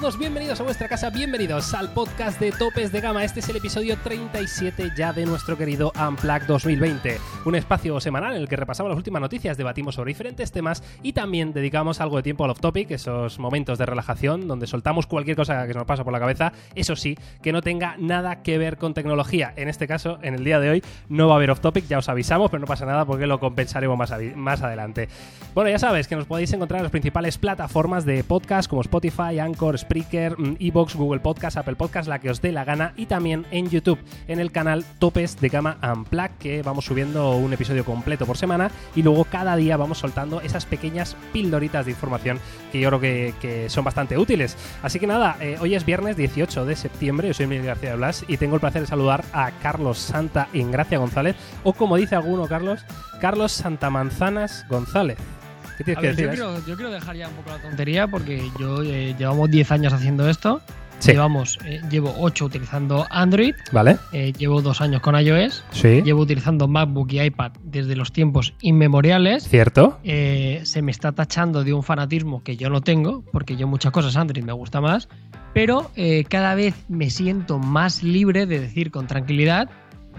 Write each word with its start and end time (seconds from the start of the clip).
todos, 0.00 0.18
bienvenidos 0.18 0.60
a 0.60 0.62
vuestra 0.62 0.86
casa, 0.86 1.10
bienvenidos 1.10 1.74
al 1.74 1.92
podcast 1.92 2.38
de 2.38 2.52
Topes 2.52 2.92
de 2.92 3.00
Gama. 3.00 3.24
Este 3.24 3.40
es 3.40 3.48
el 3.48 3.56
episodio 3.56 3.96
37 3.96 4.92
ya 4.96 5.12
de 5.12 5.26
nuestro 5.26 5.58
querido 5.58 5.92
Unplug 5.98 6.46
2020, 6.46 7.18
un 7.44 7.54
espacio 7.56 7.98
semanal 7.98 8.36
en 8.36 8.42
el 8.42 8.48
que 8.48 8.54
repasamos 8.54 8.90
las 8.90 8.96
últimas 8.96 9.20
noticias, 9.20 9.56
debatimos 9.56 9.96
sobre 9.96 10.10
diferentes 10.10 10.52
temas 10.52 10.84
y 11.02 11.14
también 11.14 11.52
dedicamos 11.52 12.00
algo 12.00 12.16
de 12.16 12.22
tiempo 12.22 12.44
al 12.44 12.50
off-topic, 12.50 12.92
esos 12.92 13.40
momentos 13.40 13.76
de 13.76 13.86
relajación 13.86 14.46
donde 14.46 14.68
soltamos 14.68 15.08
cualquier 15.08 15.36
cosa 15.36 15.66
que 15.66 15.72
se 15.72 15.78
nos 15.78 15.86
pasa 15.86 16.04
por 16.04 16.12
la 16.12 16.20
cabeza, 16.20 16.52
eso 16.76 16.94
sí, 16.94 17.18
que 17.42 17.52
no 17.52 17.60
tenga 17.60 17.96
nada 17.98 18.42
que 18.42 18.56
ver 18.56 18.76
con 18.76 18.94
tecnología. 18.94 19.52
En 19.56 19.68
este 19.68 19.88
caso, 19.88 20.20
en 20.22 20.34
el 20.34 20.44
día 20.44 20.60
de 20.60 20.70
hoy, 20.70 20.84
no 21.08 21.26
va 21.26 21.34
a 21.34 21.36
haber 21.38 21.50
off-topic, 21.50 21.88
ya 21.88 21.98
os 21.98 22.08
avisamos, 22.08 22.52
pero 22.52 22.60
no 22.60 22.66
pasa 22.66 22.86
nada 22.86 23.04
porque 23.04 23.26
lo 23.26 23.40
compensaremos 23.40 23.98
más, 23.98 24.12
más 24.36 24.62
adelante. 24.62 25.08
Bueno, 25.54 25.70
ya 25.70 25.78
sabes 25.80 26.06
que 26.06 26.14
nos 26.14 26.26
podéis 26.26 26.52
encontrar 26.52 26.78
en 26.78 26.84
las 26.84 26.92
principales 26.92 27.36
plataformas 27.36 28.04
de 28.04 28.22
podcast 28.22 28.70
como 28.70 28.82
Spotify, 28.82 29.40
Anchor, 29.40 29.74
Spreaker, 29.88 30.38
mm, 30.38 30.56
Evox, 30.60 30.94
Google 30.94 31.20
Podcast, 31.20 31.56
Apple 31.56 31.76
Podcast, 31.76 32.08
la 32.08 32.18
que 32.18 32.28
os 32.28 32.42
dé 32.42 32.52
la 32.52 32.64
gana, 32.64 32.92
y 32.96 33.06
también 33.06 33.46
en 33.50 33.70
YouTube, 33.70 33.98
en 34.26 34.38
el 34.38 34.52
canal 34.52 34.84
Topes 34.98 35.40
de 35.40 35.48
Gama 35.48 35.78
Unplugged, 35.82 36.32
que 36.38 36.62
vamos 36.62 36.84
subiendo 36.84 37.36
un 37.36 37.54
episodio 37.54 37.86
completo 37.86 38.26
por 38.26 38.36
semana 38.36 38.70
y 38.94 39.02
luego 39.02 39.24
cada 39.24 39.56
día 39.56 39.78
vamos 39.78 39.98
soltando 39.98 40.42
esas 40.42 40.66
pequeñas 40.66 41.16
pildoritas 41.32 41.86
de 41.86 41.92
información 41.92 42.38
que 42.70 42.80
yo 42.80 42.90
creo 42.90 43.00
que, 43.00 43.66
son 43.68 43.84
bastante 43.84 44.18
útiles. 44.18 44.56
Así 44.82 44.98
que 44.98 45.06
nada, 45.06 45.36
eh, 45.40 45.56
hoy 45.58 45.74
es 45.74 45.86
viernes 45.86 46.16
18 46.16 46.66
de 46.66 46.76
septiembre, 46.76 47.28
yo 47.28 47.34
soy 47.34 47.46
Miguel 47.46 47.66
García 47.66 47.90
de 47.90 47.96
Blas 47.96 48.24
y 48.28 48.36
tengo 48.36 48.56
el 48.56 48.60
placer 48.60 48.82
de 48.82 48.88
saludar 48.88 49.24
a 49.32 49.50
Carlos 49.62 49.98
Santa 49.98 50.48
Ingracia 50.52 50.98
González, 50.98 51.34
o 51.64 51.72
como 51.72 51.96
dice 51.96 52.14
alguno, 52.14 52.46
Carlos, 52.46 52.84
Carlos 53.20 53.52
Santamanzanas 53.52 54.66
González. 54.68 55.16
¿Qué 55.78 55.84
tienes 55.84 56.02
que 56.02 56.08
decir? 56.08 56.24
Yo 56.24 56.30
quiero, 56.30 56.66
yo 56.66 56.76
quiero, 56.76 56.90
dejar 56.90 57.14
ya 57.14 57.28
un 57.28 57.34
poco 57.34 57.50
la 57.50 57.58
tontería 57.58 58.08
porque 58.08 58.50
yo 58.58 58.82
eh, 58.82 59.14
llevamos 59.16 59.48
10 59.48 59.70
años 59.70 59.92
haciendo 59.92 60.28
esto. 60.28 60.60
Llevamos, 61.06 61.60
eh, 61.64 61.80
llevo 61.88 62.12
8 62.18 62.46
utilizando 62.46 63.06
Android. 63.10 63.54
Vale. 63.70 63.98
Eh, 64.12 64.32
llevo 64.36 64.60
2 64.60 64.80
años 64.80 65.00
con 65.00 65.14
iOS. 65.14 65.62
Sí. 65.70 66.02
Llevo 66.02 66.22
utilizando 66.22 66.66
MacBook 66.66 67.12
y 67.12 67.20
iPad 67.20 67.52
desde 67.62 67.94
los 67.94 68.12
tiempos 68.12 68.54
inmemoriales. 68.60 69.48
Cierto. 69.48 70.00
se 70.02 70.82
me 70.82 70.90
está 70.90 71.12
tachando 71.12 71.62
de 71.62 71.72
un 71.72 71.84
fanatismo 71.84 72.42
que 72.42 72.56
yo 72.56 72.70
no 72.70 72.80
tengo, 72.80 73.22
porque 73.32 73.54
yo 73.54 73.68
muchas 73.68 73.92
cosas 73.92 74.16
Android 74.16 74.42
me 74.42 74.52
gusta 74.52 74.80
más. 74.80 75.08
Pero 75.54 75.92
cada 76.28 76.56
vez 76.56 76.74
me 76.88 77.10
siento 77.10 77.60
más 77.60 78.02
libre 78.02 78.46
de 78.46 78.58
decir 78.58 78.90
con 78.90 79.06
tranquilidad 79.06 79.70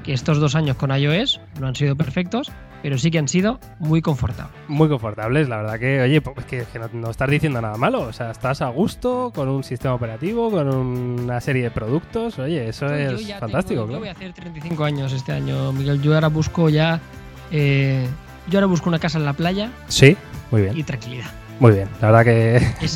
que 0.04 0.14
estos 0.14 0.40
dos 0.40 0.56
años 0.56 0.78
con 0.78 0.98
iOS 0.98 1.42
no 1.60 1.68
han 1.68 1.76
sido 1.76 1.98
perfectos, 1.98 2.50
pero 2.82 2.98
sí 2.98 3.12
que 3.12 3.20
han 3.20 3.28
sido 3.28 3.60
muy 3.80 4.02
confortables. 4.02 4.56
Muy 4.68 4.88
confortables, 4.88 5.50
la 5.50 5.58
verdad 5.58 5.80
que, 5.80 6.02
oye, 6.02 6.22
pues 6.22 6.46
que, 6.46 6.66
no, 6.94 7.10
estás 7.10 7.30
diciendo 7.30 7.62
nada 7.62 7.78
malo, 7.78 8.02
o 8.02 8.14
sea, 8.14 8.32
estás 8.32 8.62
a 8.62 8.70
gusto 8.70 9.32
con 9.34 9.50
un 9.50 9.64
sistema 9.64 9.94
operativo, 9.94 10.50
con 10.50 10.68
una 10.68 11.42
serie 11.42 11.64
de 11.64 11.72
productos, 11.72 12.40
oye, 12.40 12.70
eso 12.70 12.94
es 12.94 13.34
fantástico. 13.40 13.90
Yo 13.90 14.00
voy 14.00 14.08
a 14.08 14.12
hacer 14.12 14.34
35 14.34 14.84
años 14.84 15.14
este 15.14 15.32
año, 15.32 15.72
Miguel, 15.74 16.02
yo 16.02 16.14
ahora 16.14 16.30
busco 16.30 16.70
ya, 16.70 17.00
eh, 17.52 18.08
yo 18.50 18.60
ahora 18.60 18.68
busco 18.68 18.90
una 18.90 19.00
casa 19.00 19.18
en 19.18 19.26
la 19.26 19.34
playa. 19.34 19.72
Sí, 19.88 20.16
muy 20.52 20.62
bien. 20.62 20.78
Y 20.78 20.84
tranquilidad. 20.84 21.28
Muy 21.60 21.74
bien, 21.74 21.90
la 22.02 22.12
verdad 22.12 22.26
que... 22.26 22.88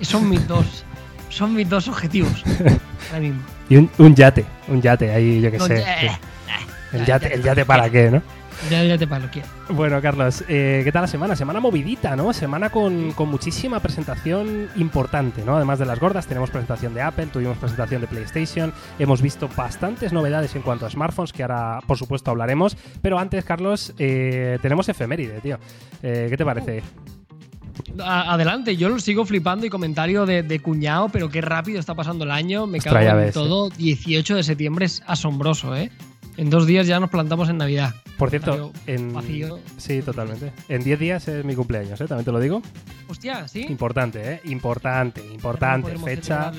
son 0.00 0.28
mis 0.28 0.46
dos, 0.48 0.84
son 1.28 1.54
mis 1.54 1.68
dos 1.68 1.88
objetivos 1.88 2.42
ahora 3.10 3.20
mismo. 3.20 3.42
Y 3.68 3.76
un, 3.76 4.14
yate, 4.14 4.44
un 4.68 4.80
yate 4.80 5.10
ahí, 5.12 5.40
yo 5.40 5.50
qué 5.50 5.58
sé. 5.58 5.84
el, 6.92 7.04
yate, 7.04 7.34
el 7.34 7.42
yate 7.42 7.64
para 7.64 7.90
qué, 7.90 8.10
¿no? 8.10 8.22
Ya, 8.70 8.82
ya 8.84 8.98
te 8.98 9.06
paro, 9.06 9.28
quiero. 9.30 9.48
Bueno, 9.68 10.00
Carlos, 10.00 10.44
eh, 10.48 10.82
¿qué 10.84 10.90
tal 10.90 11.02
la 11.02 11.08
semana? 11.08 11.36
Semana 11.36 11.60
movidita, 11.60 12.16
¿no? 12.16 12.32
Semana 12.32 12.70
con, 12.70 13.14
muchísima 13.26 13.80
presentación 13.80 14.68
importante, 14.76 15.44
¿no? 15.44 15.56
Además 15.56 15.78
de 15.78 15.86
las 15.86 16.00
gordas, 16.00 16.26
tenemos 16.26 16.50
presentación 16.50 16.94
de 16.94 17.02
Apple, 17.02 17.26
tuvimos 17.26 17.58
presentación 17.58 18.00
de 18.00 18.06
PlayStation, 18.06 18.72
hemos 18.98 19.22
visto 19.22 19.48
bastantes 19.56 20.12
novedades 20.12 20.54
en 20.56 20.62
cuanto 20.62 20.86
a 20.86 20.90
smartphones, 20.90 21.32
que 21.32 21.42
ahora, 21.42 21.80
por 21.86 21.96
supuesto, 21.96 22.30
hablaremos. 22.30 22.76
Pero 23.02 23.18
antes, 23.18 23.44
Carlos, 23.44 23.94
eh, 23.98 24.58
tenemos 24.62 24.88
efeméride, 24.88 25.40
tío. 25.40 25.58
Eh, 26.02 26.26
¿Qué 26.28 26.36
te 26.36 26.44
parece? 26.44 26.82
adelante, 28.02 28.76
yo 28.76 28.88
lo 28.88 28.98
sigo 28.98 29.26
flipando 29.26 29.66
y 29.66 29.70
comentario 29.70 30.24
de, 30.26 30.60
cuñado, 30.60 31.08
pero 31.10 31.28
qué 31.28 31.40
rápido 31.40 31.78
está 31.78 31.94
pasando 31.94 32.24
el 32.24 32.30
año. 32.30 32.66
Me 32.66 32.80
cago 32.80 33.20
en 33.20 33.32
todo. 33.32 33.70
18 33.70 34.36
de 34.36 34.42
septiembre 34.42 34.86
es 34.86 35.02
asombroso, 35.06 35.76
¿eh? 35.76 35.90
En 36.36 36.50
dos 36.50 36.66
días 36.66 36.86
ya 36.86 37.00
nos 37.00 37.10
plantamos 37.10 37.48
en 37.48 37.58
Navidad. 37.58 37.94
Por 38.16 38.30
cierto, 38.30 38.72
en. 38.86 39.14
Sí, 39.76 40.02
totalmente. 40.02 40.52
En 40.68 40.82
10 40.82 40.98
días 40.98 41.28
es 41.28 41.44
mi 41.44 41.54
cumpleaños, 41.54 42.00
¿eh? 42.00 42.06
También 42.06 42.24
te 42.24 42.32
lo 42.32 42.40
digo. 42.40 42.62
Hostia, 43.08 43.46
sí. 43.46 43.66
Importante, 43.68 44.32
¿eh? 44.34 44.40
Importante, 44.44 45.20
importante. 45.26 45.96
Fecha. 45.98 46.50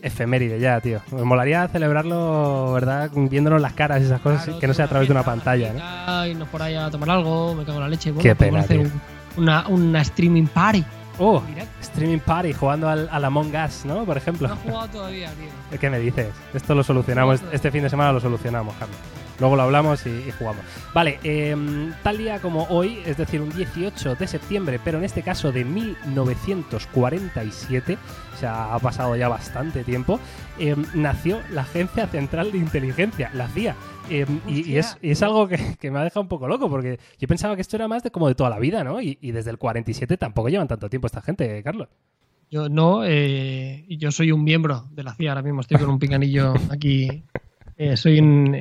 Efeméride 0.00 0.60
ya, 0.60 0.80
tío. 0.80 1.00
Me 1.10 1.24
molaría 1.24 1.66
celebrarlo, 1.68 2.72
¿verdad? 2.72 3.10
Viéndonos 3.14 3.60
las 3.60 3.72
caras 3.72 4.00
y 4.02 4.04
esas 4.04 4.20
cosas, 4.20 4.56
que 4.56 4.66
no 4.66 4.74
sea 4.74 4.84
a 4.84 4.88
través 4.88 5.08
de 5.08 5.12
una 5.12 5.24
pantalla, 5.24 5.72
¿no? 5.72 6.26
Irnos 6.26 6.48
por 6.48 6.62
ahí 6.62 6.74
a 6.74 6.90
tomar 6.90 7.10
algo, 7.10 7.54
me 7.54 7.64
cago 7.64 7.78
en 7.78 7.84
la 7.84 7.88
leche. 7.88 8.12
Qué 8.20 8.34
pena. 8.34 8.60
Hacer 8.60 8.88
una, 9.36 9.66
una 9.68 10.02
streaming 10.02 10.46
party. 10.46 10.84
Oh, 11.18 11.42
streaming 11.80 12.18
party, 12.18 12.52
jugando 12.52 12.90
al, 12.90 13.08
al, 13.10 13.24
Among 13.24 13.54
Us, 13.56 13.86
¿no? 13.86 14.04
Por 14.04 14.18
ejemplo. 14.18 14.48
No 14.48 14.54
he 14.54 14.58
jugado 14.58 14.88
todavía, 14.88 15.30
tío. 15.30 15.78
¿Qué 15.80 15.88
me 15.88 15.98
dices? 15.98 16.28
Esto 16.52 16.74
lo 16.74 16.84
solucionamos, 16.84 17.40
este 17.52 17.70
fin 17.70 17.82
de 17.82 17.88
semana 17.88 18.12
lo 18.12 18.20
solucionamos, 18.20 18.74
Carlos. 18.78 18.98
Luego 19.38 19.56
lo 19.56 19.62
hablamos 19.62 20.06
y, 20.06 20.30
jugamos. 20.38 20.64
Vale, 20.94 21.18
em, 21.22 21.92
tal 22.02 22.18
día 22.18 22.40
como 22.40 22.64
hoy, 22.64 23.00
es 23.04 23.16
decir, 23.16 23.40
un 23.40 23.50
18 23.50 24.14
de 24.14 24.26
septiembre, 24.26 24.80
pero 24.82 24.98
en 24.98 25.04
este 25.04 25.22
caso 25.22 25.52
de 25.52 25.64
1947, 25.64 27.98
o 28.34 28.38
sea, 28.38 28.74
ha 28.74 28.78
pasado 28.78 29.16
ya 29.16 29.28
bastante 29.28 29.84
tiempo, 29.84 30.18
em, 30.58 30.84
nació 30.94 31.40
la 31.52 31.62
Agencia 31.62 32.06
Central 32.06 32.52
de 32.52 32.58
Inteligencia, 32.58 33.30
la 33.34 33.48
CIA. 33.48 33.76
Em, 34.08 34.40
y, 34.46 34.76
es, 34.76 35.22
algo 35.22 35.48
que, 35.48 35.90
me 35.90 35.98
ha 35.98 36.04
dejado 36.04 36.22
un 36.22 36.28
poco 36.28 36.46
loco, 36.46 36.70
porque 36.70 36.98
yo 37.18 37.28
pensaba 37.28 37.56
que 37.56 37.62
esto 37.62 37.76
era 37.76 37.88
más 37.88 38.02
de 38.02 38.10
como 38.10 38.28
de 38.28 38.34
toda 38.34 38.50
la 38.50 38.58
vida, 38.58 38.84
¿no? 38.84 39.00
Y, 39.00 39.16
desde 39.32 39.50
el 39.50 39.58
47 39.58 40.16
tampoco 40.16 40.48
llevan 40.48 40.68
tanto 40.68 40.88
tiempo 40.88 41.06
esta 41.06 41.20
gente, 41.20 41.62
Carlos. 41.62 41.88
Yo 42.48 42.68
no, 42.68 43.04
eh, 43.04 43.84
yo 43.88 44.12
soy 44.12 44.30
un 44.30 44.44
miembro 44.44 44.86
de 44.92 45.02
la 45.02 45.14
CIA 45.14 45.32
ahora 45.32 45.42
mismo, 45.42 45.62
estoy 45.62 45.78
con 45.78 45.90
un 45.90 45.98
picanillo 45.98 46.54
aquí. 46.70 47.24
Eh, 47.76 47.96
soy 47.96 48.20
un, 48.20 48.56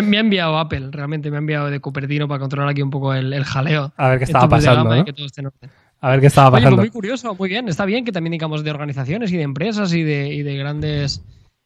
me, 0.00 0.16
ha 0.16 0.20
enviado 0.20 0.56
Apple, 0.56 0.88
realmente 0.90 1.30
me 1.30 1.36
ha 1.36 1.40
enviado 1.40 1.68
de 1.68 1.80
Cupertino 1.80 2.26
para 2.26 2.40
controlar 2.40 2.70
aquí 2.70 2.80
un 2.80 2.90
poco 2.90 3.12
el, 3.12 3.44
jaleo. 3.44 3.92
A 3.96 4.08
ver 4.08 4.18
qué 4.18 4.24
estaba 4.24 4.48
pasando. 4.48 4.90
A 4.90 6.10
ver 6.10 6.20
qué 6.20 6.26
estaba 6.26 6.50
pues 6.50 6.62
pasando. 6.62 6.80
muy 6.80 6.90
curioso, 6.90 7.34
muy 7.34 7.48
bien. 7.48 7.68
Está 7.68 7.84
bien 7.84 8.04
que 8.04 8.10
también 8.12 8.32
digamos 8.32 8.64
de 8.64 8.70
organizaciones 8.70 9.30
y 9.32 9.36
de 9.36 9.42
empresas 9.42 9.92
y 9.92 10.02
de, 10.02 10.56
grandes. 10.56 11.22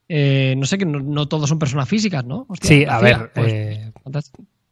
Eh, 0.08 0.54
no 0.56 0.66
sé, 0.66 0.78
que 0.78 0.84
no, 0.84 1.26
todos 1.28 1.48
son 1.48 1.58
personas 1.58 1.88
físicas, 1.88 2.24
¿no? 2.24 2.46
sí, 2.60 2.84
a 2.84 2.98
ver. 3.00 3.30
Pues, 3.34 3.52
eh, 3.52 3.92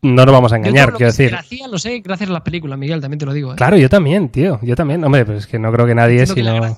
no 0.02 0.26
nos 0.26 0.32
vamos 0.32 0.52
a 0.52 0.56
engañar, 0.56 0.92
quiero 0.92 1.06
decir. 1.06 1.30
Gracia 1.30 1.66
lo 1.66 1.78
sé 1.78 2.00
gracias 2.00 2.28
a 2.28 2.32
las 2.34 2.42
películas, 2.42 2.78
Miguel, 2.78 3.00
también 3.00 3.18
te 3.18 3.24
lo 3.26 3.32
digo. 3.32 3.52
¿eh? 3.52 3.56
Claro, 3.56 3.78
yo 3.78 3.88
también, 3.88 4.28
tío. 4.28 4.58
Yo 4.62 4.76
también. 4.76 5.02
Hombre, 5.02 5.24
pues 5.24 5.38
es 5.38 5.46
que 5.46 5.58
no 5.58 5.72
creo 5.72 5.86
que 5.86 5.94
nadie, 5.94 6.26
sino. 6.26 6.76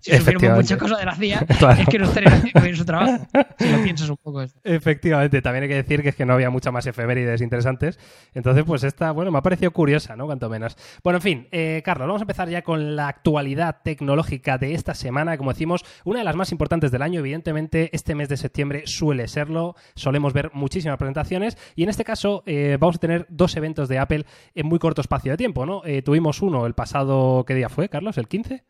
Si 0.00 0.16
supiéramos 0.16 0.56
muchas 0.56 0.78
cosas 0.78 0.98
de 0.98 1.04
la 1.04 1.14
CIA, 1.14 1.46
es 1.78 1.88
que 1.88 1.98
no 1.98 2.06
estaría 2.06 2.32
haciendo 2.32 2.60
bien 2.62 2.76
su 2.76 2.84
trabajo. 2.84 3.26
Si 3.58 3.68
lo 3.68 3.82
piensas 3.82 4.08
un 4.08 4.16
poco. 4.16 4.42
Esto. 4.42 4.58
Efectivamente, 4.64 5.42
también 5.42 5.64
hay 5.64 5.68
que 5.68 5.74
decir 5.76 6.02
que 6.02 6.08
es 6.10 6.16
que 6.16 6.24
no 6.24 6.32
había 6.32 6.50
muchas 6.50 6.72
más 6.72 6.86
efemérides 6.86 7.40
interesantes. 7.42 7.98
Entonces, 8.34 8.64
pues 8.64 8.82
esta, 8.84 9.12
bueno, 9.12 9.30
me 9.30 9.38
ha 9.38 9.42
parecido 9.42 9.70
curiosa, 9.72 10.16
¿no? 10.16 10.26
Cuanto 10.26 10.48
menos. 10.48 10.76
Bueno, 11.04 11.18
en 11.18 11.22
fin, 11.22 11.48
eh, 11.52 11.82
Carlos, 11.84 12.08
vamos 12.08 12.22
a 12.22 12.24
empezar 12.24 12.48
ya 12.48 12.62
con 12.62 12.96
la 12.96 13.08
actualidad 13.08 13.78
tecnológica 13.84 14.58
de 14.58 14.74
esta 14.74 14.94
semana. 14.94 15.36
Como 15.36 15.52
decimos, 15.52 15.84
una 16.04 16.20
de 16.20 16.24
las 16.24 16.36
más 16.36 16.52
importantes 16.52 16.90
del 16.90 17.02
año. 17.02 17.20
Evidentemente, 17.20 17.90
este 17.92 18.14
mes 18.14 18.28
de 18.28 18.36
septiembre 18.36 18.82
suele 18.86 19.28
serlo. 19.28 19.76
Solemos 19.94 20.32
ver 20.32 20.50
muchísimas 20.54 20.96
presentaciones. 20.96 21.58
Y 21.76 21.82
en 21.82 21.90
este 21.90 22.04
caso, 22.04 22.42
eh, 22.46 22.78
vamos 22.80 22.96
a 22.96 23.00
tener 23.00 23.26
dos 23.28 23.56
eventos 23.56 23.88
de 23.88 23.98
Apple 23.98 24.24
en 24.54 24.66
muy 24.66 24.78
corto 24.78 25.00
espacio 25.00 25.32
de 25.32 25.36
tiempo, 25.36 25.66
¿no? 25.66 25.82
Eh, 25.84 26.02
tuvimos 26.02 26.40
uno 26.42 26.66
el 26.66 26.74
pasado, 26.74 27.44
¿qué 27.46 27.54
día 27.54 27.68
fue, 27.68 27.88
Carlos? 27.88 28.16
¿El 28.18 28.28
15? 28.28 28.64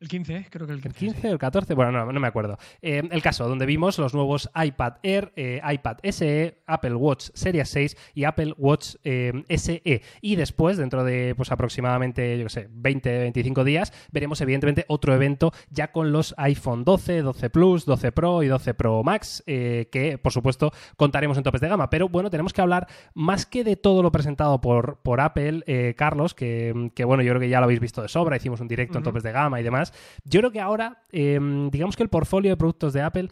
El 0.00 0.06
15, 0.08 0.46
creo 0.48 0.66
que 0.68 0.72
el 0.74 0.80
15. 0.80 1.06
¿El 1.06 1.12
15 1.12 1.28
o 1.28 1.32
el 1.32 1.38
14? 1.38 1.74
Bueno, 1.74 1.90
no, 1.90 2.12
no 2.12 2.20
me 2.20 2.28
acuerdo. 2.28 2.56
Eh, 2.82 3.02
el 3.10 3.20
caso, 3.20 3.48
donde 3.48 3.66
vimos 3.66 3.98
los 3.98 4.14
nuevos 4.14 4.48
iPad 4.54 4.94
Air, 5.02 5.32
eh, 5.34 5.60
iPad 5.68 5.96
SE, 6.04 6.62
Apple 6.66 6.94
Watch 6.94 7.30
Series 7.34 7.68
6 7.68 7.96
y 8.14 8.22
Apple 8.22 8.54
Watch 8.58 8.94
eh, 9.02 9.32
SE. 9.48 10.02
Y 10.20 10.36
después, 10.36 10.76
dentro 10.76 11.02
de 11.02 11.34
pues 11.36 11.50
aproximadamente, 11.50 12.38
yo 12.38 12.44
qué 12.44 12.50
sé, 12.50 12.68
20, 12.70 13.18
25 13.18 13.64
días, 13.64 13.92
veremos 14.12 14.40
evidentemente 14.40 14.84
otro 14.86 15.12
evento 15.14 15.52
ya 15.70 15.90
con 15.90 16.12
los 16.12 16.32
iPhone 16.38 16.84
12, 16.84 17.22
12 17.22 17.50
Plus, 17.50 17.84
12 17.84 18.12
Pro 18.12 18.44
y 18.44 18.46
12 18.46 18.74
Pro 18.74 19.02
Max, 19.02 19.42
que 19.46 20.20
por 20.22 20.32
supuesto 20.32 20.72
contaremos 20.96 21.36
en 21.38 21.42
topes 21.42 21.60
de 21.60 21.68
gama. 21.68 21.90
Pero 21.90 22.08
bueno, 22.08 22.30
tenemos 22.30 22.52
que 22.52 22.60
hablar 22.60 22.86
más 23.14 23.46
que 23.46 23.64
de 23.64 23.74
todo 23.74 24.04
lo 24.04 24.12
presentado 24.12 24.60
por, 24.60 25.00
por 25.02 25.20
Apple, 25.20 25.94
Carlos, 25.96 26.34
que, 26.34 26.92
que, 26.94 27.04
bueno, 27.04 27.24
yo 27.24 27.32
creo 27.32 27.40
que 27.40 27.48
ya 27.48 27.58
lo 27.58 27.64
habéis 27.64 27.80
visto 27.80 28.00
de 28.00 28.08
sobra, 28.08 28.36
hicimos 28.36 28.60
un 28.60 28.68
directo 28.68 28.98
en 28.98 29.04
topes 29.04 29.24
de 29.24 29.32
gama 29.32 29.58
y 29.58 29.64
demás. 29.64 29.87
Yo 30.24 30.40
creo 30.40 30.50
que 30.50 30.60
ahora, 30.60 31.02
em, 31.10 31.70
digamos 31.70 31.96
que 31.96 32.02
el 32.02 32.08
portfolio 32.08 32.50
de 32.50 32.56
productos 32.56 32.92
de 32.92 33.02
Apple 33.02 33.28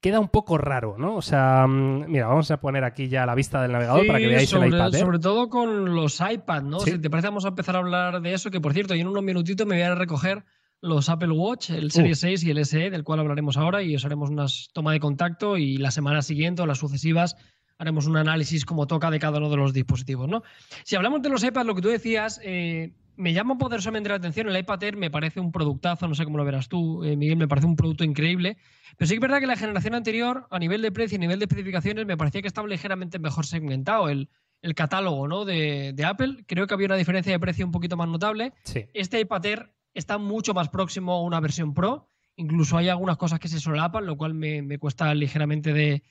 queda 0.00 0.20
un 0.20 0.28
poco 0.28 0.58
raro, 0.58 0.96
¿no? 0.98 1.16
O 1.16 1.22
sea, 1.22 1.66
mm, 1.66 2.10
mira, 2.10 2.26
vamos 2.28 2.50
a 2.50 2.60
poner 2.60 2.84
aquí 2.84 3.08
ya 3.08 3.26
la 3.26 3.34
vista 3.34 3.60
del 3.62 3.72
navegador 3.72 4.06
para 4.06 4.18
que 4.18 4.28
veáis 4.28 4.52
el 4.52 4.66
iPad. 4.66 4.94
¿eh? 4.94 4.98
Sobre 4.98 5.18
todo 5.18 5.48
con 5.48 5.94
los 5.94 6.20
iPad, 6.20 6.62
¿no? 6.62 6.80
Si 6.80 6.98
te 6.98 7.10
parece, 7.10 7.28
vamos 7.28 7.44
a 7.44 7.48
empezar 7.48 7.76
a 7.76 7.80
hablar 7.80 8.20
de 8.20 8.32
eso, 8.32 8.50
que 8.50 8.60
por 8.60 8.72
cierto, 8.72 8.94
yo 8.94 9.00
en 9.00 9.08
unos 9.08 9.24
minutitos 9.24 9.66
me 9.66 9.76
voy 9.76 9.82
a 9.82 9.94
recoger 9.94 10.44
los 10.80 11.08
Apple 11.08 11.32
Watch, 11.32 11.70
el 11.70 11.90
Series 11.90 12.20
6 12.20 12.44
y 12.44 12.50
el 12.50 12.64
SE, 12.64 12.90
del 12.90 13.02
cual 13.02 13.18
hablaremos 13.20 13.56
ahora 13.56 13.82
y 13.82 13.96
os 13.96 14.04
haremos 14.04 14.30
una 14.30 14.46
toma 14.72 14.92
de 14.92 15.00
contacto 15.00 15.56
y 15.56 15.76
la 15.76 15.90
semana 15.90 16.22
siguiente 16.22 16.62
o 16.62 16.66
las 16.66 16.78
sucesivas 16.78 17.36
haremos 17.78 18.06
un 18.06 18.16
análisis 18.16 18.64
como 18.64 18.86
toca 18.86 19.10
de 19.10 19.18
cada 19.18 19.38
uno 19.38 19.50
de 19.50 19.56
los 19.56 19.72
dispositivos. 19.72 20.28
¿no? 20.28 20.42
Si 20.84 20.96
hablamos 20.96 21.22
de 21.22 21.30
los 21.30 21.42
iPads, 21.42 21.66
lo 21.66 21.74
que 21.74 21.82
tú 21.82 21.88
decías, 21.88 22.40
eh, 22.44 22.92
me 23.18 23.32
llama 23.32 23.58
poderosamente 23.58 24.08
la 24.08 24.14
atención. 24.14 24.48
El 24.48 24.56
iPad 24.56 24.82
Air 24.82 24.96
me 24.96 25.10
parece 25.10 25.40
un 25.40 25.52
productazo, 25.52 26.06
no 26.06 26.14
sé 26.14 26.24
cómo 26.24 26.38
lo 26.38 26.44
verás 26.44 26.68
tú, 26.68 27.04
eh, 27.04 27.16
Miguel, 27.16 27.36
me 27.36 27.48
parece 27.48 27.66
un 27.66 27.76
producto 27.76 28.04
increíble. 28.04 28.56
Pero 28.96 29.06
sí 29.06 29.14
que 29.14 29.16
es 29.16 29.20
verdad 29.20 29.40
que 29.40 29.46
la 29.46 29.56
generación 29.56 29.94
anterior, 29.94 30.46
a 30.50 30.58
nivel 30.58 30.80
de 30.80 30.92
precio 30.92 31.16
y 31.16 31.18
a 31.18 31.20
nivel 31.20 31.38
de 31.40 31.44
especificaciones, 31.46 32.06
me 32.06 32.16
parecía 32.16 32.40
que 32.40 32.48
estaba 32.48 32.68
ligeramente 32.68 33.18
mejor 33.18 33.44
segmentado. 33.44 34.08
El, 34.08 34.28
el 34.62 34.74
catálogo 34.74 35.26
¿no? 35.28 35.44
de, 35.44 35.92
de, 35.94 36.04
Apple, 36.04 36.44
creo 36.46 36.66
que 36.66 36.74
había 36.74 36.86
una 36.86 36.96
diferencia 36.96 37.32
de 37.32 37.38
precio 37.40 37.66
un 37.66 37.72
poquito 37.72 37.96
más 37.96 38.08
notable. 38.08 38.52
Sí. 38.62 38.86
Este 38.94 39.20
iPad 39.20 39.46
Air 39.46 39.72
está 39.94 40.18
mucho 40.18 40.54
más 40.54 40.68
próximo 40.68 41.12
a 41.12 41.22
una 41.22 41.40
versión 41.40 41.74
Pro. 41.74 42.08
Incluso 42.36 42.76
hay 42.76 42.88
algunas 42.88 43.16
cosas 43.16 43.40
que 43.40 43.48
se 43.48 43.58
solapan, 43.58 44.06
lo 44.06 44.16
cual 44.16 44.34
me, 44.34 44.62
me 44.62 44.78
cuesta 44.78 45.12
ligeramente 45.12 45.72
de, 45.72 46.04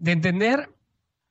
de 0.00 0.12
entender 0.12 0.70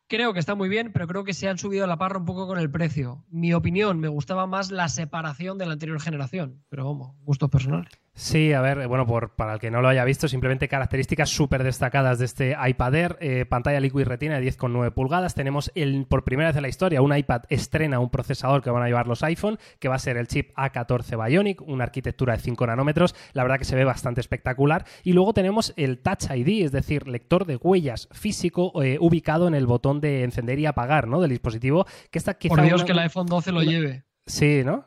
creo 0.08 0.34
que 0.34 0.40
está 0.40 0.56
muy 0.56 0.70
bien, 0.70 0.92
pero 0.92 1.08
creo 1.08 1.24
que 1.24 1.34
se 1.34 1.48
han 1.48 1.58
subido 1.58 1.86
la 1.88 1.98
parra 1.98 2.18
un 2.18 2.26
poco 2.26 2.48
con 2.48 2.60
el 2.60 2.72
precio. 2.72 3.26
Mi 3.30 3.54
opinión, 3.54 4.00
me 4.00 4.08
gustaba 4.08 4.48
más 4.48 4.72
la 4.72 4.90
separación 4.90 5.58
de 5.58 5.66
la 5.66 5.74
anterior 5.74 6.00
generación, 6.02 6.64
pero 6.70 6.86
vamos, 6.86 7.16
gustos 7.24 7.50
personales. 7.50 7.92
Sí, 8.20 8.52
a 8.52 8.62
ver, 8.62 8.88
bueno, 8.88 9.06
por, 9.06 9.36
para 9.36 9.54
el 9.54 9.60
que 9.60 9.70
no 9.70 9.80
lo 9.80 9.90
haya 9.90 10.04
visto, 10.04 10.28
simplemente 10.28 10.68
características 10.68 11.30
súper 11.30 11.64
destacadas 11.64 12.18
de 12.18 12.26
este 12.26 12.56
iPad 12.68 12.96
Air, 12.96 13.18
eh, 13.22 13.46
pantalla 13.46 13.80
Liquid 13.80 14.06
Retina 14.06 14.40
de 14.40 14.52
10,9 14.52 14.92
pulgadas, 14.92 15.36
tenemos 15.36 15.72
el, 15.76 16.08
por 16.08 16.24
primera 16.24 16.50
vez 16.50 16.56
en 16.56 16.64
la 16.64 16.68
historia 16.68 17.04
un 17.04 17.16
iPad 17.16 17.44
estrena 17.50 18.00
un 18.00 18.10
procesador 18.10 18.64
que 18.64 18.72
van 18.72 18.82
a 18.82 18.88
llevar 18.88 19.06
los 19.06 19.22
iPhone, 19.22 19.60
que 19.78 19.88
va 19.88 19.94
a 19.98 20.00
ser 20.00 20.18
el 20.18 20.28
chip 20.28 20.50
A14 20.58 21.28
Bionic, 21.28 21.62
una 21.62 21.84
arquitectura 21.84 22.34
de 22.34 22.40
5 22.40 22.66
nanómetros, 22.66 23.14
la 23.34 23.44
verdad 23.44 23.60
que 23.60 23.66
se 23.66 23.76
ve 23.76 23.84
bastante 23.86 24.20
espectacular, 24.20 24.84
y 25.04 25.14
luego 25.14 25.36
tenemos 25.36 25.76
el 25.78 26.00
Touch 26.00 26.32
ID, 26.36 26.66
es 26.66 26.72
decir, 26.72 27.08
lector 27.08 27.46
de 27.46 27.58
huellas 27.58 28.10
físico 28.14 28.82
eh, 28.82 28.98
ubicado 29.00 29.48
en 29.48 29.54
el 29.54 29.68
botón 29.68 30.02
de 30.02 30.24
encender 30.24 30.58
y 30.58 30.66
apagar, 30.66 31.08
¿no?, 31.08 31.22
del 31.22 31.30
dispositivo, 31.30 31.86
que 32.10 32.18
está 32.18 32.34
quizá... 32.34 32.56
Por 32.56 32.64
Dios 32.64 32.82
una- 32.82 32.86
que 32.88 32.92
el 32.94 33.00
iPhone 33.00 33.28
12 33.28 33.52
lo 33.52 33.60
una- 33.60 33.70
lleve. 33.70 34.06
Sí, 34.26 34.64
¿no? 34.66 34.86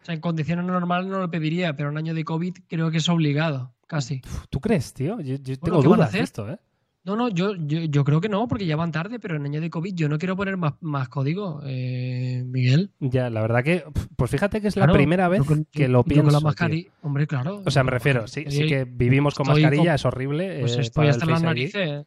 O 0.00 0.04
sea, 0.04 0.14
en 0.14 0.20
condiciones 0.20 0.64
normales 0.64 1.06
no 1.08 1.18
lo 1.18 1.30
pediría, 1.30 1.74
pero 1.76 1.90
en 1.90 1.98
año 1.98 2.14
de 2.14 2.24
COVID 2.24 2.54
creo 2.68 2.90
que 2.90 2.98
es 2.98 3.08
obligado, 3.08 3.74
casi. 3.86 4.22
¿Tú 4.50 4.60
crees, 4.60 4.92
tío? 4.94 5.20
Yo, 5.20 5.40
tengo 5.42 5.58
¿qué 5.60 5.70
van 5.70 5.80
a 5.80 5.82
dudas 5.82 5.98
de 5.98 6.04
hacer? 6.04 6.22
esto, 6.22 6.48
¿eh? 6.50 6.58
No, 7.04 7.16
no, 7.16 7.28
yo, 7.30 7.54
yo, 7.54 7.80
yo 7.84 8.04
creo 8.04 8.20
que 8.20 8.28
no, 8.28 8.46
porque 8.48 8.66
ya 8.66 8.76
van 8.76 8.92
tarde, 8.92 9.18
pero 9.18 9.36
en 9.36 9.44
año 9.46 9.60
de 9.62 9.70
COVID 9.70 9.94
yo 9.94 10.08
no 10.10 10.18
quiero 10.18 10.36
poner 10.36 10.58
más, 10.58 10.74
más 10.82 11.08
código, 11.08 11.62
eh, 11.64 12.42
Miguel. 12.44 12.90
Ya, 13.00 13.30
la 13.30 13.40
verdad 13.40 13.64
que, 13.64 13.82
pues 14.16 14.30
fíjate 14.30 14.60
que 14.60 14.68
es 14.68 14.76
la 14.76 14.88
primera 14.92 15.26
vez 15.28 15.42
con- 15.44 15.64
que 15.70 15.88
lo 15.88 16.04
pienso. 16.04 16.24
con 16.24 16.32
la 16.34 16.40
mascarilla, 16.40 16.90
hombre, 17.02 17.26
claro. 17.26 17.62
O 17.64 17.70
sea, 17.70 17.82
me 17.82 17.92
refiero, 17.92 18.26
sí, 18.26 18.44
sí 18.48 18.66
que 18.66 18.84
vivimos 18.84 19.34
con 19.34 19.46
mascarilla, 19.46 19.84
con- 19.84 19.94
es 19.94 20.04
horrible. 20.04 20.60
Pues 20.60 20.76
eh, 20.76 20.80
estoy 20.82 21.08
hasta 21.08 21.24
las 21.24 21.42
narices. 21.42 22.04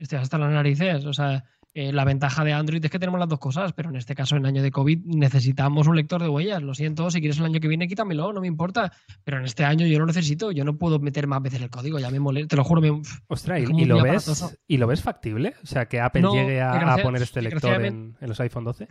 Estoy 0.00 0.18
hasta 0.18 0.38
las 0.38 0.50
narices. 0.50 1.04
O 1.04 1.12
sea, 1.12 1.44
eh, 1.72 1.92
la 1.92 2.04
ventaja 2.04 2.42
de 2.42 2.52
Android 2.52 2.84
es 2.84 2.90
que 2.90 2.98
tenemos 2.98 3.20
las 3.20 3.28
dos 3.28 3.38
cosas, 3.38 3.72
pero 3.72 3.90
en 3.90 3.96
este 3.96 4.16
caso, 4.16 4.34
en 4.34 4.44
año 4.44 4.60
de 4.60 4.72
COVID, 4.72 5.04
necesitamos 5.04 5.86
un 5.86 5.94
lector 5.94 6.20
de 6.20 6.28
huellas. 6.28 6.60
Lo 6.62 6.74
siento, 6.74 7.10
si 7.12 7.20
quieres 7.20 7.38
el 7.38 7.44
año 7.44 7.60
que 7.60 7.68
viene, 7.68 7.86
quítamelo, 7.86 8.32
no 8.32 8.40
me 8.40 8.48
importa. 8.48 8.92
Pero 9.22 9.38
en 9.38 9.44
este 9.44 9.64
año 9.64 9.86
yo 9.86 10.00
lo 10.00 10.06
necesito. 10.06 10.50
Yo 10.50 10.64
no 10.64 10.76
puedo 10.78 10.98
meter 10.98 11.28
más 11.28 11.40
veces 11.42 11.62
el 11.62 11.70
código, 11.70 12.00
ya 12.00 12.10
me 12.10 12.18
molesta. 12.18 12.48
Te 12.48 12.56
lo 12.56 12.64
juro, 12.64 12.80
me, 12.80 12.90
Ostras, 13.28 13.60
¿y, 13.60 13.84
lo 13.84 14.02
ves. 14.02 14.58
¿y 14.66 14.78
lo 14.78 14.88
ves 14.88 15.00
factible? 15.00 15.54
O 15.62 15.66
sea, 15.66 15.86
que 15.86 16.00
Apple 16.00 16.22
No, 16.22 16.34
llegue 16.34 16.60
a, 16.60 16.96
poner 17.02 17.22
este 17.22 17.40
lector 17.40 17.84
en 17.84 18.16
los 18.20 18.40
iPhone 18.40 18.64
12. 18.64 18.88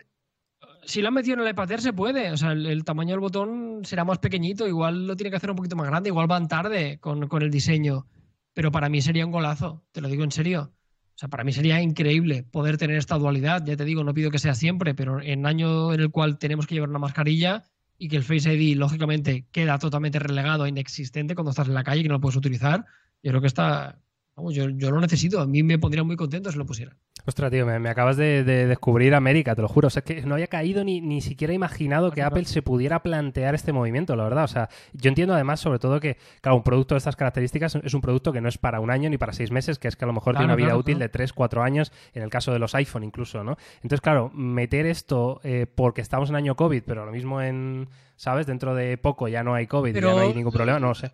si 0.85 1.01
lo 1.01 1.09
han 1.09 1.15
metido 1.15 1.33
en 1.33 1.41
el 1.41 1.49
iPad 1.49 1.71
Air 1.71 1.81
se 1.81 1.91
puede. 1.91 2.31
O 2.31 2.37
sea, 2.37 2.53
el, 2.53 2.65
el 2.65 2.85
tamaño 2.85 3.11
del 3.11 3.19
botón 3.19 3.81
será 3.83 4.05
más 4.05 4.19
pequeñito. 4.19 4.65
Igual 4.65 5.05
lo 5.05 5.17
tiene 5.17 5.31
que 5.31 5.35
hacer 5.35 5.49
un 5.49 5.57
poquito 5.57 5.75
más 5.75 5.87
grande. 5.87 6.09
Igual 6.09 6.27
van 6.27 6.47
tarde 6.47 6.97
con, 7.01 7.27
con 7.27 7.41
el 7.41 7.51
diseño. 7.51 8.07
Pero 8.53 8.71
para 8.71 8.87
mí 8.87 9.01
sería 9.01 9.25
un 9.25 9.33
golazo. 9.33 9.83
Te 9.91 9.99
lo 9.99 10.07
digo 10.07 10.23
en 10.23 10.31
serio. 10.31 10.71
O 11.19 11.23
sea, 11.23 11.27
para 11.27 11.43
mí 11.43 11.51
sería 11.51 11.81
increíble 11.81 12.43
poder 12.43 12.77
tener 12.77 12.95
esta 12.95 13.17
dualidad. 13.17 13.61
Ya 13.65 13.75
te 13.75 13.83
digo, 13.83 14.05
no 14.05 14.13
pido 14.13 14.31
que 14.31 14.39
sea 14.39 14.55
siempre, 14.55 14.95
pero 14.95 15.21
en 15.21 15.45
año 15.45 15.91
en 15.93 15.99
el 15.99 16.11
cual 16.11 16.37
tenemos 16.37 16.65
que 16.65 16.75
llevar 16.75 16.87
una 16.87 16.97
mascarilla 16.97 17.65
y 17.97 18.07
que 18.07 18.15
el 18.15 18.23
Face 18.23 18.53
ID, 18.53 18.77
lógicamente, 18.77 19.45
queda 19.51 19.77
totalmente 19.79 20.17
relegado, 20.17 20.65
inexistente 20.65 21.35
cuando 21.35 21.49
estás 21.51 21.67
en 21.67 21.73
la 21.73 21.83
calle 21.83 21.99
y 21.99 22.03
que 22.03 22.07
no 22.07 22.13
lo 22.13 22.21
puedes 22.21 22.37
utilizar, 22.37 22.85
yo 23.21 23.31
creo 23.31 23.41
que 23.41 23.47
está. 23.47 23.99
Vamos, 24.39 24.55
yo, 24.55 24.69
yo 24.69 24.89
lo 24.89 25.01
necesito. 25.01 25.41
A 25.41 25.45
mí 25.45 25.63
me 25.63 25.77
pondría 25.77 26.01
muy 26.05 26.15
contento 26.15 26.49
si 26.49 26.57
lo 26.57 26.65
pusieran. 26.65 26.97
Ostras, 27.25 27.51
tío, 27.51 27.65
me, 27.65 27.77
me 27.77 27.89
acabas 27.89 28.15
de, 28.15 28.45
de 28.45 28.65
descubrir 28.67 29.13
América, 29.13 29.53
te 29.53 29.61
lo 29.61 29.67
juro. 29.67 29.87
O 29.87 29.89
sea, 29.89 29.99
es 29.99 30.05
que 30.05 30.21
no 30.25 30.35
había 30.35 30.47
caído 30.47 30.85
ni, 30.85 31.01
ni 31.01 31.19
siquiera 31.19 31.53
imaginado 31.53 32.11
que. 32.11 32.21
Apple 32.21 32.45
se 32.45 32.61
pudiera 32.61 33.03
plantear 33.03 33.53
este 33.53 33.73
movimiento, 33.73 34.15
la 34.15 34.23
verdad. 34.23 34.45
O 34.45 34.47
sea, 34.47 34.69
yo 34.93 35.09
entiendo 35.09 35.33
además, 35.33 35.59
sobre 35.59 35.77
todo, 35.77 35.99
que, 35.99 36.15
claro, 36.39 36.55
un 36.55 36.63
producto 36.63 36.95
de 36.95 36.99
estas 36.99 37.17
características 37.17 37.75
es 37.75 37.93
un 37.93 37.99
producto 37.99 38.31
que 38.31 38.39
no 38.39 38.47
es 38.47 38.57
para 38.57 38.79
un 38.79 38.91
año 38.91 39.09
ni 39.09 39.17
para 39.17 39.33
seis 39.33 39.51
meses, 39.51 39.77
que 39.77 39.89
es 39.89 39.97
que 39.97 40.05
a 40.05 40.07
lo 40.07 40.13
mejor 40.13 40.35
tiene 40.35 40.45
una 40.45 40.55
vida 40.55 40.67
claro, 40.67 40.79
útil 40.79 40.95
claro. 40.95 41.07
de 41.07 41.09
tres, 41.09 41.33
cuatro 41.33 41.61
años, 41.61 41.91
en 42.13 42.23
el 42.23 42.29
caso 42.29 42.53
de 42.53 42.59
los 42.59 42.73
iPhone 42.75 43.03
incluso, 43.03 43.43
¿no? 43.43 43.57
Entonces, 43.83 43.99
claro, 43.99 44.31
meter 44.33 44.85
esto 44.85 45.41
eh, 45.43 45.65
porque 45.73 45.99
estamos 45.99 46.29
en 46.29 46.37
año 46.37 46.55
COVID, 46.55 46.83
pero 46.85 47.05
lo 47.05 47.11
mismo 47.11 47.41
en, 47.41 47.89
¿sabes? 48.15 48.47
Dentro 48.47 48.73
de 48.73 48.97
poco 48.97 49.27
ya 49.27 49.43
no 49.43 49.53
hay 49.53 49.67
COVID, 49.67 49.91
Pero- 49.93 50.09
ya 50.09 50.15
no 50.15 50.21
hay 50.21 50.33
ningún 50.33 50.53
problema, 50.53 50.79
no 50.79 50.87
lo 50.87 50.95
sé. 50.95 51.11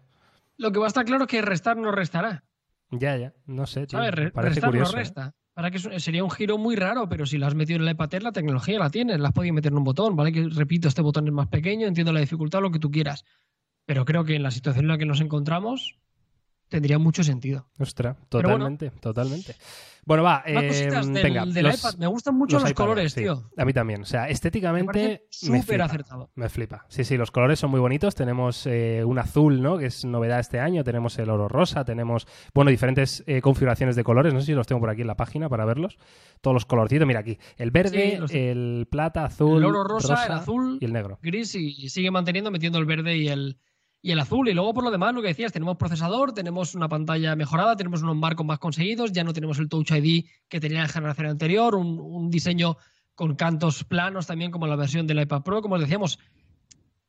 Lo 0.57 0.71
que 0.71 0.79
va 0.79 0.85
a 0.85 0.87
estar 0.87 1.03
claro 1.03 1.23
es 1.23 1.29
que 1.29 1.41
restar 1.41 1.75
no 1.75 1.91
restará. 1.91 2.43
Ya, 2.91 3.17
ya, 3.17 3.33
no 3.45 3.65
sé, 3.65 3.87
tío. 3.87 3.99
¿Sabes? 3.99 4.13
Re- 4.13 4.31
Parece 4.31 4.61
curioso. 4.61 4.91
no 4.93 4.97
¿eh? 4.97 5.01
resta. 5.01 5.35
Para 5.53 5.71
que 5.71 5.77
es- 5.77 6.03
sería 6.03 6.23
un 6.23 6.31
giro 6.31 6.57
muy 6.57 6.75
raro, 6.75 7.07
pero 7.09 7.25
si 7.25 7.37
lo 7.37 7.47
has 7.47 7.55
metido 7.55 7.77
en 7.81 7.87
el 7.87 7.93
iPad 7.93 8.21
la 8.21 8.31
tecnología 8.31 8.77
la 8.79 8.89
tienes, 8.89 9.19
la 9.19 9.29
has 9.29 9.33
podido 9.33 9.53
meter 9.53 9.71
en 9.71 9.77
un 9.77 9.83
botón, 9.83 10.15
¿vale? 10.15 10.31
Que 10.31 10.47
repito, 10.49 10.87
este 10.87 11.01
botón 11.01 11.27
es 11.27 11.33
más 11.33 11.47
pequeño, 11.47 11.87
entiendo 11.87 12.11
la 12.13 12.19
dificultad, 12.19 12.61
lo 12.61 12.71
que 12.71 12.79
tú 12.79 12.91
quieras. 12.91 13.23
Pero 13.85 14.03
creo 14.05 14.25
que 14.25 14.35
en 14.35 14.43
la 14.43 14.51
situación 14.51 14.85
en 14.85 14.89
la 14.89 14.97
que 14.97 15.05
nos 15.05 15.21
encontramos 15.21 15.97
tendría 16.69 16.97
mucho 16.99 17.23
sentido. 17.23 17.67
Ostras, 17.79 18.15
bueno. 18.15 18.27
totalmente, 18.29 18.89
totalmente. 18.99 19.55
Bueno, 20.07 20.21
va, 20.21 20.43
eh, 20.45 20.53
del, 20.53 21.13
venga, 21.13 21.45
del 21.47 21.65
los- 21.65 21.79
iPad. 21.79 21.95
Me 21.97 22.05
gustan 22.05 22.35
mucho 22.35 22.59
los, 22.59 22.73
colores, 22.73 23.11
sí. 23.13 23.21
tío. 23.21 23.49
A 23.57 23.65
mí 23.65 23.73
también. 23.73 24.03
O 24.03 24.05
sea, 24.05 24.25
Me 24.25 24.31
estéticamente 24.33 25.23
me 25.49 25.59
súper 25.61 25.81
acertado. 25.81 26.29
Me 26.35 26.47
flipa. 26.47 26.85
Sí, 26.89 27.03
sí, 27.03 27.17
los 27.17 27.31
colores 27.31 27.57
son 27.57 27.71
muy 27.71 27.79
bonitos. 27.79 28.13
Tenemos 28.13 28.67
eh, 28.67 29.03
un 29.03 29.17
azul, 29.17 29.63
¿no? 29.63 29.79
Que 29.79 29.87
es 29.87 30.05
novedad 30.05 30.39
este 30.39 30.59
año. 30.59 30.83
Tenemos 30.83 31.17
el 31.17 31.31
oro 31.31 31.47
rosa. 31.47 31.85
Tenemos, 31.85 32.27
bueno, 32.53 32.69
diferentes 32.69 33.23
eh, 33.25 33.41
configuraciones 33.41 33.95
de 33.95 34.03
colores. 34.03 34.31
No 34.31 34.41
sé 34.41 34.45
si 34.45 34.53
los 34.53 34.67
tengo 34.67 34.79
por 34.79 34.91
aquí 34.91 35.01
en 35.01 35.07
la 35.07 35.17
página 35.17 35.49
para 35.49 35.65
verlos. 35.65 35.97
Todos 36.39 36.53
los 36.53 36.65
colorcitos. 36.67 37.07
Mira 37.07 37.21
aquí. 37.21 37.39
El 37.57 37.71
verde, 37.71 38.19
Sí, 38.27 38.37
el 38.37 38.87
plata, 38.91 39.25
azul, 39.25 39.57
El 39.57 39.65
oro 39.65 39.85
rosa, 39.85 40.23
el 40.27 40.31
azul, 40.33 40.77
y 40.81 40.85
el 40.85 40.93
negro. 40.93 41.17
gris 41.23 41.55
y 41.55 41.89
sigue 41.89 42.11
manteniendo, 42.11 42.51
metiendo 42.51 42.77
el 42.77 42.85
verde 42.85 43.17
y 43.17 43.27
el, 43.29 43.57
y 44.05 44.11
el 44.11 44.19
azul. 44.19 44.47
Y 44.47 44.53
luego, 44.53 44.71
por 44.71 44.83
lo 44.83 44.91
demás, 44.91 45.15
lo 45.15 45.21
que 45.23 45.29
decías, 45.29 45.51
tenemos 45.51 45.77
procesador, 45.77 46.31
tenemos 46.31 46.75
una 46.75 46.87
pantalla 46.87 47.35
mejorada, 47.35 47.75
tenemos 47.75 48.03
unos 48.03 48.15
marcos 48.15 48.45
más 48.45 48.59
conseguidos, 48.59 49.11
ya 49.11 49.23
no 49.23 49.33
tenemos 49.33 49.57
el 49.57 49.67
Touch 49.67 49.89
ID 49.89 50.25
que 50.47 50.59
tenía 50.59 50.83
la 50.83 50.87
generación 50.87 51.25
anterior, 51.25 51.73
un, 51.73 51.99
un 51.99 52.29
diseño 52.29 52.77
con 53.15 53.33
cantos 53.35 53.83
planos 53.83 54.27
también, 54.27 54.51
como 54.51 54.67
la 54.67 54.75
versión 54.75 55.07
del 55.07 55.21
iPad 55.21 55.41
Pro. 55.41 55.63
Como 55.63 55.73
os 55.73 55.81
decíamos, 55.81 56.19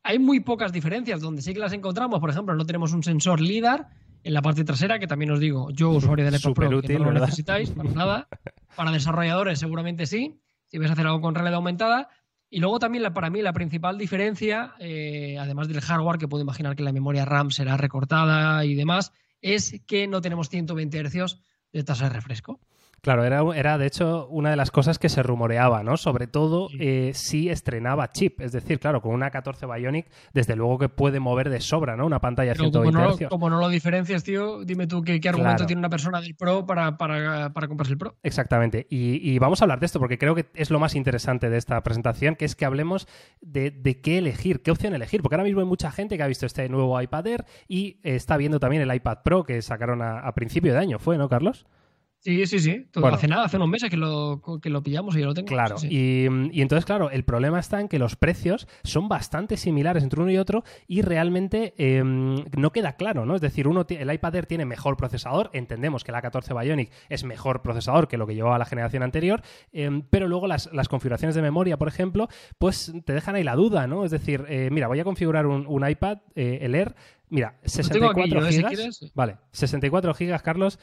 hay 0.03 0.19
muy 0.19 0.41
pocas 0.41 0.73
diferencias. 0.73 1.21
Donde 1.21 1.43
sí 1.43 1.53
que 1.53 1.61
las 1.61 1.75
encontramos, 1.75 2.19
por 2.19 2.31
ejemplo, 2.31 2.55
no 2.55 2.65
tenemos 2.65 2.95
un 2.95 3.03
sensor 3.03 3.43
LIDAR 3.43 3.89
en 4.25 4.33
la 4.33 4.41
parte 4.41 4.65
trasera, 4.65 4.99
que 4.99 5.07
también 5.07 5.31
os 5.33 5.39
digo, 5.39 5.69
yo, 5.73 5.91
usuario 5.91 6.25
del 6.25 6.37
iPad 6.37 6.53
Pro, 6.55 6.81
que 6.81 6.95
no 6.95 7.01
lo 7.01 7.05
¿verdad? 7.11 7.27
necesitáis 7.27 7.73
para 7.73 7.91
nada. 7.91 8.29
Para 8.75 8.91
desarrolladores, 8.91 9.59
seguramente 9.59 10.07
sí. 10.07 10.41
Si 10.69 10.79
vais 10.79 10.89
a 10.89 10.95
hacer 10.95 11.07
algo 11.07 11.21
con 11.21 11.35
realidad 11.35 11.57
aumentada. 11.57 12.09
Y 12.49 12.61
luego 12.61 12.79
también 12.79 13.03
la, 13.03 13.13
para 13.13 13.31
mí 13.31 13.43
la 13.43 13.53
principal 13.53 13.99
diferencia, 13.99 14.75
eh, 14.79 15.37
además 15.39 15.69
del 15.69 15.81
hardware, 15.81 16.19
que 16.19 16.29
puedo 16.29 16.43
imaginar 16.43 16.77
que 16.77 16.83
la 16.83 16.93
memoria 16.93 17.25
RAM 17.25 17.51
será 17.51 17.77
recortada 17.77 18.65
y 18.65 18.75
demás, 18.75 19.13
es 19.43 19.81
que 19.87 20.07
no 20.07 20.21
tenemos 20.21 20.49
120 20.49 21.03
Hz 21.05 21.41
de 21.73 21.85
tasa 21.85 22.05
de 22.05 22.11
refresco. 22.11 22.61
Claro, 23.07 23.23
era, 23.25 23.41
era 23.55 23.79
de 23.79 23.87
hecho 23.87 24.27
una 24.31 24.51
de 24.51 24.57
las 24.57 24.73
cosas 24.73 24.99
que 24.99 25.09
se 25.09 25.23
rumoreaba, 25.23 25.85
¿no? 25.85 25.97
Sobre 25.97 26.27
todo 26.27 26.69
Sí. 26.71 26.77
eh, 26.81 27.11
si 27.15 27.49
estrenaba 27.49 28.11
chip. 28.11 28.41
Es 28.41 28.51
decir, 28.51 28.81
claro, 28.81 29.01
con 29.01 29.15
una 29.15 29.31
14 29.31 29.65
Bionic, 29.65 30.09
desde 30.35 30.57
luego 30.57 30.77
que 30.77 30.89
puede 30.89 31.21
mover 31.21 31.49
de 31.49 31.61
sobra, 31.61 31.97
¿no? 31.97 32.05
Una 32.05 32.21
pantalla 32.21 32.51
de 32.53 32.59
como 32.59 32.71
120 32.73 32.99
no, 32.99 33.15
Hz. 33.15 33.21
lo- 33.21 33.29
como 33.29 33.49
no 33.49 33.61
lo 33.61 33.69
diferencias, 33.69 34.25
tío, 34.25 34.65
dime 34.65 34.89
tú 34.89 35.03
qué, 35.03 35.21
qué 35.21 35.29
argumento 35.29 35.59
Claro. 35.59 35.67
tiene 35.69 35.79
una 35.79 35.89
persona 35.89 36.21
del 36.21 36.35
Pro 36.35 36.67
para, 36.67 36.99
para, 36.99 37.53
para 37.53 37.69
comprarse 37.69 37.93
el 37.93 37.99
Pro. 37.99 38.17
Exactamente. 38.25 38.89
Y, 38.91 39.21
y 39.31 39.39
vamos 39.39 39.61
a 39.63 39.67
hablar 39.67 39.79
de 39.79 39.87
esto 39.87 40.01
porque 40.01 40.19
creo 40.19 40.35
que 40.35 40.47
es 40.55 40.73
lo 40.73 40.81
más 40.81 40.97
interesante 40.97 41.49
de 41.49 41.59
esta 41.59 41.81
presentación, 41.85 42.35
que 42.35 42.45
es 42.45 42.57
que 42.57 42.65
hablemos 42.65 43.07
de, 43.41 43.71
de 43.71 44.01
qué 44.01 44.19
elegir, 44.19 44.63
qué 44.63 44.73
opción 44.73 44.95
elegir. 44.95 45.23
Porque 45.23 45.37
ahora 45.37 45.45
mismo 45.45 45.61
hay 45.61 45.67
mucha 45.69 45.93
gente 45.93 46.17
que 46.17 46.25
ha 46.25 46.27
visto 46.27 46.45
este 46.45 46.69
nuevo 46.69 47.01
iPad 47.01 47.25
Air 47.29 47.45
y 47.69 48.01
eh, 48.03 48.17
está 48.17 48.37
viendo 48.37 48.59
también 48.59 48.83
el 48.83 48.93
iPad 48.93 49.19
Pro 49.25 49.45
que 49.45 49.63
sacaron 49.63 50.03
a, 50.03 50.19
a 50.19 50.35
principio 50.35 50.73
de 50.73 50.81
año. 50.81 50.99
¿Fue, 50.99 51.17
no, 51.19 51.29
Carlos? 51.29 51.67
Sí, 52.27 52.45
sí, 52.47 52.59
sí. 52.59 52.85
hace 53.05 53.29
nada, 53.29 53.45
hace 53.45 53.57
unos 53.57 53.69
meses 53.69 53.89
que 53.89 53.97
lo, 53.97 54.43
que 54.61 54.69
lo 54.69 54.83
pillamos 54.83 55.15
y 55.15 55.21
yo 55.21 55.27
lo 55.27 55.35
tengo. 55.35 55.47
Claro, 55.47 55.77
Y, 55.89 56.27
entonces, 56.61 56.85
claro, 56.85 57.09
el 57.09 57.25
problema 57.25 57.61
está 57.61 57.81
en 57.81 57.87
que 57.87 58.01
los 58.01 58.17
precios 58.17 58.67
son 58.83 59.09
bastante 59.09 59.57
similares 59.57 60.03
entre 60.03 60.21
uno 60.21 60.33
y 60.33 60.37
otro 60.37 60.65
y 60.89 61.03
realmente 61.03 61.75
em, 61.79 62.45
no 62.57 62.73
queda 62.73 62.97
claro, 62.97 63.27
¿no? 63.27 63.37
Es 63.37 63.41
decir, 63.41 63.69
uno 63.69 63.87
el 63.89 64.13
iPad 64.13 64.35
Air 64.35 64.47
tiene 64.47 64.65
mejor 64.65 64.97
procesador, 64.97 65.51
entendemos 65.53 66.03
que 66.03 66.11
la 66.11 66.21
14 66.21 66.53
Bionic 66.53 66.91
es 67.09 67.23
mejor 67.23 67.63
procesador 67.63 68.09
que 68.09 68.17
lo 68.17 68.27
que 68.27 68.35
llevaba 68.35 68.59
la 68.59 68.65
generación 68.65 69.05
anterior, 69.05 69.43
em, 69.71 70.03
pero 70.11 70.27
luego 70.27 70.49
las, 70.49 70.69
configuraciones 70.89 71.37
de 71.37 71.43
memoria, 71.43 71.77
por 71.77 71.87
ejemplo, 71.87 72.29
pues 72.59 72.93
te 73.05 73.13
dejan 73.13 73.37
ahí 73.37 73.45
la 73.45 73.55
duda, 73.55 73.87
¿no? 73.87 74.05
Es 74.05 74.11
decir, 74.11 74.45
eh, 74.49 74.69
mira, 74.73 74.89
voy 74.89 74.99
a 74.99 75.05
configurar 75.05 75.47
un, 75.47 75.89
iPad, 75.89 76.19
eh, 76.35 76.59
el 76.63 76.75
Air, 76.75 76.97
Mira, 77.29 77.57
64 77.65 78.47
gigas. 78.47 79.13
vale, 79.15 79.39
64 79.51 80.15
gigas, 80.15 80.43
Carlos, 80.43 80.79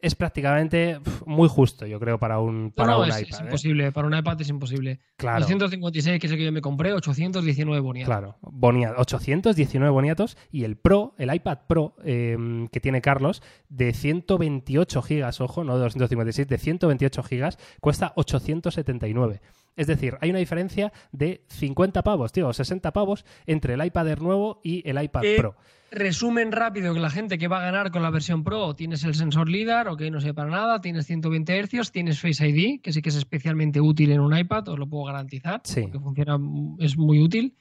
es 0.00 0.14
prácticamente 0.14 1.00
muy 1.26 1.48
justo, 1.48 1.86
yo 1.86 1.98
creo, 1.98 2.18
para 2.18 2.38
un, 2.38 2.70
para 2.70 2.98
un 2.98 3.08
es, 3.08 3.20
iPad. 3.20 3.30
Es 3.30 3.40
¿eh? 3.40 3.44
imposible, 3.44 3.92
para 3.92 4.06
un 4.06 4.16
iPad 4.16 4.40
es 4.40 4.48
imposible. 4.48 5.00
Claro. 5.16 5.40
256, 5.40 6.20
que 6.20 6.26
es 6.26 6.32
el 6.32 6.38
que 6.38 6.44
yo 6.44 6.52
me 6.52 6.60
compré, 6.60 6.92
819 6.92 7.80
boniatos. 7.80 8.08
Claro, 8.08 8.36
boniatos, 8.42 9.00
819 9.00 9.90
boniatos 9.90 10.36
y 10.52 10.64
el 10.64 10.76
Pro, 10.76 11.14
el 11.18 11.34
iPad 11.34 11.58
Pro 11.66 11.96
em, 12.04 12.68
que 12.68 12.80
tiene 12.80 13.00
Carlos, 13.00 13.42
de 13.68 13.92
128 13.92 15.02
gigas, 15.02 15.40
ojo, 15.40 15.64
no 15.64 15.74
de 15.74 15.80
256, 15.84 16.46
de 16.46 16.58
128 16.58 17.22
gigas, 17.24 17.58
cuesta 17.80 18.12
879. 18.14 19.40
Es 19.78 19.86
decir, 19.86 20.18
hay 20.20 20.30
una 20.30 20.40
diferencia 20.40 20.92
de 21.12 21.44
50 21.46 22.02
pavos, 22.02 22.32
tío, 22.32 22.52
60 22.52 22.92
pavos 22.92 23.24
entre 23.46 23.74
el 23.74 23.84
iPad 23.84 24.08
Air 24.08 24.20
nuevo 24.20 24.60
y 24.64 24.86
el 24.88 25.00
iPad 25.00 25.22
Pro. 25.36 25.56
Resumen 25.92 26.50
rápido 26.50 26.92
que 26.92 27.00
la 27.00 27.10
gente 27.10 27.38
que 27.38 27.46
va 27.46 27.60
a 27.60 27.62
ganar 27.62 27.92
con 27.92 28.02
la 28.02 28.10
versión 28.10 28.42
Pro 28.42 28.74
tienes 28.74 29.04
el 29.04 29.14
sensor 29.14 29.48
LIDAR, 29.48 29.86
ok, 29.88 30.02
no 30.10 30.20
sé 30.20 30.34
para 30.34 30.50
nada, 30.50 30.80
tienes 30.80 31.06
120 31.06 31.62
Hz, 31.62 31.92
tienes 31.92 32.20
Face 32.20 32.46
ID, 32.46 32.82
que 32.82 32.92
sí 32.92 33.00
que 33.00 33.10
es 33.10 33.14
especialmente 33.14 33.80
útil 33.80 34.10
en 34.10 34.20
un 34.20 34.36
iPad, 34.36 34.68
os 34.68 34.78
lo 34.80 34.88
puedo 34.88 35.04
garantizar, 35.04 35.60
sí. 35.62 35.82
porque 35.82 36.00
funciona, 36.00 36.38
es 36.80 36.98
muy 36.98 37.22
útil. 37.22 37.56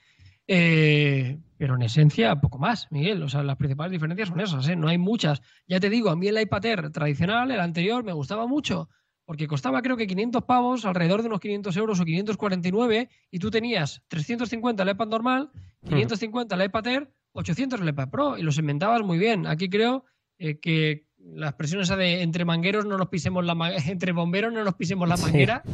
Eh, 0.48 1.38
pero 1.58 1.76
en 1.76 1.84
esencia, 1.84 2.36
poco 2.40 2.58
más, 2.58 2.88
Miguel. 2.90 3.22
O 3.22 3.30
sea, 3.30 3.44
las 3.44 3.58
principales 3.58 3.92
diferencias 3.92 4.30
son 4.30 4.40
esas, 4.40 4.68
¿eh? 4.68 4.76
no 4.76 4.88
hay 4.88 4.98
muchas. 4.98 5.42
Ya 5.68 5.80
te 5.80 5.90
digo, 5.90 6.10
a 6.10 6.16
mí 6.16 6.28
el 6.28 6.42
iPad 6.42 6.66
Air 6.66 6.90
tradicional, 6.90 7.52
el 7.52 7.60
anterior, 7.60 8.04
me 8.04 8.14
gustaba 8.14 8.48
mucho, 8.48 8.90
porque 9.28 9.46
costaba 9.46 9.82
creo 9.82 9.98
que 9.98 10.08
500 10.08 10.46
pavos, 10.46 10.86
alrededor 10.86 11.22
de 11.22 11.28
unos 11.28 11.42
500 11.42 11.76
euros 11.76 12.00
o 12.00 12.06
549, 12.06 13.10
y 13.30 13.40
tú 13.40 13.52
tenías 13.52 14.02
350 14.08 14.82
el 14.84 14.90
iPad 14.90 15.08
normal, 15.08 15.52
550 15.84 16.56
el 16.56 16.64
iPad 16.64 16.88
Air 16.88 17.12
800 17.34 17.82
Lepa 17.82 18.10
Pro 18.10 18.38
y 18.38 18.42
los 18.42 18.58
inventabas 18.58 19.04
muy 19.04 19.18
bien. 19.18 19.46
Aquí 19.46 19.70
creo 19.70 20.06
eh, 20.38 20.60
que 20.60 21.08
la 21.20 21.50
expresión 21.50 21.82
esa 21.82 21.98
de 21.98 22.22
entre 22.22 22.46
mangueros 22.46 22.86
no 22.86 22.98
nos 22.98 23.10
pisemos 23.10 23.46
la 23.46 23.54
entre 23.88 24.14
bomberos 24.14 24.54
no 24.54 24.64
nos 24.64 24.76
pisemos 24.76 25.08
la 25.08 25.18
manguera. 25.18 25.64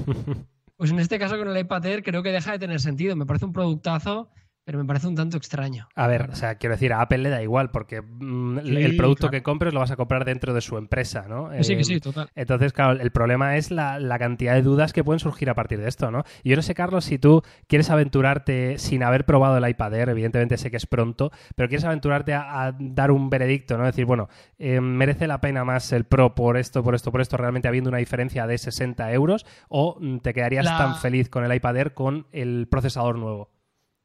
Pues 0.75 0.89
en 0.89 0.99
este 0.99 1.19
caso 1.19 1.37
con 1.37 1.47
el 1.47 1.57
iPad 1.57 1.85
Air 1.85 2.03
creo 2.03 2.23
que 2.23 2.31
deja 2.31 2.51
de 2.51 2.59
tener 2.59 2.81
sentido. 2.81 3.15
Me 3.15 3.27
parece 3.27 3.45
un 3.45 3.53
productazo 3.53 4.29
pero 4.65 4.77
me 4.79 4.85
parece 4.85 5.07
un 5.07 5.15
tanto 5.15 5.37
extraño. 5.37 5.89
A 5.95 6.07
ver, 6.07 6.29
o 6.31 6.35
sea, 6.35 6.55
quiero 6.55 6.75
decir, 6.75 6.93
a 6.93 7.01
Apple 7.01 7.17
le 7.17 7.29
da 7.29 7.43
igual, 7.43 7.71
porque 7.71 8.01
mm, 8.01 8.59
el 8.59 8.95
producto 8.95 9.29
que 9.29 9.43
compres 9.43 9.73
lo 9.73 9.81
vas 9.81 9.91
a 9.91 9.97
comprar 9.97 10.23
dentro 10.25 10.53
de 10.53 10.61
su 10.61 10.77
empresa, 10.77 11.25
¿no? 11.27 11.49
Sí, 11.63 11.75
que 11.75 11.83
sí, 11.83 11.99
total. 11.99 12.29
Entonces, 12.35 12.71
claro, 12.71 12.99
el 12.99 13.11
problema 13.11 13.57
es 13.57 13.71
la, 13.71 13.99
cantidad 14.23 14.53
de 14.53 14.61
dudas 14.61 14.93
que 14.93 15.03
pueden 15.03 15.19
surgir 15.19 15.49
a 15.49 15.55
partir 15.55 15.79
de 15.79 15.89
esto, 15.89 16.09
¿no? 16.11 16.23
Y 16.43 16.51
yo 16.51 16.55
no 16.55 16.61
sé, 16.61 16.73
Carlos, 16.75 17.03
si 17.03 17.17
tú 17.17 17.41
quieres 17.67 17.89
aventurarte 17.89 18.77
sin 18.77 19.03
haber 19.03 19.25
probado 19.25 19.57
el 19.57 19.67
iPad 19.67 19.93
Air, 19.95 20.09
evidentemente 20.09 20.57
sé 20.57 20.71
que 20.71 20.77
es 20.77 20.85
pronto, 20.85 21.31
pero 21.55 21.67
quieres 21.67 21.83
aventurarte 21.83 22.33
a, 22.33 22.73
dar 22.79 23.11
un 23.11 23.29
veredicto, 23.29 23.77
¿no? 23.77 23.85
Decir, 23.85 24.05
bueno, 24.05 24.29
eh, 24.59 24.79
¿merece 24.79 25.27
la 25.27 25.41
pena 25.41 25.65
más 25.65 25.91
el 25.91 26.05
Pro 26.05 26.35
por 26.35 26.57
esto, 26.57 26.83
por 26.83 26.95
esto, 26.95 27.11
por 27.11 27.21
esto, 27.21 27.35
realmente 27.35 27.67
habiendo 27.67 27.89
una 27.89 27.97
diferencia 27.97 28.47
de 28.47 28.57
60 28.57 29.11
euros? 29.11 29.45
¿O 29.67 29.97
mm, 29.99 30.19
te 30.19 30.33
quedarías 30.33 30.65
tan 30.65 30.95
feliz 30.95 31.29
con 31.29 31.43
el 31.43 31.53
iPad 31.53 31.77
Air 31.77 31.93
con 31.93 32.27
el 32.31 32.67
procesador 32.69 33.17
nuevo? 33.17 33.52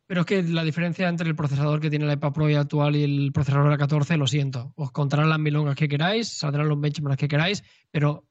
Pero 0.08 0.22
es 0.22 0.26
que 0.26 0.42
la 0.42 0.64
diferencia 0.64 1.06
entre 1.06 1.28
el 1.28 1.36
procesador 1.36 1.80
que 1.80 1.90
tiene 1.90 2.06
el 2.06 2.12
iPad 2.12 2.32
Pro 2.32 2.46
actual 2.46 2.96
y 2.96 3.04
el 3.04 3.30
procesador 3.30 3.64
de 3.64 3.70
la 3.72 3.76
14, 3.76 4.16
lo 4.16 4.26
siento. 4.26 4.72
Os 4.74 4.90
contarán 4.90 5.28
las 5.28 5.38
milongas 5.38 5.76
que 5.76 5.86
queráis, 5.86 6.28
saldrán 6.28 6.66
los 6.66 6.80
benchmarks 6.80 7.18
que 7.18 7.28
queráis, 7.28 7.62
pero 7.90 8.26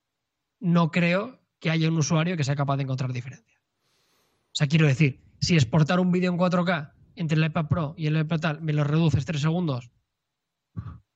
no 0.60 0.89
creo 0.89 1.39
que 1.60 1.69
haya 1.69 1.88
un 1.88 1.98
usuario 2.00 2.36
que 2.36 2.43
sea 2.43 2.55
capaz 2.55 2.77
de 2.77 2.84
encontrar 2.84 3.13
diferencia. 3.13 3.60
O 3.60 4.55
sea, 4.57 4.65
quiero 4.65 4.88
decir, 4.88 5.22
si 5.39 5.53
exportar 5.53 6.00
un 6.00 6.12
vídeo 6.12 6.31
en 6.31 6.39
4K 6.39 6.93
entre 7.15 7.38
el 7.38 7.46
iPad 7.46 7.67
Pro 7.67 7.93
y 7.96 8.07
el 8.07 8.17
iPad 8.17 8.39
tal 8.39 8.62
me 8.62 8.74
lo 8.74 8.84
reduces 8.84 9.24
3 9.25 9.39
segundos, 9.39 9.91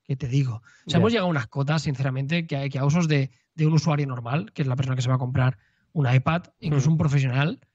¿qué 0.04 0.16
te 0.16 0.28
digo? 0.28 0.62
O 0.86 0.90
sea, 0.92 1.00
hemos 1.00 1.12
llegado 1.12 1.26
a 1.28 1.32
unas 1.32 1.48
cotas, 1.48 1.82
sinceramente, 1.82 2.46
que, 2.46 2.56
hay, 2.56 2.70
que 2.70 2.78
a 2.78 2.86
usos 2.86 3.08
de, 3.08 3.32
un 3.58 3.74
usuario 3.74 4.06
normal, 4.06 4.52
que 4.54 4.62
es 4.62 4.68
la 4.68 4.76
persona 4.76 4.96
que 4.96 5.02
se 5.02 5.10
va 5.10 5.16
a 5.16 5.18
comprar 5.18 5.58
un 5.92 6.08
iPad, 6.08 6.44
incluso 6.60 6.88
hmm. 6.88 6.94
un 6.94 6.98
profesional, 7.00 7.68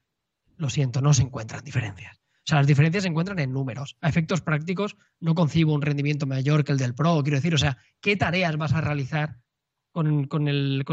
lo 0.55 0.69
siento, 0.69 1.01
no 1.01 1.13
se 1.13 1.23
encuentran 1.23 1.65
diferencias. 1.65 2.21
O 2.47 2.49
sea, 2.49 2.59
las 2.59 2.67
diferencias 2.67 3.03
se 3.03 3.09
encuentran 3.09 3.39
en 3.39 3.51
números. 3.51 3.97
A 3.99 4.07
efectos 4.07 4.39
prácticos, 4.39 4.95
no 5.19 5.35
concibo 5.35 5.73
un 5.73 5.81
rendimiento 5.81 6.25
mayor 6.25 6.63
que 6.63 6.71
el 6.71 6.77
del 6.77 6.95
Pro. 6.95 7.21
Quiero 7.21 7.35
decir, 7.35 7.53
o 7.53 7.57
sea, 7.57 7.77
¿qué 7.99 8.15
tareas 8.15 8.55
vas 8.55 8.71
a 8.71 8.79
realizar 8.79 9.35
con, 9.91 10.07
el, 10.07 10.29
con 10.29 10.47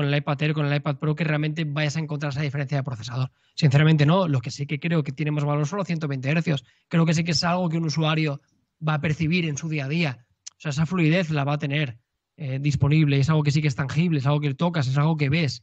el 0.04 0.16
iPad 0.16 0.42
Air, 0.42 0.52
con 0.52 0.66
el 0.66 0.74
iPad 0.74 0.96
Pro, 0.96 1.14
que 1.14 1.22
realmente 1.22 1.62
vayas 1.64 1.96
a 1.96 2.00
encontrar 2.00 2.32
esa 2.32 2.40
diferencia 2.40 2.76
de 2.76 2.82
procesador? 2.82 3.30
Sinceramente, 3.54 4.04
no. 4.04 4.26
Lo 4.26 4.40
que 4.40 4.50
sí 4.50 4.66
que 4.66 4.80
creo 4.80 5.04
que 5.04 5.12
tiene 5.12 5.30
más 5.30 5.44
valor 5.44 5.64
son 5.68 5.76
los 5.76 5.86
120 5.86 6.28
Hz. 6.28 6.64
Creo 6.88 7.06
que 7.06 7.14
sí 7.14 7.22
que 7.22 7.30
es 7.30 7.44
algo 7.44 7.68
que 7.68 7.76
un 7.76 7.84
usuario 7.84 8.40
va 8.86 8.94
a 8.94 9.00
percibir 9.00 9.44
en 9.44 9.56
su 9.56 9.68
día 9.68 9.84
a 9.84 9.88
día. 9.88 10.26
O 10.50 10.60
sea, 10.60 10.70
esa 10.70 10.86
fluidez 10.86 11.30
la 11.30 11.44
va 11.44 11.52
a 11.52 11.58
tener 11.58 12.00
eh, 12.36 12.58
disponible. 12.60 13.20
Es 13.20 13.30
algo 13.30 13.44
que 13.44 13.52
sí 13.52 13.62
que 13.62 13.68
es 13.68 13.76
tangible, 13.76 14.18
es 14.18 14.26
algo 14.26 14.40
que 14.40 14.52
tocas, 14.54 14.88
es 14.88 14.98
algo 14.98 15.16
que 15.16 15.28
ves. 15.28 15.62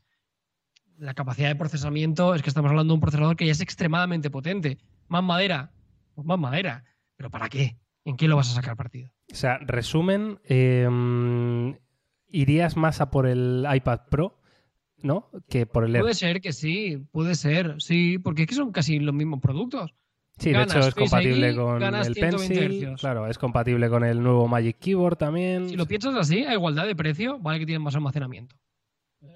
La 0.97 1.13
capacidad 1.13 1.49
de 1.49 1.55
procesamiento 1.55 2.33
es 2.33 2.43
que 2.43 2.49
estamos 2.49 2.69
hablando 2.69 2.93
de 2.93 2.95
un 2.95 3.01
procesador 3.01 3.35
que 3.35 3.45
ya 3.45 3.51
es 3.51 3.59
extremadamente 3.59 4.29
potente. 4.29 4.77
Más 5.09 5.21
madera, 5.21 5.73
pues 6.21 6.27
más 6.27 6.39
madera. 6.39 6.83
¿Pero 7.15 7.29
para 7.29 7.49
qué? 7.49 7.77
¿En 8.05 8.17
qué 8.17 8.27
lo 8.27 8.35
vas 8.35 8.49
a 8.51 8.55
sacar 8.55 8.75
partido? 8.75 9.09
O 9.31 9.35
sea, 9.35 9.57
resumen, 9.59 10.39
em, 10.45 11.77
irías 12.27 12.77
más 12.77 13.01
a 13.01 13.11
por 13.11 13.27
el 13.27 13.65
iPad 13.71 14.01
Pro, 14.09 14.41
¿no? 14.97 15.29
Que 15.49 15.65
por 15.65 15.85
el 15.85 15.99
Puede 15.99 16.13
ser 16.13 16.41
que 16.41 16.53
sí, 16.53 16.97
puede 17.11 17.35
ser, 17.35 17.75
sí, 17.79 18.17
porque 18.17 18.43
es 18.43 18.47
que 18.47 18.55
son 18.55 18.71
casi 18.71 18.99
los 18.99 19.13
mismos 19.13 19.39
productos. 19.39 19.93
Sí, 20.37 20.51
de 20.51 20.63
hecho 20.63 20.79
es 20.79 20.95
compatible 20.95 21.55
con 21.55 21.83
el 21.83 22.15
Pencil. 22.15 22.95
Claro, 22.97 23.27
es 23.27 23.37
compatible 23.37 23.89
con 23.89 24.03
el 24.03 24.23
nuevo 24.23 24.47
Magic 24.47 24.79
Keyboard 24.79 25.17
también. 25.17 25.69
Si 25.69 25.75
lo 25.75 25.85
piensas 25.85 26.15
así, 26.15 26.43
a 26.45 26.53
igualdad 26.53 26.87
de 26.87 26.95
precio, 26.95 27.37
vale 27.39 27.59
que 27.59 27.65
tienen 27.65 27.83
más 27.83 27.95
almacenamiento. 27.95 28.55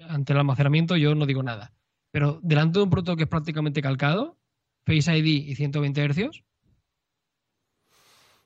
Ante 0.08 0.32
el 0.32 0.38
almacenamiento 0.40 0.96
yo 0.96 1.14
no 1.14 1.26
digo 1.26 1.42
nada. 1.44 1.72
Pero 2.10 2.40
delante 2.42 2.78
de 2.78 2.84
un 2.84 2.90
producto 2.90 3.14
que 3.14 3.24
es 3.24 3.28
prácticamente 3.28 3.82
calcado, 3.82 4.36
Face 4.84 5.16
ID 5.16 5.48
y 5.48 5.54
120 5.54 6.08
Hz, 6.08 6.42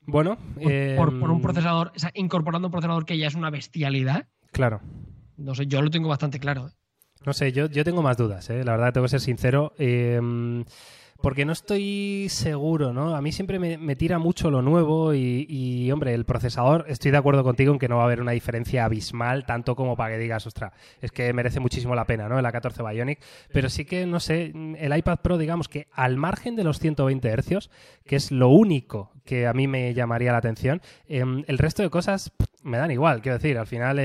bueno, 0.06 0.36
por, 0.96 1.14
un 1.14 1.30
em, 1.30 1.40
procesador, 1.40 1.92
incorporando 2.14 2.68
un 2.68 2.72
procesador 2.72 3.04
que 3.04 3.18
ya 3.18 3.26
es 3.26 3.34
una 3.34 3.50
bestialidad. 3.50 4.26
Claro. 4.52 4.80
No 5.36 5.54
sé, 5.54 5.66
yo 5.66 5.82
lo 5.82 5.90
tengo 5.90 6.08
bastante 6.08 6.38
claro. 6.38 6.68
¿eh? 6.68 6.72
No 7.24 7.32
sé, 7.32 7.52
yo, 7.52 7.66
yo 7.66 7.84
tengo 7.84 8.02
más 8.02 8.16
dudas, 8.16 8.50
¿eh? 8.50 8.64
la 8.64 8.72
verdad, 8.72 8.92
tengo 8.92 9.04
que 9.04 9.10
ser 9.10 9.20
sincero. 9.20 9.72
Eh, 9.78 10.20
porque 11.22 11.44
no 11.44 11.52
estoy 11.52 12.28
seguro, 12.30 12.92
¿no? 12.92 13.14
A 13.14 13.20
mí 13.20 13.32
siempre 13.32 13.58
me, 13.58 13.96
tira 13.96 14.18
mucho 14.18 14.50
lo 14.50 14.62
nuevo 14.62 15.12
y, 15.14 15.90
hombre, 15.92 16.14
el 16.14 16.24
procesador, 16.24 16.86
estoy 16.88 17.10
de 17.10 17.18
acuerdo 17.18 17.44
contigo 17.44 17.72
en 17.72 17.78
que 17.78 17.88
no 17.88 17.96
va 17.96 18.02
a 18.02 18.06
haber 18.06 18.20
una 18.20 18.32
diferencia 18.32 18.84
abismal, 18.84 19.44
tanto 19.44 19.76
como 19.76 19.96
para 19.96 20.14
que 20.14 20.18
digas, 20.18 20.46
ostras, 20.46 20.72
es 21.00 21.12
que 21.12 21.32
merece 21.32 21.60
muchísimo 21.60 21.94
la 21.94 22.06
pena, 22.06 22.28
¿no? 22.28 22.38
El 22.38 22.44
A14 22.44 22.90
Bionic, 22.90 23.20
pero 23.52 23.68
sí 23.68 23.84
que, 23.84 24.06
no 24.06 24.20
sé, 24.20 24.52
el 24.78 24.96
iPad 24.96 25.18
Pro, 25.18 25.36
digamos 25.36 25.68
que 25.68 25.88
al 25.92 26.16
margen 26.16 26.56
de 26.56 26.64
los 26.64 26.78
120 26.78 27.36
Hz, 27.36 27.70
que 28.04 28.16
es 28.16 28.30
lo 28.30 28.48
único 28.48 29.12
que 29.30 29.46
a 29.46 29.52
mí 29.52 29.68
me 29.68 29.94
llamaría 29.94 30.32
la 30.32 30.38
atención, 30.38 30.82
em, 31.08 31.44
el 31.46 31.56
resto 31.56 31.84
de 31.84 31.88
cosas 31.88 32.32
me 32.62 32.78
dan 32.78 32.90
igual, 32.90 33.22
quiero 33.22 33.38
decir, 33.38 33.56
al 33.58 33.66
final 33.68 33.96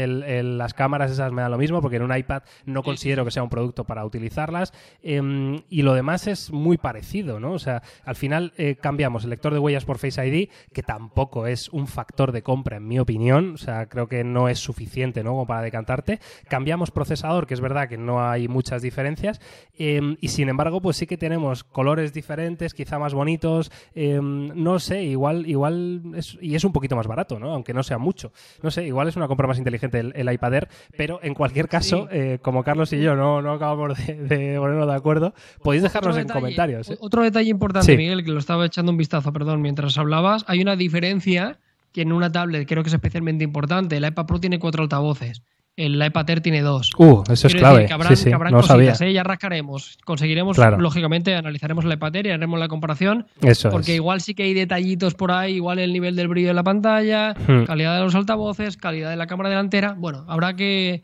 las 0.57 0.73
cámaras 0.73 1.11
esas 1.11 1.31
me 1.31 1.41
dan 1.41 1.51
lo 1.51 1.57
mismo 1.57 1.81
porque 1.81 1.97
en 1.97 2.03
un 2.03 2.15
iPad 2.15 2.43
no 2.65 2.83
considero 2.83 3.25
que 3.25 3.31
sea 3.31 3.43
un 3.43 3.49
producto 3.49 3.85
para 3.85 4.05
utilizarlas 4.05 4.71
em, 5.01 5.63
y 5.67 5.81
lo 5.81 5.93
demás 5.95 6.27
es 6.27 6.51
muy 6.51 6.77
parecido, 6.77 7.39
¿no? 7.39 7.53
O 7.53 7.59
sea, 7.59 7.81
al 8.03 8.15
final 8.15 8.53
eh, 8.57 8.75
cambiamos 8.79 9.23
el 9.23 9.31
lector 9.31 9.51
de 9.51 9.59
huellas 9.59 9.83
por 9.83 9.97
Face 9.97 10.25
ID, 10.25 10.49
que 10.71 10.83
tampoco 10.83 11.47
es 11.47 11.69
un 11.69 11.87
factor 11.87 12.31
de 12.31 12.43
compra 12.43 12.77
en 12.77 12.87
mi 12.87 12.99
opinión, 12.99 13.55
o 13.55 13.57
sea, 13.57 13.87
creo 13.87 14.07
que 14.07 14.23
no 14.23 14.47
es 14.47 14.59
suficiente, 14.59 15.23
¿no? 15.23 15.31
Como 15.31 15.47
para 15.47 15.63
decantarte. 15.63 16.19
Cambiamos 16.47 16.91
procesador, 16.91 17.47
que 17.47 17.55
es 17.55 17.61
verdad 17.61 17.89
que 17.89 17.97
no 17.97 18.29
hay 18.29 18.47
muchas 18.47 18.83
diferencias 18.83 19.41
em, 19.77 20.17
y 20.21 20.27
sin 20.27 20.49
embargo, 20.49 20.81
pues 20.81 20.97
sí 20.97 21.07
que 21.07 21.17
tenemos 21.17 21.63
colores 21.63 22.13
diferentes, 22.13 22.75
quizá 22.75 22.99
más 22.99 23.15
bonitos, 23.15 23.71
no 23.95 24.79
sé, 24.79 25.14
igual, 25.15 25.47
igual 25.47 26.01
es, 26.15 26.37
y 26.41 26.55
es 26.55 26.63
un 26.63 26.71
poquito 26.71 26.95
más 26.95 27.07
barato, 27.07 27.39
¿no? 27.39 27.51
Aunque 27.51 27.73
no 27.73 27.83
sea 27.83 27.97
mucho. 27.97 28.31
No 28.61 28.71
sé, 28.71 28.85
igual 28.85 29.07
es 29.07 29.15
una 29.15 29.27
compra 29.27 29.47
más 29.47 29.57
inteligente 29.57 29.99
el, 29.99 30.31
iPad 30.31 30.53
Air, 30.53 30.67
pero 30.97 31.19
en 31.23 31.33
cualquier 31.33 31.67
caso, 31.67 32.07
eh, 32.11 32.39
como 32.41 32.63
Carlos 32.63 32.93
y 32.93 33.01
yo 33.01 33.15
no, 33.15 33.41
no 33.41 33.53
acabamos 33.53 33.97
de, 33.97 34.55
ponernos 34.57 34.87
de 34.87 34.93
acuerdo, 34.93 35.33
podéis 35.63 35.83
dejarnos 35.83 36.17
en 36.17 36.27
comentarios. 36.27 36.89
¿eh? 36.91 36.97
Otro 36.99 37.23
detalle 37.23 37.49
importante, 37.49 37.97
Miguel, 37.97 38.23
que 38.23 38.31
lo 38.31 38.39
estaba 38.39 38.65
echando 38.65 38.91
un 38.91 38.97
vistazo, 38.97 39.33
perdón, 39.33 39.61
mientras 39.61 39.97
hablabas, 39.97 40.43
hay 40.47 40.61
una 40.61 40.75
diferencia 40.75 41.59
que 41.91 42.01
en 42.01 42.11
una 42.11 42.31
tablet 42.31 42.67
creo 42.67 42.83
que 42.83 42.89
es 42.89 42.93
especialmente 42.93 43.43
importante. 43.43 43.97
El 43.97 44.05
iPad 44.05 44.25
Pro 44.25 44.39
tiene 44.39 44.59
cuatro 44.59 44.83
altavoces 44.83 45.41
el 45.77 46.01
iPad 46.05 46.25
tiene 46.41 46.61
dos. 46.61 46.91
Uh, 46.97 47.23
eso 47.29 47.47
es 47.47 47.53
Quiero 47.53 47.59
clave. 47.59 47.75
decir 47.79 47.87
que 47.87 47.93
habrán, 47.93 48.15
sí, 48.15 48.23
sí, 48.23 48.29
que 48.29 48.35
habrán 48.35 48.53
no 48.53 48.63
sabía. 48.63 48.91
cositas, 48.91 49.07
¿eh? 49.09 49.13
ya 49.13 49.23
rascaremos. 49.23 49.97
Conseguiremos, 50.05 50.55
Claro. 50.55 50.77
lógicamente, 50.79 51.35
analizaremos 51.35 51.83
el 51.85 51.91
iPad 51.93 52.13
y 52.23 52.29
haremos 52.29 52.59
la 52.59 52.67
comparación. 52.67 53.27
Eso 53.41 53.69
Porque 53.69 53.91
es. 53.91 53.97
igual 53.97 54.21
sí 54.21 54.33
que 54.35 54.43
hay 54.43 54.53
detallitos 54.53 55.13
por 55.15 55.31
ahí, 55.31 55.55
igual 55.55 55.79
el 55.79 55.91
nivel 55.91 56.15
del 56.15 56.27
brillo 56.29 56.47
de 56.49 56.53
la 56.53 56.63
pantalla, 56.63 57.33
Hmm. 57.47 57.65
calidad 57.65 57.95
de 57.97 58.03
los 58.03 58.15
altavoces, 58.15 58.77
calidad 58.77 59.09
de 59.09 59.17
la 59.17 59.27
cámara 59.27 59.49
delantera. 59.49 59.93
Bueno, 59.97 60.23
habrá 60.27 60.53
que, 60.55 61.03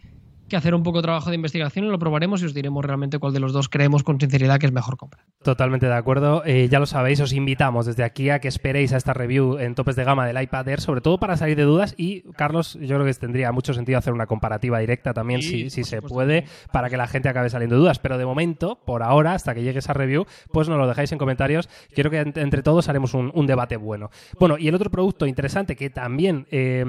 que 0.51 0.57
hacer 0.57 0.75
un 0.75 0.83
poco 0.83 0.99
de 0.99 1.03
trabajo 1.03 1.29
de 1.31 1.35
investigación 1.35 1.85
y 1.85 1.89
lo 1.89 1.97
probaremos 1.97 2.41
y 2.43 2.45
os 2.45 2.53
diremos 2.53 2.85
realmente 2.85 3.17
cuál 3.17 3.33
de 3.33 3.39
los 3.39 3.53
dos 3.53 3.69
creemos 3.69 4.03
con 4.03 4.19
sinceridad 4.19 4.59
que 4.59 4.67
es 4.67 4.71
mejor 4.71 4.97
comprar. 4.97 5.25
Totalmente 5.43 5.87
de 5.87 5.93
acuerdo. 5.95 6.43
Eh, 6.45 6.67
ya 6.69 6.79
lo 6.79 6.85
sabéis, 6.85 7.19
os 7.21 7.33
invitamos 7.33 7.87
desde 7.87 8.03
aquí 8.03 8.29
a 8.29 8.39
que 8.39 8.47
esperéis 8.47 8.93
a 8.93 8.97
esta 8.97 9.13
review 9.13 9.57
en 9.57 9.73
topes 9.73 9.95
de 9.95 10.03
gama 10.03 10.27
del 10.27 10.39
iPad 10.41 10.67
Air, 10.67 10.81
sobre 10.81 11.01
todo 11.01 11.17
para 11.17 11.35
salir 11.37 11.57
de 11.57 11.63
dudas. 11.63 11.95
Y, 11.97 12.21
Carlos, 12.33 12.77
yo 12.79 12.95
creo 12.95 13.05
que 13.05 13.13
tendría 13.15 13.51
mucho 13.51 13.73
sentido 13.73 13.97
hacer 13.97 14.13
una 14.13 14.27
comparativa 14.27 14.77
directa 14.79 15.13
también, 15.13 15.41
Sí, 15.41 15.69
si, 15.71 15.83
se 15.83 16.01
puede, 16.01 16.43
que 16.43 16.49
para 16.71 16.89
que 16.89 16.97
la 16.97 17.07
gente 17.07 17.29
acabe 17.29 17.49
saliendo 17.49 17.75
de 17.77 17.81
dudas. 17.81 17.97
Pero 17.99 18.17
de 18.17 18.25
momento, 18.25 18.77
por 18.85 19.01
ahora, 19.01 19.33
hasta 19.33 19.55
que 19.55 19.63
llegue 19.63 19.79
esa 19.79 19.93
review, 19.93 20.25
pues 20.51 20.67
nos 20.69 20.77
lo 20.77 20.87
dejáis 20.87 21.11
en 21.11 21.17
comentarios. 21.17 21.69
Quiero 21.95 22.09
que 22.11 22.21
ent- 22.23 22.37
entre 22.41 22.61
todos 22.61 22.89
haremos 22.89 23.13
un, 23.13 23.31
un 23.33 23.47
debate 23.47 23.77
bueno. 23.77 24.09
Bueno, 24.39 24.57
y 24.57 24.67
el 24.67 24.75
otro 24.75 24.89
producto 24.91 25.25
interesante 25.25 25.75
que 25.75 25.89
también, 25.89 26.45
eh, 26.51 26.83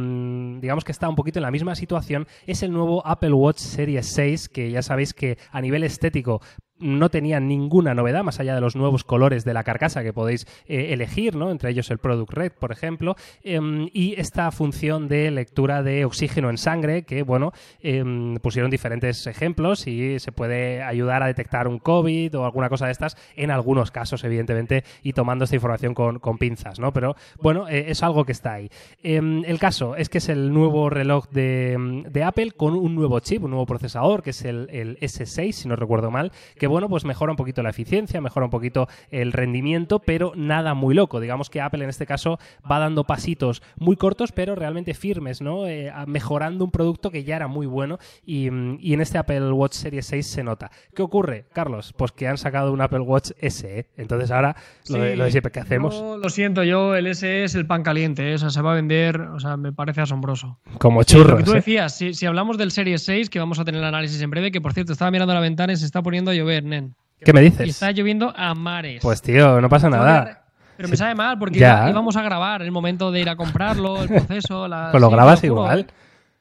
digamos 0.60 0.84
que 0.84 0.92
está 0.92 1.08
un 1.08 1.14
poquito 1.14 1.38
en 1.38 1.42
la 1.44 1.50
misma 1.50 1.74
situación, 1.74 2.26
es 2.46 2.62
el 2.62 2.72
nuevo 2.72 3.06
Apple 3.06 3.32
Watch 3.32 3.51
Series 3.60 4.06
6, 4.06 4.48
que 4.48 4.70
ya 4.70 4.82
sabéis 4.82 5.14
que 5.14 5.38
a 5.50 5.60
nivel 5.60 5.84
estético 5.84 6.40
no 6.82 7.10
tenía 7.10 7.40
ninguna 7.40 7.94
novedad 7.94 8.24
más 8.24 8.40
allá 8.40 8.54
de 8.54 8.60
los 8.60 8.76
nuevos 8.76 9.04
colores 9.04 9.44
de 9.44 9.54
la 9.54 9.64
carcasa 9.64 10.02
que 10.02 10.12
podéis 10.12 10.46
eh, 10.66 10.92
elegir, 10.92 11.36
¿no? 11.36 11.50
Entre 11.50 11.70
ellos 11.70 11.90
el 11.90 11.98
Product 11.98 12.32
Red, 12.32 12.52
por 12.52 12.72
ejemplo, 12.72 13.16
em, 13.42 13.88
y 13.92 14.14
esta 14.20 14.50
función 14.50 15.08
de 15.08 15.30
lectura 15.30 15.82
de 15.82 16.04
oxígeno 16.04 16.50
en 16.50 16.58
sangre 16.58 17.02
que, 17.04 17.22
bueno, 17.22 17.52
em, 17.80 18.36
pusieron 18.36 18.70
diferentes 18.70 19.26
ejemplos 19.26 19.86
y 19.86 20.18
se 20.18 20.32
puede 20.32 20.82
ayudar 20.82 21.22
a 21.22 21.26
detectar 21.26 21.68
un 21.68 21.78
COVID 21.78 22.36
o 22.36 22.44
alguna 22.44 22.68
cosa 22.68 22.86
de 22.86 22.92
estas 22.92 23.16
en 23.36 23.50
algunos 23.50 23.90
casos, 23.90 24.24
evidentemente, 24.24 24.84
y 25.02 25.12
tomando 25.12 25.44
esta 25.44 25.56
información 25.56 25.94
con, 25.94 26.18
con 26.18 26.38
pinzas, 26.38 26.78
¿no? 26.78 26.92
Pero 26.92 27.16
bueno, 27.40 27.68
eh, 27.68 27.86
es 27.88 28.02
algo 28.02 28.24
que 28.24 28.32
está 28.32 28.54
ahí. 28.54 28.70
Em, 29.02 29.44
el 29.44 29.58
caso 29.58 29.96
es 29.96 30.08
que 30.08 30.18
es 30.18 30.28
el 30.28 30.52
nuevo 30.52 30.90
reloj 30.90 31.28
de, 31.30 32.04
de 32.08 32.24
Apple 32.24 32.52
con 32.52 32.74
un 32.74 32.94
nuevo 32.94 33.20
chip, 33.20 33.44
un 33.44 33.50
nuevo 33.50 33.66
procesador, 33.66 34.22
que 34.22 34.30
es 34.30 34.44
el, 34.44 34.68
el 34.70 34.98
S6, 35.00 35.52
si 35.52 35.68
no 35.68 35.76
recuerdo 35.76 36.10
mal, 36.10 36.32
que 36.58 36.66
bueno, 36.72 36.88
pues 36.88 37.04
mejora 37.04 37.32
un 37.32 37.36
poquito 37.36 37.62
la 37.62 37.70
eficiencia, 37.70 38.20
mejora 38.20 38.46
un 38.46 38.50
poquito 38.50 38.88
el 39.10 39.32
rendimiento, 39.32 40.00
pero 40.00 40.32
nada 40.34 40.74
muy 40.74 40.94
loco. 40.94 41.20
Digamos 41.20 41.50
que 41.50 41.60
Apple 41.60 41.84
en 41.84 41.90
este 41.90 42.06
caso 42.06 42.38
va 42.70 42.78
dando 42.78 43.04
pasitos 43.04 43.62
muy 43.76 43.96
cortos, 43.96 44.32
pero 44.32 44.54
realmente 44.54 44.94
firmes, 44.94 45.40
¿no? 45.40 45.66
Eh, 45.66 45.92
mejorando 46.06 46.64
un 46.64 46.70
producto 46.70 47.10
que 47.10 47.24
ya 47.24 47.36
era 47.36 47.46
muy 47.46 47.66
bueno 47.66 47.98
y, 48.24 48.50
mm, 48.50 48.78
y 48.80 48.94
en 48.94 49.00
este 49.00 49.18
Apple 49.18 49.52
Watch 49.52 49.74
Series 49.74 50.06
6 50.06 50.26
se 50.26 50.42
nota. 50.42 50.70
¿Qué 50.94 51.02
ocurre, 51.02 51.46
Carlos? 51.52 51.92
Pues 51.96 52.12
que 52.12 52.26
han 52.26 52.38
sacado 52.38 52.72
un 52.72 52.80
Apple 52.80 53.00
Watch 53.00 53.30
SE. 53.40 53.86
Entonces 53.96 54.30
ahora 54.30 54.56
lo, 54.88 54.98
de, 54.98 55.12
Sí, 55.12 55.16
lo 55.16 55.24
de 55.24 55.30
siempre, 55.30 55.52
¿qué 55.52 55.60
hacemos? 55.60 55.94
yo 55.94 56.16
lo 56.16 56.30
siento, 56.30 56.64
yo 56.64 56.94
el 56.94 57.14
SE 57.14 57.44
es 57.44 57.54
el 57.54 57.66
pan 57.66 57.82
caliente, 57.82 58.30
¿eh? 58.30 58.34
o 58.34 58.38
sea, 58.38 58.50
se 58.50 58.62
va 58.62 58.72
a 58.72 58.74
vender, 58.74 59.20
o 59.20 59.40
sea, 59.40 59.56
me 59.56 59.72
parece 59.72 60.00
asombroso. 60.00 60.58
Como 60.78 61.02
churros. 61.04 61.38
que 61.38 61.44
tú 61.44 61.52
¿eh? 61.52 61.56
decías, 61.56 61.96
si, 61.96 62.14
si 62.14 62.26
hablamos 62.26 62.58
del 62.58 62.70
Series 62.70 63.02
6, 63.02 63.30
que 63.30 63.38
vamos 63.38 63.58
a 63.58 63.64
tener 63.64 63.80
el 63.80 63.86
análisis 63.86 64.20
en 64.22 64.30
breve, 64.30 64.50
que 64.50 64.60
por 64.60 64.72
cierto, 64.72 64.92
estaba 64.92 65.10
mirando 65.10 65.34
la 65.34 65.40
ventana 65.40 65.72
y 65.72 65.76
se 65.76 65.84
está 65.84 66.02
poniendo 66.02 66.30
a 66.30 66.34
llover, 66.34 66.61
nen. 66.64 66.94
¿Qué 67.24 67.32
me 67.32 67.40
Y 67.40 67.44
dices? 67.50 67.68
está 67.68 67.90
lloviendo 67.92 68.32
a 68.36 68.54
mares. 68.54 69.00
Pues 69.02 69.22
tío, 69.22 69.60
no 69.60 69.68
pasa 69.68 69.88
nada. 69.88 70.44
Pero 70.76 70.88
me 70.88 70.96
sabe 70.96 71.14
mal 71.14 71.38
porque 71.38 71.58
Ya. 71.58 71.82
iba- 71.82 71.90
íbamos 71.90 72.16
a 72.16 72.22
grabar 72.22 72.62
el 72.62 72.72
momento 72.72 73.12
de 73.12 73.20
ir 73.20 73.28
a 73.28 73.36
comprarlo, 73.36 74.02
el 74.02 74.08
proceso, 74.08 74.66
la. 74.66 74.88
Pues 74.92 75.00
lo 75.00 75.08
sí, 75.08 75.14
grabas 75.14 75.40
te 75.40 75.48
juro, 75.48 75.62
igual. 75.62 75.86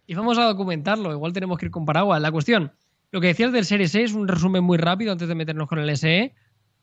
Y 0.07 0.15
vamos 0.15 0.37
a 0.39 0.45
documentarlo, 0.45 1.11
igual 1.11 1.33
tenemos 1.33 1.57
que 1.59 1.65
ir 1.67 1.71
con 1.71 1.85
paraguas. 1.85 2.19
La 2.21 2.31
cuestión, 2.31 2.71
lo 3.11 3.21
que 3.21 3.27
decías 3.27 3.51
del 3.51 3.65
Series 3.65 3.91
6, 3.91 4.13
un 4.13 4.27
resumen 4.27 4.63
muy 4.63 4.77
rápido 4.77 5.11
antes 5.11 5.27
de 5.27 5.35
meternos 5.35 5.67
con 5.67 5.77
el 5.79 5.89
SE. 5.97 6.33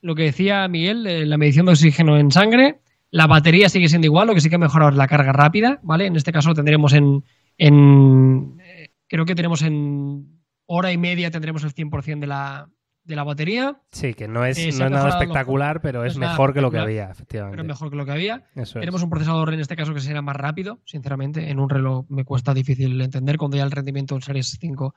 Lo 0.01 0.15
que 0.15 0.23
decía 0.25 0.69
Miguel, 0.69 1.07
eh, 1.07 1.27
la 1.27 1.37
medición 1.37 1.67
de 1.67 1.73
oxígeno 1.73 2.17
en 2.19 2.31
sangre, 2.31 2.79
la 3.11 3.27
batería 3.27 3.69
sigue 3.69 3.89
siendo 3.89 4.07
igual, 4.07 4.29
lo 4.29 4.35
que 4.35 4.41
sí 4.41 4.49
que 4.49 4.55
ha 4.55 4.59
mejorado 4.59 4.93
es 4.93 4.97
la 4.97 5.09
carga 5.09 5.33
rápida, 5.33 5.81
¿vale? 5.83 6.07
En 6.07 6.15
este 6.15 6.31
caso 6.31 6.51
lo 6.51 6.55
tendremos 6.55 6.93
en. 6.93 7.25
en 7.57 8.61
eh, 8.65 8.91
creo 9.09 9.25
que 9.25 9.35
tenemos 9.35 9.63
en 9.63 10.39
hora 10.67 10.93
y 10.93 10.99
media 10.99 11.31
tendremos 11.31 11.65
el 11.65 11.75
100% 11.75 12.21
de 12.21 12.27
la, 12.27 12.69
de 13.09 13.17
la 13.17 13.25
batería, 13.25 13.81
Sí, 13.91 14.15
que 14.15 14.29
no 14.29 14.45
es, 14.45 14.59
Eh, 14.59 14.71
no 14.79 14.85
es 14.85 14.91
nada 14.93 15.09
espectacular, 15.09 15.81
pero 15.81 16.01
no 16.01 16.05
es 16.05 16.17
mejor 16.19 16.53
que 16.55 16.61
lo 16.61 16.71
que 16.71 16.79
había, 16.79 17.11
efectivamente. 17.11 17.57
pero 17.57 17.63
es 17.63 17.69
mejor 17.69 17.91
que 17.91 17.97
lo 17.97 18.05
que 18.05 18.13
había. 18.13 18.45
Eso 18.55 18.79
es. 18.79 18.83
Tenemos 18.83 19.03
un 19.03 19.11
procesador 19.11 19.53
en 19.53 19.61
este 19.61 19.75
caso 19.75 19.95
que 19.95 20.01
será 20.01 20.23
más 20.23 20.37
rápido, 20.37 20.79
sinceramente. 20.85 21.51
En 21.51 21.59
un 21.59 21.69
reloj 21.71 22.05
me 22.09 22.25
cuesta 22.25 22.55
difícil 22.55 23.01
entender 23.01 23.39
cuando 23.39 23.57
ya 23.57 23.65
el 23.65 23.71
rendimiento 23.71 24.15
del 24.15 24.23
Series 24.23 24.57
5 24.61 24.95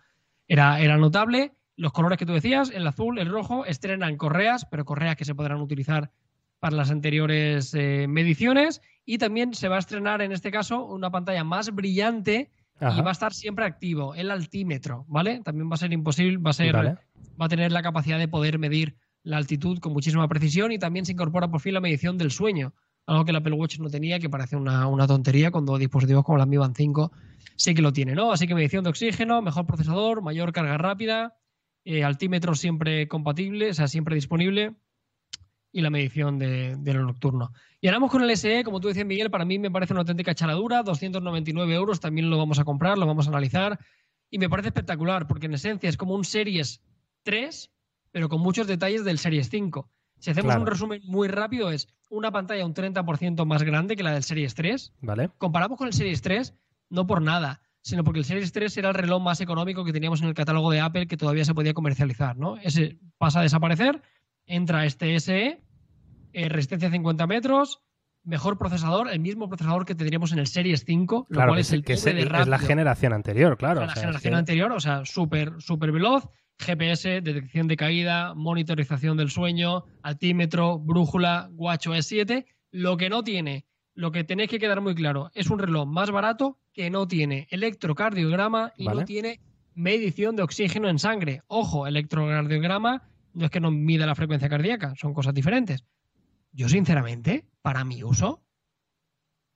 era, 0.48 0.80
era 0.82 0.98
notable. 0.98 1.54
Los 1.78 1.94
colores 1.94 2.18
que 2.18 2.26
tú 2.26 2.34
decías, 2.34 2.70
el 2.70 2.86
azul, 2.86 3.18
el 3.18 3.30
rojo, 3.30 3.66
estrenan 3.66 4.18
correas, 4.18 4.66
pero 4.66 4.84
correas 4.86 5.16
que 5.16 5.26
se 5.26 5.34
podrán 5.34 5.62
utilizar 5.62 6.12
para 6.60 6.76
las 6.76 6.92
anteriores 6.92 7.74
eh, 7.74 8.06
mediciones. 8.10 8.82
Y 9.06 9.18
también 9.18 9.54
se 9.54 9.68
va 9.70 9.78
a 9.78 9.80
estrenar 9.80 10.22
en 10.22 10.32
este 10.32 10.52
caso 10.52 10.86
una 10.86 11.10
pantalla 11.10 11.44
más 11.44 11.74
brillante 11.74 12.52
Ajá. 12.80 13.00
y 13.00 13.02
va 13.02 13.10
a 13.10 13.14
estar 13.14 13.34
siempre 13.34 13.66
activo, 13.66 14.14
el 14.16 14.30
altímetro, 14.32 15.06
¿vale? 15.08 15.42
También 15.44 15.70
va 15.70 15.76
a 15.76 15.78
ser 15.78 15.94
imposible, 15.94 16.38
va 16.38 16.50
a 16.52 16.54
ser 16.54 16.74
Vale. 16.74 16.98
Va 17.40 17.46
a 17.46 17.50
tener 17.50 17.72
la 17.72 17.82
capacidad 17.82 18.20
de 18.20 18.28
poder 18.28 18.60
medir 18.60 18.96
la 19.24 19.38
altitud 19.38 19.80
con 19.80 19.94
muchísima 19.94 20.28
precisión 20.28 20.72
y 20.72 20.80
también 20.80 21.06
se 21.06 21.12
incorpora 21.12 21.50
por 21.50 21.62
fin 21.62 21.74
la 21.74 21.82
medición 21.82 22.18
del 22.18 22.32
sueño, 22.32 22.74
algo 23.06 23.26
que 23.26 23.32
el 23.32 23.38
Apple 23.38 23.54
Watch 23.54 23.80
no 23.80 23.90
tenía, 23.90 24.20
que 24.20 24.30
parece 24.30 24.56
una, 24.56 24.88
una 24.88 25.08
tontería 25.08 25.52
cuando 25.52 25.78
dispositivos 25.78 26.24
como 26.24 26.38
la 26.38 26.46
Mi 26.46 26.58
Band 26.58 26.76
5 26.76 27.12
sí 27.56 27.74
que 27.74 27.82
lo 27.82 27.94
tiene, 27.94 28.16
¿no? 28.16 28.32
Así 28.32 28.48
que 28.48 28.56
medición 28.56 28.84
de 28.84 28.90
oxígeno, 28.90 29.42
mejor 29.42 29.66
procesador, 29.66 30.22
mayor 30.22 30.52
carga 30.52 30.78
rápida, 30.78 31.36
eh, 31.84 32.04
altímetro 32.04 32.56
siempre 32.56 33.08
compatible, 33.08 33.70
o 33.70 33.74
sea, 33.74 33.88
siempre 33.88 34.16
disponible 34.16 34.76
y 35.72 35.82
la 35.82 35.90
medición 35.90 36.38
de, 36.38 36.76
de 36.78 36.94
lo 36.94 37.06
nocturno. 37.06 37.54
Y 37.80 37.88
ahora 37.88 37.98
vamos 37.98 38.12
con 38.12 38.24
el 38.24 38.38
SE, 38.38 38.64
como 38.64 38.80
tú 38.80 38.90
decías, 38.90 39.06
Miguel, 39.06 39.32
para 39.32 39.46
mí 39.46 39.58
me 39.58 39.72
parece 39.72 39.94
una 39.94 40.02
auténtica 40.02 40.36
charadura, 40.36 40.84
299 40.84 41.74
euros, 41.74 42.00
también 42.00 42.30
lo 42.30 42.38
vamos 42.38 42.60
a 42.60 42.66
comprar, 42.66 42.98
lo 42.98 43.06
vamos 43.06 43.28
a 43.28 43.30
analizar 43.30 43.80
y 44.30 44.38
me 44.38 44.50
parece 44.50 44.70
espectacular 44.70 45.28
porque 45.28 45.46
en 45.46 45.54
esencia 45.54 45.90
es 45.90 45.98
como 45.98 46.16
un 46.16 46.26
Series 46.26 46.82
3, 47.24 47.72
pero 48.12 48.30
con 48.30 48.42
muchos 48.42 48.68
detalles 48.68 49.04
del 49.06 49.18
Series 49.18 49.50
5. 49.50 49.90
Si 50.20 50.30
hacemos 50.32 50.50
Claro. 50.50 50.62
un 50.62 50.68
resumen 50.68 51.02
muy 51.06 51.28
rápido, 51.28 51.72
es 51.72 51.88
una 52.10 52.32
pantalla 52.32 52.66
un 52.66 52.74
30% 52.74 53.46
más 53.46 53.64
grande 53.64 53.96
que 53.96 54.04
la 54.04 54.12
del 54.14 54.24
Series 54.24 54.54
3. 54.54 54.94
Vale. 55.02 55.30
Comparamos 55.38 55.78
con 55.78 55.88
el 55.88 55.94
Series 55.94 56.22
3, 56.22 56.54
no 56.90 57.08
por 57.08 57.22
nada, 57.22 57.62
sino 57.82 58.04
porque 58.04 58.20
el 58.20 58.26
Series 58.26 58.52
3 58.52 58.78
era 58.78 58.90
el 58.90 58.96
reloj 58.96 59.22
más 59.24 59.42
económico 59.42 59.84
que 59.84 59.94
teníamos 59.94 60.22
en 60.22 60.28
el 60.28 60.34
catálogo 60.36 60.70
de 60.72 60.80
Apple 60.82 61.08
que 61.08 61.18
todavía 61.18 61.46
se 61.46 61.56
podía 61.56 61.74
comercializar. 61.74 62.38
¿no? 62.38 62.58
Ese 62.58 63.00
pasa 63.18 63.40
a 63.40 63.44
desaparecer, 63.44 64.02
entra 64.46 64.86
este 64.86 65.16
SE, 65.20 65.62
eh, 66.34 66.50
resistencia 66.50 66.90
a 66.90 66.92
50 66.92 67.26
metros, 67.26 67.82
mejor 68.24 68.60
procesador, 68.60 69.10
el 69.10 69.20
mismo 69.20 69.50
procesador 69.50 69.86
que 69.86 69.96
tendríamos 69.96 70.32
en 70.34 70.38
el 70.40 70.46
Series 70.48 70.84
5, 70.86 71.26
lo 71.30 71.34
Claro, 71.36 71.50
cual 71.52 71.58
que, 71.58 71.62
es 71.62 71.72
el 71.72 71.84
que 71.84 71.94
es, 71.94 72.04
de 72.04 72.22
es 72.22 72.48
la 72.48 72.60
generación 72.60 73.14
anterior, 73.14 73.58
claro. 73.58 73.82
o 73.82 73.86
la 73.86 73.94
es 73.94 74.00
generación 74.00 74.34
que- 74.34 74.38
anterior, 74.38 74.72
o 74.72 74.80
sea, 74.80 75.04
súper 75.06 75.54
súper 75.60 75.92
veloz, 75.92 76.28
GPS, 76.62 77.22
detección 77.22 77.68
de 77.68 77.78
caída, 77.78 78.34
monitorización 78.36 79.18
del 79.18 79.30
sueño, 79.30 79.86
altímetro, 80.02 80.80
brújula, 80.80 81.50
Watch 81.54 81.88
OS 81.88 82.06
7. 82.06 82.46
Lo 82.72 82.98
que 82.98 83.10
no 83.10 83.24
tiene, 83.24 83.66
lo 83.94 84.12
que 84.12 84.24
tenéis 84.24 84.50
que 84.50 84.60
quedar 84.60 84.82
muy 84.82 84.96
claro, 84.96 85.32
es 85.34 85.50
un 85.50 85.60
reloj 85.60 85.88
más 85.88 86.12
barato 86.12 86.60
que 86.74 86.90
no 86.90 87.08
tiene 87.08 87.48
electrocardiograma 87.50 88.74
y 88.78 88.86
Vale. 88.86 89.02
no 89.02 89.06
tiene 89.06 89.40
medición 89.74 90.36
de 90.36 90.44
oxígeno 90.44 90.90
en 90.90 91.00
sangre. 91.00 91.42
Ojo, 91.48 91.88
electrocardiograma 91.88 93.04
no 93.34 93.46
es 93.46 93.52
que 93.52 93.60
no 93.60 93.72
mida 93.72 94.06
la 94.06 94.16
frecuencia 94.16 94.50
cardíaca, 94.50 94.94
son 94.98 95.14
cosas 95.14 95.34
diferentes. 95.34 95.84
Yo, 96.52 96.68
sinceramente, 96.70 97.46
para 97.62 97.84
mi 97.84 98.04
uso, 98.04 98.44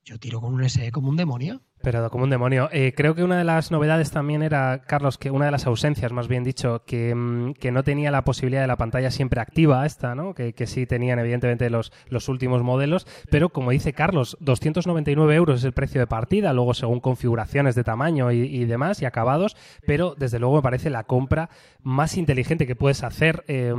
yo 0.03 0.17
tiro 0.19 0.39
con 0.39 0.53
un 0.53 0.69
SE 0.69 0.91
como 0.91 1.09
un 1.09 1.17
demonio. 1.17 1.61
Pero 1.85 2.09
como 2.09 2.23
un 2.23 2.31
demonio. 2.31 2.67
Eh, 2.71 2.93
creo 2.97 3.13
que 3.13 3.23
una 3.23 3.37
de 3.37 3.43
las 3.43 3.69
novedades 3.69 4.09
también 4.09 4.41
era, 4.41 4.81
Carlos, 4.87 5.19
que 5.19 5.29
una 5.29 5.45
de 5.45 5.51
las 5.51 5.67
ausencias, 5.67 6.11
más 6.11 6.27
bien 6.27 6.43
dicho, 6.43 6.81
que, 6.83 7.13
mm, 7.13 7.53
que 7.53 7.71
no 7.71 7.83
tenía 7.83 8.09
la 8.09 8.23
posibilidad 8.23 8.61
de 8.61 8.67
la 8.67 8.75
pantalla 8.75 9.11
siempre 9.11 9.39
activa 9.39 9.85
esta, 9.85 10.15
¿no? 10.15 10.33
Que, 10.33 10.53
que 10.53 10.65
sí 10.65 10.87
tenían 10.87 11.19
evidentemente 11.19 11.69
los, 11.69 11.93
los 12.09 12.27
últimos 12.27 12.63
modelos, 12.63 13.05
pero 13.29 13.49
como 13.49 13.69
dice 13.69 13.93
Carlos, 13.93 14.35
299 14.39 15.35
euros 15.35 15.59
es 15.59 15.63
el 15.63 15.73
precio 15.73 16.01
de 16.01 16.07
partida, 16.07 16.53
luego 16.53 16.73
según 16.73 16.99
configuraciones 16.99 17.75
de 17.75 17.83
tamaño 17.83 18.31
y, 18.31 18.39
y 18.39 18.65
demás 18.65 18.99
y 19.03 19.05
acabados, 19.05 19.55
pero 19.85 20.15
desde 20.17 20.39
luego 20.39 20.55
me 20.55 20.61
parece 20.63 20.89
la 20.89 21.03
compra 21.03 21.51
más 21.83 22.17
inteligente 22.17 22.65
que 22.65 22.75
puedes 22.75 23.03
hacer. 23.03 23.43
eh, 23.47 23.71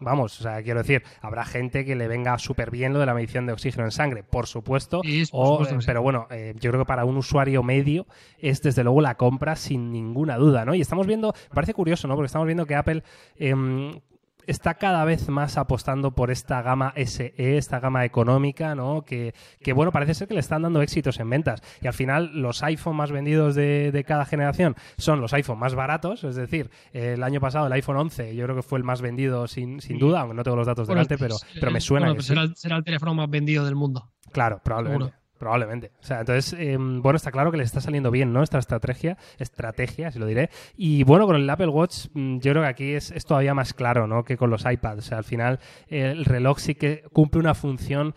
vamos, 0.00 0.40
o 0.40 0.42
sea, 0.42 0.60
quiero 0.62 0.80
decir, 0.80 1.04
habrá 1.20 1.44
gente 1.44 1.84
que 1.84 1.94
le 1.94 2.08
venga 2.08 2.36
súper 2.38 2.72
bien 2.72 2.92
lo 2.92 2.98
de 2.98 3.06
la 3.06 3.14
medición 3.14 3.46
de 3.46 3.52
oxígeno 3.52 3.84
en 3.84 3.92
sangre, 3.92 4.24
por 4.24 4.48
supuesto, 4.48 5.02
Sí, 5.04 5.22
por 5.30 5.40
o, 5.40 5.46
supuesto 5.52 5.76
que 5.76 5.82
sí. 5.82 5.86
pero 5.86 6.02
bueno, 6.02 6.26
eh, 6.30 6.54
yo 6.58 6.70
creo 6.72 6.82
que 6.82 6.88
para 6.88 7.04
un 7.04 7.11
usuario 7.16 7.62
medio 7.62 8.06
es 8.38 8.62
desde 8.62 8.84
luego 8.84 9.00
la 9.00 9.16
compra 9.16 9.56
sin 9.56 9.92
ninguna 9.92 10.36
duda, 10.36 10.64
¿no? 10.64 10.74
Y 10.74 10.80
estamos 10.80 11.06
viendo, 11.06 11.34
parece 11.54 11.74
curioso, 11.74 12.08
¿no? 12.08 12.14
Porque 12.14 12.26
estamos 12.26 12.46
viendo 12.46 12.66
que 12.66 12.74
Apple 12.74 13.02
em, 13.36 14.00
está 14.46 14.74
cada 14.74 15.04
vez 15.04 15.28
más 15.28 15.56
apostando 15.56 16.12
por 16.14 16.30
esta 16.30 16.62
gama 16.62 16.92
SE, 16.96 17.34
esta 17.36 17.80
gama 17.80 18.04
económica, 18.04 18.74
¿no? 18.74 19.02
Que, 19.02 19.34
que, 19.60 19.72
bueno, 19.72 19.92
parece 19.92 20.14
ser 20.14 20.28
que 20.28 20.34
le 20.34 20.40
están 20.40 20.62
dando 20.62 20.82
éxitos 20.82 21.20
en 21.20 21.30
ventas. 21.30 21.62
Y 21.80 21.86
al 21.86 21.92
final, 21.92 22.30
los 22.40 22.62
iPhone 22.62 22.96
más 22.96 23.12
vendidos 23.12 23.54
de, 23.54 23.92
de 23.92 24.04
cada 24.04 24.24
generación 24.24 24.76
son 24.98 25.20
los 25.20 25.32
iPhone 25.32 25.58
más 25.58 25.74
baratos, 25.74 26.24
es 26.24 26.36
decir, 26.36 26.70
el 26.92 27.22
año 27.22 27.40
pasado 27.40 27.66
el 27.66 27.72
iPhone 27.72 27.96
11 27.96 28.34
yo 28.34 28.44
creo 28.44 28.56
que 28.56 28.62
fue 28.62 28.78
el 28.78 28.84
más 28.84 29.00
vendido 29.00 29.46
sin, 29.46 29.80
sin 29.80 29.98
duda, 29.98 30.20
aunque 30.20 30.34
no 30.34 30.42
tengo 30.42 30.56
los 30.56 30.66
datos 30.66 30.88
delante, 30.88 31.18
pero, 31.18 31.36
pero 31.54 31.70
me 31.70 31.80
suena 31.80 32.06
bueno, 32.06 32.16
pues 32.16 32.26
será, 32.26 32.48
será, 32.54 32.76
el 32.76 32.84
teléfono 32.84 33.14
más 33.14 33.28
vendido 33.28 33.64
del 33.64 33.74
mundo. 33.74 34.10
Claro, 34.32 34.60
probablemente. 34.62 35.06
Seguro. 35.06 35.21
Probablemente. 35.42 35.90
O 36.00 36.04
sea, 36.04 36.20
entonces, 36.20 36.54
eh, 36.56 36.76
bueno, 36.78 37.16
está 37.16 37.32
claro 37.32 37.50
que 37.50 37.56
le 37.56 37.64
está 37.64 37.80
saliendo 37.80 38.12
bien, 38.12 38.32
¿no? 38.32 38.44
Esta 38.44 38.60
estrategia, 38.60 39.18
estrategia, 39.40 40.12
si 40.12 40.20
lo 40.20 40.26
diré. 40.26 40.50
Y 40.76 41.02
bueno, 41.02 41.26
con 41.26 41.34
el 41.34 41.50
Apple 41.50 41.66
Watch, 41.66 42.06
mm, 42.14 42.38
yo 42.38 42.52
creo 42.52 42.62
que 42.62 42.68
aquí 42.68 42.92
es, 42.92 43.10
es, 43.10 43.26
todavía 43.26 43.52
más 43.52 43.74
claro, 43.74 44.06
¿no? 44.06 44.22
Que 44.22 44.36
con 44.36 44.50
los 44.50 44.64
iPads. 44.64 44.98
O 44.98 45.02
sea, 45.02 45.18
al 45.18 45.24
final, 45.24 45.58
el 45.88 46.26
reloj 46.26 46.60
sí 46.60 46.76
que 46.76 47.02
cumple 47.12 47.40
una 47.40 47.56
función 47.56 48.14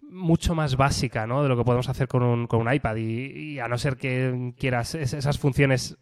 mucho 0.00 0.54
más 0.54 0.78
básica, 0.78 1.26
¿no? 1.26 1.42
De 1.42 1.50
lo 1.50 1.58
que 1.58 1.64
podemos 1.64 1.90
hacer 1.90 2.08
con 2.08 2.22
un, 2.22 2.46
con 2.46 2.66
un 2.66 2.72
iPad. 2.72 2.96
Y, 2.96 3.56
y, 3.56 3.58
a 3.58 3.68
no 3.68 3.76
ser 3.76 3.98
que 3.98 4.54
quieras 4.58 4.94
esas 4.94 5.38
funciones 5.38 5.98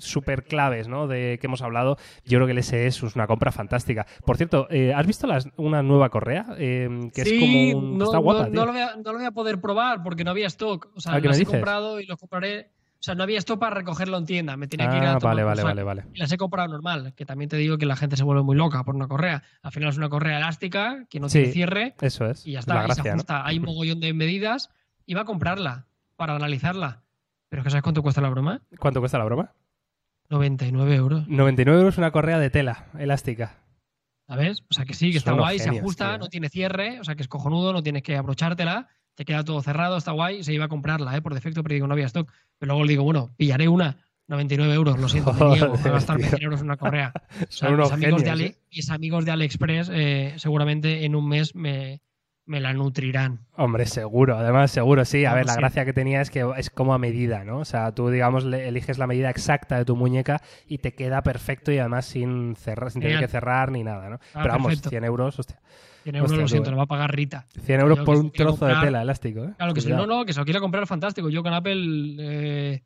súper 0.00 0.44
claves 0.44 0.88
¿no? 0.88 1.06
de 1.06 1.38
que 1.40 1.46
hemos 1.46 1.62
hablado, 1.62 1.96
yo 2.24 2.38
creo 2.38 2.46
que 2.46 2.52
el 2.52 2.62
SE 2.62 2.86
es 2.86 3.02
una 3.02 3.26
compra 3.26 3.52
fantástica. 3.52 4.06
Por 4.24 4.36
cierto, 4.36 4.66
eh, 4.70 4.92
¿has 4.94 5.06
visto 5.06 5.26
las, 5.26 5.48
una 5.56 5.82
nueva 5.82 6.10
correa? 6.10 6.46
Eh, 6.58 7.10
que 7.14 7.24
sí, 7.24 7.34
es 7.34 7.40
como 7.40 7.78
un... 7.78 7.98
no, 7.98 8.04
está 8.06 8.18
guapa, 8.18 8.48
no, 8.48 8.50
no, 8.50 8.66
lo 8.66 8.72
voy 8.72 8.80
a, 8.82 8.96
no, 8.96 9.12
lo 9.12 9.18
voy 9.18 9.26
a, 9.26 9.30
poder 9.30 9.60
probar 9.60 10.02
porque 10.02 10.24
no 10.24 10.30
había 10.30 10.46
stock. 10.48 10.90
O 10.94 11.00
sea, 11.00 11.18
las 11.18 11.38
he 11.38 11.46
comprado 11.46 12.00
y 12.00 12.06
los 12.06 12.18
compraré. 12.18 12.70
O 13.00 13.04
sea, 13.04 13.16
no 13.16 13.24
había 13.24 13.38
stock 13.38 13.58
para 13.58 13.74
recogerlo 13.74 14.16
en 14.16 14.26
tienda. 14.26 14.56
Me 14.56 14.68
tenía 14.68 14.86
ah, 14.86 14.90
que 14.90 14.96
ir 14.98 15.02
a 15.02 15.18
tomar 15.18 15.34
vale, 15.34 15.42
vale, 15.42 15.62
vale, 15.62 15.82
vale. 15.82 16.04
Y 16.14 16.18
las 16.20 16.30
he 16.30 16.36
comprado 16.36 16.68
normal, 16.68 17.14
que 17.16 17.26
también 17.26 17.48
te 17.48 17.56
digo 17.56 17.76
que 17.76 17.86
la 17.86 17.96
gente 17.96 18.16
se 18.16 18.22
vuelve 18.22 18.42
muy 18.42 18.54
loca 18.54 18.84
por 18.84 18.94
una 18.94 19.08
correa. 19.08 19.42
Al 19.62 19.72
final 19.72 19.88
es 19.88 19.96
una 19.96 20.08
correa 20.08 20.38
elástica 20.38 21.06
que 21.10 21.18
no 21.18 21.28
sí, 21.28 21.38
tiene 21.38 21.52
cierre. 21.52 21.94
Eso 22.00 22.26
es. 22.26 22.46
Y 22.46 22.52
ya 22.52 22.60
está. 22.60 22.74
La 22.74 22.82
y 22.82 22.84
gracia, 22.84 23.02
se 23.02 23.10
ajusta. 23.10 23.40
¿no? 23.40 23.46
Hay 23.46 23.58
un 23.58 23.64
mogollón 23.64 23.98
de 23.98 24.12
medidas. 24.12 24.70
Iba 25.06 25.22
a 25.22 25.24
comprarla 25.24 25.86
para 26.14 26.36
analizarla. 26.36 27.02
Pero 27.48 27.64
que 27.64 27.70
¿sabes 27.70 27.82
cuánto 27.82 28.02
cuesta 28.02 28.20
la 28.20 28.30
broma? 28.30 28.62
¿Cuánto 28.78 29.00
cuesta 29.00 29.18
la 29.18 29.24
broma? 29.24 29.52
99 30.32 30.94
euros. 30.96 31.28
99 31.28 31.78
euros 31.80 31.98
una 31.98 32.10
correa 32.10 32.38
de 32.38 32.50
tela 32.50 32.86
elástica. 32.98 33.58
¿Sabes? 34.26 34.62
O 34.70 34.74
sea 34.74 34.84
que 34.86 34.94
sí, 34.94 35.10
que 35.12 35.18
está 35.18 35.32
Son 35.32 35.40
guay, 35.40 35.58
se 35.58 35.68
ajusta, 35.68 36.10
tío. 36.10 36.18
no 36.18 36.28
tiene 36.28 36.48
cierre, 36.48 36.98
o 37.00 37.04
sea 37.04 37.14
que 37.14 37.22
es 37.22 37.28
cojonudo, 37.28 37.72
no 37.72 37.82
tienes 37.82 38.02
que 38.02 38.16
abrochártela, 38.16 38.88
te 39.14 39.24
queda 39.26 39.44
todo 39.44 39.60
cerrado, 39.62 39.96
está 39.98 40.12
guay, 40.12 40.42
se 40.42 40.54
iba 40.54 40.64
a 40.64 40.68
comprarla, 40.68 41.14
¿eh? 41.16 41.20
por 41.22 41.34
defecto, 41.34 41.62
pero 41.62 41.74
digo, 41.74 41.86
no 41.86 41.92
había 41.92 42.06
stock. 42.06 42.32
Pero 42.58 42.72
luego 42.72 42.84
le 42.84 42.90
digo, 42.92 43.02
bueno, 43.04 43.30
pillaré 43.36 43.68
una, 43.68 43.98
99 44.28 44.72
euros, 44.72 44.98
lo 44.98 45.08
siento, 45.08 45.34
me 45.34 45.44
niego 45.50 45.74
a. 45.74 46.00
100 46.00 46.42
euros 46.42 46.60
en 46.60 46.66
una 46.66 46.76
correa. 46.78 47.12
O 47.42 47.46
sea, 47.50 47.68
Son 47.68 47.74
unos 47.74 47.90
mis, 47.90 47.92
amigos 48.04 48.22
de 48.22 48.30
genios, 48.30 48.40
Ali- 48.50 48.56
¿eh? 48.56 48.58
mis 48.70 48.90
amigos 48.90 49.24
de 49.26 49.30
AliExpress 49.32 49.90
eh, 49.92 50.34
seguramente 50.36 51.04
en 51.04 51.14
un 51.14 51.28
mes 51.28 51.54
me, 51.54 52.00
me 52.44 52.60
la 52.60 52.72
nutrirán. 52.72 53.46
Hombre, 53.56 53.86
seguro, 53.86 54.36
además 54.36 54.70
seguro, 54.70 55.04
sí. 55.04 55.24
A 55.24 55.34
ver, 55.34 55.46
la 55.46 55.54
gracia 55.54 55.84
que 55.84 55.92
tenía 55.92 56.20
es 56.20 56.30
que 56.30 56.44
es 56.56 56.70
como 56.70 56.92
a 56.94 56.98
medida, 56.98 57.44
¿no? 57.44 57.58
O 57.58 57.64
sea, 57.64 57.92
tú, 57.94 58.10
digamos, 58.10 58.44
le- 58.44 58.66
eliges 58.68 58.98
la 58.98 59.06
medida 59.06 59.30
exacta 59.30 59.78
de 59.78 59.84
tu 59.84 59.94
muñeca 59.96 60.42
y 60.66 60.78
te 60.78 60.94
queda 60.94 61.22
perfecto 61.22 61.70
y 61.72 61.78
además 61.78 62.04
sin 62.06 62.56
cerrar, 62.56 62.90
sin 62.90 63.02
tener 63.02 63.20
que 63.20 63.28
cerrar 63.28 63.70
ni 63.70 63.84
nada, 63.84 64.08
¿no? 64.10 64.16
Ah, 64.34 64.40
Pero 64.42 64.48
vamos, 64.54 64.66
perfecto. 64.68 64.90
100 64.90 65.04
euros, 65.04 65.38
hostia. 65.38 65.60
100 66.02 66.16
euros, 66.16 66.30
Hostia, 66.32 66.42
lo 66.42 66.48
siento, 66.48 66.68
eh. 66.68 66.72
lo 66.72 66.76
va 66.78 66.82
a 66.82 66.86
pagar 66.86 67.14
Rita. 67.14 67.46
100 67.64 67.80
euros 67.80 68.00
por 68.00 68.16
un 68.16 68.24
si 68.24 68.30
trozo 68.32 68.66
de 68.66 68.74
tela 68.74 69.02
elástico, 69.02 69.44
¿eh? 69.44 69.54
Claro 69.56 69.72
que 69.72 69.80
sí, 69.80 69.90
no, 69.90 70.04
no, 70.06 70.24
que 70.24 70.32
se 70.32 70.40
lo 70.40 70.44
quiera 70.44 70.58
comprar 70.58 70.84
fantástico. 70.88 71.30
Yo 71.30 71.44
con 71.44 71.54
Apple, 71.54 72.16
eh, 72.18 72.82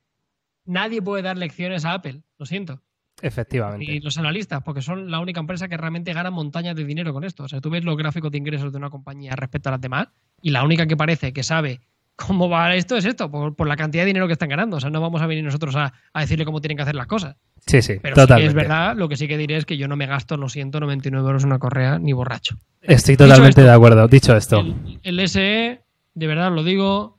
nadie 0.67 1.01
puede 1.01 1.23
dar 1.23 1.39
lecciones 1.39 1.87
a 1.87 1.95
Apple, 1.95 2.23
lo 2.37 2.45
siento. 2.45 2.83
Efectivamente. 3.23 3.85
Y 3.91 4.01
los 4.01 4.19
analistas, 4.19 4.63
porque 4.63 4.83
son 4.83 5.11
la 5.11 5.21
única 5.21 5.41
empresa 5.41 5.69
que 5.69 5.77
realmente 5.77 6.13
gana 6.13 6.31
montañas 6.31 6.77
de 6.77 6.85
dinero 6.85 7.13
con 7.13 7.25
esto. 7.25 7.45
O 7.45 7.49
sea, 7.49 7.61
tú 7.61 7.71
ves 7.71 7.85
los 7.85 7.97
gráficos 7.97 8.31
de 8.31 8.39
ingresos 8.39 8.73
de 8.73 8.79
una 8.79 8.91
compañía 8.91 9.35
respecto 9.37 9.69
a 9.69 9.73
las 9.73 9.81
demás, 9.81 10.09
y 10.43 10.51
la 10.51 10.63
única 10.65 10.87
que 10.87 10.97
parece 10.97 11.33
que 11.33 11.43
sabe 11.43 11.81
cómo 12.15 12.49
va 12.49 12.75
esto 12.75 12.97
es 12.97 13.05
esto, 13.05 13.31
por, 13.31 13.55
por 13.55 13.67
la 13.69 13.77
cantidad 13.77 14.03
de 14.03 14.07
dinero 14.07 14.27
que 14.27 14.33
están 14.33 14.49
ganando. 14.49 14.79
O 14.79 14.81
sea, 14.81 14.91
no 14.91 15.01
vamos 15.01 15.21
a 15.21 15.27
venir 15.27 15.45
nosotros 15.45 15.77
a, 15.77 15.93
a 16.13 16.21
decirle 16.21 16.45
cómo 16.45 16.61
tienen 16.61 16.77
que 16.77 16.83
hacer 16.83 16.95
las 16.95 17.07
cosas. 17.07 17.37
Sí, 17.67 17.83
sí, 17.83 17.95
Pero 18.01 18.15
totalmente. 18.15 18.49
es 18.49 18.55
verdad, 18.55 18.97
lo 18.97 19.09
que 19.09 19.17
sí 19.17 19.27
que 19.29 19.37
diré 19.37 19.57
es 19.57 19.67
que 19.67 19.77
yo 19.77 19.89
no 19.89 19.97
me 19.97 20.07
gasto, 20.07 20.37
lo 20.37 20.49
siento, 20.49 20.79
99 20.81 21.27
euros 21.27 21.43
en 21.43 21.49
una 21.49 21.59
correa 21.59 21.99
ni 21.99 22.13
borracho. 22.13 22.57
Estoy 22.81 23.17
totalmente 23.17 23.61
esto, 23.61 23.71
de 23.71 23.73
acuerdo. 23.73 24.07
Dicho 24.09 24.37
esto, 24.37 24.61
El, 24.61 25.01
el 25.03 25.29
SE, 25.29 25.83
de 26.15 26.27
verdad 26.27 26.53
lo 26.53 26.63
digo, 26.63 27.16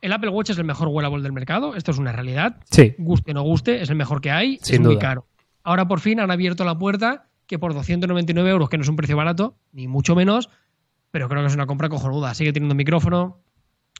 el 0.00 0.12
Apple 0.12 0.30
Watch 0.30 0.50
es 0.50 0.58
el 0.58 0.64
mejor 0.64 0.88
wearable 0.88 1.22
del 1.22 1.32
mercado, 1.32 1.74
esto 1.74 1.90
es 1.90 1.98
una 1.98 2.12
realidad. 2.12 2.56
sí, 2.70 2.94
Guste 2.98 3.32
o 3.32 3.34
no 3.34 3.42
guste, 3.42 3.82
es 3.82 3.90
el 3.90 3.96
mejor 3.96 4.20
que 4.20 4.30
hay, 4.30 4.58
Sin 4.62 4.74
es 4.76 4.80
muy 4.80 4.94
duda. 4.94 5.00
caro. 5.00 5.26
Ahora 5.62 5.86
por 5.88 6.00
fin 6.00 6.20
han 6.20 6.30
abierto 6.30 6.64
la 6.64 6.78
puerta 6.78 7.28
que 7.46 7.58
por 7.58 7.74
299 7.74 8.50
euros, 8.50 8.68
que 8.68 8.76
no 8.76 8.82
es 8.82 8.88
un 8.88 8.96
precio 8.96 9.16
barato, 9.16 9.56
ni 9.72 9.88
mucho 9.88 10.14
menos, 10.14 10.50
pero 11.10 11.28
creo 11.28 11.42
que 11.42 11.48
es 11.48 11.54
una 11.54 11.66
compra 11.66 11.88
cojonuda. 11.88 12.34
Sigue 12.34 12.52
teniendo 12.52 12.74
micrófono, 12.74 13.40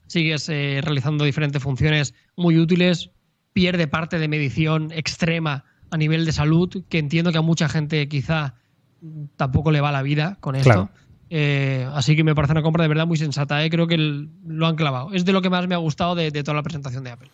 sigues 0.06 0.48
eh, 0.50 0.80
realizando 0.82 1.24
diferentes 1.24 1.62
funciones 1.62 2.14
muy 2.36 2.58
útiles, 2.58 3.10
pierde 3.52 3.88
parte 3.88 4.18
de 4.18 4.28
medición 4.28 4.92
extrema 4.92 5.64
a 5.90 5.96
nivel 5.96 6.26
de 6.26 6.32
salud, 6.32 6.84
que 6.88 6.98
entiendo 6.98 7.32
que 7.32 7.38
a 7.38 7.42
mucha 7.42 7.68
gente 7.68 8.06
quizá 8.08 8.54
tampoco 9.36 9.70
le 9.70 9.80
va 9.80 9.92
la 9.92 10.02
vida 10.02 10.36
con 10.40 10.54
esto. 10.54 10.68
Claro. 10.70 10.90
Eh, 11.30 11.86
así 11.92 12.16
que 12.16 12.24
me 12.24 12.34
parece 12.34 12.52
una 12.52 12.62
compra 12.62 12.82
de 12.82 12.88
verdad 12.88 13.06
muy 13.06 13.16
sensata. 13.16 13.64
¿eh? 13.64 13.70
Creo 13.70 13.86
que 13.86 13.96
lo 13.98 14.66
han 14.66 14.76
clavado. 14.76 15.12
Es 15.12 15.24
de 15.24 15.32
lo 15.32 15.42
que 15.42 15.50
más 15.50 15.66
me 15.66 15.74
ha 15.74 15.78
gustado 15.78 16.14
de, 16.14 16.30
de 16.30 16.42
toda 16.42 16.54
la 16.54 16.62
presentación 16.62 17.04
de 17.04 17.10
Apple. 17.10 17.30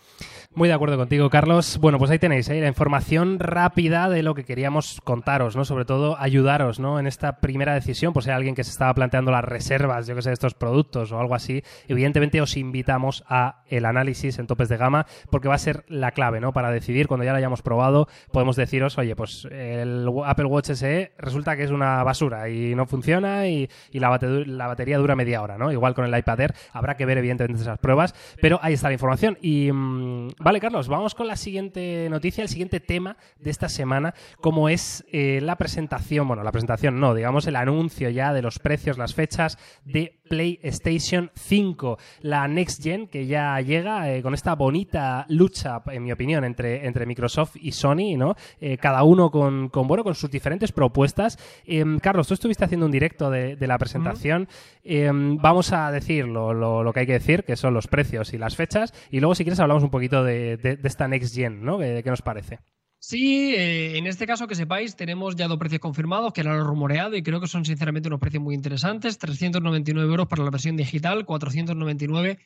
Muy 0.57 0.69
de 0.69 0.75
acuerdo 0.75 0.97
contigo, 0.97 1.31
Carlos. 1.31 1.79
Bueno, 1.81 1.99
pues 1.99 2.13
ahí 2.13 2.21
tenéis 2.21 2.49
¿eh? 2.49 2.61
la 2.61 2.69
información 2.69 3.41
rápida 3.41 4.09
de 4.09 4.23
lo 4.23 4.37
que 4.37 4.45
queríamos 4.45 5.01
contaros, 5.03 5.57
¿no? 5.57 5.65
Sobre 5.65 5.85
todo 5.85 6.17
ayudaros, 6.21 6.79
¿no? 6.79 7.01
En 7.01 7.09
esta 7.09 7.41
primera 7.41 7.75
decisión, 7.75 8.13
por 8.13 8.23
si 8.23 8.31
hay 8.31 8.37
alguien 8.37 8.55
que 8.55 8.63
se 8.63 8.71
estaba 8.71 8.95
planteando 8.95 9.33
las 9.33 9.43
reservas, 9.43 10.07
yo 10.07 10.15
que 10.15 10.23
sé, 10.23 10.29
de 10.31 10.35
estos 10.35 10.55
productos 10.55 11.11
o 11.11 11.19
algo 11.19 11.35
así. 11.35 11.65
Evidentemente 11.89 12.41
os 12.41 12.57
invitamos 12.57 13.25
a 13.29 13.65
el 13.67 13.85
análisis 13.85 14.39
en 14.39 14.47
topes 14.47 14.69
de 14.69 14.77
gama, 14.77 15.07
porque 15.29 15.49
va 15.49 15.57
a 15.57 15.59
ser 15.59 15.85
la 15.89 16.13
clave, 16.13 16.39
¿no? 16.41 16.53
Para 16.53 16.71
decidir, 16.71 17.09
cuando 17.09 17.25
ya 17.25 17.33
lo 17.33 17.39
hayamos 17.39 17.63
probado, 17.63 18.07
podemos 18.31 18.55
deciros, 18.55 18.97
oye, 18.97 19.17
pues 19.17 19.49
el 19.51 20.09
Apple 20.25 20.45
Watch 20.47 20.71
SE 20.71 21.15
resulta 21.19 21.57
que 21.57 21.65
es 21.65 21.73
una 21.73 22.05
basura 22.05 22.49
y 22.49 22.77
no 22.77 22.87
funciona 22.87 23.49
y, 23.49 23.69
y 23.91 23.99
la, 23.99 24.09
bate- 24.09 24.47
la 24.47 24.69
batería 24.69 24.99
dura 24.99 25.17
media 25.17 25.43
hora, 25.43 25.59
¿no? 25.59 25.73
Igual 25.73 25.95
con 25.95 26.05
el 26.05 26.17
iPad 26.17 26.41
Air, 26.43 26.55
habrá 26.73 26.97
que 26.97 27.07
ver 27.07 27.19
evidentemente 27.19 27.61
esas 27.61 27.81
pruebas, 27.81 28.15
pero 28.41 28.61
ahí 28.63 28.75
está 28.75 28.87
la 28.87 28.93
información. 28.95 29.37
Y 29.43 29.73
mm, 29.73 30.29
vale, 30.45 30.61
Carlos, 30.61 30.89
vamos 30.89 31.15
con 31.15 31.27
la 31.27 31.37
siguiente 31.37 32.07
noticia, 32.11 32.43
el 32.43 32.49
siguiente 32.49 32.79
tema 32.79 33.17
de 33.39 33.51
esta 33.51 33.69
semana, 33.69 34.15
como 34.41 34.69
es 34.69 35.05
eh, 35.11 35.41
la 35.43 35.57
presentación, 35.57 36.29
bueno, 36.29 36.45
la 36.45 36.53
presentación 36.53 37.01
no, 37.01 37.15
digamos 37.15 37.47
el 37.47 37.57
anuncio 37.57 38.11
ya 38.11 38.33
de 38.33 38.43
los 38.43 38.59
precios, 38.59 38.99
las 38.99 39.15
fechas 39.15 39.59
de 39.85 40.21
PlayStation 40.29 41.31
5, 41.35 41.99
la 42.21 42.47
Next 42.49 42.83
Gen 42.83 43.07
que 43.07 43.27
ya 43.27 43.61
llega 43.61 44.13
eh, 44.13 44.23
con 44.23 44.35
esta 44.35 44.55
bonita 44.55 45.27
lucha, 45.29 45.83
en 45.87 46.05
mi 46.05 46.13
opinión, 46.13 46.45
entre, 46.45 46.87
entre 46.87 47.07
Microsoft 47.07 47.57
y 47.57 47.73
Sony, 47.73 48.17
¿no? 48.17 48.37
Eh, 48.61 48.77
cada 48.79 49.03
uno 49.03 49.31
con, 49.31 49.69
con, 49.69 49.87
bueno, 49.87 50.05
con 50.05 50.15
sus 50.15 50.31
diferentes 50.31 50.73
propuestas. 50.73 51.39
Em, 51.67 51.99
Carlos, 51.99 52.29
tú 52.29 52.35
estuviste 52.35 52.65
haciendo 52.65 52.87
un 52.87 52.93
directo 52.93 53.31
de, 53.31 53.57
de 53.57 53.67
la 53.67 53.79
presentación. 53.79 54.49
Em, 54.83 55.39
vamos 55.39 55.73
a 55.73 55.91
decir 55.91 56.27
lo, 56.27 56.93
que 56.93 57.01
hay 57.01 57.07
que 57.07 57.15
decir, 57.15 57.45
que 57.45 57.57
son 57.57 57.73
los 57.73 57.87
precios 57.87 58.35
y 58.35 58.39
las 58.39 58.55
fechas, 58.55 58.93
y 59.11 59.21
luego, 59.21 59.35
si 59.35 59.45
quieres, 59.45 59.59
hablamos 59.61 59.83
un 59.83 59.91
poquito 59.91 60.23
de, 60.23 60.34
de- 60.57 60.77
de 60.77 60.89
esta 60.89 61.09
Next 61.09 61.35
Gen, 61.35 61.65
¿no? 61.65 61.79
¿Qué, 61.79 62.01
qué 62.03 62.11
nos 62.11 62.23
parece? 62.23 62.59
Sí, 62.99 63.55
eh, 63.55 63.99
en 63.99 64.07
este 64.07 64.27
caso 64.27 64.47
que 64.47 64.55
sepáis, 64.55 64.97
tenemos 64.97 65.37
ya 65.37 65.47
dos 65.47 65.59
precios 65.59 65.81
confirmados, 65.81 66.33
que 66.33 66.41
era 66.41 66.57
lo 66.57 66.65
rumoreado, 66.65 67.17
y 67.17 67.23
creo 67.23 67.39
que 67.41 67.47
son 67.47 67.65
sinceramente 67.67 68.09
unos 68.09 68.19
precios 68.21 68.43
muy 68.43 68.55
interesantes. 68.55 69.19
399 69.19 70.09
euros 70.11 70.27
para 70.27 70.43
la 70.43 70.51
versión 70.51 70.77
digital, 70.77 71.27
499 71.27 72.39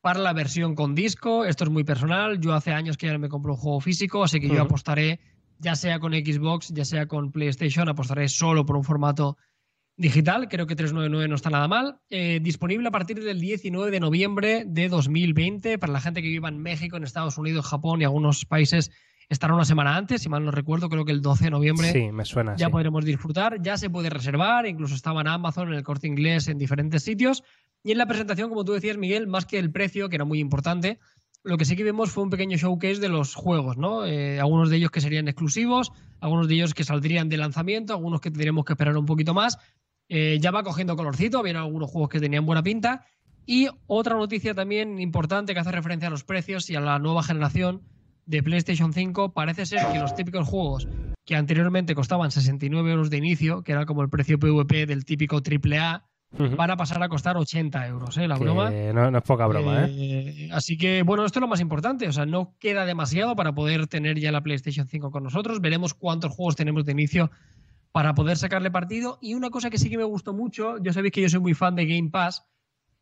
para 0.00 0.20
la 0.20 0.32
versión 0.32 0.74
con 0.74 0.94
disco. 0.94 1.44
Esto 1.44 1.64
es 1.64 1.70
muy 1.70 1.84
personal. 1.84 2.40
Yo 2.40 2.54
hace 2.54 2.72
años 2.72 2.96
que 2.96 3.06
ya 3.06 3.12
no 3.12 3.18
me 3.18 3.28
compro 3.28 3.52
un 3.54 3.58
juego 3.58 3.80
físico, 3.80 4.24
así 4.24 4.40
que 4.40 4.48
yo 4.48 4.62
apostaré, 4.62 5.20
ya 5.58 5.74
sea 5.76 5.98
con 5.98 6.12
Xbox, 6.14 6.68
ya 6.72 6.84
sea 6.86 7.06
con 7.06 7.30
PlayStation, 7.32 7.88
apostaré 7.88 8.28
solo 8.28 8.64
por 8.64 8.76
un 8.76 8.84
formato 8.84 9.36
digital. 9.98 10.48
Creo 10.48 10.66
que 10.66 10.74
399 10.74 11.28
no 11.28 11.34
está 11.34 11.50
nada 11.50 11.68
mal. 11.68 12.00
Eh, 12.08 12.40
disponible 12.42 12.88
a 12.88 12.90
partir 12.90 13.22
del 13.22 13.40
19 13.40 13.90
de 13.90 14.00
noviembre 14.00 14.64
de 14.66 14.88
2020 14.88 15.78
para 15.78 15.92
la 15.92 16.00
gente 16.00 16.22
que 16.22 16.28
viva 16.28 16.48
en 16.48 16.58
México, 16.58 16.96
en 16.96 17.04
Estados 17.04 17.36
Unidos, 17.36 17.66
Japón 17.66 18.00
y 18.00 18.04
algunos 18.04 18.44
países 18.46 18.90
estará 19.28 19.52
una 19.52 19.66
semana 19.66 19.94
antes, 19.96 20.22
si 20.22 20.30
mal 20.30 20.42
no 20.42 20.50
recuerdo, 20.50 20.88
creo 20.88 21.04
que 21.04 21.12
el 21.12 21.20
12 21.20 21.44
de 21.44 21.50
noviembre 21.50 21.92
Sí, 21.92 22.10
me 22.12 22.24
suena. 22.24 22.56
ya 22.56 22.66
sí. 22.66 22.72
podremos 22.72 23.04
disfrutar, 23.04 23.60
ya 23.60 23.76
se 23.76 23.90
puede 23.90 24.08
reservar, 24.08 24.66
incluso 24.66 24.94
estaba 24.94 25.20
en 25.20 25.26
Amazon, 25.28 25.68
en 25.68 25.74
el 25.74 25.82
corte 25.82 26.06
inglés, 26.06 26.48
en 26.48 26.56
diferentes 26.56 27.02
sitios. 27.02 27.44
Y 27.84 27.92
en 27.92 27.98
la 27.98 28.06
presentación, 28.06 28.48
como 28.48 28.64
tú 28.64 28.72
decías, 28.72 28.96
Miguel, 28.96 29.26
más 29.26 29.44
que 29.44 29.58
el 29.58 29.70
precio, 29.70 30.08
que 30.08 30.16
era 30.16 30.24
muy 30.24 30.38
importante, 30.40 30.98
lo 31.44 31.58
que 31.58 31.66
sí 31.66 31.76
que 31.76 31.84
vimos 31.84 32.10
fue 32.10 32.24
un 32.24 32.30
pequeño 32.30 32.56
showcase 32.56 33.00
de 33.00 33.08
los 33.10 33.34
juegos, 33.34 33.76
¿no? 33.76 34.06
Eh, 34.06 34.40
algunos 34.40 34.70
de 34.70 34.76
ellos 34.78 34.90
que 34.90 35.00
serían 35.02 35.28
exclusivos, 35.28 35.92
algunos 36.20 36.48
de 36.48 36.54
ellos 36.54 36.72
que 36.72 36.84
saldrían 36.84 37.28
de 37.28 37.36
lanzamiento, 37.36 37.92
algunos 37.92 38.20
que 38.22 38.30
tendríamos 38.30 38.64
que 38.64 38.72
esperar 38.72 38.96
un 38.96 39.06
poquito 39.06 39.34
más. 39.34 39.58
Eh, 40.08 40.38
ya 40.40 40.50
va 40.50 40.62
cogiendo 40.62 40.96
colorcito, 40.96 41.38
había 41.38 41.58
algunos 41.58 41.90
juegos 41.90 42.08
que 42.10 42.20
tenían 42.20 42.46
buena 42.46 42.62
pinta. 42.62 43.06
Y 43.46 43.68
otra 43.86 44.16
noticia 44.16 44.54
también 44.54 44.98
importante 44.98 45.54
que 45.54 45.60
hace 45.60 45.72
referencia 45.72 46.08
a 46.08 46.10
los 46.10 46.24
precios 46.24 46.68
y 46.70 46.76
a 46.76 46.80
la 46.80 46.98
nueva 46.98 47.22
generación 47.22 47.82
de 48.26 48.42
PlayStation 48.42 48.92
5, 48.92 49.32
parece 49.32 49.64
ser 49.64 49.86
que 49.90 49.98
los 49.98 50.14
típicos 50.14 50.46
juegos 50.46 50.86
que 51.24 51.34
anteriormente 51.34 51.94
costaban 51.94 52.30
69 52.30 52.90
euros 52.90 53.10
de 53.10 53.16
inicio, 53.16 53.62
que 53.62 53.72
era 53.72 53.86
como 53.86 54.02
el 54.02 54.10
precio 54.10 54.38
PvP 54.38 54.86
del 54.86 55.04
típico 55.04 55.36
AAA, 55.36 56.04
van 56.30 56.70
a 56.70 56.76
pasar 56.76 57.02
a 57.02 57.08
costar 57.08 57.36
80 57.36 57.86
euros, 57.86 58.16
¿eh? 58.18 58.28
La 58.28 58.36
broma. 58.36 58.70
No, 58.70 59.10
no, 59.10 59.18
es 59.18 59.24
poca 59.24 59.46
broma, 59.46 59.86
¿eh? 59.86 59.88
¿eh? 59.90 60.48
Así 60.52 60.76
que, 60.76 61.02
bueno, 61.02 61.24
esto 61.24 61.38
es 61.38 61.40
lo 61.40 61.48
más 61.48 61.60
importante. 61.60 62.06
O 62.06 62.12
sea, 62.12 62.26
no 62.26 62.54
queda 62.58 62.84
demasiado 62.84 63.34
para 63.34 63.54
poder 63.54 63.86
tener 63.86 64.18
ya 64.18 64.30
la 64.30 64.42
PlayStation 64.42 64.86
5 64.86 65.10
con 65.10 65.22
nosotros. 65.22 65.60
Veremos 65.60 65.94
cuántos 65.94 66.32
juegos 66.32 66.56
tenemos 66.56 66.84
de 66.84 66.92
inicio 66.92 67.30
para 67.98 68.14
poder 68.14 68.36
sacarle 68.36 68.70
partido. 68.70 69.18
Y 69.20 69.34
una 69.34 69.50
cosa 69.50 69.70
que 69.70 69.76
sí 69.78 69.90
que 69.90 69.98
me 69.98 70.04
gustó 70.04 70.32
mucho, 70.32 70.78
ya 70.80 70.92
sabéis 70.92 71.12
que 71.12 71.20
yo 71.20 71.28
soy 71.28 71.40
muy 71.40 71.54
fan 71.54 71.74
de 71.74 71.84
Game 71.84 72.10
Pass. 72.10 72.46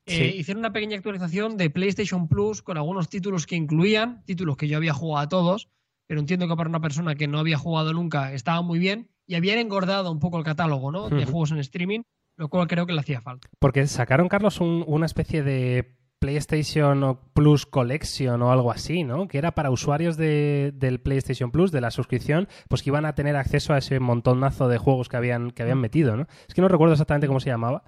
Eh, 0.07 0.35
hicieron 0.39 0.61
una 0.61 0.73
pequeña 0.73 0.97
actualización 0.97 1.59
de 1.59 1.69
PlayStation 1.69 2.29
Plus 2.29 2.63
con 2.63 2.79
algunos 2.79 3.11
títulos 3.11 3.47
que 3.47 3.57
incluían, 3.57 4.25
títulos 4.25 4.57
que 4.57 4.69
yo 4.69 4.79
había 4.79 4.95
jugado 4.95 5.23
a 5.23 5.29
todos, 5.29 5.69
pero 6.07 6.19
entiendo 6.19 6.49
que 6.49 6.57
para 6.57 6.71
una 6.71 6.81
persona 6.81 7.15
que 7.15 7.29
no 7.29 7.39
había 7.39 7.59
jugado 7.59 7.93
nunca 7.93 8.33
estaba 8.33 8.63
muy 8.63 8.79
bien 8.79 9.11
y 9.27 9.35
habían 9.35 9.59
engordado 9.59 10.11
un 10.11 10.19
poco 10.19 10.39
el 10.39 10.45
catálogo 10.45 10.91
¿no? 10.91 11.11
de 11.11 11.27
juegos 11.27 11.51
en 11.51 11.59
streaming 11.59 12.01
lo 12.37 12.49
cual 12.49 12.67
creo 12.67 12.87
que 12.87 12.93
le 12.93 13.01
hacía 13.01 13.21
falta. 13.21 13.49
Porque 13.59 13.87
sacaron, 13.87 14.29
Carlos, 14.29 14.61
una 14.61 15.07
especie 15.07 15.43
de 15.43 15.96
PlayStation 16.19 17.19
Plus 17.35 17.67
Collection 17.67 18.41
o 18.43 18.51
algo 18.51 18.71
así, 18.71 19.05
¿no? 19.05 19.29
Que 19.29 19.39
era 19.39 19.53
para 19.55 19.71
usuarios 19.71 20.17
del 20.17 21.01
PlayStation 21.03 21.51
Plus, 21.51 21.73
de 21.73 21.81
la 21.81 21.91
suscripción, 21.91 22.49
pues 22.69 22.83
que 22.83 22.91
iban 22.91 23.05
a 23.05 23.15
tener 23.15 23.37
acceso 23.37 23.73
a 23.73 23.79
ese 23.79 24.01
montonazo 24.01 24.69
de 24.69 24.79
juegos 24.79 25.09
que 25.09 25.17
habían, 25.17 25.51
que 25.51 25.63
habían 25.63 25.81
metido, 25.81 26.17
¿no? 26.17 26.27
Es 26.49 26.55
que 26.55 26.63
no 26.63 26.69
recuerdo 26.69 26.95
exactamente 26.95 27.27
cómo 27.27 27.41
se 27.41 27.51
llamaba. 27.51 27.85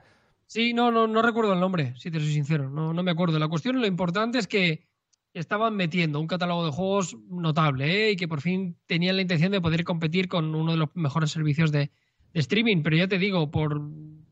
Sí, 0.47 0.73
no, 0.73 0.91
no, 0.91 1.07
no 1.07 1.23
recuerdo 1.23 1.53
el 1.53 1.61
nombre, 1.61 1.95
si 1.97 2.11
te 2.11 2.21
soy 2.21 2.33
sincero, 2.33 2.71
no, 2.71 2.95
no 2.95 3.03
me 3.03 3.11
acuerdo. 3.11 3.39
La 3.39 3.49
cuestión, 3.49 3.81
lo 3.81 3.87
importante 3.87 4.39
es 4.39 4.47
que 4.47 4.87
estaban 5.35 5.77
metiendo 5.77 6.21
un 6.21 6.27
catálogo 6.27 6.65
de 6.65 6.73
juegos 6.73 7.17
notable 7.29 8.09
¿eh? 8.09 8.13
y 8.13 8.17
que 8.17 8.29
por 8.29 8.41
fin 8.41 8.79
tenían 8.87 9.17
la 9.17 9.23
intención 9.23 9.53
de 9.53 9.61
poder 9.61 9.85
competir 9.85 10.29
con 10.29 10.55
uno 10.55 10.73
de 10.73 10.79
los 10.79 10.89
mejores 10.95 11.31
servicios 11.31 11.71
de, 11.71 11.91
de 12.33 12.41
streaming. 12.41 12.83
Pero 12.83 12.97
ya 12.97 13.09
te 13.09 13.19
digo, 13.19 13.51
por 13.51 13.81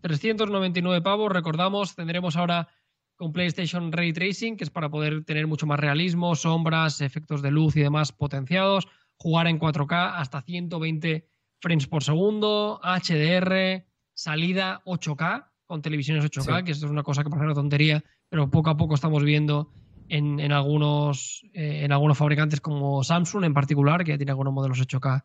399 0.00 1.02
pavos, 1.02 1.32
recordamos, 1.32 1.94
tendremos 1.94 2.36
ahora 2.36 2.68
con 3.16 3.32
PlayStation 3.32 3.90
Ray 3.92 4.12
Tracing, 4.12 4.56
que 4.56 4.64
es 4.64 4.70
para 4.70 4.90
poder 4.90 5.24
tener 5.24 5.46
mucho 5.46 5.66
más 5.66 5.80
realismo, 5.80 6.34
sombras, 6.34 7.00
efectos 7.00 7.42
de 7.42 7.50
luz 7.50 7.76
y 7.76 7.80
demás 7.80 8.12
potenciados, 8.12 8.86
jugar 9.16 9.46
en 9.46 9.58
4K 9.58 10.12
hasta 10.16 10.42
120 10.42 11.26
frames 11.60 11.86
por 11.86 12.04
segundo, 12.04 12.80
HDR, 12.82 13.84
salida 14.14 14.82
8K 14.84 15.46
con 15.64 15.82
televisiones 15.82 16.24
8K, 16.24 16.64
que 16.64 16.72
esto 16.72 16.86
es 16.86 16.92
una 16.92 17.02
cosa 17.02 17.24
que 17.24 17.30
parece 17.30 17.46
una 17.46 17.54
tontería, 17.54 18.04
pero 18.28 18.50
poco 18.50 18.70
a 18.70 18.76
poco 18.76 18.94
estamos 18.94 19.24
viendo 19.24 19.72
en, 20.08 20.52
algunos, 20.52 21.44
eh, 21.52 21.80
en 21.84 21.92
algunos 21.92 22.16
fabricantes 22.16 22.60
como 22.60 23.02
Samsung 23.02 23.44
en 23.44 23.54
particular, 23.54 24.04
que 24.04 24.12
ya 24.12 24.16
tiene 24.16 24.30
algunos 24.30 24.52
modelos 24.52 24.80
8K 24.80 25.24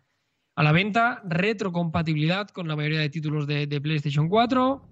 a 0.56 0.64
la 0.64 0.72
venta, 0.72 1.22
retrocompatibilidad 1.26 2.50
con 2.50 2.68
la 2.68 2.76
mayoría 2.76 3.00
de 3.00 3.10
títulos 3.10 3.48
de, 3.48 3.68
de 3.68 3.82
PlayStation 3.82 4.28
4, 4.28 4.91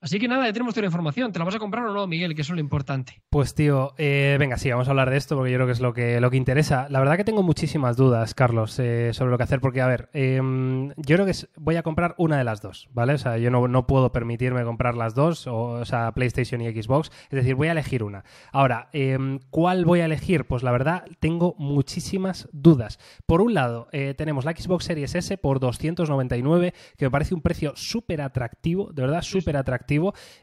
Así 0.00 0.20
que 0.20 0.28
nada, 0.28 0.46
ya 0.46 0.52
tenemos 0.52 0.74
toda 0.74 0.82
la 0.82 0.88
información. 0.88 1.32
¿Te 1.32 1.40
la 1.40 1.44
vas 1.44 1.56
a 1.56 1.58
comprar 1.58 1.84
o 1.84 1.92
no, 1.92 2.06
Miguel? 2.06 2.36
Que 2.36 2.42
eso 2.42 2.52
es 2.52 2.56
lo 2.56 2.60
importante. 2.60 3.20
Pues 3.30 3.56
tío, 3.56 3.94
eh, 3.98 4.36
venga, 4.38 4.56
sí, 4.56 4.70
vamos 4.70 4.86
a 4.86 4.92
hablar 4.92 5.10
de 5.10 5.16
esto 5.16 5.34
porque 5.34 5.50
yo 5.50 5.56
creo 5.56 5.66
que 5.66 5.72
es 5.72 5.80
lo 5.80 5.92
que, 5.92 6.20
lo 6.20 6.30
que 6.30 6.36
interesa. 6.36 6.86
La 6.88 7.00
verdad 7.00 7.16
que 7.16 7.24
tengo 7.24 7.42
muchísimas 7.42 7.96
dudas, 7.96 8.32
Carlos, 8.32 8.78
eh, 8.78 9.10
sobre 9.12 9.32
lo 9.32 9.38
que 9.38 9.42
hacer, 9.42 9.60
porque 9.60 9.80
a 9.80 9.88
ver, 9.88 10.08
em, 10.12 10.90
yo 10.90 11.16
creo 11.16 11.26
que 11.26 11.32
voy 11.56 11.74
a 11.74 11.82
comprar 11.82 12.14
una 12.16 12.38
de 12.38 12.44
las 12.44 12.62
dos, 12.62 12.88
¿vale? 12.92 13.14
O 13.14 13.18
sea, 13.18 13.38
yo 13.38 13.50
no, 13.50 13.66
no, 13.66 13.88
puedo 13.88 14.12
permitirme 14.12 14.62
comprar 14.62 14.96
las 14.96 15.16
dos, 15.16 15.48
o, 15.48 15.84
sea, 15.84 16.12
PlayStation 16.12 16.60
y 16.60 16.70
Xbox. 16.70 17.10
Es 17.24 17.36
decir, 17.36 17.56
voy 17.56 17.66
a 17.66 17.72
elegir 17.72 18.04
una. 18.04 18.24
Ahora, 18.52 18.90
em, 18.92 19.40
¿cuál 19.50 19.84
voy 19.84 19.98
a 20.00 20.04
elegir? 20.04 20.44
Pues 20.44 20.62
la 20.62 20.70
verdad, 20.70 21.06
tengo 21.18 21.56
muchísimas 21.58 22.48
dudas. 22.52 23.00
Por 23.26 23.40
un 23.40 23.52
lado, 23.52 23.88
eh, 23.90 24.14
tenemos 24.16 24.44
la 24.44 24.52
Xbox 24.52 24.84
Series 24.84 25.16
S 25.16 25.36
por 25.38 25.58
299, 25.58 26.72
que 26.96 27.06
me 27.06 27.10
parece 27.10 27.34
un 27.34 27.42
precio 27.42 27.72
súper 27.74 28.20
atractivo, 28.20 28.92
de 28.92 29.02
verdad, 29.02 29.22
súper 29.22 29.56
atractivo 29.56 29.87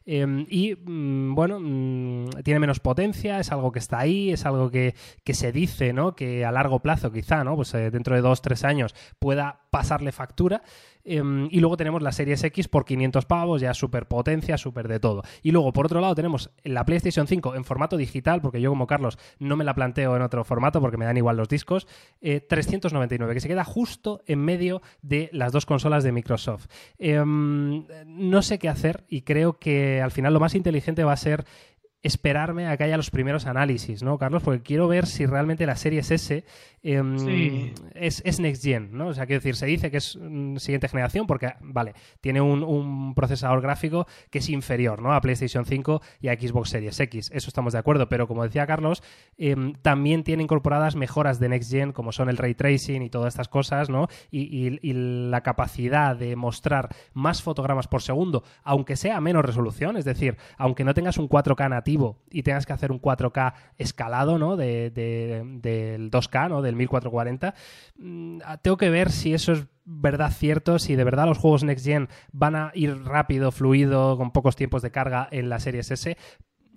Em, 0.05 0.45
y 0.49 0.75
mm, 0.75 1.35
bueno, 1.35 1.59
mm, 1.59 2.41
tiene 2.43 2.59
menos 2.59 2.79
potencia, 2.79 3.39
es 3.39 3.51
algo 3.51 3.71
que 3.71 3.79
está 3.79 3.99
ahí, 3.99 4.31
es 4.31 4.45
algo 4.45 4.71
que, 4.71 4.95
se 5.25 5.51
dice, 5.51 5.93
¿no? 5.93 6.15
Que 6.15 6.45
a 6.45 6.51
largo 6.51 6.79
plazo, 6.79 7.11
quizá, 7.11 7.43
¿no? 7.43 7.55
Pues 7.55 7.73
eh, 7.73 7.91
dentro 7.91 8.15
de 8.15 8.21
dos, 8.21 8.41
tres 8.41 8.63
años 8.63 8.95
pueda 9.19 9.61
pasarle 9.69 10.11
factura. 10.11 10.61
Em, 11.07 11.47
y 11.51 11.59
luego 11.59 11.77
tenemos 11.77 12.01
la 12.01 12.11
Series 12.11 12.43
X 12.43 12.67
por 12.67 12.83
500 12.83 13.25
pavos, 13.25 13.61
ya 13.61 13.73
súper 13.75 14.07
potencia, 14.07 14.57
súper 14.57 14.87
de 14.87 14.99
todo. 14.99 15.21
Y 15.43 15.51
luego, 15.51 15.71
por 15.71 15.85
otro 15.85 16.01
lado, 16.01 16.15
tenemos 16.15 16.49
la 16.63 16.83
PlayStation 16.83 17.27
5 17.27 17.55
en 17.55 17.63
formato 17.63 17.95
digital, 17.95 18.41
porque 18.41 18.59
yo 18.59 18.71
como 18.71 18.87
Carlos 18.87 19.19
no 19.37 19.55
me 19.55 19.63
la 19.63 19.75
planteo 19.75 20.15
en 20.15 20.23
otro 20.23 20.43
formato 20.43 20.81
porque 20.81 20.97
me 20.97 21.05
dan 21.05 21.17
igual 21.17 21.37
los 21.37 21.47
discos, 21.47 21.87
399, 22.21 23.31
eh, 23.31 23.35
que 23.35 23.39
se 23.39 23.47
queda 23.47 23.63
justo 23.63 24.23
en 24.25 24.39
medio 24.39 24.81
de 25.03 25.29
las 25.31 25.51
dos 25.51 25.67
consolas 25.67 26.03
de 26.03 26.11
Microsoft. 26.11 26.65
Em, 26.97 27.85
no 28.07 28.41
sé 28.41 28.57
qué 28.57 28.69
hacer 28.69 29.03
y 29.07 29.21
creo 29.21 29.34
que 29.59 30.01
al 30.01 30.11
final 30.11 30.33
lo 30.33 30.39
más 30.39 30.55
inteligente 30.55 31.03
va 31.03 31.13
a 31.13 31.17
ser 31.17 31.45
esperarme 32.05 32.67
a 32.67 32.77
que 32.77 32.83
haya 32.83 32.97
los 32.97 33.09
primeros 33.09 33.47
análisis, 33.47 34.03
¿no, 34.03 34.19
Carlos? 34.19 34.43
Porque 34.43 34.61
quiero 34.61 34.87
ver 34.87 35.07
si 35.07 35.25
realmente 35.25 35.65
la 35.65 35.75
Series 35.75 36.11
S 36.11 36.45
em, 36.83 37.73
es, 37.95 38.39
Next 38.39 38.63
Gen, 38.63 38.95
¿no? 38.95 39.07
O 39.07 39.13
sea, 39.15 39.25
quiero 39.25 39.39
decir, 39.39 39.55
se 39.55 39.65
dice 39.65 39.89
que 39.89 39.97
es 39.97 40.15
mm, 40.21 40.57
siguiente 40.57 40.87
generación 40.87 41.25
porque, 41.25 41.55
vale, 41.61 41.95
tiene 42.21 42.41
un, 42.41 43.15
procesador 43.15 43.59
gráfico 43.61 44.05
que 44.29 44.37
es 44.37 44.49
inferior, 44.49 45.01
¿no? 45.01 45.13
A 45.13 45.21
PlayStation 45.21 45.65
5 45.65 46.01
y 46.21 46.27
a 46.27 46.39
Xbox 46.39 46.69
Series 46.69 46.99
X. 46.99 47.31
Eso 47.33 47.47
estamos 47.47 47.73
de 47.73 47.79
acuerdo, 47.79 48.07
pero 48.07 48.27
como 48.27 48.43
decía 48.43 48.67
Carlos, 48.67 49.01
em, 49.37 49.73
también 49.81 50.23
tiene 50.23 50.43
incorporadas 50.43 50.95
mejoras 50.95 51.39
de 51.39 51.49
Next 51.49 51.71
Gen, 51.71 51.91
como 51.91 52.11
son 52.11 52.29
el 52.29 52.37
Ray 52.37 52.53
Tracing 52.53 53.01
y 53.01 53.09
todas 53.09 53.33
estas 53.33 53.47
cosas, 53.47 53.89
¿no? 53.89 54.09
Y, 54.29 54.77
y 54.83 54.93
la 54.93 55.41
capacidad 55.41 56.15
de 56.15 56.35
mostrar 56.35 56.89
más 57.13 57.41
fotogramas 57.41 57.87
por 57.87 58.03
segundo, 58.03 58.43
aunque 58.63 58.95
sea 58.95 59.17
a 59.17 59.21
menos 59.21 59.43
resolución, 59.43 59.97
es 59.97 60.05
decir, 60.05 60.37
aunque 60.57 60.83
no 60.83 60.93
tengas 60.93 61.17
un 61.17 61.27
4K 61.27 61.67
nativo, 61.67 61.94
y 62.31 62.43
tengas 62.43 62.65
que 62.65 62.73
hacer 62.73 62.91
un 62.91 63.01
4K 63.01 63.53
escalado, 63.77 64.37
¿no? 64.37 64.55
De, 64.55 64.91
del 64.91 66.11
2K, 66.11 66.49
¿no? 66.49 66.61
Del 66.61 66.75
1440, 66.75 67.53
mm, 67.97 68.39
tengo 68.61 68.77
que 68.77 68.89
ver 68.89 69.11
si 69.11 69.33
eso 69.33 69.53
es 69.53 69.65
verdad 69.85 70.31
cierto, 70.31 70.79
si 70.79 70.95
de 70.95 71.03
verdad 71.03 71.27
los 71.27 71.37
juegos 71.37 71.63
Next 71.63 71.85
Gen 71.85 72.09
van 72.31 72.55
a 72.55 72.71
ir 72.73 73.03
rápido, 73.03 73.51
fluido, 73.51 74.17
con 74.17 74.31
pocos 74.31 74.55
tiempos 74.55 74.81
de 74.81 74.91
carga 74.91 75.27
en 75.31 75.49
la 75.49 75.59
Series 75.59 75.91
S, 75.91 76.17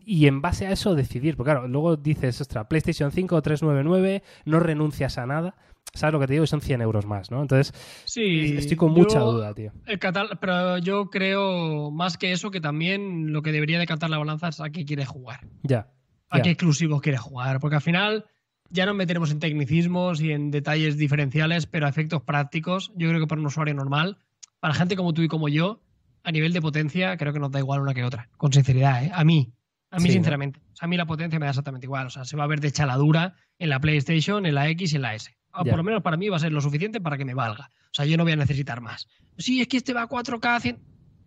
y 0.09 0.27
en 0.27 0.41
base 0.41 0.67
a 0.67 0.73
eso 0.73 0.95
decidir. 0.95 1.37
Porque 1.37 1.53
claro, 1.53 1.69
luego 1.69 1.97
dices, 1.97 2.41
ostra, 2.41 2.67
PlayStation 2.67 3.13
5 3.13 3.43
399, 3.43 4.23
no 4.47 4.59
renuncias 4.59 5.19
a 5.19 5.27
nada. 5.27 5.55
¿Sabes 5.95 6.13
lo 6.13 6.21
que 6.21 6.27
te 6.27 6.35
digo? 6.35 6.47
Son 6.47 6.61
100 6.61 6.81
euros 6.83 7.07
más, 7.07 7.31
¿no? 7.31 7.43
Entonces, 7.43 7.73
sí, 8.05 8.57
estoy 8.57 8.77
con 8.77 8.93
mucha 8.93 9.19
duda, 9.21 9.53
tío. 9.55 9.73
El 9.87 9.99
pero 10.41 10.79
yo 10.79 11.11
creo 11.11 11.91
más 11.91 12.17
que 12.19 12.33
eso 12.33 12.51
que 12.51 12.61
también 12.61 13.33
lo 13.33 13.43
que 13.43 13.53
debería 13.53 13.79
decantar 13.79 14.11
la 14.11 14.19
balanza 14.19 14.49
es 14.49 14.61
a 14.61 14.71
qué 14.71 14.85
quiere 14.85 15.05
jugar. 15.05 15.47
Ya. 15.63 15.89
A 16.31 16.41
qué 16.41 16.51
exclusivos 16.51 17.01
quiere 17.01 17.19
jugar. 17.19 17.59
Porque 17.59 17.77
al 17.77 17.83
final 17.83 18.27
ya 18.71 18.87
nos 18.87 18.95
meteremos 18.95 19.31
en 19.31 19.41
tecnicismos 19.41 20.21
y 20.21 20.33
en 20.33 20.51
detalles 20.51 20.99
diferenciales, 20.99 21.67
pero 21.67 21.87
a 21.87 21.89
efectos 21.89 22.23
prácticos, 22.23 22.93
yo 22.97 23.09
creo 23.09 23.21
que 23.21 23.27
para 23.27 23.41
un 23.41 23.47
usuario 23.47 23.75
normal, 23.75 24.19
para 24.61 24.75
gente 24.75 24.97
como 24.97 25.15
tú 25.15 25.23
y 25.23 25.29
como 25.29 25.49
yo, 25.49 25.81
a 26.23 26.33
nivel 26.33 26.53
de 26.53 26.61
potencia, 26.61 27.17
creo 27.17 27.33
que 27.33 27.41
nos 27.41 27.51
da 27.51 27.59
igual 27.59 27.81
una 27.81 27.95
que 27.95 28.05
otra. 28.05 28.29
Con 28.37 28.53
sinceridad, 28.53 29.05
¿eh? 29.05 29.11
A 29.15 29.25
mí. 29.25 29.55
A 29.91 29.99
mí, 30.01 30.11
sinceramente. 30.11 30.61
a 30.81 30.87
mí 30.87 30.99
la 30.99 31.07
potencia 31.07 31.39
me 31.39 31.47
da 31.47 31.51
exactamente 31.51 31.87
igual. 31.87 32.09
O 32.09 32.11
sea, 32.11 32.27
se 32.27 32.37
va 32.37 32.45
a 32.45 32.47
ver 32.47 32.61
de 32.61 32.71
chaladura 32.71 33.37
en 33.59 33.71
la 33.71 33.81
PlayStation, 33.81 34.45
en 34.45 34.55
la 34.55 34.69
X 34.69 34.93
y 34.93 34.97
en 34.97 35.03
la 35.03 35.15
S. 35.15 35.38
Ah, 35.59 35.65
por 35.65 35.77
lo 35.77 35.83
menos 35.83 36.03
para 36.03 36.17
mí 36.17 36.29
va 36.29 36.37
a 36.37 36.41
ser 36.41 36.53
lo 36.53 36.61
suficiente 36.61 37.01
para 37.01 37.19
que 37.19 37.25
me 37.25 37.35
valga. 37.35 37.71
O 37.87 37.93
sea, 37.93 38.05
yo 38.05 38.17
no 38.17 38.23
voy 38.23 38.33
a 38.33 38.37
necesitar 38.37 38.81
más. 38.81 39.09
Sí, 39.37 39.61
es 39.61 39.67
que 39.67 39.79
este 39.79 39.93
va 39.93 40.03
a 40.03 40.09
4K. 40.09 40.61
100... 40.61 40.79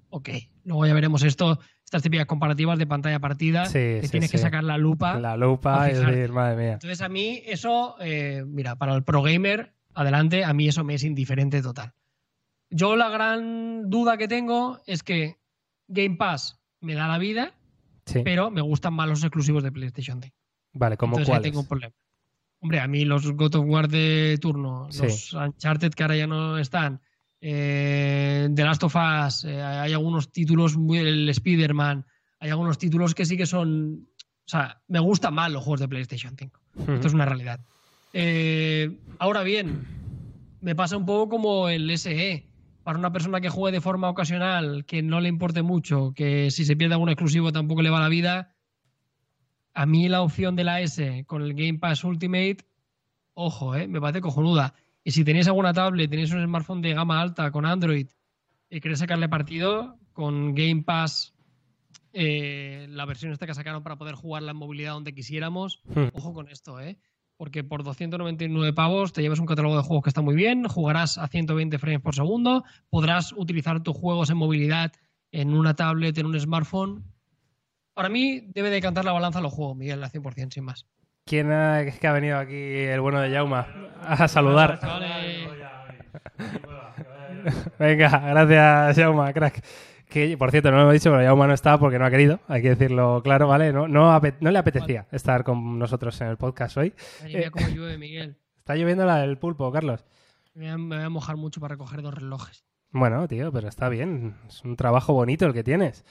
Ok, 0.10 0.30
luego 0.66 0.86
ya 0.86 0.94
veremos 0.94 1.24
esto, 1.24 1.60
estas 1.84 2.04
típicas 2.04 2.26
comparativas 2.26 2.78
de 2.78 2.88
pantalla 2.88 3.20
partida. 3.20 3.66
Sí, 3.66 4.00
que 4.02 4.08
tienes 4.10 4.32
que 4.32 4.38
sacar 4.38 4.64
la 4.64 4.78
lupa. 4.78 5.20
La 5.20 5.36
lupa, 5.38 5.90
es 5.90 6.00
decir, 6.00 6.32
madre 6.32 6.56
mía. 6.56 6.74
Entonces, 6.74 7.02
a 7.02 7.10
mí 7.10 7.42
eso, 7.46 7.96
eh, 8.00 8.44
mira, 8.46 8.76
para 8.76 8.94
el 8.94 9.04
pro 9.04 9.22
gamer, 9.22 9.74
adelante, 9.94 10.44
a 10.44 10.54
mí 10.54 10.68
eso 10.68 10.84
me 10.84 10.96
es 10.96 11.04
indiferente 11.04 11.62
total. 11.62 11.94
Yo 12.70 12.96
la 12.96 13.10
gran 13.10 13.90
duda 13.90 14.18
que 14.18 14.28
tengo 14.30 14.80
es 14.86 15.04
que 15.04 15.38
Game 15.88 16.16
Pass 16.16 16.62
me 16.80 16.94
da 16.94 17.08
la 17.08 17.18
vida, 17.18 17.54
pero 18.24 18.50
me 18.50 18.62
gustan 18.62 18.94
más 18.94 19.08
los 19.08 19.24
exclusivos 19.24 19.64
de 19.64 19.72
PlayStation 19.72 20.22
Vale, 20.74 20.98
¿como 20.98 21.18
cuáles? 21.18 21.42
tengo 21.42 21.60
un 21.60 21.68
problema. 21.68 21.94
Hombre, 22.62 22.80
a 22.80 22.88
mí 22.88 23.06
los 23.06 23.30
God 23.32 23.56
of 23.56 23.66
War 23.68 23.88
de 23.88 24.38
turno, 24.40 24.88
los 25.02 25.34
Uncharted 25.34 25.94
que 25.94 26.04
ahora 26.04 26.16
ya 26.16 26.28
no 26.28 26.60
están, 26.60 27.02
eh, 27.42 28.48
The 28.54 28.64
Last 28.64 28.84
of 28.84 28.96
Us, 28.96 29.46
eh, 29.46 29.62
hay 29.62 29.94
algunos 29.94 30.32
títulos, 30.32 30.78
muy, 30.78 31.00
el 31.00 31.28
Spider-Man, 31.28 32.06
hay 32.40 32.50
algunos 32.52 32.78
títulos 32.78 33.16
que 33.16 33.26
sí 33.26 33.36
que 33.36 33.48
son. 33.48 34.08
O 34.18 34.50
sea, 34.52 34.80
me 34.88 35.00
gustan 35.00 35.34
más 35.34 35.52
los 35.52 35.64
juegos 35.64 35.80
de 35.80 35.88
PlayStation 35.88 36.36
5. 36.38 36.60
Esto 36.94 37.08
es 37.08 37.14
una 37.14 37.26
realidad. 37.26 37.60
Eh, 38.14 39.00
ahora 39.18 39.44
bien, 39.44 39.86
me 40.62 40.76
pasa 40.76 40.98
un 40.98 41.06
poco 41.06 41.30
como 41.30 41.70
el 41.70 41.90
SE. 41.98 42.48
Para 42.84 42.98
una 42.98 43.12
persona 43.12 43.42
que 43.42 43.50
juegue 43.50 43.76
de 43.76 43.82
forma 43.82 44.10
ocasional, 44.10 44.86
que 44.86 45.04
no 45.04 45.22
le 45.22 45.30
importe 45.30 45.62
mucho, 45.62 46.14
que 46.16 46.50
si 46.50 46.66
se 46.66 46.76
pierde 46.76 46.96
algún 46.96 47.10
exclusivo 47.10 47.52
tampoco 47.52 47.84
le 47.84 47.92
va 47.92 48.00
la 48.00 48.10
vida, 48.10 48.56
a 49.74 49.86
mí 49.86 50.10
la 50.10 50.22
opción 50.22 50.56
de 50.56 50.64
la 50.64 50.82
S 50.82 51.24
con 51.28 51.42
el 51.42 51.54
Game 51.54 51.80
Pass 51.80 52.04
Ultimate, 52.04 52.58
ojo, 53.34 53.76
eh, 53.76 53.88
me 53.88 54.02
parece 54.02 54.22
cojonuda. 54.22 54.74
Y 55.04 55.12
si 55.12 55.24
tenéis 55.24 55.48
alguna 55.48 55.74
tablet, 55.74 56.10
tenéis 56.10 56.32
un 56.32 56.44
smartphone 56.44 56.82
de 56.82 56.94
gama 56.94 57.22
alta 57.22 57.52
con 57.52 57.66
Android 57.66 58.08
y 58.70 58.80
queréis 58.80 59.00
sacarle 59.00 59.28
partido, 59.30 59.98
con 60.14 60.54
Game 60.54 60.84
Pass, 60.84 61.34
eh, 62.14 62.88
la 62.90 63.06
versión 63.06 63.32
esta 63.32 63.48
que 63.48 63.54
sacaron 63.54 63.84
para 63.84 63.98
poder 63.98 64.16
jugarla 64.16 64.52
en 64.52 64.58
movilidad 64.58 64.94
donde 64.94 65.14
quisiéramos, 65.14 65.82
Hmm. 65.86 66.08
ojo 66.14 66.34
con 66.34 66.50
esto, 66.50 66.80
¿eh? 66.80 66.98
Porque 67.38 67.64
por 67.64 67.84
299 67.84 68.74
pavos 68.74 69.14
te 69.14 69.22
llevas 69.22 69.40
un 69.40 69.48
catálogo 69.48 69.76
de 69.76 69.82
juegos 69.82 70.04
que 70.04 70.10
está 70.10 70.22
muy 70.22 70.36
bien, 70.36 70.68
jugarás 70.68 71.18
a 71.18 71.28
120 71.28 71.80
frames 71.80 72.02
por 72.02 72.14
segundo, 72.14 72.64
podrás 72.90 73.34
utilizar 73.34 73.82
tus 73.82 73.96
juegos 73.98 74.30
en 74.30 74.38
movilidad 74.38 74.92
en 75.32 75.54
una 75.54 75.76
tablet, 75.76 76.18
en 76.18 76.28
un 76.28 76.40
smartphone. 76.40 77.11
Para 77.94 78.10
mí 78.10 78.42
debe 78.54 78.70
de 78.70 78.82
cantar 78.82 79.06
la 79.06 79.12
balanza 79.12 79.42
los 79.42 79.54
juegos, 79.54 79.76
Miguel, 79.76 80.04
al 80.04 80.10
100%, 80.10 80.54
sin 80.54 80.64
más. 80.64 80.86
¿Quién 81.26 81.52
ha, 81.52 81.82
es 81.82 82.00
que 82.00 82.08
ha 82.08 82.14
venido 82.14 82.38
aquí 82.38 82.56
el 82.56 83.00
bueno 83.02 83.22
de 83.22 83.32
Jauma 83.32 83.68
a 84.02 84.28
saludar? 84.28 84.80
Vale. 84.82 85.48
Venga, 87.80 88.20
gracias 88.20 88.98
Jauma, 88.98 89.32
crack. 89.34 89.64
Que, 90.10 90.38
por 90.38 90.52
cierto, 90.52 90.72
no 90.72 90.78
lo 90.78 90.84
hemos 90.84 90.94
dicho, 90.94 91.10
pero 91.10 91.24
Jauma 91.24 91.48
no 91.48 91.54
está 91.54 91.78
porque 91.78 91.98
no 91.98 92.06
ha 92.06 92.12
querido, 92.12 92.42
hay 92.48 92.62
que 92.62 92.70
decirlo 92.70 93.22
claro, 93.24 93.48
¿vale? 93.48 93.72
No, 93.72 93.88
no, 93.88 94.20
no 94.20 94.52
le 94.52 94.60
apetecía 94.60 95.08
estar 95.12 95.44
con 95.46 95.80
nosotros 95.80 96.20
en 96.20 96.28
el 96.28 96.38
podcast 96.38 96.76
hoy. 96.76 96.94
Cómo 97.52 97.68
llueve, 97.70 97.98
Miguel. 97.98 98.36
Está 98.58 98.76
lloviendo 98.76 99.06
la 99.06 99.18
del 99.18 99.38
pulpo, 99.38 99.72
Carlos. 99.72 100.04
Me 100.54 100.76
voy 100.76 100.98
a 100.98 101.10
mojar 101.10 101.38
mucho 101.38 101.62
para 101.62 101.76
recoger 101.76 102.02
dos 102.02 102.14
relojes. 102.14 102.66
Bueno, 102.92 103.26
tío, 103.28 103.54
pero 103.54 103.70
está 103.70 103.88
bien. 103.88 104.36
Es 104.50 104.66
un 104.66 104.76
trabajo 104.76 105.14
bonito 105.14 105.46
el 105.46 105.54
que 105.54 105.64
tienes. 105.64 106.04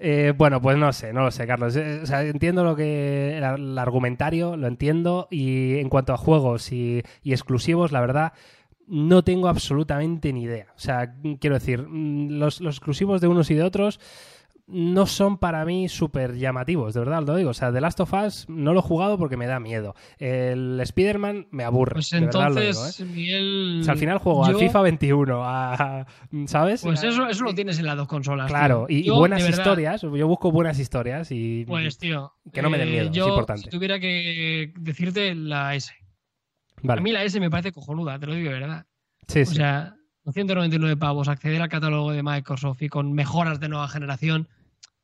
Eh, 0.00 0.32
bueno, 0.36 0.60
pues 0.60 0.76
no 0.76 0.92
sé, 0.92 1.12
no 1.12 1.22
lo 1.22 1.30
sé, 1.30 1.46
Carlos. 1.46 1.74
Eh, 1.76 2.00
o 2.02 2.06
sea, 2.06 2.22
entiendo 2.22 2.64
lo 2.64 2.76
que. 2.76 3.36
El, 3.38 3.78
argumentario, 3.78 4.56
lo 4.56 4.66
entiendo. 4.66 5.28
Y 5.30 5.78
en 5.78 5.88
cuanto 5.88 6.12
a 6.12 6.16
juegos 6.16 6.72
y, 6.72 7.02
y 7.22 7.32
exclusivos, 7.32 7.92
la 7.92 8.00
verdad, 8.00 8.32
no 8.86 9.22
tengo 9.22 9.48
absolutamente 9.48 10.32
ni 10.32 10.42
idea. 10.42 10.68
O 10.76 10.78
sea, 10.78 11.14
quiero 11.40 11.54
decir, 11.54 11.86
mm, 11.88 12.30
los 12.38 12.60
exclusivos 12.60 13.20
de 13.20 13.28
unos 13.28 13.50
y 13.50 13.54
de 13.54 13.62
otros 13.62 14.00
no 14.70 15.06
son 15.06 15.38
para 15.38 15.64
mí 15.64 15.88
súper 15.88 16.36
llamativos, 16.36 16.92
de 16.94 17.00
verdad 17.00 17.22
lo 17.26 17.34
digo. 17.36 17.50
O 17.50 17.54
sea, 17.54 17.72
The 17.72 17.80
Last 17.80 18.00
of 18.00 18.12
Us 18.12 18.44
no 18.48 18.74
lo 18.74 18.80
he 18.80 18.82
jugado 18.82 19.16
porque 19.18 19.36
me 19.36 19.46
da 19.46 19.58
miedo. 19.60 19.94
El 20.18 20.78
Spider-Man 20.80 21.48
me 21.50 21.64
aburre. 21.64 21.94
Pues 21.94 22.10
de 22.10 22.20
lo 22.20 22.26
digo, 22.26 22.42
¿eh? 22.42 22.66
entonces, 22.68 23.00
Miguel. 23.06 23.78
O 23.80 23.84
sea, 23.84 23.92
al 23.94 23.98
final 23.98 24.18
juego 24.18 24.44
al 24.44 24.52
yo- 24.52 24.58
FIFA 24.58 24.82
21, 24.82 25.42
a- 25.44 26.06
¿sabes? 26.46 26.82
Pues 26.82 27.02
eso, 27.02 27.26
eso 27.28 27.44
lo 27.44 27.54
tienes 27.54 27.78
en 27.78 27.86
las 27.86 27.96
dos 27.96 28.08
consolas. 28.08 28.46
Claro, 28.48 28.84
tío. 28.88 28.98
y, 28.98 29.02
Yo, 29.04 29.16
buenas 29.16 29.42
verdad, 29.42 29.58
historias. 29.58 30.02
Yo 30.02 30.28
busco 30.28 30.52
buenas 30.52 30.78
historias 30.78 31.30
y. 31.32 31.64
Pues, 31.66 31.96
tío. 31.98 32.34
que 32.52 32.60
no 32.62 32.68
me 32.70 32.76
den 32.78 32.88
eh, 32.88 32.92
miedo, 32.92 33.06
es 33.06 33.12
yo, 33.12 33.28
importante. 33.28 33.62
Si 33.62 33.68
tuviera 33.70 33.98
que 33.98 34.72
decirte 34.78 35.34
la 35.34 35.74
S. 35.74 35.92
vale. 36.82 37.00
A 37.00 37.02
mí 37.02 37.10
la 37.12 37.22
S 37.24 37.40
me 37.40 37.48
parece 37.50 37.72
cojonuda, 37.72 38.18
te 38.18 38.26
lo 38.26 38.34
digo 38.34 38.50
de 38.50 38.58
verdad. 38.60 38.86
sí, 39.26 39.40
O 39.40 39.46
sí. 39.46 39.54
sea, 39.54 39.94
299 40.24 40.96
pavos, 40.98 41.28
acceder 41.28 41.62
al 41.62 41.70
catálogo 41.70 42.12
de 42.12 42.22
Microsoft 42.22 42.82
y 42.82 42.88
con 42.90 43.14
mejoras 43.14 43.60
de 43.60 43.70
nueva 43.70 43.88
generación, 43.88 44.46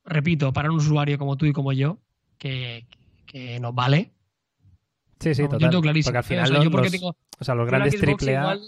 repito, 0.05 0.53
para 0.53 0.71
un 0.71 0.77
usuario 0.77 1.19
como 1.19 1.37
tú 1.37 1.47
y 1.47 1.53
como 1.53 1.73
yo, 1.73 1.99
que, 2.38 2.87
que 3.27 3.59
nos 3.61 3.75
vale. 3.75 4.12
sí, 5.21 5.35
sí, 5.35 5.43
yo 5.43 5.49
total. 5.49 5.71
tengo 5.71 5.83
clarísimo. 5.83 6.09
Porque 6.12 6.19
al 6.19 6.25
final 6.25 6.45
O 6.45 6.47
sea, 6.47 6.55
los, 6.57 6.64
yo 6.64 6.71
porque 6.71 6.90
tengo, 6.90 7.17
o 7.38 7.45
sea, 7.45 7.55
los 7.55 7.64
yo 7.67 7.71
grandes 7.71 8.01
triple 8.01 8.37
A. 8.37 8.40
igual, 8.40 8.61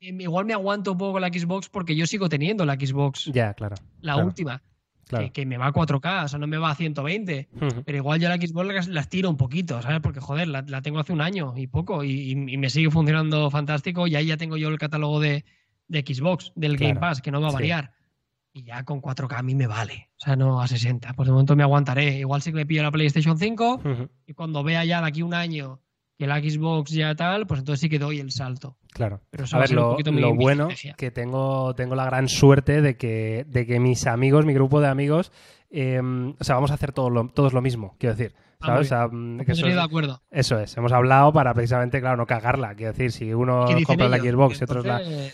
eh, 0.00 0.16
igual 0.20 0.44
me 0.44 0.52
aguanto 0.52 0.92
un 0.92 0.98
poco 0.98 1.12
con 1.12 1.22
la 1.22 1.28
Xbox 1.28 1.68
porque 1.68 1.96
yo 1.96 2.06
sigo 2.06 2.28
teniendo 2.28 2.64
la 2.66 2.74
Xbox, 2.74 3.30
Ya, 3.32 3.54
claro. 3.54 3.76
la 4.00 4.12
claro, 4.14 4.26
última, 4.28 4.62
claro. 5.08 5.24
que, 5.26 5.32
que 5.32 5.46
me 5.46 5.56
va 5.56 5.66
a 5.68 5.72
4K, 5.72 6.24
o 6.24 6.28
sea, 6.28 6.38
no 6.38 6.46
me 6.46 6.58
va 6.58 6.70
a 6.70 6.74
120. 6.74 7.48
Ujú. 7.54 7.82
Pero 7.84 7.98
igual 7.98 8.20
yo 8.20 8.28
la 8.28 8.36
Xbox 8.36 8.66
las, 8.66 8.88
las 8.88 9.08
tiro 9.08 9.30
un 9.30 9.36
poquito, 9.38 9.80
¿sabes? 9.80 10.00
Porque, 10.02 10.20
joder, 10.20 10.48
la, 10.48 10.62
la 10.62 10.82
tengo 10.82 10.98
hace 10.98 11.12
un 11.12 11.20
año 11.22 11.54
y 11.56 11.66
poco 11.68 12.04
y, 12.04 12.10
y- 12.10 12.32
y 12.32 12.56
me 12.58 12.68
sigue 12.70 12.90
funcionando 12.90 13.50
fantástico. 13.50 14.06
Y 14.06 14.16
ahí 14.16 14.26
ya 14.26 14.36
tengo 14.36 14.56
yo 14.58 14.68
el 14.68 14.78
catálogo 14.78 15.20
de, 15.20 15.44
de 15.88 16.00
Xbox, 16.06 16.52
del 16.54 16.76
Game 16.76 16.96
Pass, 17.00 17.22
que 17.22 17.30
no 17.30 17.40
va 17.40 17.48
a 17.48 17.50
sí. 17.50 17.54
variar. 17.54 17.92
Y 18.56 18.62
ya 18.64 18.84
con 18.84 19.02
4K 19.02 19.36
a 19.38 19.42
mí 19.42 19.54
me 19.54 19.66
vale. 19.66 20.08
O 20.16 20.24
sea, 20.24 20.34
no 20.34 20.62
a 20.62 20.66
60. 20.66 21.12
Pues 21.12 21.26
de 21.26 21.32
momento 21.32 21.54
me 21.56 21.62
aguantaré. 21.62 22.16
Igual 22.20 22.40
sí 22.40 22.52
que 22.52 22.56
me 22.56 22.64
pillo 22.64 22.82
la 22.82 22.90
PlayStation 22.90 23.36
5 23.36 23.74
Ujú. 23.84 24.08
y 24.26 24.32
cuando 24.32 24.64
vea 24.64 24.82
ya 24.86 25.02
de 25.02 25.08
aquí 25.08 25.20
un 25.20 25.34
año 25.34 25.80
que 26.18 26.26
la 26.26 26.38
Xbox 26.40 26.90
ya 26.92 27.14
tal, 27.14 27.46
pues 27.46 27.60
entonces 27.60 27.80
sí 27.82 27.90
que 27.90 27.98
doy 27.98 28.18
el 28.18 28.30
salto. 28.30 28.78
Claro. 28.94 29.20
Pero 29.30 29.44
A 29.52 29.58
ver, 29.58 29.72
lo, 29.72 29.98
lo 29.98 30.12
mi 30.12 30.22
bueno 30.42 30.68
que 30.96 31.10
tengo, 31.10 31.74
tengo 31.74 31.94
la 31.96 32.06
gran 32.06 32.28
suerte 32.28 32.80
de 32.80 32.96
que, 32.96 33.44
de 33.46 33.66
que 33.66 33.78
mis 33.78 34.06
amigos, 34.06 34.46
mi 34.46 34.54
grupo 34.54 34.80
de 34.80 34.88
amigos, 34.88 35.32
eh, 35.68 36.00
o 36.00 36.42
sea, 36.42 36.54
vamos 36.54 36.70
a 36.70 36.74
hacer 36.74 36.92
todo 36.92 37.10
lo- 37.10 37.28
todos 37.28 37.52
lo 37.52 37.60
mismo, 37.60 37.94
quiero 37.98 38.14
decir. 38.16 38.34
Ah, 38.60 38.68
¿Sabes? 38.68 38.86
O 38.86 38.88
sea, 38.88 39.08
que 39.44 39.52
eso, 39.52 39.66
de 39.66 39.72
es, 39.72 39.78
acuerdo. 39.78 40.22
eso 40.30 40.58
es. 40.58 40.74
Hemos 40.78 40.92
hablado 40.92 41.30
para 41.34 41.52
precisamente, 41.52 42.00
claro, 42.00 42.16
no 42.16 42.26
cagarla. 42.26 42.74
Quiero 42.74 42.92
decir, 42.92 43.12
si 43.12 43.34
uno 43.34 43.66
¿Qué 43.68 43.74
dicen 43.74 43.98
compra 43.98 44.08
la? 44.08 44.16
Xbox 44.16 44.58
y 44.62 44.64
otros 44.64 44.86
la, 44.86 45.02
eh, 45.02 45.30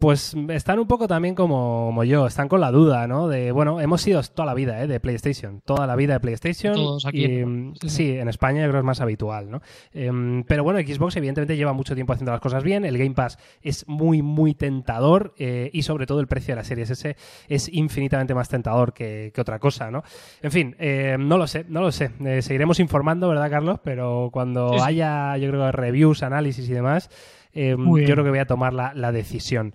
Pues 0.00 0.34
están 0.48 0.78
un 0.78 0.86
poco 0.86 1.06
también 1.06 1.34
como, 1.34 1.84
como 1.88 2.04
yo, 2.04 2.26
están 2.26 2.48
con 2.48 2.60
la 2.62 2.70
duda, 2.70 3.06
¿no? 3.06 3.28
De, 3.28 3.52
bueno, 3.52 3.82
hemos 3.82 4.00
sido 4.00 4.22
toda 4.22 4.46
la 4.46 4.54
vida, 4.54 4.82
¿eh? 4.82 4.86
De 4.86 4.98
PlayStation, 4.98 5.60
toda 5.60 5.86
la 5.86 5.94
vida 5.94 6.14
de 6.14 6.20
PlayStation. 6.20 6.72
Todos 6.74 7.04
aquí, 7.04 7.24
y, 7.26 7.44
mm, 7.44 7.74
Sí, 7.86 8.16
en 8.16 8.28
España 8.30 8.62
yo 8.62 8.68
creo 8.68 8.72
que 8.72 8.78
es 8.78 8.84
más 8.84 9.02
habitual, 9.02 9.50
¿no? 9.50 9.60
Em, 9.92 10.42
pero 10.44 10.64
bueno, 10.64 10.78
Xbox 10.80 11.16
evidentemente 11.16 11.54
lleva 11.54 11.74
mucho 11.74 11.94
tiempo 11.94 12.14
haciendo 12.14 12.32
las 12.32 12.40
cosas 12.40 12.64
bien, 12.64 12.86
el 12.86 12.96
Game 12.96 13.14
Pass 13.14 13.38
es 13.60 13.86
muy, 13.88 14.22
muy 14.22 14.54
tentador 14.54 15.34
eh, 15.36 15.68
y 15.72 15.82
sobre 15.82 16.06
todo 16.06 16.20
el 16.20 16.26
precio 16.28 16.52
de 16.52 16.56
la 16.56 16.64
Series 16.64 16.88
S 16.88 17.14
es 17.48 17.68
infinitamente 17.70 18.34
más 18.34 18.48
tentador 18.48 18.94
que, 18.94 19.32
que 19.34 19.40
otra 19.42 19.58
cosa, 19.58 19.90
¿no? 19.90 20.02
En 20.40 20.50
fin, 20.50 20.76
eh, 20.78 21.16
no 21.20 21.36
lo 21.36 21.46
sé, 21.46 21.66
no 21.68 21.82
lo 21.82 21.92
sé. 21.92 22.10
Eh, 22.24 22.40
seguiremos 22.40 22.80
informando, 22.80 23.28
¿verdad, 23.28 23.50
Carlos? 23.50 23.80
Pero 23.84 24.30
cuando 24.32 24.72
Sí, 24.72 24.78
sí. 24.78 24.84
haya, 24.86 25.36
yo 25.36 25.50
creo, 25.50 25.70
reviews, 25.72 26.22
análisis 26.22 26.66
y 26.70 26.72
demás, 26.72 27.10
eh, 27.52 27.76
Muy 27.76 28.02
yo 28.06 28.12
creo 28.14 28.24
que 28.24 28.30
voy 28.30 28.38
a 28.38 28.46
tomar 28.46 28.72
la, 28.72 28.92
la 28.94 29.12
decisión. 29.12 29.72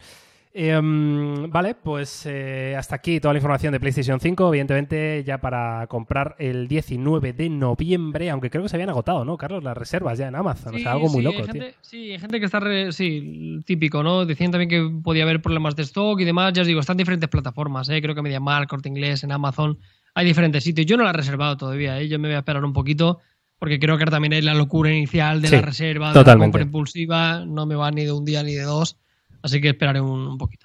Em, 0.57 1.49
vale, 1.51 1.75
pues 1.75 2.25
eh, 2.25 2.75
hasta 2.77 2.95
aquí 2.95 3.19
toda 3.19 3.33
la 3.33 3.39
información 3.39 3.73
de 3.73 3.79
PlayStation 3.81 4.21
5. 4.21 4.47
Evidentemente, 4.47 5.21
ya 5.25 5.39
para 5.39 5.85
comprar 5.87 6.37
el 6.39 6.69
19 6.69 7.33
de 7.33 7.49
noviembre, 7.49 8.29
aunque 8.29 8.49
creo 8.49 8.63
que 8.63 8.69
se 8.69 8.77
habían 8.77 8.89
agotado, 8.89 9.25
¿no, 9.25 9.35
Carlos? 9.35 9.65
Las 9.65 9.75
reservas 9.75 10.17
ya 10.17 10.29
en 10.29 10.35
Amazon. 10.35 10.75
o 10.75 10.79
sea, 10.79 10.93
algo 10.93 11.09
muy 11.09 11.17
sí, 11.17 11.23
loco, 11.23 11.37
hay 11.39 11.43
tío. 11.43 11.61
gente, 11.61 11.75
Sí, 11.81 12.11
hay 12.13 12.19
gente 12.19 12.39
que 12.39 12.45
está, 12.45 12.61
re- 12.61 12.93
sí, 12.93 13.59
típico, 13.65 14.01
¿no? 14.01 14.25
Decían 14.25 14.51
también 14.51 14.69
que 14.69 15.01
podía 15.03 15.23
haber 15.23 15.41
problemas 15.41 15.75
de 15.75 15.83
stock 15.83 16.21
y 16.21 16.23
demás. 16.23 16.53
Ya 16.53 16.61
os 16.61 16.67
digo, 16.69 16.79
están 16.79 16.93
en 16.93 16.99
diferentes 16.99 17.27
plataformas, 17.29 17.89
¿eh? 17.89 18.01
Creo 18.01 18.15
que 18.15 18.21
MediaMarkt, 18.21 18.69
Corte 18.69 18.87
Inglés, 18.87 19.25
en 19.25 19.33
Amazon. 19.33 19.77
Hay 20.13 20.25
diferentes 20.25 20.63
sitios. 20.63 20.87
Yo 20.87 20.95
no 20.95 21.03
la 21.03 21.09
he 21.09 21.13
reservado 21.13 21.57
todavía, 21.57 21.99
¿eh? 21.99 22.07
Yo 22.07 22.17
me 22.17 22.29
voy 22.29 22.35
a 22.35 22.39
esperar 22.39 22.63
un 22.63 22.71
poquito 22.71 23.19
porque 23.59 23.79
creo 23.79 23.97
que 23.97 24.05
también 24.05 24.33
hay 24.33 24.41
la 24.41 24.53
locura 24.53 24.91
inicial 24.91 25.41
de 25.41 25.47
Sí, 25.47 25.55
la 25.55 25.61
reserva, 25.61 26.07
de 26.09 26.13
totalmente. 26.13 26.45
la 26.45 26.45
compra 26.47 26.61
impulsiva. 26.63 27.45
No 27.45 27.65
me 27.65 27.75
va 27.75 27.89
ni 27.91 28.03
de 28.05 28.11
un 28.11 28.25
día 28.25 28.43
ni 28.43 28.53
de 28.53 28.63
dos. 28.63 28.97
Así 29.41 29.61
que 29.61 29.69
esperaré 29.69 30.01
un, 30.01 30.19
un 30.27 30.37
poquito. 30.37 30.64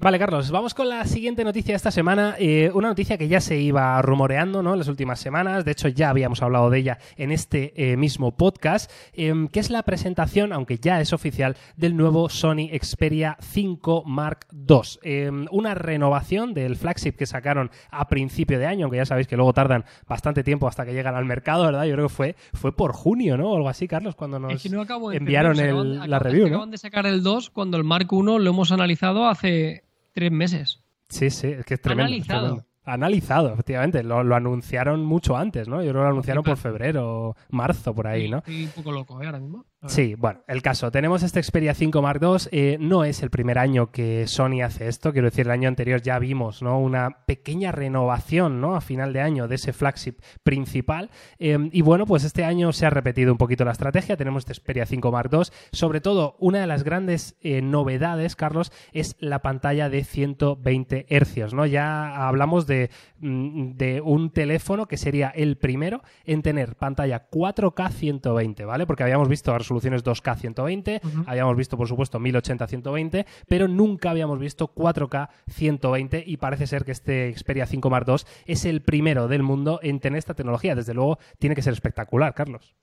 Vale, 0.00 0.16
Carlos, 0.20 0.52
vamos 0.52 0.74
con 0.74 0.88
la 0.88 1.04
siguiente 1.06 1.42
noticia 1.42 1.72
de 1.72 1.76
esta 1.76 1.90
semana. 1.90 2.36
Eh, 2.38 2.70
una 2.72 2.86
noticia 2.86 3.18
que 3.18 3.26
ya 3.26 3.40
se 3.40 3.58
iba 3.58 4.00
rumoreando 4.00 4.62
¿no? 4.62 4.74
en 4.74 4.78
las 4.78 4.86
últimas 4.86 5.18
semanas. 5.18 5.64
De 5.64 5.72
hecho, 5.72 5.88
ya 5.88 6.10
habíamos 6.10 6.40
hablado 6.40 6.70
de 6.70 6.78
ella 6.78 6.98
en 7.16 7.32
este 7.32 7.72
eh, 7.74 7.96
mismo 7.96 8.36
podcast, 8.36 8.88
em, 9.12 9.48
que 9.48 9.58
es 9.58 9.70
la 9.70 9.82
presentación, 9.82 10.52
aunque 10.52 10.78
ya 10.78 11.00
es 11.00 11.12
oficial, 11.12 11.56
del 11.76 11.96
nuevo 11.96 12.28
Sony 12.28 12.68
Xperia 12.80 13.36
5 13.40 14.04
Mark 14.06 14.46
II. 14.52 14.78
Em, 15.02 15.46
una 15.50 15.74
renovación 15.74 16.54
del 16.54 16.76
flagship 16.76 17.16
que 17.16 17.26
sacaron 17.26 17.72
a 17.90 18.06
principio 18.06 18.60
de 18.60 18.66
año, 18.66 18.84
aunque 18.84 18.98
ya 18.98 19.04
sabéis 19.04 19.26
que 19.26 19.34
luego 19.36 19.52
tardan 19.52 19.84
bastante 20.06 20.44
tiempo 20.44 20.68
hasta 20.68 20.86
que 20.86 20.92
llegan 20.94 21.16
al 21.16 21.24
mercado, 21.24 21.64
¿verdad? 21.64 21.86
Yo 21.86 21.94
creo 21.94 22.06
que 22.06 22.14
fue, 22.14 22.36
fue 22.54 22.70
por 22.70 22.92
junio, 22.92 23.36
¿no? 23.36 23.50
O 23.50 23.56
algo 23.56 23.68
así, 23.68 23.88
Carlos, 23.88 24.14
cuando 24.14 24.38
nos... 24.38 24.52
Es 24.52 24.62
que 24.62 24.68
no 24.68 24.80
acabo 24.80 25.10
de 25.10 25.16
enviaron 25.16 25.58
entender, 25.58 25.74
el- 25.74 25.92
acaban- 25.96 26.08
la 26.10 26.18
review, 26.20 26.42
¿no? 26.46 26.54
Acaban 26.54 26.70
de 26.70 26.78
sacar 26.78 27.04
el 27.06 27.24
2 27.24 27.50
cuando 27.50 27.76
el 27.76 27.82
Mark 27.82 28.06
1 28.12 28.38
lo 28.38 28.48
hemos 28.50 28.70
analizado 28.70 29.26
hace 29.26 29.87
tres 30.18 30.32
meses. 30.32 30.82
Sí, 31.08 31.30
sí, 31.30 31.46
es 31.46 31.64
que 31.64 31.74
es 31.74 31.80
tremendo. 31.80 32.08
Analizado. 32.08 32.40
tremendo. 32.40 32.64
Analizado, 32.84 33.52
efectivamente. 33.52 34.02
Lo, 34.02 34.24
lo 34.24 34.34
anunciaron 34.34 35.04
mucho 35.04 35.36
antes, 35.36 35.68
¿no? 35.68 35.76
Yo 35.76 35.90
creo 35.90 36.02
que 36.02 36.06
lo 36.06 36.10
anunciaron 36.10 36.42
por 36.42 36.56
febrero, 36.56 37.36
marzo, 37.50 37.94
por 37.94 38.08
ahí, 38.08 38.28
¿no? 38.28 38.38
Estoy 38.38 38.64
un 38.64 38.70
poco 38.70 38.92
loco 38.92 39.22
¿eh? 39.22 39.26
ahora 39.26 39.38
mismo. 39.38 39.64
Sí, 39.86 40.16
bueno, 40.16 40.40
el 40.48 40.60
caso. 40.60 40.90
Tenemos 40.90 41.22
este 41.22 41.40
Xperia 41.40 41.72
5 41.72 42.02
Mark 42.02 42.20
II. 42.20 42.48
eh, 42.50 42.78
no 42.80 43.04
es 43.04 43.22
el 43.22 43.30
primer 43.30 43.58
año 43.58 43.92
que 43.92 44.26
Sony 44.26 44.60
hace 44.64 44.88
esto. 44.88 45.12
Quiero 45.12 45.30
decir, 45.30 45.46
el 45.46 45.52
año 45.52 45.68
anterior 45.68 46.02
ya 46.02 46.18
vimos 46.18 46.62
¿no? 46.62 46.80
una 46.80 47.24
pequeña 47.26 47.70
renovación 47.70 48.60
¿no? 48.60 48.74
a 48.74 48.80
final 48.80 49.12
de 49.12 49.20
año 49.20 49.46
de 49.46 49.54
ese 49.54 49.72
flagship 49.72 50.16
principal. 50.42 51.10
Eh, 51.38 51.56
y 51.70 51.82
bueno, 51.82 52.06
pues 52.06 52.24
este 52.24 52.44
año 52.44 52.72
se 52.72 52.86
ha 52.86 52.90
repetido 52.90 53.30
un 53.30 53.38
poquito 53.38 53.64
la 53.64 53.70
estrategia. 53.70 54.16
Tenemos 54.16 54.40
este 54.40 54.54
Xperia 54.54 54.84
5 54.84 55.12
Mark 55.12 55.30
II. 55.32 55.42
Sobre 55.70 56.00
todo, 56.00 56.34
una 56.40 56.60
de 56.60 56.66
las 56.66 56.82
grandes 56.82 57.36
eh, 57.40 57.62
novedades, 57.62 58.34
Carlos, 58.34 58.72
es 58.92 59.14
la 59.20 59.42
pantalla 59.42 59.88
de 59.88 60.02
120 60.02 61.06
hercios. 61.08 61.54
¿no? 61.54 61.66
Ya 61.66 62.26
hablamos 62.26 62.66
de, 62.66 62.90
de 63.20 64.00
un 64.00 64.30
teléfono 64.30 64.86
que 64.86 64.96
sería 64.96 65.28
el 65.28 65.56
primero 65.56 66.02
en 66.24 66.42
tener 66.42 66.76
pantalla 66.76 67.28
4K 67.30 67.90
120, 67.90 68.64
¿vale? 68.64 68.86
Porque 68.86 69.02
habíamos 69.02 69.28
visto 69.28 69.56
resoluciones 69.56 70.04
2K 70.04 70.36
120, 70.36 71.00
Ujú. 71.04 71.24
habíamos 71.26 71.56
visto, 71.56 71.76
por 71.76 71.88
supuesto, 71.88 72.18
1080 72.18 72.66
120, 72.66 73.26
pero 73.48 73.68
nunca 73.68 74.10
habíamos 74.10 74.38
visto 74.38 74.72
4K 74.74 75.28
120 75.48 76.24
y 76.26 76.36
parece 76.36 76.66
ser 76.66 76.84
que 76.84 76.92
este 76.92 77.34
Xperia 77.36 77.66
5 77.66 77.90
Mark 77.90 78.06
II 78.08 78.16
es 78.46 78.64
el 78.64 78.82
primero 78.82 79.28
del 79.28 79.42
mundo 79.42 79.80
en 79.82 80.00
tener 80.00 80.18
esta 80.18 80.34
tecnología. 80.34 80.74
Desde 80.74 80.94
luego, 80.94 81.18
tiene 81.38 81.54
que 81.54 81.62
ser 81.62 81.72
espectacular, 81.72 82.34
Carlos. 82.34 82.74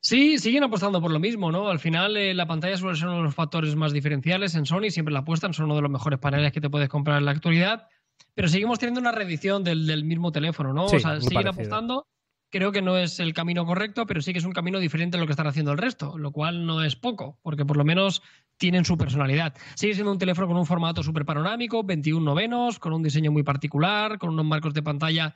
Sí, 0.00 0.38
siguen 0.38 0.62
apostando 0.62 1.00
por 1.00 1.10
lo 1.10 1.18
mismo, 1.18 1.50
¿no? 1.50 1.68
Al 1.68 1.80
final 1.80 2.16
eh, 2.16 2.32
la 2.32 2.46
pantalla 2.46 2.76
suele 2.76 2.96
ser 2.96 3.08
uno 3.08 3.16
de 3.16 3.22
los 3.24 3.34
factores 3.34 3.74
más 3.74 3.92
diferenciales 3.92 4.54
en 4.54 4.64
Sony, 4.64 4.90
siempre 4.90 5.12
la 5.12 5.20
apuestan, 5.20 5.52
son 5.52 5.64
uno 5.64 5.74
de 5.74 5.82
los 5.82 5.90
mejores 5.90 6.20
paneles 6.20 6.52
que 6.52 6.60
te 6.60 6.70
puedes 6.70 6.88
comprar 6.88 7.18
en 7.18 7.24
la 7.24 7.32
actualidad, 7.32 7.88
pero 8.36 8.46
seguimos 8.46 8.78
teniendo 8.78 9.00
una 9.00 9.10
reedición 9.10 9.64
del, 9.64 10.04
mismo 10.04 10.30
teléfono, 10.30 10.72
¿no? 10.72 10.88
Sí, 10.88 10.96
o 10.96 11.00
sea, 11.00 11.20
siguen 11.20 11.34
parecido. 11.42 11.50
apostando. 11.50 12.06
Creo 12.48 12.70
que 12.70 12.80
no 12.82 12.96
es 12.96 13.18
el 13.18 13.34
camino 13.34 13.66
correcto, 13.66 14.06
pero 14.06 14.20
sí 14.20 14.32
que 14.32 14.38
es 14.38 14.44
un 14.44 14.52
camino 14.52 14.78
diferente 14.78 15.16
a 15.16 15.20
lo 15.20 15.26
que 15.26 15.32
están 15.32 15.48
haciendo 15.48 15.72
el 15.72 15.78
resto, 15.78 16.16
lo 16.16 16.30
cual 16.30 16.64
no 16.64 16.84
es 16.84 16.94
poco, 16.94 17.40
porque 17.42 17.64
por 17.64 17.76
lo 17.76 17.84
menos 17.84 18.22
tienen 18.56 18.84
su 18.84 18.96
personalidad. 18.96 19.52
Sigue 19.74 19.94
siendo 19.94 20.12
un 20.12 20.18
teléfono 20.18 20.46
con 20.46 20.56
un 20.56 20.64
formato 20.64 21.02
súper 21.02 21.24
panorámico, 21.24 21.82
21 21.82 22.24
novenos, 22.24 22.78
con 22.78 22.92
un 22.92 23.02
diseño 23.02 23.32
muy 23.32 23.42
particular, 23.42 24.18
con 24.18 24.30
unos 24.30 24.44
marcos 24.46 24.74
de 24.74 24.82
pantalla, 24.82 25.34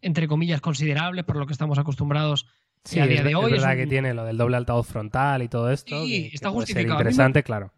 entre 0.00 0.26
comillas, 0.26 0.60
considerables 0.60 1.24
por 1.24 1.36
lo 1.36 1.46
que 1.46 1.52
estamos 1.52 1.78
acostumbrados 1.78 2.46
Sí, 2.84 2.98
a 2.98 3.06
día 3.06 3.18
es, 3.20 3.24
de 3.24 3.34
hoy. 3.36 3.44
es 3.44 3.50
verdad 3.52 3.70
un- 3.70 3.76
que 3.76 3.86
tiene 3.86 4.12
lo 4.12 4.24
del 4.24 4.36
doble 4.36 4.56
altavoz 4.56 4.88
frontal 4.88 5.42
y 5.42 5.48
todo 5.48 5.70
esto. 5.70 6.04
Sí, 6.04 6.10
que- 6.24 6.28
que 6.30 6.34
está 6.34 6.50
puede 6.50 6.66
ser 6.66 6.74
justificado. 6.74 6.98
Mí 6.98 7.04
me- 7.04 7.10
interesante, 7.10 7.42
claro. 7.44 7.72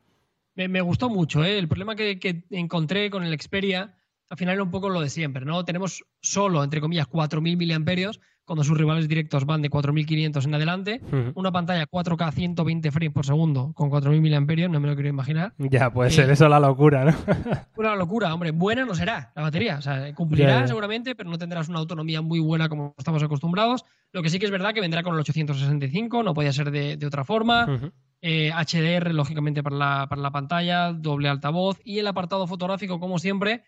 Me, 0.54 0.68
me 0.68 0.80
gustó 0.80 1.10
mucho, 1.10 1.44
¿eh? 1.44 1.58
El 1.58 1.68
problema 1.68 1.94
que, 1.96 2.18
que 2.18 2.44
encontré 2.50 3.10
con 3.10 3.24
el 3.24 3.38
Xperia 3.38 3.94
al 4.34 4.38
final 4.38 4.54
era 4.54 4.64
un 4.64 4.70
poco 4.72 4.88
lo 4.90 5.00
de 5.00 5.08
siempre, 5.10 5.44
¿no? 5.44 5.64
Tenemos 5.64 6.04
solo, 6.20 6.64
entre 6.64 6.80
comillas, 6.80 7.06
4.000 7.08 7.56
miliamperios, 7.56 8.18
cuando 8.44 8.64
sus 8.64 8.76
rivales 8.76 9.08
directos 9.08 9.46
van 9.46 9.62
de 9.62 9.70
4.500 9.70 10.44
en 10.44 10.54
adelante. 10.56 11.00
Una 11.36 11.52
pantalla 11.52 11.86
4K 11.86 12.32
120 12.32 12.90
frames 12.90 13.12
por 13.12 13.24
segundo 13.24 13.72
con 13.74 13.90
4.000 13.90 14.20
miliamperios, 14.20 14.68
no 14.72 14.80
me 14.80 14.88
lo 14.88 14.94
quiero 14.94 15.08
imaginar. 15.08 15.54
Ya, 15.58 15.90
puede 15.92 16.10
Eh, 16.10 16.12
ser 16.12 16.28
eso 16.30 16.48
la 16.48 16.58
locura, 16.58 17.04
¿no? 17.04 17.14
Una 17.76 17.94
locura, 17.94 18.34
hombre. 18.34 18.50
Buena 18.50 18.84
no 18.84 18.94
será 18.96 19.32
la 19.36 19.42
batería. 19.42 19.76
O 19.78 19.82
sea, 19.82 20.12
cumplirá 20.14 20.66
seguramente, 20.66 21.14
pero 21.14 21.30
no 21.30 21.38
tendrás 21.38 21.68
una 21.68 21.78
autonomía 21.78 22.20
muy 22.22 22.40
buena 22.40 22.68
como 22.68 22.92
estamos 22.98 23.22
acostumbrados. 23.22 23.84
Lo 24.12 24.20
que 24.20 24.28
sí 24.30 24.40
que 24.40 24.46
es 24.46 24.50
verdad 24.50 24.74
que 24.74 24.80
vendrá 24.80 25.04
con 25.04 25.14
el 25.14 25.20
865, 25.20 26.22
no 26.24 26.34
podía 26.34 26.52
ser 26.52 26.72
de, 26.72 26.96
de 26.96 27.06
otra 27.06 27.24
forma. 27.24 27.66
Ujú. 27.66 27.92
Eh, 28.26 28.50
HDR, 28.52 29.12
lógicamente, 29.12 29.62
para 29.62 29.76
la, 29.76 30.06
para 30.08 30.22
la 30.22 30.30
pantalla, 30.30 30.92
doble 30.94 31.28
altavoz 31.28 31.78
y 31.84 31.98
el 31.98 32.06
apartado 32.06 32.46
fotográfico, 32.46 32.98
como 32.98 33.18
siempre, 33.18 33.64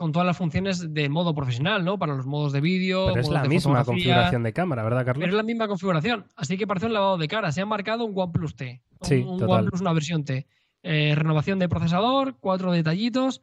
con 0.00 0.12
todas 0.12 0.24
las 0.24 0.38
funciones 0.38 0.94
de 0.94 1.10
modo 1.10 1.34
profesional, 1.34 1.84
¿no? 1.84 1.98
Para 1.98 2.14
los 2.14 2.24
modos 2.24 2.54
de 2.54 2.62
vídeo. 2.62 3.08
Pero 3.08 3.20
es 3.20 3.28
la 3.28 3.44
misma 3.44 3.84
configuración 3.84 4.42
de 4.42 4.54
cámara, 4.54 4.82
¿verdad, 4.82 5.04
Carlos? 5.04 5.20
Pero 5.20 5.32
es 5.32 5.36
la 5.36 5.42
misma 5.42 5.68
configuración. 5.68 6.24
Así 6.36 6.56
que 6.56 6.66
parece 6.66 6.86
un 6.86 6.94
lavado 6.94 7.18
de 7.18 7.28
cara. 7.28 7.52
Se 7.52 7.60
ha 7.60 7.66
marcado 7.66 8.06
un 8.06 8.18
OnePlus 8.18 8.56
T. 8.56 8.82
Un, 8.98 9.06
Sí, 9.06 9.16
un 9.16 9.38
total. 9.38 9.64
OnePlus, 9.64 9.82
una 9.82 9.92
versión 9.92 10.24
T. 10.24 10.46
Eh, 10.82 11.14
renovación 11.14 11.58
de 11.58 11.68
procesador, 11.68 12.38
cuatro 12.40 12.72
detallitos 12.72 13.42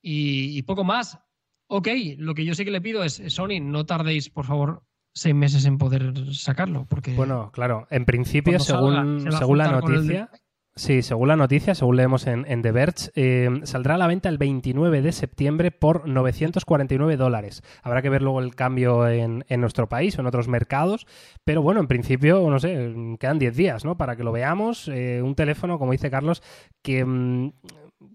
y, 0.00 0.56
y 0.56 0.62
poco 0.62 0.84
más. 0.84 1.18
Ok, 1.66 1.88
lo 2.16 2.32
que 2.32 2.46
yo 2.46 2.54
sí 2.54 2.64
que 2.64 2.70
le 2.70 2.80
pido 2.80 3.04
es, 3.04 3.22
Sony, 3.26 3.60
no 3.60 3.84
tardéis, 3.84 4.30
por 4.30 4.46
favor, 4.46 4.82
seis 5.12 5.34
meses 5.34 5.66
en 5.66 5.76
poder 5.76 6.14
sacarlo. 6.32 6.86
Porque 6.88 7.12
Bueno, 7.14 7.50
claro, 7.52 7.86
en 7.90 8.06
principio, 8.06 8.58
salga, 8.58 9.02
según, 9.02 9.32
según 9.32 9.58
la 9.58 9.66
el 9.66 9.72
noticia, 9.72 10.30
sí, 10.74 11.02
según 11.02 11.28
la 11.28 11.36
noticia, 11.36 11.74
según 11.74 11.96
leemos 11.96 12.26
en, 12.26 12.62
The 12.62 12.72
Verge, 12.72 13.10
eh, 13.14 13.48
saldrá 13.64 13.94
a 13.94 13.98
la 13.98 14.06
venta 14.06 14.28
el 14.28 14.38
29 14.38 15.02
de 15.02 15.12
septiembre 15.12 15.70
por 15.70 16.08
949 16.08 17.16
dólares. 17.16 17.62
Habrá 17.82 18.02
que 18.02 18.10
ver 18.10 18.22
luego 18.22 18.40
el 18.40 18.54
cambio 18.54 19.08
en, 19.08 19.44
en 19.48 19.60
nuestro 19.60 19.88
país 19.88 20.16
o 20.16 20.20
en 20.20 20.26
otros 20.26 20.48
mercados, 20.48 21.06
pero 21.44 21.62
bueno, 21.62 21.80
en 21.80 21.88
principio, 21.88 22.48
no 22.48 22.58
sé, 22.58 22.94
quedan 23.18 23.38
10 23.38 23.56
días, 23.56 23.84
¿no? 23.84 23.96
Para 23.96 24.16
que 24.16 24.24
lo 24.24 24.32
veamos. 24.32 24.88
Eh, 24.88 25.20
un 25.22 25.34
teléfono, 25.34 25.78
como 25.78 25.92
dice 25.92 26.10
Carlos, 26.10 26.42
que... 26.82 27.04
mm, 27.04 27.52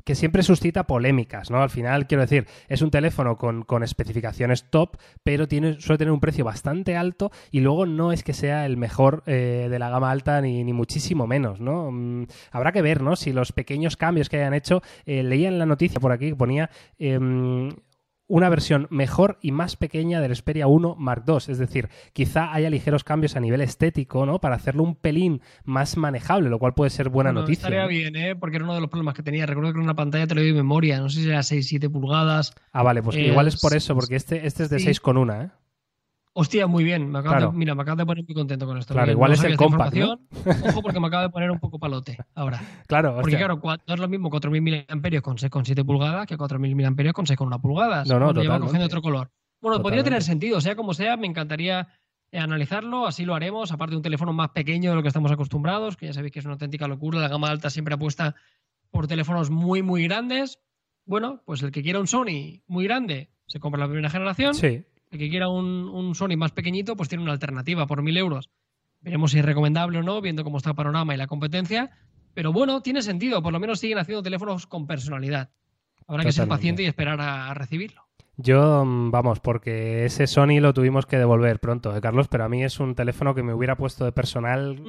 que 0.04 0.16
siempre 0.16 0.44
suscita 0.44 0.88
polémicas, 0.88 1.52
¿no? 1.52 1.62
Al 1.62 1.70
final, 1.70 2.08
quiero 2.08 2.22
decir, 2.22 2.48
es 2.68 2.82
un 2.82 2.92
teléfono 2.92 3.38
con, 3.38 3.64
con 3.64 3.84
especificaciones 3.84 4.70
top, 4.70 4.98
pero 5.24 5.48
tiene, 5.48 5.80
suele 5.80 5.98
tener 5.98 6.12
un 6.12 6.20
precio 6.20 6.46
bastante 6.46 6.96
alto 6.96 7.32
y 7.52 7.60
luego 7.60 7.86
no 7.86 8.12
es 8.12 8.24
que 8.24 8.34
sea 8.34 8.66
el 8.66 8.78
mejor 8.78 9.24
eh, 9.26 9.68
de 9.70 9.80
la 9.80 9.90
gama 9.90 10.12
alta 10.12 10.42
ni, 10.42 10.64
ni 10.64 10.74
muchísimo 10.74 11.28
menos, 11.28 11.60
¿no? 11.60 11.92
Mm, 11.92 12.28
habrá 12.52 12.72
que 12.72 12.82
ver, 12.82 13.02
¿no? 13.02 13.16
Si 13.16 13.34
los 13.34 13.52
pequeños 13.52 13.98
cambios 13.98 14.30
que 14.30 14.38
hayan 14.38 14.54
hecho, 14.54 14.82
eh, 15.06 15.24
leía 15.24 15.48
en 15.48 15.60
la 15.60 15.66
noticia 15.66 16.00
por 16.00 16.12
aquí 16.12 16.30
que 16.30 16.36
ponía 16.36 16.70
em, 17.00 17.70
una 18.28 18.50
versión 18.50 18.88
mejor 18.90 19.38
y 19.42 19.52
más 19.52 19.76
pequeña 19.76 20.20
del 20.20 20.36
Xperia 20.36 20.68
1 20.68 20.96
Mark 20.98 21.24
II, 21.28 21.38
es 21.48 21.58
decir, 21.60 21.90
quizá 22.14 22.54
haya 22.54 22.70
ligeros 22.70 23.04
cambios 23.04 23.36
a 23.36 23.40
nivel 23.40 23.62
estético, 23.62 24.26
¿no? 24.26 24.40
Para 24.40 24.56
hacerlo 24.56 24.84
un 24.84 24.96
pelín 24.96 25.42
más 25.64 25.96
manejable, 25.98 26.50
lo 26.50 26.58
cual 26.58 26.74
puede 26.74 26.90
ser 26.90 27.10
buena 27.10 27.30
Bueno, 27.30 27.42
noticia. 27.42 27.62
Estaría 27.68 27.84
¿no? 27.84 27.88
bien, 27.90 28.16
¿eh? 28.16 28.36
Porque 28.36 28.58
era 28.58 28.66
uno 28.66 28.74
de 28.74 28.82
los 28.82 28.90
problemas 28.90 29.14
que 29.14 29.24
tenía. 29.24 29.46
Recuerdo 29.46 29.72
que 29.74 29.78
era 29.80 29.84
una 29.84 29.96
pantalla 29.96 30.26
te 30.28 30.36
lo 30.36 30.42
doy 30.42 30.50
de 30.52 30.56
memoria. 30.58 31.00
No 31.00 31.10
sé 31.10 31.22
si 31.22 31.30
era 31.30 31.40
6-7 31.40 31.92
pulgadas. 31.92 32.54
Ah, 32.72 32.82
vale, 32.84 33.04
pues 33.04 33.16
Eh, 33.16 33.28
igual 33.28 33.48
es 33.48 33.60
por 33.62 33.76
eso, 33.76 33.94
porque 33.94 34.16
este, 34.16 34.48
este 34.48 34.64
es 34.64 34.70
de 34.70 34.80
sí. 34.80 34.86
6 34.86 35.00
con 35.02 35.18
una, 35.18 35.44
¿eh? 35.44 35.50
Hostia, 36.38 36.68
muy 36.68 36.84
bien. 36.84 37.10
Me 37.12 37.20
acabas 37.20 37.38
Claro. 37.38 37.52
de, 37.54 37.58
mira, 37.58 37.76
me 37.76 37.82
acabas 37.84 37.98
de 38.00 38.06
poner 38.06 38.26
muy 38.26 38.34
contento 38.34 38.66
con 38.66 38.78
esto. 38.78 38.94
Claro, 38.94 39.06
porque 39.06 39.12
igual 39.14 39.32
es 39.32 39.44
el 39.46 39.56
compact, 39.56 39.96
información. 39.96 40.28
Ojo, 40.70 40.82
porque 40.82 41.00
me 41.00 41.08
acaba 41.08 41.24
de 41.24 41.30
poner 41.30 41.50
un 41.50 41.60
poco 41.60 41.80
palote 41.80 42.18
ahora. 42.36 42.62
Claro, 42.88 43.14
Porque 43.16 43.28
hostia. 43.36 43.38
claro, 43.40 43.62
cua- 43.62 43.80
no 43.88 43.94
es 43.94 44.00
lo 44.02 44.08
mismo 44.10 44.30
4.000 44.30 44.62
miliamperios 44.62 45.24
con 45.24 45.38
6,7 45.38 45.86
pulgadas 45.86 46.28
que 46.28 46.38
4.000 46.38 46.60
miliamperios 46.60 47.14
con 47.14 47.26
6,1 47.26 47.62
pulgadas. 47.62 48.08
No, 48.10 48.16
no, 48.20 48.28
lleva 48.28 48.34
totalmente. 48.34 48.66
cogiendo 48.66 48.86
otro 48.86 49.02
color. 49.02 49.32
Bueno, 49.62 49.82
podría 49.82 50.04
tener 50.04 50.22
sentido, 50.24 50.60
sea 50.60 50.76
como 50.76 50.94
sea, 50.94 51.16
me 51.16 51.26
encantaría 51.26 51.88
eh, 52.32 52.38
analizarlo, 52.40 53.08
así 53.08 53.24
lo 53.24 53.34
haremos, 53.34 53.72
aparte 53.72 53.92
de 53.92 53.98
un 53.98 54.04
teléfono 54.04 54.34
más 54.34 54.50
pequeño 54.50 54.90
de 54.90 54.96
lo 54.98 55.02
que 55.02 55.08
estamos 55.08 55.32
acostumbrados, 55.32 55.96
que 55.96 56.08
ya 56.08 56.14
sabéis 56.14 56.34
que 56.34 56.40
es 56.40 56.46
una 56.46 56.56
auténtica 56.56 56.88
locura, 56.90 57.20
la 57.20 57.30
gama 57.30 57.50
alta 57.50 57.70
siempre 57.70 57.94
apuesta 57.96 58.36
por 58.92 59.08
teléfonos 59.08 59.50
muy, 59.50 59.82
muy 59.82 60.04
grandes. 60.04 60.60
Bueno, 61.06 61.42
pues 61.46 61.64
el 61.64 61.72
que 61.72 61.82
quiera 61.82 62.00
un 62.00 62.08
Sony 62.08 62.62
muy 62.68 62.84
grande 62.84 63.30
se 63.48 63.60
compra 63.62 63.80
la 63.80 63.88
primera 63.88 64.10
generación, 64.10 64.54
Sí, 64.54 64.84
el 65.12 65.20
que 65.20 65.30
quiera 65.30 65.50
un, 65.50 65.66
un 65.66 66.16
Sony 66.16 66.38
más 66.38 66.52
pequeñito, 66.52 66.96
pues 66.96 67.10
tiene 67.10 67.24
una 67.24 67.34
alternativa 67.34 67.88
por 67.88 68.02
1.000 68.02 68.18
euros. 68.18 68.50
Veremos 69.02 69.32
si 69.32 69.40
es 69.40 69.46
recomendable 69.46 70.00
o 70.00 70.04
no, 70.04 70.20
viendo 70.22 70.44
cómo 70.44 70.58
está 70.58 70.72
el 70.72 70.76
panorama 70.76 71.14
y 71.14 71.18
la 71.18 71.28
competencia. 71.28 71.92
Pero 72.34 72.52
bueno, 72.52 72.82
tiene 72.82 73.02
sentido. 73.02 73.42
Por 73.42 73.54
lo 73.54 73.60
menos 73.60 73.80
siguen 73.80 74.00
haciendo 74.00 74.24
teléfonos 74.24 74.68
con 74.68 74.88
personalidad. 74.88 75.52
Habrá 76.08 76.24
que 76.24 76.32
ser 76.32 76.48
paciente 76.48 76.84
y 76.84 76.86
esperar 76.86 77.20
a 77.22 77.54
recibirlo. 77.54 78.05
Yo, 78.38 78.84
mm, 78.86 79.12
vamos, 79.12 79.40
porque 79.40 80.06
ese 80.06 80.28
Sony 80.28 80.60
lo 80.60 80.74
tuvimos 80.74 81.06
que 81.06 81.18
devolver 81.18 81.60
pronto, 81.60 81.96
¿eh, 81.96 82.02
Carlos? 82.02 82.28
Pero 82.28 82.44
a 82.44 82.50
mí 82.50 82.64
es 82.64 82.80
un 82.80 82.96
teléfono 82.96 83.34
que 83.34 83.44
me 83.44 83.54
hubiera 83.54 83.76
puesto 83.78 84.06
de 84.06 84.12
personal 84.12 84.82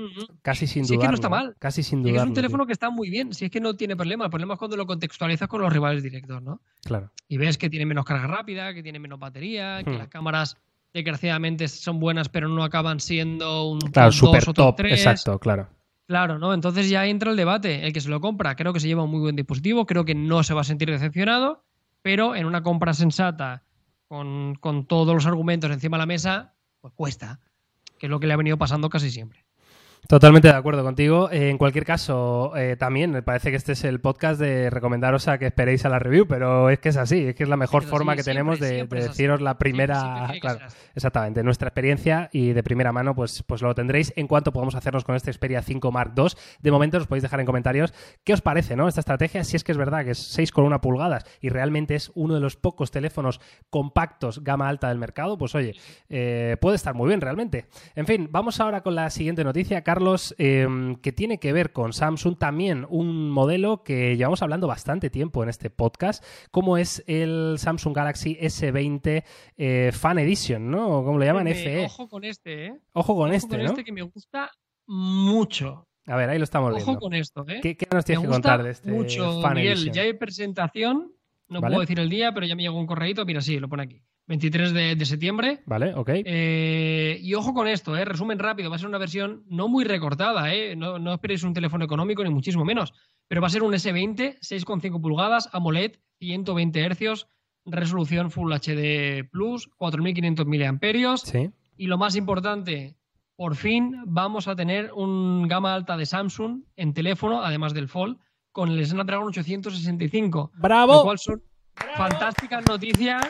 casi 0.43 0.67
sin 0.67 0.85
Si 0.85 0.95
es 0.95 1.01
que 1.01 1.09
no 1.09 1.15
está 1.15 1.29
¿eh? 1.29 1.31
mal. 1.31 1.57
Casi 1.59 1.83
sin 1.83 2.03
dudarlo. 2.03 2.23
es 2.23 2.29
un 2.29 2.35
teléfono 2.35 2.63
tío. 2.65 2.67
que 2.69 2.73
está 2.73 2.91
muy 2.91 3.11
bien. 3.11 3.33
Si 3.33 3.45
es 3.45 3.51
que 3.51 3.61
no 3.61 3.75
tiene 3.77 3.97
problema. 3.97 4.25
El 4.25 4.31
problema 4.31 4.55
es 4.55 4.59
cuando 4.59 4.77
lo 4.77 4.87
contextualizas 4.87 5.49
con 5.49 5.61
los 5.63 5.73
rivales 5.73 6.03
directos, 6.03 6.43
¿no? 6.43 6.61
Claro. 6.85 7.11
Y 7.29 7.37
ves 7.37 7.59
que 7.59 7.71
tiene 7.71 7.87
menos 7.87 8.05
carga 8.05 8.27
rápida, 8.27 8.75
que 8.75 8.83
tiene 8.83 8.99
menos 8.99 9.19
batería, 9.19 9.83
que 9.85 9.91
Hmm. 9.93 9.99
las 9.99 10.09
cámaras 10.09 10.57
desgraciadamente 10.93 11.69
son 11.69 12.01
buenas, 12.01 12.29
pero 12.29 12.49
no 12.49 12.65
acaban 12.65 13.01
siendo 13.01 13.69
un 13.69 13.79
Claro, 13.81 14.11
top 14.11 14.13
2 14.13 14.15
super 14.17 14.43
o 14.43 14.45
top 14.47 14.55
top. 14.55 14.77
3. 14.77 14.93
Exacto, 14.93 15.39
claro. 15.39 15.69
Claro, 16.09 16.39
¿no? 16.39 16.55
Entonces 16.55 16.89
ya 16.89 17.05
entra 17.07 17.31
el 17.31 17.37
debate. 17.37 17.85
El 17.87 17.93
que 17.93 18.01
se 18.01 18.09
lo 18.09 18.21
compra 18.21 18.55
creo 18.57 18.73
que 18.73 18.81
se 18.81 18.87
lleva 18.89 19.03
un 19.05 19.11
muy 19.11 19.21
buen 19.21 19.37
dispositivo, 19.37 19.87
creo 19.87 20.05
que 20.05 20.15
no 20.15 20.43
se 20.43 20.55
va 20.55 20.61
a 20.63 20.65
sentir 20.65 20.91
decepcionado, 20.91 21.65
pero 22.07 22.37
en 22.37 22.47
una 22.47 22.63
compra 22.63 22.95
sensata, 22.95 23.65
con, 24.07 24.55
con 24.61 24.87
todos 24.87 25.13
los 25.13 25.27
argumentos 25.27 25.69
encima 25.73 25.97
de 25.97 26.03
la 26.03 26.07
mesa, 26.07 26.55
pues 26.81 26.95
cuesta, 26.95 27.41
que 27.99 28.07
es 28.07 28.11
lo 28.11 28.21
que 28.21 28.29
le 28.29 28.35
ha 28.35 28.37
venido 28.37 28.57
pasando 28.57 28.89
casi 28.89 29.11
siempre. 29.11 29.45
Totalmente 30.09 30.49
de 30.49 30.55
acuerdo 30.55 30.85
contigo. 30.85 31.31
Eh, 31.33 31.51
en 31.51 31.59
cualquier 31.59 31.85
caso, 31.85 32.57
eh, 32.57 32.77
también 32.77 33.11
me 33.11 33.23
parece 33.23 33.51
que 33.51 33.57
este 33.57 33.73
es 33.73 33.83
el 33.83 34.01
podcast 34.01 34.39
de 34.41 34.71
recomendaros 34.71 35.27
a 35.27 35.39
que 35.39 35.47
esperéis 35.47 35.85
a 35.85 35.89
la 35.89 35.99
review, 35.99 36.27
pero 36.29 36.71
es 36.71 36.79
que 36.79 36.91
es 36.91 36.97
así, 36.97 37.29
es 37.29 37.35
que 37.35 37.43
es 37.43 37.49
la 37.49 37.57
mejor 37.57 37.83
Es 37.83 37.91
forma 37.91 38.15
que 38.15 38.23
siempre, 38.23 38.35
tenemos 38.35 38.61
de, 38.61 38.69
siempre 38.69 39.03
deciros 39.03 39.41
la 39.41 39.59
primera, 39.59 40.33
claro, 40.41 40.61
exactamente, 40.95 41.43
nuestra 41.43 41.69
experiencia 41.69 42.29
y 42.33 42.53
de 42.53 42.63
primera 42.63 42.93
mano, 42.93 43.17
pues, 43.17 43.43
pues 43.43 43.63
lo 43.63 43.75
tendréis 43.75 44.13
en 44.15 44.29
cuanto 44.29 44.53
podamos 44.53 44.77
hacernos 44.77 45.03
con 45.03 45.17
este 45.17 45.33
Xperia 45.33 45.61
5 45.61 45.91
Mark 45.91 46.13
II. 46.17 46.29
De 46.61 46.71
momento 46.71 46.99
os 46.99 47.09
podéis 47.09 47.25
dejar 47.25 47.41
en 47.41 47.47
comentarios 47.47 47.93
qué 48.23 48.33
os 48.33 48.43
parece, 48.43 48.77
¿no? 48.77 48.87
Esta 48.87 49.01
estrategia, 49.01 49.43
si 49.43 49.57
es 49.57 49.65
que 49.65 49.73
es 49.73 49.79
verdad 49.79 50.05
que 50.05 50.13
es 50.13 50.39
6,1 50.39 50.81
pulgadas 50.81 51.25
y 51.41 51.49
realmente 51.49 51.97
es 51.97 52.13
uno 52.15 52.35
de 52.35 52.41
los 52.41 52.55
pocos 52.55 52.93
teléfonos 52.93 53.41
compactos 53.71 54.45
gama 54.45 54.69
alta 54.69 54.89
del 54.89 54.99
mercado, 54.99 55.37
pues 55.37 55.57
oye, 55.57 55.75
eh, 56.09 56.57
puede 56.61 56.77
estar 56.77 56.95
muy 56.95 57.09
bien 57.09 57.21
realmente. 57.21 57.67
En 57.97 58.07
fin, 58.07 58.29
vamos 58.31 58.61
ahora 58.61 58.83
con 58.83 58.95
la 58.95 59.11
siguiente 59.11 59.43
noticia, 59.43 59.83
Carlos, 59.83 59.96
eh, 60.39 60.97
que 61.03 61.13
tiene 61.13 61.39
que 61.39 61.53
ver 61.53 61.73
con 61.73 61.93
Samsung, 61.93 62.39
también 62.39 62.87
un 62.89 63.31
modelo 63.31 63.83
que 63.83 64.17
llevamos 64.17 64.43
hablando 64.43 64.67
bastante 64.67 65.11
tiempo 65.11 65.43
en 65.43 65.49
este 65.49 65.71
podcast, 65.71 66.25
como 66.51 66.77
es 66.77 67.03
el 67.07 67.57
Samsung 67.59 67.95
Galaxy 67.95 68.37
S20 68.41 69.25
eh, 69.57 69.91
Fan 69.93 70.19
Edition, 70.19 70.71
¿no? 70.71 71.05
¿Cómo 71.05 71.19
lo 71.19 71.25
llaman? 71.25 71.47
FE. 71.49 71.85
Ojo 71.87 72.09
con 72.09 72.25
este, 72.25 72.67
¿eh? 72.67 72.81
Ojo 72.93 73.15
con 73.15 73.29
Ojo 73.29 73.37
este, 73.37 73.49
con 73.49 73.59
¿no? 73.59 73.65
este 73.67 73.85
que 73.85 73.93
me 73.93 74.03
gusta 74.03 74.51
mucho. 74.87 75.89
A 76.07 76.17
ver, 76.17 76.31
ahí 76.31 76.39
lo 76.39 76.45
estamos 76.45 76.73
Ojo 76.73 76.85
viendo. 76.85 77.01
con 77.01 77.15
esto, 77.15 77.45
¿eh? 77.49 77.61
¿Qué, 77.63 77.77
qué 77.77 77.87
nos 77.93 78.05
tienes 78.05 78.23
me 78.23 78.29
que 78.29 78.33
contar 78.33 78.63
de 78.63 78.71
este 78.71 78.91
mucho, 78.91 79.41
Fan 79.41 79.55
Miguel. 79.55 79.73
Edition? 79.73 79.95
Ya 79.95 80.03
hay 80.03 80.13
presentación, 80.13 81.13
no 81.49 81.61
Vale. 81.61 81.75
puedo 81.75 81.81
decir 81.81 81.99
el 81.99 82.09
día, 82.09 82.33
pero 82.33 82.47
ya 82.47 82.55
me 82.55 82.63
llegó 82.63 82.79
un 82.79 82.87
correíto. 82.87 83.25
Mira, 83.25 83.41
sí, 83.41 83.59
lo 83.59 83.69
pone 83.69 83.83
aquí. 83.85 84.03
23 84.27 84.73
de, 84.73 84.97
de 84.97 85.05
septiembre. 85.07 85.61
Vale, 85.67 85.95
ok. 85.95 86.11
Eh, 86.25 87.19
y 87.23 87.35
ojo 87.35 87.55
con 87.55 87.69
esto, 87.69 87.97
eh, 87.97 88.05
resumen 88.05 88.39
rápido, 88.39 88.71
va 88.71 88.77
a 88.77 88.79
ser 88.79 88.89
una 88.89 88.99
versión 88.99 89.45
no 89.49 89.69
muy 89.69 89.85
recortada, 89.85 90.53
eh, 90.53 90.75
no, 90.77 90.99
no 90.99 91.13
esperéis 91.15 91.43
un 91.45 91.55
teléfono 91.55 91.85
económico 91.85 92.25
ni 92.25 92.31
muchísimo 92.31 92.65
menos, 92.65 92.93
pero 93.29 93.41
va 93.41 93.47
a 93.47 93.51
ser 93.51 93.63
un 93.63 93.73
S20, 93.73 94.39
6,5 94.41 95.01
pulgadas, 95.01 95.49
AMOLED, 95.53 95.93
120 96.19 96.89
Hz, 96.91 97.27
resolución 97.67 98.31
Full 98.31 98.53
HD 98.53 99.29
Plus, 99.31 99.69
4500 99.77 100.47
miliamperios 100.47 101.21
Sí. 101.23 101.51
y 101.77 101.87
lo 101.87 101.99
más 101.99 102.17
importante, 102.17 102.97
por 103.37 103.55
fin 103.57 103.97
vamos 104.07 104.49
a 104.49 104.57
tener 104.57 104.93
un 104.95 105.47
gama 105.47 105.75
alta 105.75 105.97
de 105.97 106.07
Samsung 106.07 106.63
en 106.77 106.95
teléfono, 106.95 107.43
además 107.43 107.75
del 107.75 107.89
Fold, 107.89 108.19
con 108.51 108.71
el 108.71 108.87
Snapdragon 108.87 109.29
865. 109.29 110.53
¡Bravo! 110.57 110.95
Lo 110.95 111.03
cual 111.03 111.19
son 111.19 111.43
fantásticas 111.97 112.65
noticias. 112.69 113.27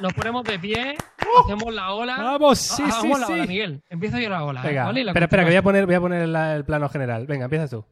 Nos 0.00 0.12
ponemos 0.14 0.42
de 0.44 0.58
pie, 0.58 0.96
hacemos 1.44 1.72
la 1.74 1.92
ola. 1.92 2.16
¡Vamos! 2.16 2.58
Sí, 2.58 2.82
Hagamos 2.82 3.02
sí, 3.02 3.20
la 3.20 3.26
ola. 3.34 3.46
Miguel. 3.46 3.82
Empiezo 3.90 4.18
yo 4.18 4.30
la 4.30 4.42
ola. 4.44 4.62
¿eh? 4.62 4.68
Venga, 4.68 4.84
¿vale? 4.86 5.00
Y 5.00 5.04
la 5.04 5.10
espera, 5.12 5.26
espera, 5.26 5.42
que 5.44 5.50
voy 5.50 5.56
a 5.56 5.62
poner, 5.62 5.86
voy 5.86 5.94
a 5.94 6.00
poner 6.00 6.28
la- 6.28 6.56
el 6.56 6.64
plano 6.64 6.88
general. 6.88 7.26
Venga, 7.26 7.44
empiezas 7.44 7.70
tú. 7.70 7.84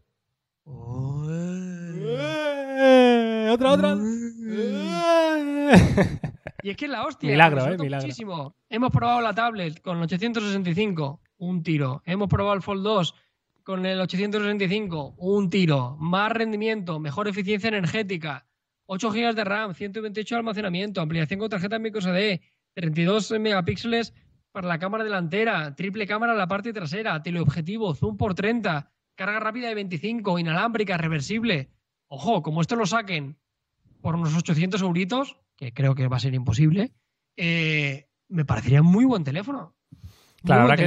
otra, 3.53 3.73
otra. 3.73 3.97
Y 6.63 6.71
es 6.71 6.77
que 6.77 6.85
es 6.87 6.91
la 6.91 7.05
hostia. 7.07 7.31
Milagro, 7.31 7.65
eh, 7.67 7.79
milagro. 7.79 8.07
Muchísimo. 8.07 8.55
Hemos 8.69 8.91
probado 8.91 9.21
la 9.21 9.35
tablet 9.35 9.81
con 9.81 9.97
el 9.99 10.03
865, 10.05 11.21
un 11.39 11.63
tiro. 11.63 12.03
Hemos 12.05 12.29
probado 12.29 12.55
el 12.55 12.63
Fold 12.63 12.83
2 12.83 13.15
con 13.63 13.87
el 13.87 14.01
865, 14.01 15.15
un 15.19 15.49
tiro. 15.51 15.97
Más 15.99 16.33
rendimiento, 16.33 16.99
mejor 16.99 17.29
eficiencia 17.29 17.69
energética, 17.69 18.47
8 18.93 19.13
GB 19.13 19.35
de 19.37 19.45
RAM, 19.45 19.73
128 19.73 20.35
de 20.35 20.39
almacenamiento, 20.41 21.01
ampliación 21.01 21.39
con 21.39 21.49
tarjeta 21.49 21.79
microSD, 21.79 22.41
32 22.75 23.31
megapíxeles 23.39 24.13
para 24.51 24.67
la 24.67 24.81
cámara 24.81 25.05
delantera, 25.05 25.77
triple 25.77 26.09
cámara 26.09 26.33
en 26.33 26.39
la 26.39 26.49
parte 26.49 26.73
trasera, 26.73 27.23
teleobjetivo, 27.23 27.95
zoom 27.95 28.17
por 28.17 28.35
30, 28.35 28.91
carga 29.15 29.39
rápida 29.39 29.69
de 29.69 29.77
25, 29.77 30.41
inalámbrica, 30.41 30.97
reversible. 30.97 31.71
Ojo, 32.09 32.43
como 32.43 32.63
esto 32.63 32.75
lo 32.75 32.85
saquen 32.85 33.39
por 34.01 34.17
unos 34.17 34.37
800 34.37 34.83
euritos, 34.83 35.37
que 35.57 35.73
creo 35.73 35.95
que 35.95 36.09
va 36.09 36.17
a 36.17 36.21
ser 36.21 36.35
imposible, 36.35 36.93
eh, 37.37 38.09
me 38.27 38.45
parecería 38.45 38.83
muy 38.83 39.05
buen 39.05 39.23
teléfono. 39.23 39.77
Claro, 40.45 40.63
habrá 40.63 40.77
que 40.77 40.85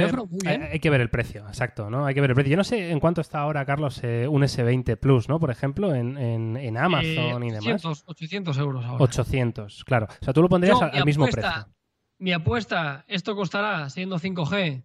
hay, 0.48 0.56
hay 0.72 0.80
que 0.80 0.90
ver 0.90 1.00
el 1.00 1.10
precio, 1.10 1.46
exacto, 1.46 1.88
¿no? 1.88 2.06
Hay 2.06 2.14
que 2.14 2.20
ver 2.20 2.30
el 2.30 2.34
precio. 2.34 2.50
Yo 2.50 2.56
no 2.56 2.64
sé 2.64 2.90
en 2.90 2.98
cuánto 2.98 3.20
está 3.20 3.38
ahora, 3.40 3.64
Carlos, 3.64 4.00
eh, 4.02 4.26
un 4.26 4.42
S20 4.42 4.96
Plus, 4.96 5.28
¿no? 5.28 5.38
Por 5.38 5.50
ejemplo, 5.50 5.94
en, 5.94 6.18
en- 6.18 6.56
en 6.56 6.76
Amazon 6.76 7.42
Eh, 7.42 7.46
y 7.46 7.50
demás. 7.50 7.84
800, 7.84 8.04
800 8.06 8.58
euros 8.58 8.84
ahora. 8.84 9.04
800, 9.04 9.84
claro. 9.84 10.06
O 10.20 10.24
sea, 10.24 10.32
tú 10.34 10.42
lo 10.42 10.48
pondrías 10.48 10.78
Yo, 10.78 10.84
al, 10.86 10.96
al 10.98 11.04
mismo 11.04 11.24
apuesta- 11.26 11.52
precio. 11.52 11.74
Mi 12.18 12.32
apuesta, 12.32 13.04
esto 13.06 13.36
costará, 13.36 13.88
siendo 13.90 14.18
5G, 14.18 14.82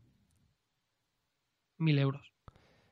1000 1.77 1.99
euros. 1.99 2.33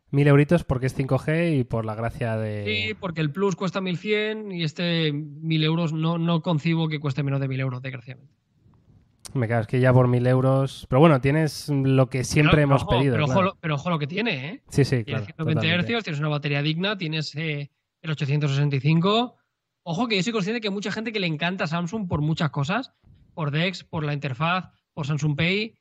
Mil 0.10 0.28
euritos 0.28 0.64
porque 0.64 0.86
es 0.86 0.96
5G 0.98 1.60
y 1.60 1.64
por 1.66 1.84
la 1.86 1.94
gracia 1.94 2.38
de... 2.38 2.64
Sí, 2.88 2.94
porque 2.94 3.20
el 3.20 3.30
Plus 3.32 3.58
cuesta 3.58 3.82
1100 3.82 4.54
y 4.54 4.64
este 4.64 5.12
1000 5.12 5.64
euros 5.66 5.92
no, 5.92 6.18
no 6.18 6.42
concibo 6.42 6.88
que 6.88 7.00
cueste 7.02 7.24
menos 7.24 7.42
de 7.42 7.50
1000 7.50 7.60
euros, 7.60 7.82
desgraciadamente. 7.82 8.34
Me 9.34 9.48
cago, 9.48 9.62
es 9.62 9.68
que 9.68 9.80
ya 9.80 9.94
por 9.94 10.08
mil 10.08 10.26
euros... 10.26 10.86
Pero 10.90 11.00
bueno, 11.00 11.20
tienes 11.22 11.70
lo 11.70 12.10
que 12.10 12.24
siempre 12.24 12.62
hemos 12.62 12.84
ojo, 12.84 12.92
pedido. 12.92 13.14
Pero, 13.14 13.26
claro. 13.26 13.40
ojo, 13.40 13.48
lo- 13.50 13.58
pero 13.60 13.76
ojo 13.76 13.90
lo 13.90 14.00
que 14.00 14.08
tiene, 14.08 14.50
¿eh? 14.50 14.64
Sí, 14.70 14.84
sí, 14.86 15.04
Tienes 15.04 15.24
claro. 15.24 15.26
120 15.26 15.54
totalmente. 15.62 15.94
Hz, 16.00 16.04
tienes 16.04 16.20
una 16.20 16.30
batería 16.30 16.62
digna, 16.62 16.98
tienes 16.98 17.36
eh, 17.36 17.70
el 18.02 18.12
865. 18.12 19.36
Ojo 19.84 20.08
que 20.08 20.16
yo 20.18 20.24
soy 20.24 20.34
consciente 20.34 20.62
que 20.62 20.68
hay 20.70 20.74
mucha 20.74 20.92
gente 20.92 21.12
que 21.12 21.20
le 21.20 21.28
encanta 21.28 21.68
Samsung 21.68 22.08
por 22.08 22.22
muchas 22.22 22.50
cosas, 22.50 22.92
por 23.34 23.52
DeX, 23.52 23.84
por 23.84 24.04
la 24.04 24.14
interfaz, 24.14 24.70
por 24.94 25.06
Samsung 25.08 25.36
Pay. 25.36 25.76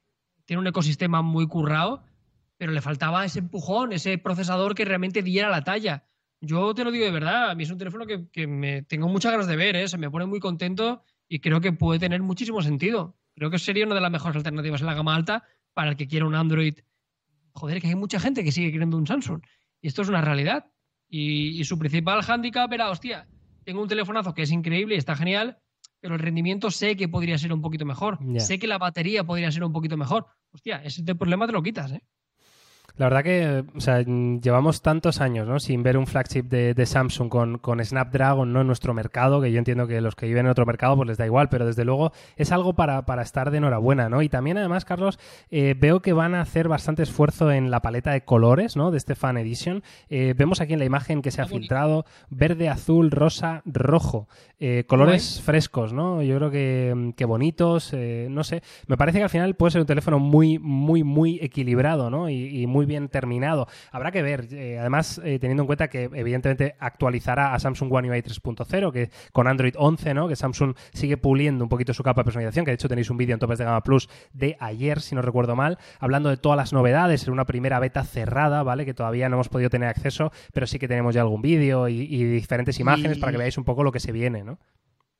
Tiene 0.44 0.60
un 0.60 0.66
ecosistema 0.66 1.22
muy 1.22 1.46
currado, 1.48 2.04
pero 2.56 2.72
le 2.72 2.80
faltaba 2.80 3.24
ese 3.24 3.40
empujón, 3.40 3.92
ese 3.92 4.18
procesador 4.18 4.74
que 4.74 4.84
realmente 4.84 5.22
diera 5.22 5.48
la 5.50 5.64
talla. 5.64 6.04
Yo 6.40 6.74
te 6.74 6.84
lo 6.84 6.90
digo 6.92 7.04
de 7.04 7.10
verdad, 7.10 7.50
a 7.50 7.54
mí 7.54 7.62
es 7.64 7.70
un 7.70 7.78
teléfono 7.78 8.06
que, 8.06 8.28
que 8.30 8.46
me 8.46 8.82
tengo 8.82 9.08
muchas 9.08 9.32
ganas 9.32 9.46
de 9.46 9.56
ver, 9.56 9.74
¿eh? 9.76 9.88
se 9.88 9.98
me 9.98 10.10
pone 10.10 10.26
muy 10.26 10.38
contento 10.38 11.02
y 11.28 11.40
creo 11.40 11.60
que 11.60 11.72
puede 11.72 11.98
tener 11.98 12.22
muchísimo 12.22 12.60
sentido. 12.62 13.16
Creo 13.36 13.50
que 13.50 13.58
sería 13.58 13.86
una 13.86 13.94
de 13.94 14.00
las 14.00 14.10
mejores 14.10 14.36
alternativas 14.36 14.80
en 14.80 14.86
la 14.86 14.94
gama 14.94 15.14
alta 15.14 15.44
para 15.74 15.90
el 15.90 15.96
que 15.96 16.08
quiera 16.08 16.26
un 16.26 16.34
Android 16.34 16.74
joder, 17.56 17.80
que 17.80 17.88
hay 17.88 17.94
mucha 17.94 18.20
gente 18.20 18.44
que 18.44 18.52
sigue 18.52 18.70
queriendo 18.70 18.96
un 18.96 19.06
Samsung. 19.06 19.42
Y 19.80 19.88
esto 19.88 20.02
es 20.02 20.08
una 20.08 20.20
realidad. 20.20 20.66
Y, 21.08 21.60
y 21.60 21.64
su 21.64 21.78
principal 21.78 22.22
hándicap 22.22 22.72
era, 22.72 22.90
hostia, 22.90 23.28
tengo 23.64 23.82
un 23.82 23.88
telefonazo 23.88 24.34
que 24.34 24.42
es 24.42 24.50
increíble 24.50 24.94
y 24.94 24.98
está 24.98 25.16
genial, 25.16 25.58
pero 26.00 26.14
el 26.14 26.20
rendimiento 26.20 26.70
sé 26.70 26.96
que 26.96 27.08
podría 27.08 27.38
ser 27.38 27.52
un 27.52 27.62
poquito 27.62 27.84
mejor. 27.84 28.18
Sé 28.38 28.58
que 28.58 28.66
la 28.66 28.78
batería 28.78 29.24
podría 29.24 29.50
ser 29.50 29.64
un 29.64 29.72
poquito 29.72 29.96
mejor. 29.96 30.26
Hostia, 30.50 30.82
ese 30.84 31.02
problema 31.14 31.46
te 31.46 31.52
lo 31.52 31.62
quitas, 31.62 31.92
¿eh? 31.92 32.02
La 32.98 33.06
verdad 33.06 33.22
que, 33.22 33.64
o 33.76 33.80
sea, 33.80 34.00
llevamos 34.02 34.80
tantos 34.80 35.20
años, 35.20 35.46
¿no? 35.46 35.60
Sin 35.60 35.82
ver 35.82 35.98
un 35.98 36.06
flagship 36.06 36.44
de, 36.44 36.72
de 36.72 36.86
Samsung 36.86 37.28
con, 37.28 37.58
con 37.58 37.84
Snapdragon, 37.84 38.52
¿no? 38.52 38.62
En 38.62 38.66
nuestro 38.66 38.94
mercado, 38.94 39.42
que 39.42 39.52
yo 39.52 39.58
entiendo 39.58 39.86
que 39.86 40.00
los 40.00 40.14
que 40.14 40.26
viven 40.26 40.46
en 40.46 40.50
otro 40.50 40.64
mercado, 40.64 40.96
pues 40.96 41.08
les 41.08 41.18
da 41.18 41.26
igual, 41.26 41.50
pero 41.50 41.66
desde 41.66 41.84
luego 41.84 42.12
es 42.36 42.52
algo 42.52 42.74
para, 42.74 43.04
para 43.04 43.20
estar 43.20 43.50
de 43.50 43.58
enhorabuena, 43.58 44.08
¿no? 44.08 44.22
Y 44.22 44.30
también, 44.30 44.56
además, 44.56 44.86
Carlos, 44.86 45.18
eh, 45.50 45.74
veo 45.78 46.00
que 46.00 46.14
van 46.14 46.34
a 46.34 46.40
hacer 46.40 46.68
bastante 46.68 47.02
esfuerzo 47.02 47.52
en 47.52 47.70
la 47.70 47.80
paleta 47.80 48.12
de 48.12 48.22
colores, 48.22 48.76
¿no? 48.76 48.90
De 48.90 48.96
este 48.96 49.14
Fan 49.14 49.36
Edition. 49.36 49.82
Eh, 50.08 50.34
vemos 50.36 50.62
aquí 50.62 50.72
en 50.72 50.78
la 50.78 50.86
imagen 50.86 51.20
que 51.20 51.30
se 51.30 51.42
ha 51.42 51.46
filtrado 51.46 52.06
verde, 52.30 52.70
azul, 52.70 53.10
rosa, 53.10 53.60
rojo. 53.66 54.26
Eh, 54.58 54.84
colores 54.86 55.42
frescos, 55.44 55.92
¿no? 55.92 56.22
Yo 56.22 56.36
creo 56.36 56.50
que, 56.50 57.12
que 57.14 57.26
bonitos, 57.26 57.92
eh, 57.92 58.28
no 58.30 58.42
sé. 58.42 58.62
Me 58.86 58.96
parece 58.96 59.18
que 59.18 59.24
al 59.24 59.30
final 59.30 59.54
puede 59.54 59.72
ser 59.72 59.82
un 59.82 59.86
teléfono 59.86 60.18
muy, 60.18 60.58
muy, 60.58 61.02
muy 61.02 61.38
equilibrado, 61.42 62.08
¿no? 62.08 62.30
Y, 62.30 62.62
y 62.62 62.66
muy 62.66 62.85
bien 62.86 63.08
terminado. 63.08 63.66
Habrá 63.92 64.12
que 64.12 64.22
ver, 64.22 64.48
eh, 64.52 64.78
además, 64.78 65.20
eh, 65.24 65.38
teniendo 65.38 65.62
en 65.64 65.66
cuenta 65.66 65.88
que 65.88 66.04
evidentemente 66.12 66.76
actualizará 66.78 67.54
a 67.54 67.58
Samsung 67.58 67.92
One 67.92 68.10
UI 68.10 68.22
3.0, 68.22 68.92
que 68.92 69.10
con 69.32 69.46
Android 69.48 69.74
11, 69.76 70.14
¿no? 70.14 70.28
Que 70.28 70.36
Samsung 70.36 70.74
sigue 70.92 71.16
puliendo 71.16 71.64
un 71.64 71.68
poquito 71.68 71.92
su 71.92 72.02
capa 72.02 72.22
de 72.22 72.24
personalización, 72.24 72.64
que 72.64 72.70
de 72.70 72.76
hecho 72.76 72.88
tenéis 72.88 73.10
un 73.10 73.16
vídeo 73.16 73.34
en 73.34 73.40
Topes 73.40 73.58
de 73.58 73.64
Gama 73.64 73.82
Plus 73.82 74.08
de 74.32 74.56
ayer, 74.60 75.00
si 75.00 75.14
no 75.14 75.22
recuerdo 75.22 75.56
mal, 75.56 75.78
hablando 75.98 76.28
de 76.30 76.36
todas 76.36 76.56
las 76.56 76.72
novedades 76.72 77.26
en 77.26 77.32
una 77.32 77.44
primera 77.46 77.78
beta 77.80 78.04
cerrada, 78.04 78.62
¿vale? 78.62 78.84
Que 78.84 78.94
todavía 78.94 79.28
no 79.28 79.36
hemos 79.36 79.48
podido 79.48 79.70
tener 79.70 79.88
acceso, 79.88 80.32
pero 80.52 80.66
sí 80.66 80.78
que 80.78 80.88
tenemos 80.88 81.14
ya 81.14 81.22
algún 81.22 81.42
vídeo 81.42 81.88
y, 81.88 82.00
y 82.02 82.24
diferentes 82.24 82.78
imágenes 82.80 83.16
Y- 83.18 83.20
para 83.20 83.32
que 83.32 83.38
veáis 83.38 83.58
un 83.58 83.64
poco 83.64 83.82
lo 83.84 83.92
que 83.92 84.00
se 84.00 84.12
viene, 84.12 84.44
¿no? 84.44 84.58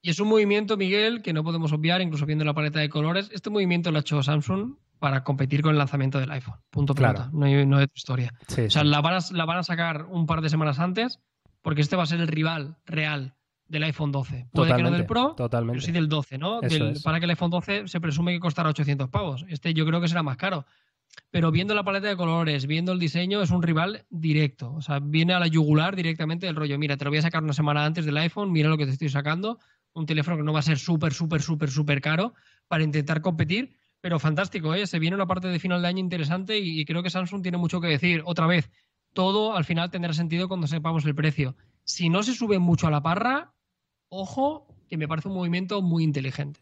Y 0.03 0.11
es 0.11 0.21
un 0.21 0.29
movimiento, 0.29 0.77
Miguel, 0.77 1.21
que 1.21 1.33
no 1.33 1.43
podemos 1.43 1.73
obviar, 1.73 2.01
incluso 2.01 2.27
viendo 2.27 2.45
la 2.45 2.55
paleta 2.55 2.79
de 2.79 2.89
colores. 2.89 3.29
Este 3.33 3.51
movimiento 3.51 3.91
lo 3.91 3.97
ha 3.99 4.01
hecho 4.03 4.23
Samsung 4.23 4.77
para 4.99 5.25
competir 5.25 5.63
con 5.63 5.73
el 5.73 5.79
lanzamiento 5.79 6.19
del 6.19 6.31
iPhone. 6.31 6.57
Punto 6.71 6.95
Claro. 6.95 7.29
No 7.33 7.47
hay, 7.47 7.67
no 7.67 7.77
hay 7.77 7.85
otra 7.85 7.95
historia. 7.97 8.33
Sí, 8.49 8.63
O 8.63 8.71
sea, 8.71 8.83
sí. 8.83 8.89
la 8.89 9.01
van, 9.01 9.15
a, 9.15 9.19
la 9.33 9.45
van 9.45 9.59
a 9.59 9.63
sacar 9.63 10.07
un 10.07 10.27
par 10.27 10.41
de 10.41 10.49
semanas 10.49 10.79
antes, 10.79 11.21
porque 11.63 11.81
este 11.81 11.97
va 11.97 12.05
a 12.05 12.07
ser 12.07 12.21
el 12.21 12.29
rival 12.29 12.77
real 12.87 13.35
del 13.69 13.83
iPhone 13.83 14.13
12. 14.13 14.49
Puede 14.53 14.75
que 14.75 14.83
no 14.83 14.91
del 14.91 15.07
Pro, 15.07 15.35
totalmente. 15.37 15.79
pero 15.79 15.87
sí 15.87 15.93
del 15.93 16.09
12, 16.09 16.39
¿no? 16.39 16.61
Del-. 16.61 17.01
Para 17.03 17.19
que 17.19 17.25
el 17.25 17.31
iPhone 17.31 17.51
12 17.51 17.89
se 17.89 18.01
presume 18.01 18.33
que 18.33 18.41
costará 18.41 18.69
800 18.69 19.09
pavos. 19.09 19.45
Este 19.49 19.75
yo 19.75 19.85
creo 19.87 20.01
que 20.01 20.09
será 20.09 20.23
más 20.23 20.37
caro. 20.37 20.65
Pero 21.31 21.51
viendo 21.51 21.75
la 21.75 21.83
paleta 21.83 22.09
de 22.09 22.17
colores, 22.17 22.67
viendo 22.67 22.93
el 22.93 22.99
diseño, 22.99 23.43
es 23.43 23.51
un 23.51 23.63
rival 23.63 24.05
directo. 24.11 24.73
O 24.75 24.83
sea, 24.83 25.01
viene 25.01 25.35
a 25.35 25.41
la 25.41 25.47
yugular 25.47 25.97
directamente 25.97 26.47
del 26.47 26.57
rollo. 26.57 26.79
Mira, 26.79 26.97
te 26.97 27.05
lo 27.05 27.11
voy 27.11 27.19
a 27.19 27.23
sacar 27.23 27.43
una 27.43 27.53
semana 27.53 27.85
antes 27.85 28.05
del 28.05 28.17
iPhone, 28.19 28.53
mira 28.53 28.69
lo 28.69 28.77
que 28.77 28.87
te 28.87 28.93
estoy 28.93 29.09
sacando. 29.09 29.59
Un 29.93 30.07
teléfono 30.07 30.37
que 30.37 30.43
no 30.43 30.53
va 30.53 30.59
a 30.59 30.63
ser 30.63 30.79
súper, 30.79 31.15
súper, 31.15 31.41
súper, 31.41 31.71
súper 31.71 32.01
caro 32.01 32.35
para 32.69 32.85
intentar 32.85 33.23
competir. 33.23 33.77
Pero 34.07 34.21
fantástico, 34.21 34.73
¿eh? 34.73 34.87
Se 34.87 35.01
viene 35.01 35.17
una 35.17 35.27
parte 35.27 35.49
de 35.49 35.59
final 35.59 35.83
de 35.83 35.89
año 35.89 35.99
interesante 35.99 36.61
y, 36.61 36.81
y 36.81 36.85
creo 36.85 37.03
que 37.03 37.11
Samsung 37.11 37.43
tiene 37.43 37.59
mucho 37.59 37.81
que 37.81 37.89
decir. 37.89 38.23
Otra 38.25 38.47
vez, 38.47 38.71
todo 39.15 39.57
al 39.57 39.65
final 39.65 39.91
tendrá 39.91 40.13
sentido 40.13 40.47
cuando 40.47 40.69
sepamos 40.69 41.05
el 41.07 41.17
precio. 41.17 41.57
Si 41.83 42.09
no 42.09 42.23
se 42.23 42.33
sube 42.33 42.61
mucho 42.61 42.87
a 42.87 42.93
la 42.93 43.03
parra, 43.03 43.53
ojo, 44.09 44.69
que 44.89 44.97
me 44.97 45.09
parece 45.09 45.27
un 45.27 45.35
movimiento 45.35 45.83
muy 45.83 46.05
inteligente. 46.05 46.61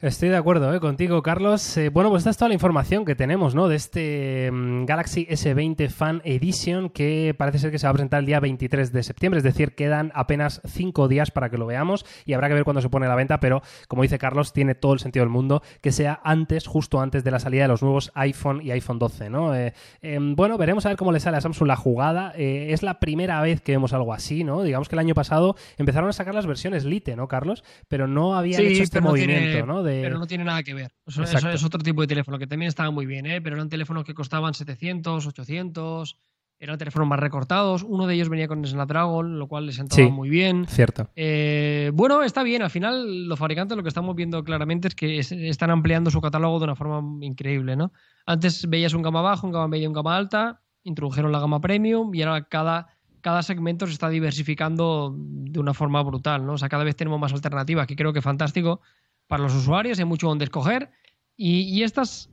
Estoy 0.00 0.28
de 0.28 0.36
acuerdo 0.36 0.72
¿eh? 0.72 0.78
contigo, 0.78 1.20
Carlos. 1.22 1.76
Eh, 1.76 1.88
bueno, 1.88 2.08
pues 2.08 2.20
esta 2.20 2.30
es 2.30 2.36
toda 2.36 2.50
la 2.50 2.54
información 2.54 3.04
que 3.04 3.16
tenemos, 3.16 3.56
¿no? 3.56 3.66
De 3.66 3.74
este 3.74 4.48
mm, 4.52 4.84
Galaxy 4.84 5.26
S20 5.26 5.88
Fan 5.88 6.22
Edition 6.24 6.88
que 6.88 7.34
parece 7.36 7.58
ser 7.58 7.72
que 7.72 7.80
se 7.80 7.86
va 7.88 7.90
a 7.90 7.94
presentar 7.94 8.20
el 8.20 8.26
día 8.26 8.38
23 8.38 8.92
de 8.92 9.02
septiembre, 9.02 9.38
es 9.38 9.42
decir, 9.42 9.74
quedan 9.74 10.12
apenas 10.14 10.60
cinco 10.68 11.08
días 11.08 11.32
para 11.32 11.50
que 11.50 11.58
lo 11.58 11.66
veamos 11.66 12.06
y 12.24 12.34
habrá 12.34 12.46
que 12.46 12.54
ver 12.54 12.62
cuándo 12.62 12.80
se 12.80 12.88
pone 12.88 13.06
a 13.06 13.08
la 13.08 13.16
venta, 13.16 13.40
pero 13.40 13.60
como 13.88 14.02
dice 14.02 14.18
Carlos, 14.18 14.52
tiene 14.52 14.76
todo 14.76 14.92
el 14.92 15.00
sentido 15.00 15.24
del 15.24 15.30
mundo 15.30 15.64
que 15.80 15.90
sea 15.90 16.20
antes, 16.22 16.68
justo 16.68 17.00
antes 17.00 17.24
de 17.24 17.32
la 17.32 17.40
salida 17.40 17.62
de 17.62 17.68
los 17.68 17.82
nuevos 17.82 18.12
iPhone 18.14 18.60
y 18.62 18.70
iPhone 18.70 19.00
12, 19.00 19.30
¿no? 19.30 19.52
Eh, 19.56 19.72
em, 20.00 20.36
bueno, 20.36 20.58
veremos 20.58 20.86
a 20.86 20.90
ver 20.90 20.96
cómo 20.96 21.10
le 21.10 21.18
sale 21.18 21.38
a 21.38 21.40
Samsung 21.40 21.66
la 21.66 21.74
jugada. 21.74 22.34
Es 22.36 22.84
la 22.84 23.00
primera 23.00 23.40
vez 23.40 23.60
que 23.62 23.72
vemos 23.72 23.92
algo 23.92 24.14
así, 24.14 24.44
¿no? 24.44 24.62
Digamos 24.62 24.88
que 24.88 24.94
el 24.94 25.00
año 25.00 25.16
pasado 25.16 25.56
empezaron 25.76 26.08
a 26.08 26.12
sacar 26.12 26.36
las 26.36 26.46
versiones 26.46 26.84
Lite, 26.84 27.16
¿no, 27.16 27.26
Carlos? 27.26 27.64
Pero 27.88 28.06
no 28.06 28.36
habían 28.36 28.62
hecho 28.62 28.84
este 28.84 29.00
movimiento, 29.00 29.50
tiene- 29.50 29.66
¿no? 29.66 29.87
De... 29.88 30.02
Pero 30.02 30.18
no 30.18 30.26
tiene 30.26 30.44
nada 30.44 30.62
que 30.62 30.74
ver. 30.74 30.92
Eso, 31.06 31.22
eso 31.22 31.32
Exacto. 31.36 31.56
es 31.56 31.64
otro 31.64 31.80
tipo 31.80 32.00
de 32.02 32.06
teléfono 32.06 32.38
que 32.38 32.46
también 32.46 32.68
estaba 32.68 32.90
muy 32.90 33.06
bien, 33.06 33.26
¿eh? 33.26 33.40
pero 33.40 33.56
eran 33.56 33.68
teléfonos 33.68 34.04
que 34.04 34.14
costaban 34.14 34.54
700, 34.54 35.26
800, 35.26 36.16
eran 36.60 36.76
teléfonos 36.76 37.06
más 37.08 37.20
recortados. 37.20 37.84
Uno 37.84 38.06
de 38.08 38.14
ellos 38.14 38.28
venía 38.28 38.48
con 38.48 38.64
Snapdragon, 38.66 39.38
lo 39.38 39.46
cual 39.46 39.66
les 39.66 39.76
sentaba 39.76 40.02
Sí. 40.04 40.10
muy 40.10 40.28
bien. 40.28 40.66
Cierto. 40.66 41.08
Eh, 41.14 41.90
bueno, 41.94 42.22
está 42.24 42.42
bien. 42.42 42.62
Al 42.62 42.70
final, 42.70 43.28
los 43.28 43.38
fabricantes 43.38 43.76
lo 43.76 43.82
que 43.84 43.88
estamos 43.90 44.14
viendo 44.16 44.42
claramente 44.42 44.88
es 44.88 44.94
que 44.96 45.18
es- 45.20 45.30
están 45.32 45.70
ampliando 45.70 46.10
su 46.10 46.20
catálogo 46.20 46.58
de 46.58 46.64
una 46.64 46.74
forma 46.74 47.24
increíble, 47.24 47.76
¿no? 47.76 47.92
Antes 48.26 48.68
veías 48.68 48.92
un 48.94 49.02
gama 49.02 49.22
bajo, 49.22 49.46
un 49.46 49.52
gama 49.52 49.68
medio, 49.68 49.88
un 49.88 49.94
gama 49.94 50.16
alta, 50.16 50.60
introdujeron 50.82 51.30
la 51.32 51.38
gama 51.40 51.60
premium 51.60 52.12
y 52.14 52.22
ahora 52.22 52.44
cada, 52.48 52.88
cada 53.20 53.42
segmento 53.42 53.86
se 53.86 53.92
está 53.92 54.08
diversificando 54.08 55.14
de 55.16 55.60
una 55.60 55.74
forma 55.74 56.02
brutal, 56.02 56.44
¿no? 56.46 56.54
O 56.54 56.58
sea, 56.58 56.68
cada 56.68 56.84
vez 56.84 56.96
tenemos 56.96 57.20
más 57.20 57.32
alternativas, 57.32 57.86
que 57.86 57.94
creo 57.96 58.12
que 58.12 58.18
es 58.20 58.24
fantástico 58.24 58.80
para 59.28 59.42
los 59.44 59.54
usuarios, 59.54 59.98
hay 60.00 60.04
mucho 60.04 60.26
donde 60.26 60.44
escoger. 60.44 60.90
Y, 61.36 61.60
y 61.60 61.84
estas, 61.84 62.30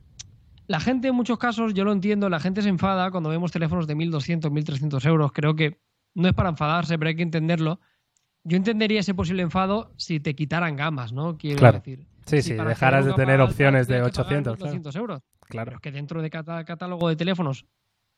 La 0.66 0.80
gente 0.80 1.06
en 1.08 1.14
muchos 1.14 1.38
casos, 1.38 1.74
yo 1.74 1.84
lo 1.84 1.92
entiendo, 1.92 2.28
la 2.28 2.40
gente 2.40 2.60
se 2.60 2.68
enfada 2.68 3.12
cuando 3.12 3.30
vemos 3.30 3.52
teléfonos 3.52 3.86
de 3.86 3.94
1.200, 3.94 4.50
1.300 4.50 5.06
euros. 5.06 5.30
Creo 5.32 5.54
que 5.54 5.80
no 6.14 6.26
es 6.26 6.34
para 6.34 6.48
enfadarse, 6.48 6.98
pero 6.98 7.08
hay 7.10 7.14
que 7.14 7.22
entenderlo. 7.22 7.78
Yo 8.42 8.56
entendería 8.56 8.98
ese 9.00 9.14
posible 9.14 9.42
enfado 9.42 9.92
si 9.96 10.18
te 10.18 10.34
quitaran 10.34 10.74
gamas, 10.74 11.12
¿no? 11.12 11.36
Quiero 11.38 11.58
Claro. 11.58 11.78
decir. 11.78 12.06
Sí, 12.26 12.42
Si 12.42 12.48
sí, 12.50 12.54
dejaras 12.54 13.04
de 13.06 13.12
tener 13.12 13.38
gama 13.38 13.48
opciones 13.48 13.86
de 13.86 13.94
tienes 13.94 14.10
que 14.12 14.22
pagar 14.22 14.38
800. 14.38 14.56
Claro. 14.58 14.72
1.200 14.74 14.96
euros. 14.96 15.22
claro. 15.40 15.66
Pero 15.66 15.76
es 15.76 15.82
que 15.82 15.92
dentro 15.92 16.22
de 16.22 16.30
cada 16.30 16.64
catálogo 16.64 17.08
de 17.08 17.14
teléfonos 17.16 17.66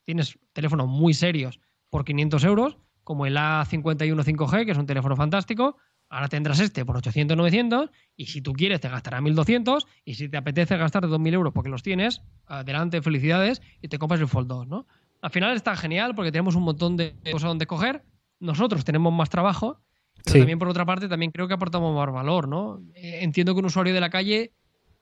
tienes 0.04 0.38
teléfonos 0.54 0.86
muy 0.88 1.12
serios 1.12 1.60
por 1.90 2.04
500 2.06 2.44
euros, 2.44 2.78
como 3.04 3.26
el 3.26 3.36
A51 3.36 4.22
5G, 4.24 4.64
que 4.64 4.72
es 4.72 4.78
un 4.78 4.86
teléfono 4.86 5.16
fantástico. 5.16 5.76
Ahora 6.10 6.28
tendrás 6.28 6.58
este 6.60 6.84
por 6.86 6.96
800, 6.96 7.36
900, 7.36 7.90
y 8.16 8.26
si 8.26 8.40
tú 8.40 8.52
quieres 8.54 8.80
te 8.80 8.88
gastarás 8.88 9.20
1200, 9.22 9.86
y 10.04 10.14
si 10.14 10.28
te 10.28 10.36
apetece 10.38 10.76
gastar 10.76 11.06
2000 11.06 11.34
euros 11.34 11.52
porque 11.52 11.68
los 11.68 11.82
tienes, 11.82 12.22
adelante, 12.46 13.02
felicidades, 13.02 13.60
y 13.82 13.88
te 13.88 13.98
compras 13.98 14.20
el 14.20 14.28
Fold 14.28 14.48
2, 14.48 14.66
¿no? 14.68 14.86
Al 15.20 15.30
final 15.30 15.54
está 15.56 15.76
genial 15.76 16.14
porque 16.14 16.32
tenemos 16.32 16.54
un 16.54 16.62
montón 16.62 16.96
de 16.96 17.14
cosas 17.30 17.48
donde 17.48 17.66
coger. 17.66 18.04
Nosotros 18.40 18.84
tenemos 18.84 19.12
más 19.12 19.28
trabajo, 19.30 19.80
pero 20.24 20.32
Sí. 20.34 20.38
también 20.38 20.58
por 20.58 20.68
otra 20.68 20.86
parte 20.86 21.08
también 21.08 21.30
creo 21.32 21.48
que 21.48 21.54
aportamos 21.54 21.94
más 21.94 22.12
valor, 22.12 22.48
¿no? 22.48 22.80
Eh, 22.94 23.18
Entiendo 23.22 23.52
que 23.54 23.60
un 23.60 23.66
usuario 23.66 23.92
de 23.92 24.00
la 24.00 24.10
calle 24.10 24.52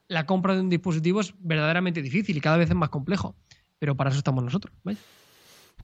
la 0.09 0.25
compra 0.25 0.55
de 0.55 0.61
un 0.61 0.69
dispositivo 0.71 1.21
es 1.21 1.35
verdaderamente 1.39 2.01
difícil 2.01 2.37
y 2.37 2.41
cada 2.41 2.57
vez 2.57 2.71
es 2.71 2.77
más 2.77 2.89
complejo. 2.91 3.35
Pero 3.79 3.97
para 3.97 4.11
eso 4.11 4.19
estamos 4.19 4.43
nosotros. 4.43 4.75
¿vale? 4.85 4.97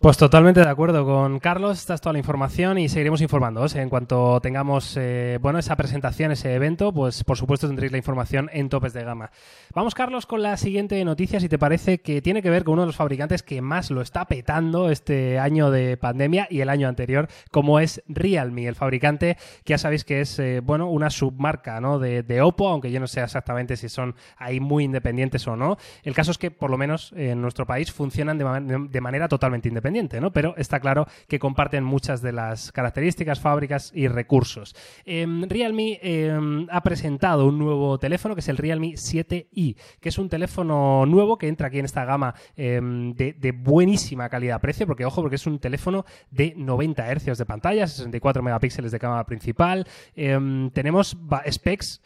Pues 0.03 0.17
totalmente 0.17 0.59
de 0.59 0.69
acuerdo 0.69 1.05
con 1.05 1.39
Carlos, 1.39 1.79
esta 1.79 1.95
es 1.95 2.01
toda 2.01 2.13
la 2.13 2.19
información 2.19 2.77
y 2.77 2.89
seguiremos 2.89 3.21
informándoos. 3.21 3.77
En 3.77 3.89
cuanto 3.89 4.41
tengamos 4.41 4.97
eh, 4.99 5.39
bueno, 5.41 5.61
esa 5.61 5.77
presentación, 5.77 6.33
ese 6.33 6.57
evento, 6.57 6.93
pues 6.93 7.23
por 7.23 7.37
supuesto 7.37 7.69
tendréis 7.69 7.93
la 7.93 7.99
información 7.99 8.51
en 8.53 8.69
topes 8.69 8.95
de 8.95 9.05
gama. 9.05 9.31
Vamos, 9.77 9.95
Carlos, 9.95 10.27
con 10.27 10.43
la 10.43 10.57
siguiente 10.57 11.05
noticia, 11.05 11.39
si 11.39 11.49
te 11.49 11.57
parece, 11.57 12.01
que 12.01 12.21
tiene 12.21 12.43
que 12.43 12.51
ver 12.51 12.65
con 12.65 12.73
uno 12.73 12.83
de 12.83 12.87
los 12.87 12.97
fabricantes 12.97 13.45
que 13.45 13.63
más 13.63 13.93
lo 13.93 14.01
está 14.01 14.25
petando 14.25 14.91
este 14.91 15.39
año 15.39 15.71
de 15.71 15.97
pandemia 15.97 16.49
y 16.51 16.63
el 16.63 16.69
año 16.69 16.89
anterior, 16.89 17.29
como 17.53 17.79
es 17.79 18.03
Realme, 18.09 18.67
el 18.67 18.75
fabricante 18.75 19.37
que 19.63 19.75
ya 19.75 19.79
sabéis 19.79 20.03
que 20.03 20.21
es 20.21 20.37
eh, 20.41 20.59
bueno, 20.65 20.91
una 20.91 21.11
submarca 21.11 21.81
¿no? 21.81 22.01
de, 22.01 22.25
de 22.25 22.43
Oppo, 22.43 22.69
aunque 22.69 22.91
yo 22.91 22.99
no 22.99 23.07
sé 23.07 23.23
exactamente 23.23 23.77
si 23.77 23.89
son 23.89 24.17
ahí 24.37 24.59
muy 24.59 24.83
independientes 24.83 25.47
o 25.47 25.55
no. 25.55 25.77
El 26.03 26.13
caso 26.13 26.33
es 26.33 26.39
que, 26.39 26.51
por 26.51 26.73
lo 26.73 26.77
menos 26.77 27.13
en 27.17 27.41
nuestro 27.41 27.67
país, 27.67 27.93
funcionan 27.93 28.37
de, 28.37 28.45
ma- 28.45 28.61
de 28.61 29.01
manera 29.01 29.29
totalmente 29.29 29.69
independiente, 29.69 29.92
¿no? 30.21 30.33
Pero 30.33 30.55
está 30.57 30.81
claro 30.81 31.07
que 31.29 31.39
comparten 31.39 31.85
muchas 31.85 32.23
de 32.23 32.33
las 32.33 32.73
características, 32.73 33.41
fábricas 33.41 33.93
y 33.95 34.09
recursos. 34.09 34.75
Em, 35.05 35.43
Realme 35.49 35.99
em, 36.03 36.67
ha 36.71 36.83
presentado 36.83 37.47
un 37.47 37.59
nuevo 37.59 37.99
teléfono 37.99 38.35
que 38.35 38.41
es 38.41 38.49
el 38.49 38.57
Realme 38.57 38.95
7i, 38.95 39.77
que 40.01 40.09
es 40.09 40.19
un 40.19 40.29
teléfono 40.29 41.05
nuevo 41.07 41.37
que 41.37 41.49
entra 41.49 41.69
aquí 41.69 41.79
en 41.79 41.85
esta 41.85 42.05
gama 42.05 42.35
em, 42.57 43.13
de, 43.15 43.35
de 43.35 43.53
buenísima 43.53 44.29
calidad-precio, 44.29 44.87
porque 44.87 45.05
ojo, 45.05 45.21
porque 45.21 45.37
es 45.37 45.47
un 45.47 45.59
teléfono 45.59 46.05
de 46.31 46.55
90 46.57 47.15
Hz 47.15 47.39
de 47.39 47.47
pantalla, 47.47 47.87
64 47.87 48.43
megapíxeles 48.43 48.93
de 48.93 48.99
cámara 48.99 49.25
principal. 49.25 49.87
Em, 50.15 50.71
tenemos 50.71 51.17
specs 51.51 52.01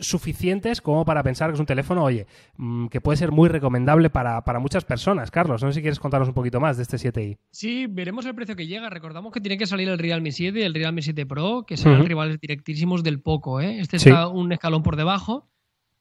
suficientes 0.00 0.80
como 0.80 1.04
para 1.04 1.22
pensar 1.22 1.50
que 1.50 1.54
es 1.54 1.60
un 1.60 1.66
teléfono, 1.66 2.02
oye, 2.04 2.26
mm, 2.56 2.86
que 2.88 3.00
puede 3.00 3.16
ser 3.16 3.32
muy 3.32 3.48
recomendable 3.48 4.10
para, 4.10 4.42
para 4.44 4.58
muchas 4.58 4.84
personas. 4.84 5.30
Carlos, 5.30 5.62
no 5.62 5.68
sé 5.70 5.76
si 5.76 5.80
quieres 5.82 6.00
contarnos 6.00 6.28
un 6.28 6.34
poquito 6.34 6.60
más 6.60 6.76
de 6.76 6.82
este 6.82 6.96
7i. 6.96 7.38
Sí, 7.50 7.86
veremos 7.88 8.26
el 8.26 8.34
precio 8.34 8.56
que 8.56 8.66
llega. 8.66 8.90
Recordamos 8.90 9.32
que 9.32 9.40
tiene 9.40 9.58
que 9.58 9.66
salir 9.66 9.88
el 9.88 9.98
Realme 9.98 10.32
7 10.32 10.58
y 10.58 10.62
el 10.62 10.74
Realme 10.74 11.02
7 11.02 11.26
Pro, 11.26 11.64
que 11.66 11.76
serán 11.76 12.04
rivales 12.06 12.40
directísimos 12.40 13.02
del 13.02 13.20
Poco. 13.20 13.60
¿eh? 13.60 13.78
Este 13.80 13.98
Sí. 13.98 14.08
está 14.08 14.28
un 14.28 14.52
escalón 14.52 14.82
por 14.82 14.96
debajo, 14.96 15.48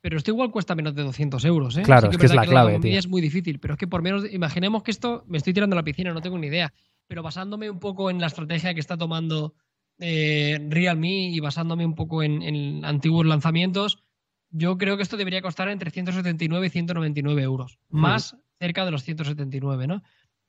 pero 0.02 0.18
esto 0.18 0.32
igual 0.32 0.52
cuesta 0.52 0.76
menos 0.76 0.96
de 0.96 1.04
200 1.04 1.44
euros. 1.46 1.78
¿eh? 1.78 1.82
Claro, 1.84 2.08
Sí 2.10 2.16
es 2.16 2.18
que 2.18 2.26
es 2.28 2.34
la 2.36 2.46
clave, 2.46 2.80
tío. 2.80 2.98
Es 2.98 3.08
muy 3.08 3.22
difícil, 3.22 3.60
pero 3.60 3.74
es 3.74 3.78
que 3.78 3.88
por 3.88 4.02
menos, 4.02 4.24
imaginemos 4.32 4.84
que 4.84 4.92
esto, 4.92 5.24
me 5.28 5.38
estoy 5.38 5.54
tirando 5.54 5.76
a 5.76 5.78
la 5.78 5.84
piscina, 5.84 6.14
no 6.14 6.22
tengo 6.22 6.38
ni 6.38 6.48
idea, 6.48 6.74
pero 7.08 7.24
basándome 7.24 7.70
un 7.70 7.80
poco 7.80 8.10
en 8.10 8.22
la 8.22 8.28
estrategia 8.28 8.74
que 8.74 8.80
está 8.80 8.98
tomando 8.98 9.54
eh, 10.00 10.60
Realme 10.70 11.30
y 11.30 11.40
basándome 11.40 11.86
un 11.86 11.96
poco 11.96 12.24
en, 12.24 12.42
en 12.42 12.86
antiguos 12.86 13.26
lanzamientos, 13.26 14.04
yo 14.52 14.78
creo 14.78 14.98
que 14.98 15.04
esto 15.04 15.18
debería 15.18 15.42
costar 15.42 15.70
entre 15.70 15.92
179 15.92 16.68
y 16.68 16.70
199 16.70 17.42
euros, 17.42 17.80
más 17.90 18.38
cerca 18.60 18.86
de 18.86 18.92
los 18.92 19.04
179, 19.04 19.88
¿no? 19.88 20.02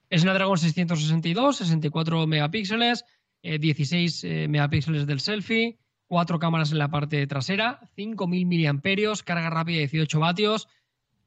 Es 0.09 0.23
Snapdragon 0.23 0.59
662, 0.59 1.57
64 1.59 2.27
megapíxeles, 2.27 3.05
eh, 3.43 3.59
16 3.59 4.25
eh, 4.25 4.49
megapíxeles 4.49 5.07
del 5.07 5.21
selfie, 5.21 5.79
cuatro 6.07 6.41
cámaras 6.41 6.73
en 6.73 6.79
la 6.79 6.91
parte 6.91 7.25
trasera, 7.29 7.81
5.000 7.97 8.47
miliamperios, 8.47 9.23
carga 9.23 9.49
rápida 9.51 9.77
de 9.77 9.87
18 9.87 10.19
vatios. 10.19 10.69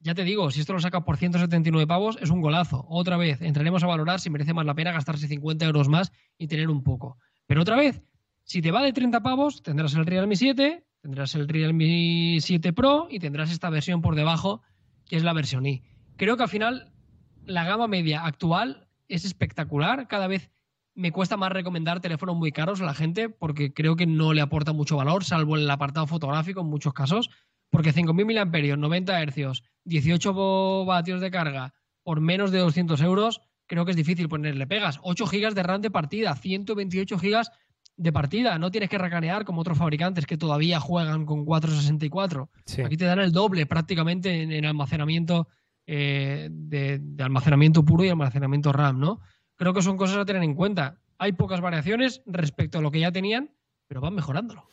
Ya 0.02 0.14
te 0.14 0.26
digo, 0.26 0.52
si 0.52 0.60
esto 0.60 0.74
lo 0.74 0.82
sacas 0.82 1.04
por 1.04 1.16
179 1.16 1.88
pavos, 1.88 2.18
es 2.22 2.30
un 2.30 2.42
golazo. 2.42 2.86
Otra 2.90 3.16
vez, 3.16 3.42
entraremos 3.42 3.84
a 3.84 3.88
valorar 3.88 4.20
si 4.20 4.30
merece 4.30 4.54
más 4.54 4.66
la 4.66 4.76
pena 4.76 4.92
gastarse 4.92 5.30
50 5.30 5.66
euros 5.66 5.88
más 5.88 6.12
y 6.38 6.48
tener 6.48 6.70
un 6.70 6.84
poco. 6.84 7.18
Pero 7.48 7.62
otra 7.62 7.78
vez, 7.78 8.02
si 8.44 8.62
te 8.62 8.72
va 8.72 8.82
de 8.82 8.94
30 8.94 9.22
pavos, 9.22 9.64
tendrás 9.64 9.96
el 9.96 10.06
Realme 10.06 10.36
7, 10.36 10.86
tendrás 11.02 11.36
el 11.36 11.48
Realme 11.48 12.38
7 12.40 12.74
Pro 12.74 13.08
y 13.10 13.20
tendrás 13.20 13.52
esta 13.52 13.70
versión 13.70 14.02
por 14.02 14.16
debajo, 14.16 14.62
que 15.06 15.16
es 15.16 15.24
la 15.24 15.34
versión 15.34 15.66
i. 15.66 15.84
Creo 16.18 16.38
que 16.38 16.44
al 16.44 16.50
final 16.50 16.92
la 17.46 17.64
gama 17.64 17.88
media 17.88 18.26
actual 18.26 18.88
es 19.08 19.26
espectacular. 19.26 20.08
Cada 20.08 20.28
vez 20.28 20.52
me 20.96 21.12
cuesta 21.12 21.38
más 21.38 21.52
recomendar 21.52 22.02
teléfonos 22.02 22.36
muy 22.36 22.52
caros 22.52 22.82
a 22.82 22.86
la 22.86 22.94
gente 22.94 23.30
porque 23.30 23.74
creo 23.74 23.96
que 23.96 24.06
no 24.06 24.34
le 24.34 24.42
aporta 24.42 24.74
mucho 24.74 24.98
valor, 24.98 25.24
salvo 25.24 25.58
en 25.58 25.64
el 25.64 25.72
apartado 25.72 26.08
fotográfico 26.08 26.62
en 26.62 26.68
muchos 26.68 26.94
casos. 26.94 27.30
Porque 27.70 27.92
5.000 27.92 28.26
miliamperios, 28.26 28.78
90 28.78 29.20
hercios, 29.20 29.64
18 29.86 30.86
vatios 30.86 31.22
de 31.22 31.32
carga 31.32 31.74
por 32.04 32.22
menos 32.22 32.52
de 32.52 32.60
200 32.60 33.02
euros, 33.02 33.42
creo 33.66 33.86
que 33.86 33.92
es 33.92 33.98
difícil 33.98 34.30
ponerle 34.30 34.68
pegas. 34.68 35.00
8 35.02 35.26
gigas 35.26 35.56
de 35.56 35.64
RAM 35.64 35.82
de 35.82 35.90
partida, 35.90 36.36
128 36.36 37.18
gigas 37.18 37.52
de 37.96 38.12
partida. 38.12 38.58
No 38.58 38.72
tienes 38.72 38.90
que 38.90 38.98
racanear 38.98 39.46
como 39.46 39.62
otros 39.62 39.78
fabricantes 39.78 40.26
que 40.26 40.38
todavía 40.38 40.80
juegan 40.80 41.26
con 41.26 41.46
464. 41.46 42.50
Sí. 42.66 42.82
Aquí 42.82 42.98
te 42.98 43.06
dan 43.06 43.20
el 43.20 43.32
doble 43.32 43.66
prácticamente 43.66 44.42
en, 44.42 44.52
en 44.52 44.66
almacenamiento 44.66 45.48
eh, 45.86 46.48
de, 46.52 47.00
de 47.00 47.24
almacenamiento 47.24 47.84
puro 47.84 48.04
y 48.06 48.10
almacenamiento 48.10 48.72
RAM, 48.72 49.00
¿no? 49.00 49.20
Creo 49.56 49.74
que 49.74 49.82
son 49.82 49.98
cosas 49.98 50.18
a 50.18 50.26
tener 50.26 50.44
en 50.44 50.56
cuenta. 50.56 51.00
Hay 51.18 51.34
pocas 51.34 51.62
variaciones 51.62 52.22
respecto 52.26 52.80
a 52.80 52.82
lo 52.82 52.92
que 52.92 53.00
ya 53.00 53.12
tenían, 53.12 53.52
pero 53.88 54.02
van 54.02 54.16
mejorándolo. 54.16 54.66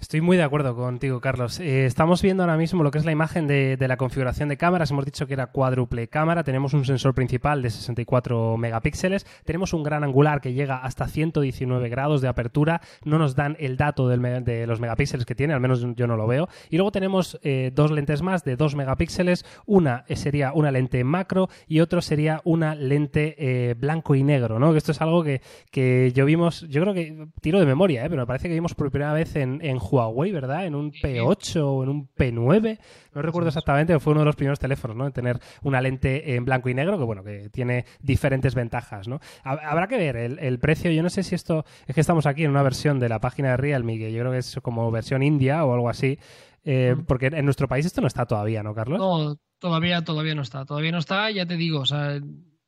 Estoy 0.00 0.22
muy 0.22 0.38
de 0.38 0.42
acuerdo 0.42 0.74
contigo, 0.74 1.20
Carlos. 1.20 1.60
Eh, 1.60 1.84
estamos 1.84 2.22
viendo 2.22 2.42
ahora 2.42 2.56
mismo 2.56 2.82
lo 2.82 2.90
que 2.90 2.96
es 2.96 3.04
la 3.04 3.12
imagen 3.12 3.46
de, 3.46 3.76
de 3.76 3.86
la 3.86 3.98
configuración 3.98 4.48
de 4.48 4.56
cámaras. 4.56 4.90
Hemos 4.90 5.04
dicho 5.04 5.26
que 5.26 5.34
era 5.34 5.48
cuádruple 5.48 6.08
cámara. 6.08 6.42
Tenemos 6.42 6.72
un 6.72 6.86
sensor 6.86 7.14
principal 7.14 7.60
de 7.60 7.68
64 7.68 8.56
megapíxeles. 8.56 9.26
Tenemos 9.44 9.74
un 9.74 9.82
gran 9.82 10.02
angular 10.02 10.40
que 10.40 10.54
llega 10.54 10.78
hasta 10.78 11.06
119 11.06 11.90
grados 11.90 12.22
de 12.22 12.28
apertura. 12.28 12.80
No 13.04 13.18
nos 13.18 13.36
dan 13.36 13.58
el 13.60 13.76
dato 13.76 14.08
del 14.08 14.22
de 14.42 14.66
los 14.66 14.80
megapíxeles 14.80 15.26
que 15.26 15.34
tiene, 15.34 15.52
al 15.52 15.60
menos 15.60 15.84
yo 15.94 16.06
no 16.06 16.16
lo 16.16 16.26
veo. 16.26 16.48
Y 16.70 16.76
luego 16.76 16.92
tenemos 16.92 17.38
eh, 17.42 17.70
dos 17.74 17.90
lentes 17.90 18.22
más 18.22 18.42
de 18.42 18.56
2 18.56 18.76
megapíxeles. 18.76 19.44
Una 19.66 20.06
eh, 20.08 20.16
sería 20.16 20.54
una 20.54 20.70
lente 20.70 21.04
macro 21.04 21.50
y 21.68 21.80
otro 21.80 22.00
sería 22.00 22.40
una 22.44 22.74
lente 22.74 23.36
eh, 23.38 23.74
blanco 23.74 24.14
y 24.14 24.22
negro, 24.22 24.58
¿no? 24.58 24.74
Esto 24.74 24.92
es 24.92 25.02
algo 25.02 25.22
que, 25.22 25.42
que 25.70 26.10
yo 26.14 26.24
vimos, 26.24 26.62
yo 26.70 26.80
creo 26.80 26.94
que 26.94 27.28
tiro 27.42 27.60
de 27.60 27.66
memoria, 27.66 28.02
pero 28.08 28.22
me 28.22 28.26
parece 28.26 28.48
que 28.48 28.54
vimos 28.54 28.74
por 28.74 28.90
primera 28.90 29.12
vez 29.12 29.36
en, 29.36 29.60
en 29.62 29.78
Huawei, 29.90 30.32
¿verdad? 30.32 30.66
En 30.66 30.74
un 30.74 30.92
P8 30.92 31.56
o 31.64 31.82
en 31.82 31.88
un 31.88 32.08
P9. 32.08 32.78
No 33.14 33.22
recuerdo 33.22 33.48
exactamente, 33.48 33.98
fue 33.98 34.12
uno 34.12 34.20
de 34.20 34.26
los 34.26 34.36
primeros 34.36 34.58
teléfonos, 34.58 34.96
¿no? 34.96 35.06
En 35.06 35.12
tener 35.12 35.40
una 35.62 35.80
lente 35.80 36.34
en 36.36 36.44
blanco 36.44 36.68
y 36.68 36.74
negro, 36.74 36.98
que 36.98 37.04
bueno, 37.04 37.24
que 37.24 37.48
tiene 37.50 37.84
diferentes 38.00 38.54
ventajas, 38.54 39.08
¿no? 39.08 39.20
Ha- 39.44 39.70
Habrá 39.70 39.88
que 39.88 39.96
ver 39.98 40.16
el, 40.16 40.38
el 40.38 40.58
precio. 40.58 40.90
Yo 40.90 41.02
no 41.02 41.10
sé 41.10 41.22
si 41.22 41.34
esto 41.34 41.64
es 41.86 41.94
que 41.94 42.00
estamos 42.00 42.26
aquí 42.26 42.44
en 42.44 42.50
una 42.50 42.62
versión 42.62 42.98
de 43.00 43.08
la 43.08 43.20
página 43.20 43.50
de 43.50 43.56
Realme, 43.56 43.98
que 43.98 44.12
yo 44.12 44.20
creo 44.20 44.32
que 44.32 44.38
es 44.38 44.58
como 44.62 44.90
versión 44.90 45.22
India 45.22 45.64
o 45.64 45.74
algo 45.74 45.88
así. 45.88 46.18
eh. 46.64 46.94
Porque 47.06 47.26
en 47.26 47.44
nuestro 47.44 47.66
país 47.68 47.86
esto 47.86 48.00
no 48.00 48.06
está 48.06 48.26
todavía, 48.26 48.62
¿no, 48.62 48.74
Carlos? 48.74 48.98
No, 48.98 49.36
todavía, 49.58 50.02
todavía 50.04 50.34
no 50.34 50.42
está. 50.42 50.64
Todavía 50.64 50.92
no 50.92 50.98
está, 50.98 51.30
ya 51.30 51.46
te 51.46 51.56
digo. 51.56 51.80
O 51.80 51.86
sea, 51.86 52.20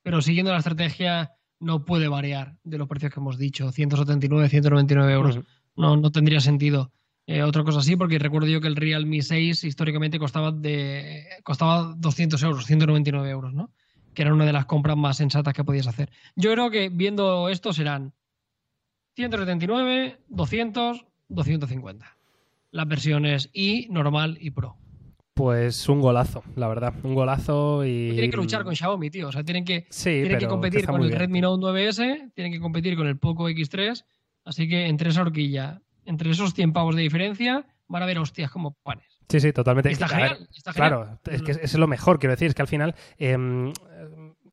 pero 0.03 0.21
siguiendo 0.23 0.51
la 0.53 0.59
estrategia 0.59 1.33
no 1.61 1.85
puede 1.85 2.09
variar 2.09 2.57
de 2.65 2.79
los 2.79 2.89
precios 2.89 3.13
que 3.13 3.21
hemos 3.21 3.39
dicho. 3.39 3.71
179, 3.71 4.49
199 4.49 5.13
euros. 5.13 5.39
No, 5.77 5.97
no 5.97 6.11
tendría 6.11 6.41
sentido. 6.41 6.91
Eh, 7.27 7.43
otra 7.43 7.63
cosa 7.63 7.83
sí, 7.83 7.97
porque 7.97 8.19
recuerdo 8.19 8.49
yo 8.49 8.61
que 8.61 8.67
el 8.67 8.77
Realme 8.77 9.23
6 9.23 9.65
históricamente 9.65 10.19
costaba 10.19 10.51
de 10.51 11.25
costaba 11.45 11.95
200 11.97 12.43
euros, 12.43 12.67
199 12.67 13.31
euros, 13.31 13.55
¿no? 13.55 13.71
Que 14.13 14.23
era 14.23 14.35
una 14.35 14.45
de 14.45 14.53
las 14.53 14.67
compras 14.67 14.97
más 14.97 15.17
sensatas 15.17 15.55
que 15.55 15.65
podías 15.65 15.87
hacer. 15.87 16.11
Yo 16.35 16.53
creo 16.53 16.71
que 16.71 16.89
viendo 16.89 17.49
esto 17.49 17.73
serán 17.73 18.13
179, 19.15 20.19
200, 20.29 21.07
250. 21.29 22.17
Las 22.73 22.89
versiones 22.89 23.51
I, 23.53 23.87
normal 23.91 24.39
y 24.41 24.51
Pro. 24.51 24.77
Pues 25.35 25.89
un 25.89 26.01
golazo, 26.01 26.43
la 26.57 26.69
verdad. 26.69 26.93
Un 27.03 27.15
golazo 27.15 27.85
y. 27.85 28.11
Tienen 28.11 28.31
que 28.31 28.37
luchar 28.37 28.65
con 28.65 28.75
Xiaomi, 28.75 29.11
tío. 29.11 29.29
O 29.29 29.33
sea, 29.33 29.45
tienen 29.45 29.65
que, 29.65 29.87
Sí, 29.89 30.11
tienen 30.11 30.39
que 30.39 30.47
competir 30.47 30.87
con 30.87 31.03
el 31.03 31.09
bien. 31.09 31.21
Redmi 31.21 31.41
Note 31.41 31.65
9S, 31.65 32.33
tienen 32.35 32.53
que 32.53 32.61
competir 32.61 32.97
con 32.97 33.07
el 33.07 33.19
Poco 33.19 33.49
X3. 33.49 34.05
Así 34.45 34.69
que 34.69 34.87
entre 34.87 35.11
esa 35.11 35.23
horquilla, 35.23 35.81
entre 36.13 36.31
esos 36.31 36.55
100 36.55 36.73
pavos 36.73 36.95
de 36.95 37.03
diferencia, 37.03 37.67
van 37.89 38.03
a 38.03 38.05
haber 38.05 38.19
hostias 38.19 38.51
como 38.51 38.75
panes. 38.83 39.07
Sí, 39.29 39.41
sí, 39.41 39.53
totalmente. 39.53 39.91
Está 39.91 40.09
genial, 40.09 40.37
ver, 40.39 40.49
está 40.55 40.73
genial. 40.73 40.91
Claro, 40.91 41.19
es 41.25 41.43
que 41.43 41.53
es 41.53 41.75
lo 41.75 41.87
mejor, 41.87 42.19
quiero 42.19 42.33
decir, 42.33 42.49
es 42.49 42.55
que 42.55 42.63
al 42.63 42.69
final 42.69 42.95
em, 43.19 43.73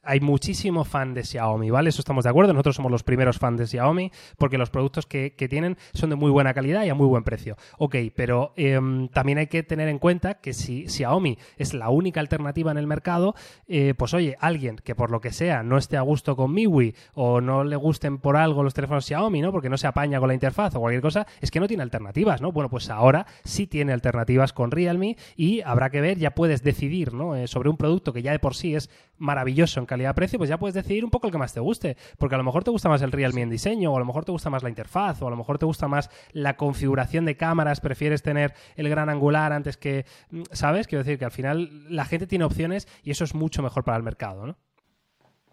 hay 0.03 0.19
muchísimo 0.19 0.85
fan 0.85 1.13
de 1.13 1.23
Xiaomi, 1.23 1.69
¿vale? 1.69 1.89
Eso 1.89 2.01
estamos 2.01 2.23
de 2.23 2.29
acuerdo. 2.29 2.53
Nosotros 2.53 2.75
somos 2.75 2.91
los 2.91 3.03
primeros 3.03 3.37
fans 3.37 3.59
de 3.59 3.67
Xiaomi 3.67 4.11
porque 4.37 4.57
los 4.57 4.69
productos 4.69 5.05
que, 5.05 5.35
que 5.35 5.47
tienen 5.47 5.77
son 5.93 6.09
de 6.09 6.15
muy 6.15 6.31
buena 6.31 6.53
calidad 6.53 6.83
y 6.83 6.89
a 6.89 6.95
muy 6.95 7.07
buen 7.07 7.23
precio. 7.23 7.57
Ok, 7.77 7.95
pero 8.15 8.53
em, 8.55 9.07
también 9.09 9.37
hay 9.37 9.47
que 9.47 9.63
tener 9.63 9.87
en 9.87 9.99
cuenta 9.99 10.35
que 10.35 10.53
si 10.53 10.87
Xiaomi 10.87 11.37
es 11.57 11.73
la 11.73 11.89
única 11.89 12.19
alternativa 12.19 12.71
en 12.71 12.77
el 12.77 12.87
mercado, 12.87 13.35
eh, 13.67 13.93
pues 13.97 14.13
oye, 14.13 14.37
alguien 14.39 14.77
que 14.77 14.95
por 14.95 15.11
lo 15.11 15.21
que 15.21 15.31
sea 15.31 15.63
no 15.63 15.77
esté 15.77 15.97
a 15.97 16.01
gusto 16.01 16.35
con 16.35 16.53
MIUI 16.53 16.95
o 17.13 17.41
no 17.41 17.63
le 17.63 17.75
gusten 17.75 18.17
por 18.17 18.37
algo 18.37 18.63
los 18.63 18.73
teléfonos 18.73 19.05
Xiaomi, 19.05 19.41
¿no? 19.41 19.51
Porque 19.51 19.69
no 19.69 19.77
se 19.77 19.87
apaña 19.87 20.19
con 20.19 20.27
la 20.27 20.33
interfaz 20.33 20.75
o 20.75 20.79
cualquier 20.79 21.01
cosa, 21.01 21.27
es 21.41 21.51
que 21.51 21.59
no 21.59 21.67
tiene 21.67 21.83
alternativas, 21.83 22.41
¿no? 22.41 22.51
Bueno, 22.51 22.69
pues 22.69 22.89
ahora 22.89 23.25
sí 23.43 23.67
tiene 23.67 23.93
alternativas 23.93 24.53
con 24.53 24.71
Realme 24.71 25.17
y 25.35 25.61
habrá 25.61 25.89
que 25.89 26.01
ver, 26.01 26.17
ya 26.17 26.31
puedes 26.31 26.63
decidir, 26.63 27.13
¿no? 27.13 27.35
Eh, 27.35 27.47
sobre 27.47 27.69
un 27.69 27.77
producto 27.77 28.13
que 28.13 28.21
ya 28.21 28.31
de 28.31 28.39
por 28.39 28.55
sí 28.55 28.75
es 28.75 28.89
maravilloso 29.17 29.79
calidad-precio, 29.89 30.37
pues 30.39 30.49
ya 30.49 30.57
puedes 30.57 30.73
decidir 30.73 31.03
un 31.03 31.11
poco 31.11 31.27
el 31.27 31.31
que 31.33 31.37
más 31.37 31.53
te 31.53 31.59
guste. 31.59 31.97
Porque 32.17 32.35
a 32.35 32.37
lo 32.37 32.45
mejor 32.45 32.63
te 32.63 32.71
gusta 32.71 32.87
más 32.87 33.01
el 33.01 33.11
Realme 33.11 33.41
en 33.41 33.49
diseño, 33.49 33.91
o 33.91 33.95
a 33.97 33.99
lo 33.99 34.05
mejor 34.05 34.23
te 34.23 34.31
gusta 34.31 34.49
más 34.49 34.63
la 34.63 34.69
interfaz, 34.69 35.21
o 35.21 35.27
a 35.27 35.29
lo 35.29 35.35
mejor 35.35 35.57
te 35.57 35.65
gusta 35.65 35.87
más 35.87 36.09
la 36.31 36.55
configuración 36.55 37.25
de 37.25 37.35
cámaras, 37.35 37.81
prefieres 37.81 38.23
tener 38.23 38.53
el 38.77 38.87
gran 38.87 39.09
angular 39.09 39.51
antes 39.51 39.75
que. 39.75 40.05
mm, 40.31 40.43
¿Sabes? 40.51 40.87
Quiero 40.87 41.03
decir 41.03 41.19
que 41.19 41.25
al 41.25 41.31
final 41.31 41.69
la 41.93 42.05
gente 42.05 42.27
tiene 42.27 42.45
opciones 42.45 42.87
y 43.03 43.11
eso 43.11 43.23
es 43.25 43.35
mucho 43.35 43.61
mejor 43.61 43.83
para 43.83 43.97
el 43.97 44.03
mercado, 44.03 44.45
¿no? 44.45 44.57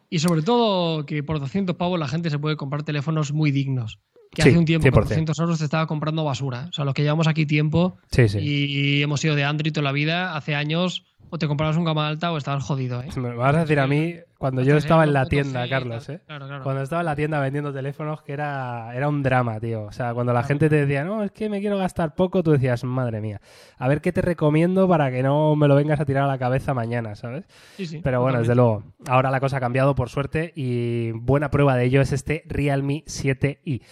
Y 0.09 0.20
sobre 0.20 0.43
todo 0.43 1.05
que 1.05 1.22
por 1.24 1.41
200 1.41 1.74
pavos 1.76 1.99
la 1.99 2.07
gente 2.07 2.30
se 2.30 2.39
puede 2.39 2.57
comprar 2.57 2.84
teléfonos 2.84 3.32
muy 3.32 3.51
dignos. 3.51 3.99
Que 4.32 4.43
Sí, 4.43 4.49
hace 4.51 4.59
un 4.59 4.64
tiempo 4.64 4.89
por 4.91 5.05
100%. 5.05 5.09
200 5.09 5.39
euros 5.39 5.59
te 5.59 5.64
estaba 5.64 5.87
comprando 5.87 6.24
basura. 6.24 6.66
O 6.68 6.72
sea, 6.72 6.84
los 6.84 6.95
que 6.95 7.03
llevamos 7.03 7.26
aquí 7.26 7.47
tiempo 7.47 7.97
Sí, 8.11 8.28
sí. 8.28 8.39
y 8.39 9.03
hemos 9.03 9.20
sido 9.20 9.34
de 9.34 9.45
Android 9.45 9.72
toda 9.72 9.84
la 9.84 9.93
vida, 9.93 10.37
hace 10.37 10.55
años 10.55 11.05
o 11.31 11.39
te 11.39 11.49
comprabas 11.49 11.77
un 11.77 11.85
gama 11.85 12.07
alta 12.09 12.33
o 12.33 12.37
estabas 12.37 12.64
jodido. 12.64 13.03
¿eh? 13.03 13.09
Me 13.16 13.35
vas 13.35 13.55
a 13.55 13.61
decir 13.61 13.81
a 13.81 13.87
mí 13.87 14.16
cuando 14.39 14.62
yo 14.62 14.77
estaba 14.77 15.05
en 15.05 15.12
la 15.12 15.27
tienda, 15.27 15.68
Carlos. 15.68 16.09
¿eh? 16.09 16.20
Claro, 16.27 16.47
claro. 16.47 16.62
Cuando 16.62 16.83
estaba 16.83 17.01
en 17.03 17.07
la 17.07 17.16
tienda 17.16 17.41
vendiendo 17.41 17.72
teléfonos, 17.72 18.22
que 18.22 18.33
era, 18.33 18.95
era 18.95 19.09
un 19.09 19.22
drama, 19.22 19.59
tío. 19.61 19.85
O 19.85 19.93
sea, 19.93 20.12
cuando 20.14 20.33
la 20.33 20.43
gente 20.43 20.68
te 20.68 20.77
decía, 20.87 21.05
no, 21.05 21.22
es 21.22 21.33
que 21.33 21.49
me 21.49 21.61
quiero 21.61 21.79
gastar 21.79 22.14
poco, 22.14 22.43
tú 22.43 22.53
decías, 22.53 22.85
madre 22.85 23.20
mía, 23.20 23.41
a 23.79 23.89
ver 23.89 24.01
qué 24.01 24.12
te 24.12 24.22
recomiendo 24.22 24.89
para 24.89 25.11
que 25.11 25.22
no 25.22 25.57
me 25.57 25.68
lo 25.68 25.74
vengas 25.74 26.01
a 26.01 26.05
tirar 26.05 26.24
a 26.24 26.29
la 26.29 26.39
cabeza 26.39 26.74
mañana, 26.74 27.14
¿sabes? 27.14 27.45
Sí, 27.77 27.87
sí, 27.87 28.01
Pero 28.03 28.20
bueno, 28.20 28.39
totalmente. 28.39 28.49
desde 28.49 28.55
luego, 28.55 28.83
ahora 29.09 29.31
la 29.31 29.41
cosa 29.41 29.57
ha 29.57 29.61
cambiado 29.61 29.95
por 29.95 30.11
suerte 30.11 30.53
y 30.55 31.12
buena 31.12 31.51
prueba 31.51 31.77
de 31.77 31.85
ello 31.85 32.01
es 32.01 32.12
este 32.12 32.45
Realme 32.47 33.05
7i. 33.07 33.83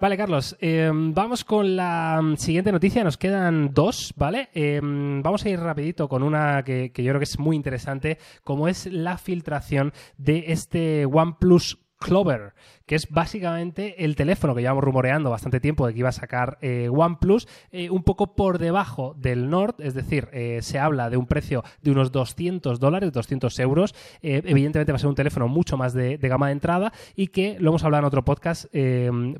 Vale, 0.00 0.16
Carlos, 0.16 0.56
eh, 0.60 0.90
vamos 0.92 1.44
con 1.44 1.76
la 1.76 2.20
siguiente 2.36 2.72
noticia. 2.72 3.04
Nos 3.04 3.16
quedan 3.16 3.72
dos, 3.72 4.12
¿vale? 4.16 4.48
Eh, 4.52 4.80
vamos 4.82 5.44
a 5.44 5.48
ir 5.48 5.60
rapidito 5.60 6.08
con 6.08 6.24
una 6.24 6.64
que, 6.64 6.90
que 6.90 7.04
yo 7.04 7.12
creo 7.12 7.20
que 7.20 7.24
es 7.24 7.38
muy 7.38 7.54
interesante, 7.54 8.18
como 8.42 8.66
es 8.66 8.86
la 8.86 9.18
filtración 9.18 9.92
de 10.18 10.46
este 10.48 11.06
OnePlus 11.06 11.83
Clover, 12.04 12.52
que 12.84 12.96
es 12.96 13.08
básicamente 13.08 14.04
el 14.04 14.14
teléfono 14.14 14.54
que 14.54 14.60
llevamos 14.60 14.84
rumoreando 14.84 15.30
bastante 15.30 15.58
tiempo 15.58 15.86
de 15.86 15.94
que 15.94 16.00
iba 16.00 16.10
a 16.10 16.12
sacar 16.12 16.58
eh, 16.60 16.90
OnePlus, 16.92 17.48
eh, 17.72 17.88
un 17.88 18.02
poco 18.02 18.36
por 18.36 18.58
debajo 18.58 19.14
del 19.16 19.48
Nord, 19.48 19.76
es 19.78 19.94
decir, 19.94 20.28
eh, 20.34 20.58
se 20.60 20.78
habla 20.78 21.08
de 21.08 21.16
un 21.16 21.26
precio 21.26 21.64
de 21.80 21.90
unos 21.90 22.12
200 22.12 22.78
dólares, 22.78 23.10
200 23.10 23.58
euros. 23.58 23.94
Evidentemente 24.20 24.92
va 24.92 24.96
a 24.96 24.98
ser 24.98 25.08
un 25.08 25.14
teléfono 25.14 25.48
mucho 25.48 25.78
más 25.78 25.94
de, 25.94 26.18
de 26.18 26.28
gama 26.28 26.48
de 26.48 26.52
entrada 26.52 26.92
y 27.16 27.28
que, 27.28 27.56
lo 27.58 27.70
hemos 27.70 27.84
hablado 27.84 28.02
en 28.02 28.06
otro 28.08 28.24
podcast, 28.24 28.66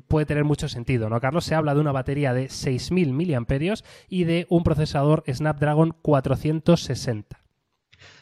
puede 0.07 0.25
tener 0.25 0.43
mucho 0.43 0.67
sentido, 0.67 1.07
¿no, 1.07 1.21
Carlos? 1.21 1.45
Se 1.45 1.53
habla 1.53 1.75
de 1.75 1.81
una 1.81 1.91
batería 1.91 2.33
de 2.33 2.47
6.000 2.47 3.13
miliamperios 3.13 3.85
y 4.09 4.23
de 4.23 4.47
un 4.49 4.63
procesador 4.63 5.23
Snapdragon 5.31 5.95
460. 6.01 7.45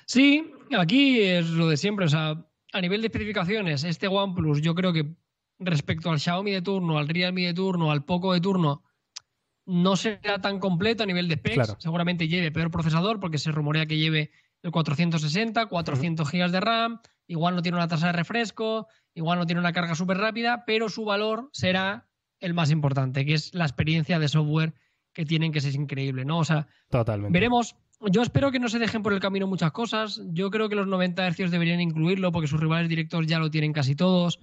Sí, 0.05 0.51
aquí 0.77 1.21
es 1.21 1.49
lo 1.49 1.69
de 1.69 1.77
siempre. 1.77 2.05
O 2.05 2.09
sea, 2.09 2.45
a 2.73 2.81
nivel 2.81 3.01
de 3.01 3.07
especificaciones, 3.07 3.83
este 3.83 4.07
OnePlus, 4.07 4.61
yo 4.61 4.75
creo 4.75 4.91
que 4.91 5.15
respecto 5.59 6.09
al 6.09 6.19
Xiaomi 6.19 6.51
de 6.51 6.61
turno, 6.61 6.97
al 6.97 7.07
Realme 7.07 7.43
de 7.43 7.53
turno, 7.53 7.91
al 7.91 8.03
Poco 8.03 8.33
de 8.33 8.41
turno, 8.41 8.83
no 9.65 9.95
será 9.95 10.41
tan 10.41 10.59
completo 10.59 11.03
a 11.03 11.05
nivel 11.05 11.27
de 11.27 11.35
specs. 11.35 11.55
Claro. 11.55 11.75
Seguramente 11.79 12.27
lleve 12.27 12.51
peor 12.51 12.71
procesador 12.71 13.19
porque 13.19 13.37
se 13.37 13.51
rumorea 13.51 13.85
que 13.85 13.97
lleve 13.97 14.31
el 14.63 14.71
460, 14.71 15.67
400 15.67 16.29
GB 16.29 16.51
de 16.51 16.59
RAM, 16.59 16.99
igual 17.27 17.55
no 17.55 17.61
tiene 17.61 17.77
una 17.77 17.87
tasa 17.87 18.07
de 18.07 18.13
refresco, 18.13 18.87
igual 19.13 19.39
no 19.39 19.45
tiene 19.45 19.61
una 19.61 19.71
carga 19.71 19.95
súper 19.95 20.17
rápida, 20.17 20.63
pero 20.65 20.89
su 20.89 21.05
valor 21.05 21.49
será 21.53 22.09
el 22.39 22.53
más 22.53 22.71
importante, 22.71 23.25
que 23.25 23.35
es 23.35 23.53
la 23.53 23.65
experiencia 23.65 24.19
de 24.19 24.27
software 24.27 24.73
que 25.13 25.25
tienen, 25.25 25.51
que 25.51 25.59
es 25.59 25.75
increíble, 25.75 26.25
¿no? 26.25 26.39
O 26.39 26.43
sea, 26.43 26.67
Totalmente. 26.89 27.31
Veremos. 27.31 27.75
Yo 28.11 28.21
espero 28.21 28.51
que 28.51 28.59
no 28.59 28.67
se 28.67 28.79
dejen 28.79 29.01
por 29.01 29.13
el 29.13 29.19
camino 29.19 29.47
muchas 29.47 29.71
cosas. 29.71 30.21
Yo 30.31 30.51
creo 30.51 30.67
que 30.67 30.75
los 30.75 30.87
90 30.87 31.31
Hz 31.31 31.51
deberían 31.51 31.79
incluirlo 31.79 32.31
porque 32.31 32.47
sus 32.47 32.59
rivales 32.59 32.89
directos 32.89 33.25
ya 33.27 33.39
lo 33.39 33.49
tienen 33.49 33.71
casi 33.71 33.95
todos. 33.95 34.39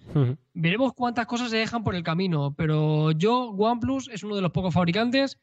Veremos 0.54 0.94
cuántas 0.94 1.26
cosas 1.26 1.50
se 1.50 1.58
dejan 1.58 1.84
por 1.84 1.94
el 1.94 2.02
camino. 2.02 2.54
Pero 2.56 3.12
yo, 3.12 3.50
OnePlus 3.50 4.08
es 4.08 4.22
uno 4.22 4.36
de 4.36 4.42
los 4.42 4.52
pocos 4.52 4.72
fabricantes 4.72 5.38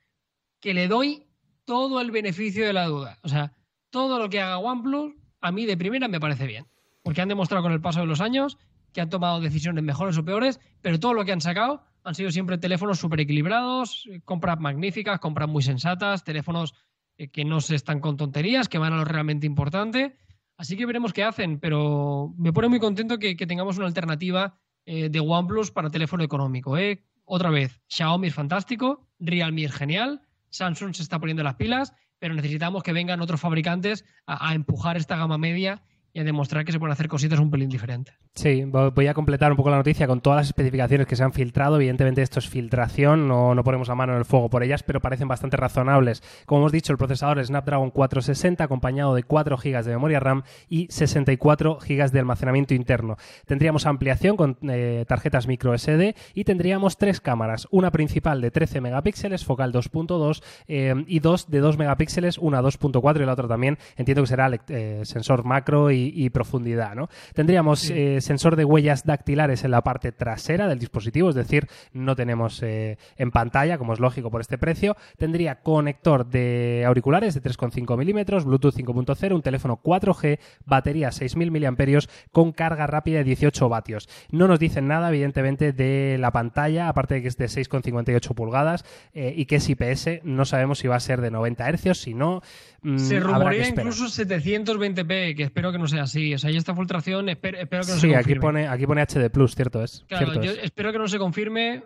que 0.60 0.74
le 0.74 0.88
doy 0.88 1.28
todo 1.66 2.02
el 2.02 2.12
beneficio 2.12 2.66
de 2.66 2.74
la 2.74 2.86
duda. 2.86 3.20
O 3.22 3.30
sea, 3.30 3.54
todo 3.92 4.18
lo 4.18 4.30
que 4.30 4.42
haga 4.42 4.58
OnePlus, 4.58 5.14
a 5.42 5.52
mí 5.52 5.66
de 5.66 5.78
primera 5.78 6.08
me 6.08 6.20
parece 6.20 6.48
bien. 6.48 6.66
Porque 7.04 7.22
han 7.22 7.30
demostrado 7.30 7.64
con 7.64 7.72
el 7.72 7.82
paso 7.82 8.00
de 8.00 8.08
los 8.08 8.22
años 8.22 8.58
que 8.94 9.02
han 9.02 9.10
tomado 9.10 9.40
decisiones 9.42 9.84
mejores 9.84 10.18
o 10.18 10.26
peores, 10.26 10.60
pero 10.82 11.00
todo 11.00 11.14
lo 11.14 11.24
que 11.24 11.32
han 11.32 11.42
sacado 11.42 11.84
han 12.04 12.16
sido 12.16 12.32
siempre 12.32 12.58
teléfonos 12.58 12.98
súper 13.00 13.20
equilibrados, 13.20 14.08
eh, 14.10 14.22
compras 14.24 14.60
magníficas, 14.60 15.20
compras 15.20 15.50
muy 15.50 15.62
sensatas, 15.62 16.24
teléfonos 16.24 16.74
eh, 17.18 17.30
que 17.30 17.46
no 17.46 17.62
se 17.62 17.76
están 17.76 18.00
con 18.00 18.18
tonterías, 18.18 18.70
que 18.70 18.78
van 18.78 18.94
a 18.94 18.98
lo 18.98 19.06
realmente 19.06 19.46
importante. 19.46 20.18
Así 20.58 20.76
que 20.76 20.86
veremos 20.86 21.14
qué 21.14 21.24
hacen, 21.24 21.60
pero 21.60 22.34
me 22.38 22.54
pone 22.54 22.68
muy 22.68 22.80
contento 22.80 23.20
que, 23.20 23.36
tengamos 23.36 23.78
una 23.78 23.88
alternativa 23.88 24.60
eh, 24.86 25.10
de 25.10 25.20
OnePlus 25.20 25.72
para 25.72 25.90
teléfono 25.90 26.24
económico. 26.24 26.78
¿eh? 26.78 27.04
Otra 27.26 27.50
vez, 27.50 27.82
Xiaomi 27.88 28.28
es 28.28 28.34
fantástico, 28.34 29.08
Realme 29.20 29.64
es 29.64 29.74
genial, 29.74 30.22
Samsung 30.50 30.96
se 30.96 31.04
está 31.04 31.20
poniendo 31.20 31.44
las 31.44 31.56
pilas, 31.56 31.94
pero 32.20 32.34
necesitamos 32.34 32.82
que 32.82 32.94
vengan 32.94 33.22
otros 33.22 33.40
fabricantes 33.40 34.06
a 34.26 34.56
empujar 34.56 34.98
esta 34.98 35.18
gama 35.18 35.38
media 35.38 35.84
y 36.20 36.24
demostrar 36.24 36.66
que 36.66 36.72
se 36.72 36.80
pueden 36.80 36.94
hacer 36.94 37.08
cositas 37.08 37.40
un 37.40 37.52
pelín 37.52 37.70
diferentes. 37.70 38.16
Sí, 38.34 38.64
vo- 38.64 38.92
voy 38.94 39.08
a 39.08 39.14
completar 39.14 39.52
un 39.52 39.58
poco 39.58 39.70
la 39.70 39.78
noticia 39.78 40.08
con 40.08 40.20
todas 40.22 40.38
las 40.38 40.48
especificaciones 40.48 41.06
que 41.06 41.16
se 41.16 41.24
han 41.24 41.32
filtrado. 41.32 41.76
Evidentemente 41.76 42.22
esto 42.24 42.40
es 42.40 42.50
filtración, 42.50 43.28
no, 43.28 43.54
no 43.54 43.64
ponemos 43.64 43.88
la 43.88 43.96
mano 43.96 44.14
en 44.14 44.20
el 44.20 44.26
fuego 44.26 44.50
por 44.50 44.64
ellas, 44.64 44.82
pero 44.84 45.00
parecen 45.00 45.28
bastante 45.28 45.58
razonables. 45.58 46.24
Como 46.46 46.62
hemos 46.62 46.72
dicho, 46.72 46.92
el 46.92 46.98
procesador 46.98 47.40
es 47.40 47.48
Snapdragon 47.48 47.92
460 47.92 48.64
acompañado 48.64 49.14
de 49.14 49.24
4 49.24 49.58
GB 49.58 49.84
de 49.84 49.92
memoria 49.92 50.20
RAM 50.20 50.44
y 50.70 50.88
64 50.90 51.80
GB 51.88 52.12
de 52.12 52.20
almacenamiento 52.20 52.74
interno. 52.74 53.18
Tendríamos 53.46 53.86
ampliación 53.86 54.38
con 54.38 54.58
eh, 54.70 55.06
tarjetas 55.08 55.48
micro 55.48 55.78
SD 55.78 56.16
y 56.34 56.44
tendríamos 56.44 56.98
tres 56.98 57.22
cámaras, 57.22 57.68
una 57.72 57.92
principal 57.92 58.42
de 58.42 58.52
13 58.52 58.82
megapíxeles, 58.82 59.46
focal 59.46 59.72
2.2 59.74 60.42
eh, 60.68 60.96
y 61.08 61.20
dos 61.20 61.50
de 61.50 61.60
2 61.60 61.78
megapíxeles, 61.78 62.38
una 62.38 62.62
2.4 62.62 63.22
y 63.22 63.26
la 63.26 63.34
otra 63.34 63.48
también 63.48 63.78
entiendo 63.96 64.24
que 64.24 64.28
será 64.28 64.50
eh, 64.70 65.02
sensor 65.04 65.44
macro 65.46 65.92
y, 65.92 66.07
y 66.14 66.30
profundidad. 66.30 66.96
¿no? 66.96 67.10
Tendríamos 67.34 67.80
Sí. 67.80 67.94
eh, 67.96 68.22
sensor 68.22 68.56
de 68.56 68.66
huellas 68.66 69.06
dactilares 69.06 69.64
en 69.64 69.72
la 69.72 69.82
parte 69.82 70.12
trasera 70.12 70.68
del 70.68 70.80
dispositivo, 70.80 71.30
es 71.30 71.36
decir, 71.36 71.68
no 71.94 72.16
tenemos 72.16 72.62
eh, 72.64 72.98
en 73.18 73.32
pantalla, 73.32 73.78
como 73.78 73.94
es 73.94 74.00
lógico 74.00 74.32
por 74.32 74.42
este 74.42 74.58
precio. 74.58 74.96
Tendría 75.18 75.62
conector 75.62 76.26
de 76.26 76.84
auriculares 76.86 77.34
de 77.34 77.42
3,5 77.42 77.98
milímetros, 77.98 78.46
Bluetooth 78.46 78.76
5.0, 78.76 79.34
un 79.36 79.42
teléfono 79.42 79.80
4G, 79.84 80.40
batería 80.66 81.10
6.000 81.10 81.52
miliamperios 81.52 82.10
con 82.32 82.52
carga 82.52 82.88
rápida 82.88 83.20
de 83.20 83.24
18 83.26 83.70
vatios. 83.70 84.10
No 84.32 84.48
nos 84.48 84.60
dicen 84.60 84.88
nada, 84.88 85.10
evidentemente, 85.10 85.74
de 85.74 86.18
la 86.20 86.32
pantalla, 86.32 86.90
aparte 86.90 87.16
de 87.16 87.22
que 87.22 87.28
es 87.28 87.38
de 87.38 87.46
6,58 87.46 88.34
pulgadas 88.34 88.86
eh, 89.14 89.34
y 89.36 89.46
que 89.46 89.58
es 89.58 89.70
IPS. 89.70 90.22
No 90.24 90.46
sabemos 90.46 90.80
si 90.80 90.88
va 90.88 90.96
a 90.96 91.00
ser 91.00 91.22
de 91.22 91.32
90 91.32 91.66
Hz, 91.72 91.98
si 91.98 92.14
no. 92.14 92.42
mm, 92.82 92.98
Se 92.98 93.20
rumorea 93.20 93.68
incluso 93.68 94.06
720p, 94.06 95.36
que 95.36 95.44
espero 95.44 95.72
que 95.72 95.78
no 95.78 95.88
sea 95.88 95.97
así. 96.00 96.34
O 96.34 96.38
sea, 96.40 96.52
ya 96.52 96.58
esta 96.58 96.76
filtración, 96.76 97.30
espero, 97.30 97.58
espero 97.60 97.84
que 97.84 97.92
no 97.92 97.98
Sí, 97.98 98.10
se 98.10 98.16
aquí 98.16 98.36
pone, 98.36 98.68
aquí 98.68 98.86
pone 98.86 99.02
HD 99.02 99.30
Plus, 99.32 99.56
cierto 99.56 99.84
es. 99.84 100.04
Claro, 100.08 100.26
cierto 100.32 100.44
yo 100.44 100.52
es. 100.52 100.60
espero 100.64 100.92
que 100.92 101.00
no 101.00 101.08
se 101.08 101.18
confirme 101.20 101.84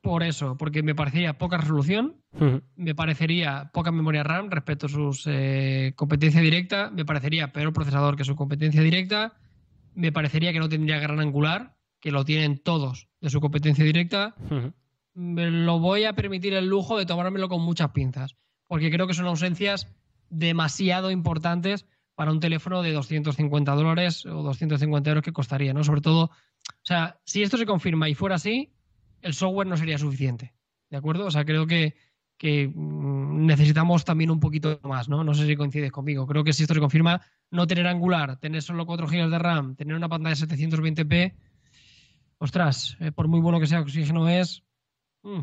por 0.00 0.22
eso, 0.22 0.56
porque 0.56 0.82
me 0.84 0.94
parecería 0.94 1.36
poca 1.36 1.56
resolución, 1.56 2.22
me 2.76 2.94
parecería 2.94 3.70
poca 3.74 3.90
memoria 3.90 4.22
RAM 4.22 4.50
respecto 4.50 4.86
a 4.86 4.88
su 4.88 5.10
competencia 5.96 6.40
directa, 6.40 6.90
me 6.90 7.04
parecería 7.04 7.52
peor 7.52 7.72
procesador 7.72 8.14
que 8.16 8.22
su 8.24 8.36
competencia 8.36 8.82
directa, 8.82 9.34
me 9.94 10.12
parecería 10.12 10.52
que 10.52 10.60
no 10.60 10.68
tendría 10.68 11.00
gran 11.00 11.18
angular, 11.18 11.74
que 11.98 12.12
lo 12.12 12.24
tienen 12.24 12.58
todos 12.58 13.08
de 13.20 13.30
su 13.30 13.40
competencia 13.40 13.84
directa. 13.84 14.36
Me 15.14 15.50
lo 15.50 15.80
voy 15.80 16.04
a 16.04 16.12
permitir 16.12 16.54
el 16.54 16.68
lujo 16.68 16.96
de 16.98 17.06
tomármelo 17.06 17.48
con 17.48 17.62
muchas 17.62 17.90
pinzas, 17.90 18.36
porque 18.68 18.92
creo 18.92 19.08
que 19.08 19.14
son 19.14 19.26
ausencias 19.26 19.88
demasiado 20.30 21.10
importantes 21.10 21.86
para 22.16 22.32
un 22.32 22.40
teléfono 22.40 22.82
de 22.82 22.92
250 22.92 23.72
dólares 23.72 24.26
o 24.26 24.42
250 24.42 25.10
euros 25.10 25.22
que 25.22 25.32
costaría, 25.32 25.72
¿no? 25.72 25.84
Sobre 25.84 26.00
todo, 26.00 26.24
o 26.24 26.82
sea, 26.82 27.20
si 27.24 27.42
esto 27.42 27.58
se 27.58 27.66
confirma 27.66 28.08
y 28.08 28.14
fuera 28.14 28.34
así, 28.36 28.72
el 29.20 29.34
software 29.34 29.68
no 29.68 29.76
sería 29.76 29.98
suficiente, 29.98 30.54
¿de 30.90 30.96
acuerdo? 30.96 31.26
O 31.26 31.30
sea, 31.30 31.44
creo 31.44 31.66
que, 31.66 31.94
que 32.38 32.72
mm, 32.74 33.44
necesitamos 33.44 34.04
también 34.04 34.30
un 34.30 34.40
poquito 34.40 34.80
más, 34.82 35.08
¿no? 35.10 35.22
No 35.24 35.34
sé 35.34 35.46
si 35.46 35.56
coincides 35.56 35.92
conmigo. 35.92 36.26
Creo 36.26 36.42
que 36.42 36.54
si 36.54 36.62
esto 36.62 36.74
se 36.74 36.80
confirma, 36.80 37.20
no 37.50 37.66
tener 37.66 37.86
angular, 37.86 38.38
tener 38.38 38.62
solo 38.62 38.86
4 38.86 39.06
GB 39.06 39.30
de 39.30 39.38
RAM, 39.38 39.76
tener 39.76 39.94
una 39.94 40.08
pantalla 40.08 40.34
de 40.34 40.56
720p, 40.56 41.34
ostras, 42.38 42.96
eh, 43.00 43.12
por 43.12 43.28
muy 43.28 43.40
bueno 43.40 43.60
que 43.60 43.66
sea 43.66 43.80
oxígeno 43.80 44.26
es... 44.28 44.64
Mm, 45.22 45.40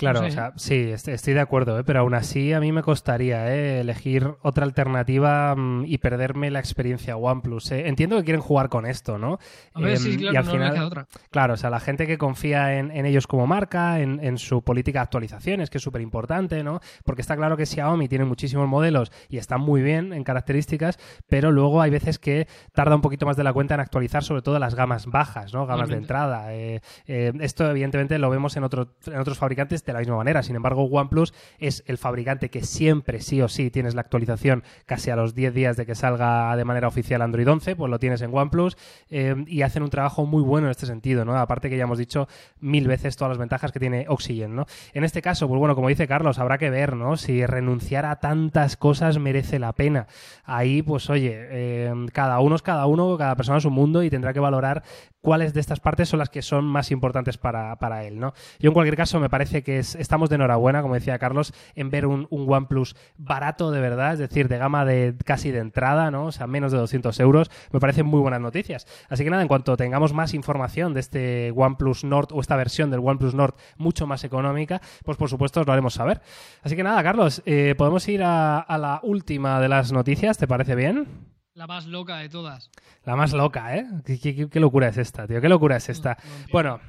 Claro, 0.00 0.26
o 0.26 0.30
sea, 0.30 0.54
sí, 0.56 0.92
estoy 0.94 1.34
de 1.34 1.40
acuerdo, 1.40 1.78
¿eh? 1.78 1.84
pero 1.84 2.00
aún 2.00 2.14
así 2.14 2.54
a 2.54 2.60
mí 2.60 2.72
me 2.72 2.82
costaría 2.82 3.54
¿eh? 3.54 3.80
elegir 3.80 4.26
otra 4.40 4.64
alternativa 4.64 5.54
mm, 5.54 5.84
y 5.86 5.98
perderme 5.98 6.50
la 6.50 6.58
experiencia 6.58 7.18
OnePlus. 7.18 7.70
¿eh? 7.72 7.86
Entiendo 7.86 8.16
que 8.16 8.24
quieren 8.24 8.40
jugar 8.40 8.70
con 8.70 8.86
esto, 8.86 9.18
¿no? 9.18 9.38
A 9.74 9.80
ver, 9.80 9.98
sí, 9.98 10.12
em, 10.12 10.20
claro, 10.20 10.32
y 10.32 10.36
al 10.38 10.44
final, 10.46 10.82
otra. 10.84 11.06
Claro, 11.30 11.52
o 11.52 11.56
sea, 11.58 11.68
la 11.68 11.80
gente 11.80 12.06
que 12.06 12.16
confía 12.16 12.78
en, 12.78 13.04
ellos 13.04 13.26
como 13.26 13.46
marca, 13.46 14.00
en, 14.00 14.38
su 14.38 14.62
política 14.62 15.00
de 15.00 15.02
actualizaciones, 15.02 15.68
que 15.68 15.76
es 15.76 15.84
súper 15.84 16.00
importante, 16.00 16.64
¿no? 16.64 16.80
Porque 17.04 17.20
está 17.20 17.36
claro 17.36 17.58
que 17.58 17.66
Xiaomi 17.66 18.08
tiene 18.08 18.24
muchísimos 18.24 18.66
modelos 18.68 19.12
y 19.28 19.36
están 19.36 19.60
muy 19.60 19.82
bien 19.82 20.14
en 20.14 20.24
características, 20.24 20.98
pero 21.28 21.52
luego 21.52 21.82
hay 21.82 21.90
veces 21.90 22.18
que 22.18 22.48
tarda 22.72 22.94
un 22.94 23.02
poquito 23.02 23.26
más 23.26 23.36
de 23.36 23.44
la 23.44 23.52
cuenta 23.52 23.74
en 23.74 23.80
actualizar, 23.80 24.24
sobre 24.24 24.40
todo 24.40 24.58
las 24.58 24.74
gamas 24.74 25.06
bajas, 25.06 25.52
¿no? 25.52 25.66
Gamas 25.66 25.90
de 25.90 25.96
entrada. 25.96 26.54
Eh, 26.54 26.80
esto, 27.06 27.68
evidentemente, 27.68 28.18
lo 28.18 28.30
vemos 28.30 28.56
en, 28.56 28.64
otro, 28.64 28.94
en 29.06 29.18
otros 29.18 29.36
fabricantes 29.36 29.82
de 29.90 29.94
la 29.94 30.00
misma 30.00 30.16
manera. 30.16 30.42
Sin 30.42 30.56
embargo, 30.56 30.84
OnePlus 30.84 31.34
es 31.58 31.84
el 31.86 31.98
fabricante 31.98 32.50
que 32.50 32.62
siempre, 32.62 33.20
sí 33.20 33.42
o 33.42 33.48
sí, 33.48 33.70
tienes 33.70 33.94
la 33.94 34.00
actualización 34.00 34.64
casi 34.86 35.10
a 35.10 35.16
los 35.16 35.34
10 35.34 35.54
días 35.54 35.76
de 35.76 35.86
que 35.86 35.94
salga 35.94 36.56
de 36.56 36.64
manera 36.64 36.88
oficial 36.88 37.22
Android 37.22 37.48
11, 37.48 37.76
pues 37.76 37.90
lo 37.90 37.98
tienes 37.98 38.22
en 38.22 38.34
OnePlus 38.34 38.76
eh, 39.10 39.34
y 39.46 39.62
hacen 39.62 39.82
un 39.82 39.90
trabajo 39.90 40.26
muy 40.26 40.42
bueno 40.42 40.66
en 40.66 40.70
este 40.70 40.86
sentido, 40.86 41.24
¿no? 41.24 41.36
Aparte 41.36 41.70
que 41.70 41.76
ya 41.76 41.84
hemos 41.84 41.98
dicho 41.98 42.28
mil 42.60 42.86
veces 42.86 43.16
todas 43.16 43.30
las 43.30 43.38
ventajas 43.38 43.72
que 43.72 43.80
tiene 43.80 44.06
Oxygen, 44.08 44.54
¿no? 44.54 44.66
En 44.92 45.04
este 45.04 45.22
caso, 45.22 45.48
pues 45.48 45.58
bueno, 45.58 45.74
como 45.74 45.88
dice 45.88 46.06
Carlos, 46.06 46.38
habrá 46.38 46.58
que 46.58 46.70
ver, 46.70 46.96
¿no? 46.96 47.16
Si 47.16 47.44
renunciar 47.46 48.06
a 48.06 48.16
tantas 48.16 48.76
cosas 48.76 49.18
merece 49.18 49.58
la 49.58 49.72
pena. 49.72 50.06
Ahí, 50.44 50.82
pues 50.82 51.10
oye, 51.10 51.32
eh, 51.50 51.92
cada 52.12 52.40
uno 52.40 52.56
es 52.56 52.62
cada 52.62 52.86
uno, 52.86 53.16
cada 53.18 53.36
persona 53.36 53.58
es 53.58 53.64
un 53.64 53.72
mundo 53.72 54.02
y 54.02 54.10
tendrá 54.10 54.32
que 54.32 54.40
valorar 54.40 54.82
cuáles 55.20 55.54
de 55.54 55.60
estas 55.60 55.80
partes 55.80 56.08
son 56.08 56.18
las 56.18 56.30
que 56.30 56.42
son 56.42 56.64
más 56.64 56.90
importantes 56.90 57.36
para, 57.36 57.76
para 57.76 58.04
él, 58.04 58.18
¿no? 58.18 58.32
Yo 58.58 58.70
en 58.70 58.74
cualquier 58.74 58.96
caso 58.96 59.20
me 59.20 59.28
parece 59.28 59.62
que 59.62 59.79
es, 59.80 59.94
estamos 59.96 60.28
de 60.28 60.36
enhorabuena, 60.36 60.82
como 60.82 60.94
decía 60.94 61.18
Carlos, 61.18 61.52
en 61.74 61.90
ver 61.90 62.06
un, 62.06 62.26
un, 62.30 62.50
OnePlus 62.50 62.96
barato 63.16 63.70
de 63.70 63.80
verdad, 63.80 64.14
es 64.14 64.18
decir, 64.18 64.48
de 64.48 64.58
gama 64.58 64.84
de 64.84 65.14
casi 65.24 65.50
de 65.50 65.58
entrada, 65.58 66.10
¿no? 66.10 66.26
O 66.26 66.32
sea, 66.32 66.46
menos 66.46 66.72
de 66.72 66.78
200 66.78 67.18
euros, 67.20 67.50
me 67.72 67.80
parecen 67.80 68.06
muy 68.06 68.20
buenas 68.20 68.40
noticias. 68.40 68.86
Así 69.08 69.24
que 69.24 69.30
nada, 69.30 69.42
en 69.42 69.48
cuanto 69.48 69.76
tengamos 69.76 70.12
más 70.12 70.34
información 70.34 70.94
de 70.94 71.00
este 71.00 71.52
OnePlus 71.54 72.04
Nord 72.04 72.28
o 72.32 72.40
esta 72.40 72.56
versión 72.56 72.90
del 72.90 73.00
OnePlus 73.00 73.34
Nord 73.34 73.54
mucho 73.76 74.06
más 74.06 74.24
económica, 74.24 74.80
pues 75.04 75.16
por 75.16 75.28
supuesto 75.28 75.60
os 75.60 75.66
lo 75.66 75.72
haremos 75.72 75.94
saber. 75.94 76.20
Así 76.62 76.76
que 76.76 76.82
nada, 76.82 77.02
Carlos, 77.02 77.42
eh, 77.46 77.74
podemos 77.76 78.06
ir 78.08 78.22
a, 78.22 78.58
a 78.58 78.78
la 78.78 79.00
última 79.02 79.60
de 79.60 79.68
las 79.68 79.92
noticias, 79.92 80.38
¿te 80.38 80.46
parece 80.46 80.74
bien? 80.74 81.30
La 81.54 81.66
más 81.66 81.86
loca 81.86 82.18
de 82.18 82.28
todas. 82.28 82.70
La 83.04 83.16
más 83.16 83.32
loca, 83.32 83.76
¿eh? 83.76 83.86
¿Qué, 84.04 84.60
locura 84.60 84.88
es 84.88 84.98
esta, 84.98 85.26
tío? 85.26 85.40
¿Qué 85.40 85.48
locura 85.48 85.76
es 85.76 85.88
esta? 85.88 86.16
bueno, 86.52 86.80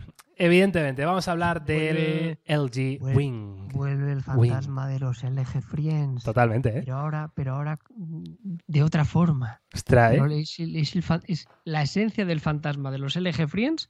evidentemente, 0.41 1.05
vamos 1.05 1.27
a 1.27 1.31
hablar 1.31 1.63
del 1.63 2.39
LG 2.47 2.99
Wing. 3.01 3.69
Vuelve 3.73 4.11
el 4.11 4.21
fantasma 4.21 4.87
de 4.87 4.99
los 4.99 5.23
LG 5.23 5.61
Friends. 5.61 6.23
Totalmente, 6.23 6.69
¿eh? 6.69 6.81
Pero 6.83 6.97
ahora, 6.97 7.31
pero 7.35 7.55
ahora 7.55 7.79
de 7.95 8.83
otra 8.83 9.05
forma. 9.05 9.61
Ostras, 9.73 10.15
¿eh? 10.15 11.45
la 11.63 11.81
esencia 11.83 12.25
del 12.25 12.39
fantasma 12.39 12.91
de 12.91 12.97
los 12.97 13.15
LG 13.15 13.47
Friends 13.47 13.89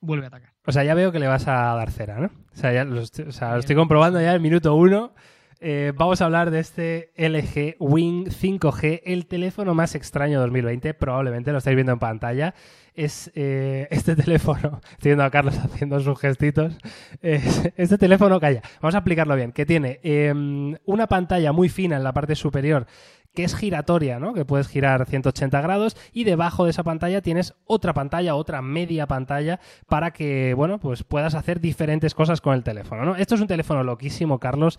vuelve 0.00 0.26
a 0.26 0.28
atacar. 0.28 0.52
O 0.66 0.72
sea, 0.72 0.82
ya 0.84 0.94
veo 0.94 1.12
que 1.12 1.20
le 1.20 1.28
vas 1.28 1.46
a 1.46 1.74
dar 1.74 1.90
cera, 1.90 2.18
¿no? 2.18 2.26
O 2.26 2.56
sea, 2.56 2.72
ya 2.72 2.84
lo, 2.84 3.00
estoy 3.00 3.76
comprobando 3.76 4.20
ya 4.20 4.30
en 4.30 4.34
el 4.34 4.40
minuto 4.40 4.74
uno. 4.74 5.14
Eh, 5.60 5.92
vamos 5.94 6.20
a 6.20 6.24
hablar 6.24 6.50
de 6.50 6.58
este 6.58 7.12
LG 7.16 7.76
Wing 7.78 8.26
5G, 8.26 9.02
el 9.04 9.26
teléfono 9.26 9.74
más 9.74 9.94
extraño 9.94 10.38
de 10.40 10.46
2020, 10.46 10.92
probablemente 10.94 11.52
lo 11.52 11.58
estáis 11.58 11.76
viendo 11.76 11.92
en 11.92 12.00
pantalla. 12.00 12.52
Es 12.94 13.30
eh, 13.34 13.88
este 13.90 14.16
teléfono, 14.16 14.80
estoy 14.92 15.10
viendo 15.10 15.24
a 15.24 15.30
Carlos 15.30 15.58
haciendo 15.58 16.00
sus 16.00 16.18
gestitos. 16.18 16.76
este 17.22 17.98
teléfono, 17.98 18.40
calla, 18.40 18.62
vamos 18.80 18.94
a 18.94 18.98
explicarlo 18.98 19.36
bien, 19.36 19.52
que 19.52 19.66
tiene 19.66 20.00
em, 20.02 20.76
una 20.84 21.06
pantalla 21.06 21.52
muy 21.52 21.68
fina 21.68 21.96
en 21.96 22.04
la 22.04 22.12
parte 22.12 22.34
superior 22.34 22.86
que 23.34 23.44
es 23.44 23.54
giratoria, 23.56 24.18
¿no? 24.18 24.34
Que 24.34 24.44
puedes 24.44 24.68
girar 24.68 25.06
180 25.06 25.60
grados 25.60 25.96
y 26.12 26.24
debajo 26.24 26.64
de 26.64 26.70
esa 26.70 26.82
pantalla 26.82 27.22
tienes 27.22 27.54
otra 27.64 27.94
pantalla, 27.94 28.34
otra 28.34 28.60
media 28.60 29.06
pantalla 29.06 29.60
para 29.88 30.10
que, 30.12 30.54
bueno, 30.54 30.78
pues 30.78 31.02
puedas 31.02 31.34
hacer 31.34 31.60
diferentes 31.60 32.14
cosas 32.14 32.40
con 32.40 32.54
el 32.54 32.62
teléfono, 32.62 33.04
¿no? 33.04 33.16
Esto 33.16 33.34
es 33.34 33.40
un 33.40 33.46
teléfono 33.46 33.82
loquísimo, 33.84 34.38
Carlos. 34.38 34.78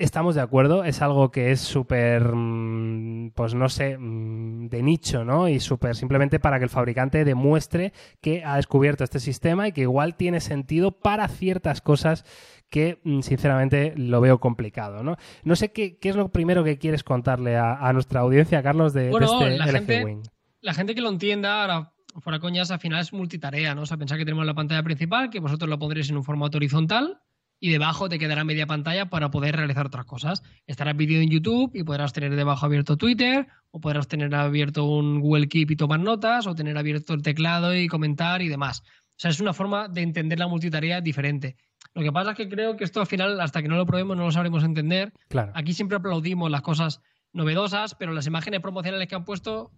Estamos 0.00 0.34
de 0.34 0.40
acuerdo, 0.40 0.82
es 0.82 1.02
algo 1.02 1.30
que 1.30 1.52
es 1.52 1.60
súper, 1.60 2.32
mm, 2.34 3.32
pues 3.34 3.52
no 3.52 3.68
sé, 3.68 3.98
mm, 3.98 4.68
de 4.68 4.82
nicho, 4.82 5.26
¿no? 5.26 5.46
Y 5.46 5.60
súper 5.60 5.94
simplemente 5.94 6.40
para 6.40 6.56
que 6.56 6.64
el 6.64 6.70
fabricante 6.70 7.22
demuestre 7.22 7.92
que 8.22 8.42
ha 8.42 8.56
descubierto 8.56 9.04
este 9.04 9.20
sistema 9.20 9.68
y 9.68 9.72
que 9.72 9.82
igual 9.82 10.16
tiene 10.16 10.40
sentido 10.40 10.90
para 10.90 11.28
ciertas 11.28 11.82
cosas 11.82 12.24
que 12.70 12.98
mm, 13.04 13.20
sinceramente 13.20 13.92
lo 13.94 14.22
veo 14.22 14.40
complicado, 14.40 15.02
¿no? 15.02 15.18
No 15.44 15.54
sé 15.54 15.70
qué, 15.70 15.98
es 16.00 16.16
lo 16.16 16.30
primero 16.30 16.64
que 16.64 16.78
quieres 16.78 17.04
contarle 17.04 17.58
a, 17.58 17.92
nuestra 17.92 18.20
audiencia, 18.20 18.62
Carlos, 18.62 18.94
de, 18.94 19.10
este 19.10 19.58
la 19.58 19.66
gente, 19.66 20.02
Wing. 20.02 20.22
La 20.62 20.72
gente 20.72 20.94
que 20.94 21.02
lo 21.02 21.10
entienda, 21.10 21.60
ahora 21.60 21.92
fuera 22.20 22.40
coñas, 22.40 22.70
al 22.70 22.80
final 22.80 23.02
es 23.02 23.12
multitarea, 23.12 23.74
¿no? 23.74 23.82
O 23.82 23.86
sea, 23.86 23.98
pensar 23.98 24.16
que 24.16 24.24
tenemos 24.24 24.46
la 24.46 24.54
pantalla 24.54 24.82
principal, 24.82 25.28
que 25.28 25.40
vosotros 25.40 25.68
lo 25.68 25.78
pondréis 25.78 26.08
en 26.08 26.16
un 26.16 26.24
formato 26.24 26.56
horizontal 26.56 27.20
y 27.60 27.70
debajo 27.70 28.08
te 28.08 28.18
quedará 28.18 28.42
media 28.42 28.66
pantalla 28.66 29.10
para 29.10 29.30
poder 29.30 29.54
realizar 29.54 29.86
otras 29.86 30.06
cosas. 30.06 30.42
Estará 30.66 30.94
vídeo 30.94 31.20
en 31.20 31.30
YouTube 31.30 31.70
y 31.74 31.84
podrás 31.84 32.12
tener 32.12 32.34
debajo 32.34 32.66
abierto 32.66 32.96
Twitter, 32.96 33.46
o 33.70 33.80
podrás 33.80 34.08
tener 34.08 34.34
abierto 34.34 34.86
un 34.86 35.20
Google 35.20 35.48
Keep 35.48 35.72
y 35.72 35.76
tomar 35.76 36.00
notas, 36.00 36.46
o 36.46 36.54
tener 36.54 36.76
abierto 36.78 37.12
el 37.12 37.22
teclado 37.22 37.74
y 37.74 37.86
comentar 37.86 38.40
y 38.40 38.48
demás. 38.48 38.82
O 38.82 39.22
sea, 39.22 39.30
es 39.30 39.40
una 39.40 39.52
forma 39.52 39.88
de 39.88 40.00
entender 40.00 40.38
la 40.38 40.48
multitarea 40.48 41.02
diferente. 41.02 41.56
Lo 41.94 42.02
que 42.02 42.10
pasa 42.10 42.30
es 42.30 42.36
que 42.36 42.48
creo 42.48 42.76
que 42.76 42.84
esto 42.84 43.00
al 43.00 43.06
final, 43.06 43.38
hasta 43.40 43.60
que 43.60 43.68
no 43.68 43.76
lo 43.76 43.84
probemos, 43.84 44.16
no 44.16 44.24
lo 44.24 44.32
sabremos 44.32 44.64
entender. 44.64 45.12
Claro. 45.28 45.52
Aquí 45.54 45.74
siempre 45.74 45.98
aplaudimos 45.98 46.50
las 46.50 46.62
cosas 46.62 47.02
novedosas, 47.32 47.94
pero 47.94 48.12
las 48.12 48.26
imágenes 48.26 48.60
promocionales 48.60 49.08
que 49.08 49.14
han 49.14 49.24
puesto 49.24 49.70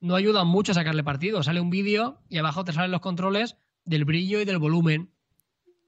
no 0.00 0.16
ayudan 0.16 0.48
mucho 0.48 0.72
a 0.72 0.74
sacarle 0.74 1.04
partido. 1.04 1.42
Sale 1.42 1.60
un 1.60 1.70
vídeo 1.70 2.20
y 2.28 2.38
abajo 2.38 2.64
te 2.64 2.72
salen 2.72 2.90
los 2.90 3.00
controles 3.00 3.56
del 3.84 4.04
brillo 4.04 4.40
y 4.40 4.44
del 4.44 4.58
volumen. 4.58 5.12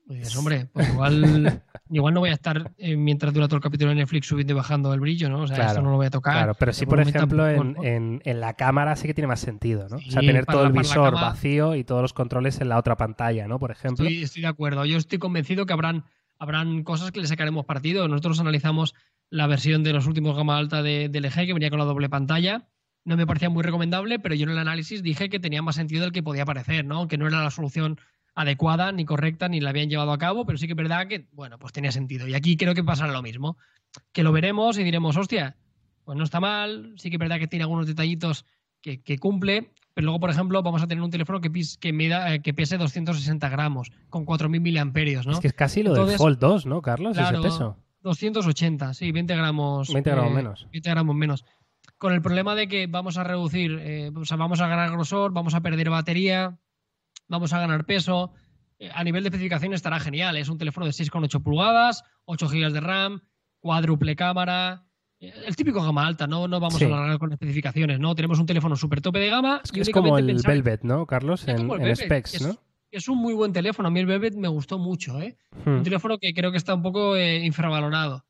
Pues 0.07 0.37
hombre, 0.37 0.67
pues 0.73 0.89
igual, 0.91 1.63
igual 1.91 2.15
no 2.15 2.21
voy 2.21 2.29
a 2.29 2.35
estar 2.35 2.73
eh, 2.77 2.97
mientras 2.97 3.33
dura 3.33 3.49
todo 3.49 3.57
el 3.57 3.63
capítulo 3.63 3.89
de 3.91 3.97
Netflix 3.97 4.27
subiendo 4.27 4.53
y 4.53 4.57
bajando 4.57 4.93
el 4.93 5.01
brillo, 5.01 5.31
¿no? 5.31 5.41
O 5.43 5.47
sea, 5.47 5.67
esto 5.67 5.81
no 5.81 5.91
lo 5.91 5.97
voy 5.97 6.07
a 6.07 6.11
tocar. 6.11 6.35
Claro, 6.35 6.55
pero 6.59 6.73
sí, 6.75 6.85
por 6.85 7.01
ejemplo, 7.01 7.49
en, 7.49 8.21
la 8.25 8.55
cámara 8.55 8.97
sí 8.97 9.07
que 9.07 9.15
tiene 9.15 9.29
más 9.29 9.41
sentido, 9.41 9.89
¿no? 9.89 9.97
o 9.97 10.01
sea, 10.01 10.21
tener 10.21 10.45
todo 10.45 10.65
el 10.67 10.73
visor 10.73 11.15
vacío 11.15 11.75
y 11.75 11.85
todos 11.85 12.03
los 12.03 12.13
controles 12.13 12.61
en 12.61 12.69
la 12.69 12.79
otra 12.79 12.97
pantalla, 12.97 13.49
¿no? 13.49 13.59
Por 13.59 13.71
ejemplo. 13.71 14.07
Sí, 14.07 14.23
estoy 14.23 14.43
de 14.43 14.49
acuerdo. 14.49 14.85
Yo 14.85 14.99
estoy 14.99 15.19
convencido 15.19 15.65
que 15.65 15.73
habrán, 15.73 16.05
habrán 16.39 16.83
cosas 16.83 17.11
que 17.11 17.21
le 17.21 17.27
sacaremos 17.27 17.65
partido. 17.65 18.07
Nosotros 18.07 18.41
analizamos 18.41 18.95
la 19.31 19.47
versión 19.47 19.83
de 19.83 19.95
los 19.95 20.07
últimos 20.07 20.37
gama 20.37 20.59
alta 20.59 20.83
de, 20.83 21.09
de 21.09 21.21
LG 21.21 21.47
que 21.47 21.55
venía 21.55 21.71
con 21.71 21.79
la 21.79 21.87
doble 21.87 22.11
pantalla. 22.11 22.69
No 23.05 23.17
me 23.17 23.27
parecía 23.27 23.51
muy 23.51 23.63
recomendable, 23.63 24.19
pero 24.19 24.35
yo 24.35 24.45
en 24.45 24.51
el 24.51 24.59
análisis 24.59 25.03
dije 25.03 25.29
que 25.29 25.41
tenía 25.41 25.63
más 25.63 25.77
sentido 25.77 26.03
del 26.03 26.13
que 26.13 26.23
podía 26.23 26.45
parecer, 26.45 26.85
¿no? 26.85 27.09
Que 27.09 27.19
no 27.19 27.27
era 27.27 27.43
la 27.43 27.51
solución 27.51 27.99
adecuada 28.35 28.93
ni 28.93 29.05
correcta 29.05 29.49
ni 29.49 29.61
la 29.61 29.71
habían 29.71 29.89
llevado 29.89 30.13
a 30.13 30.19
cabo, 30.19 30.45
pero 30.45 30.59
sí 30.59 30.67
que 30.67 30.73
es 30.73 30.77
verdad 30.77 31.07
que, 31.07 31.29
bueno, 31.33 31.59
pues 31.59 31.73
tenía 31.73 31.93
sentido. 31.93 32.27
Y 32.27 32.35
aquí 32.35 32.57
creo 32.57 32.75
que 32.75 32.85
pasará 32.85 33.13
lo 33.13 33.23
mismo, 33.23 33.57
que 34.13 34.23
lo 34.23 34.33
veremos 34.33 34.79
y 34.79 34.85
diremos, 34.85 35.17
hostia, 35.17 35.57
pues 36.05 36.19
no 36.19 36.25
está 36.25 36.41
mal, 36.41 36.95
sí 36.97 37.11
que 37.11 37.17
es 37.17 37.21
verdad 37.21 37.39
que 37.39 37.47
tiene 37.47 37.63
algunos 37.63 37.87
detallitos 37.87 38.45
que, 38.81 39.19
cumple, 39.19 39.73
pero 39.95 40.05
luego, 40.05 40.21
por 40.21 40.31
ejemplo, 40.31 40.63
vamos 40.63 40.83
a 40.83 40.87
tener 40.87 41.03
un 41.03 41.11
teléfono 41.11 41.41
que, 41.41 41.51
que, 41.81 41.93
mida, 41.93 42.35
eh, 42.35 42.43
que 42.43 42.53
pese 42.53 42.77
260 42.77 43.49
gramos, 43.49 43.91
con 44.11 44.27
4.000 44.27 44.61
miliamperios, 44.61 45.27
¿no? 45.27 45.33
Es 45.33 45.41
que 45.41 45.49
es 45.49 45.55
casi 45.55 45.83
lo 45.83 45.95
del 45.95 46.19
Fold 46.19 46.39
2, 46.39 46.67
¿no, 46.67 46.83
Carlos? 46.83 47.17
Claro, 47.17 47.39
ese 47.39 47.49
peso. 47.49 47.79
280, 48.03 48.93
sí, 48.93 49.11
20 49.11 49.35
gramos. 49.35 49.91
20 49.91 50.11
gramos 50.11 50.33
eh, 50.33 50.35
menos. 50.35 50.69
20 50.71 50.91
gramos 50.91 51.17
menos. 51.17 51.45
Con 51.97 52.13
el 52.13 52.21
problema 52.21 52.55
de 52.55 52.69
que 52.69 52.87
vamos 52.87 53.17
a 53.17 53.25
reducir, 53.25 53.79
eh, 53.81 54.11
o 54.15 54.25
sea, 54.27 54.37
vamos 54.37 54.61
a 54.61 54.69
ganar 54.69 54.91
grosor, 54.91 55.33
vamos 55.33 55.55
a 55.55 55.63
perder 55.63 55.89
batería, 55.89 56.59
vamos 57.29 57.53
a 57.53 57.59
ganar 57.59 57.85
peso. 57.85 58.33
Eh, 58.79 58.91
a 58.93 59.05
nivel 59.05 59.23
de 59.23 59.29
especificación 59.29 59.73
estará 59.73 60.01
genial. 60.01 60.37
Es 60.37 60.49
un 60.49 60.59
teléfono 60.59 60.87
de 60.87 60.93
6,8 60.93 61.43
pulgadas, 61.43 62.05
8 62.25 62.49
GB 62.49 62.73
de 62.73 62.81
RAM, 62.81 63.23
cuádruple 63.61 64.17
cámara. 64.17 64.85
Eh, 65.21 65.33
el 65.47 65.57
típico 65.57 65.83
gama 65.83 66.07
alta, 66.07 66.27
no, 66.27 66.49
no 66.49 66.61
vamos 66.61 66.81
a 66.81 66.87
alargar 66.87 67.19
con 67.19 67.33
especificaciones, 67.33 68.01
¿no? 68.01 68.15
Tenemos 68.15 68.39
un 68.39 68.47
teléfono 68.47 68.77
súper 68.77 69.01
tope 69.01 69.19
de 69.19 69.29
gama. 69.29 69.61
Es, 69.73 69.91
como 69.91 70.19
el 70.19 70.41
Velvet, 70.45 70.83
¿no, 70.83 71.07
Carlos? 71.07 71.47
En, 71.47 71.97
specs, 71.97 72.43
¿no? 72.43 72.57
Es, 72.91 73.09
un 73.09 73.19
muy 73.19 73.35
buen 73.35 73.53
teléfono. 73.53 73.89
A 73.89 73.91
mí 73.91 74.01
el 74.01 74.07
Velvet 74.07 74.35
me 74.35 74.49
gustó 74.49 74.79
mucho, 74.79 75.21
¿eh? 75.21 75.37
Un 75.67 75.81
hmm. 75.81 75.83
teléfono 75.83 76.19
que 76.19 76.33
creo 76.35 76.51
que 76.51 76.59
está 76.59 76.75
un 76.75 76.83
poco 76.83 77.17
eh, 77.17 77.45
infravalorado. 77.45 78.25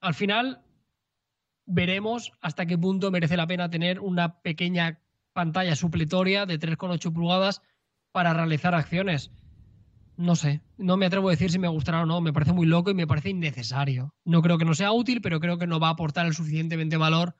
Al 0.00 0.14
final, 0.14 0.62
veremos 1.66 2.32
hasta 2.40 2.66
qué 2.66 2.76
punto 2.76 3.10
merece 3.10 3.36
la 3.36 3.46
pena 3.46 3.70
tener 3.70 4.00
una 4.00 4.40
pequeña 4.40 5.00
pantalla 5.32 5.76
supletoria 5.76 6.46
de 6.46 6.58
3,8 6.58 7.12
pulgadas 7.12 7.62
para 8.12 8.34
realizar 8.34 8.74
acciones. 8.74 9.30
no 10.16 10.36
sé, 10.36 10.60
no 10.76 10.96
me 10.98 11.06
atrevo 11.06 11.28
a 11.28 11.30
decir 11.30 11.50
si 11.50 11.58
me 11.58 11.68
gustará 11.68 12.02
o 12.02 12.06
no, 12.06 12.20
me 12.20 12.32
parece 12.32 12.52
muy 12.52 12.66
loco 12.66 12.90
y 12.90 12.94
me 12.94 13.06
parece 13.06 13.30
innecesario. 13.30 14.14
No 14.26 14.42
creo 14.42 14.58
que 14.58 14.66
no 14.66 14.74
sea 14.74 14.92
útil, 14.92 15.22
pero 15.22 15.40
creo 15.40 15.56
que 15.56 15.66
no 15.66 15.80
va 15.80 15.88
a 15.88 15.92
aportar 15.92 16.26
el 16.26 16.34
suficientemente 16.34 16.98
valor 16.98 17.34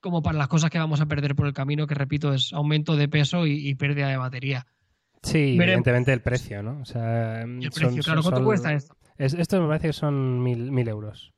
como 0.00 0.20
para 0.22 0.36
las 0.36 0.48
cosas 0.48 0.68
que 0.70 0.78
vamos 0.78 1.00
a 1.00 1.06
perder 1.06 1.36
por 1.36 1.46
el 1.46 1.52
camino, 1.54 1.86
que 1.86 1.94
repito, 1.94 2.32
es 2.34 2.52
aumento 2.52 2.96
de 2.96 3.08
peso 3.08 3.46
y, 3.46 3.68
y 3.68 3.74
pérdida 3.76 4.08
de 4.08 4.16
batería. 4.16 4.66
Sí, 5.22 5.38
Veremos. 5.56 5.62
evidentemente 5.68 6.12
el 6.12 6.22
precio, 6.22 6.62
¿no? 6.62 6.80
O 6.80 6.84
sea, 6.84 7.42
el 7.42 7.62
son- 7.62 7.70
precio, 7.70 8.02
claro, 8.02 8.22
¿cuánto 8.22 8.38
son- 8.38 8.44
cuesta 8.44 8.72
esto? 8.72 8.96
es- 9.16 9.34
esto 9.34 9.60
me 9.62 9.68
parece 9.68 9.86
que 9.88 9.92
son 9.92 10.42
mil, 10.42 10.72
mil 10.72 10.88
euros. 10.88 11.32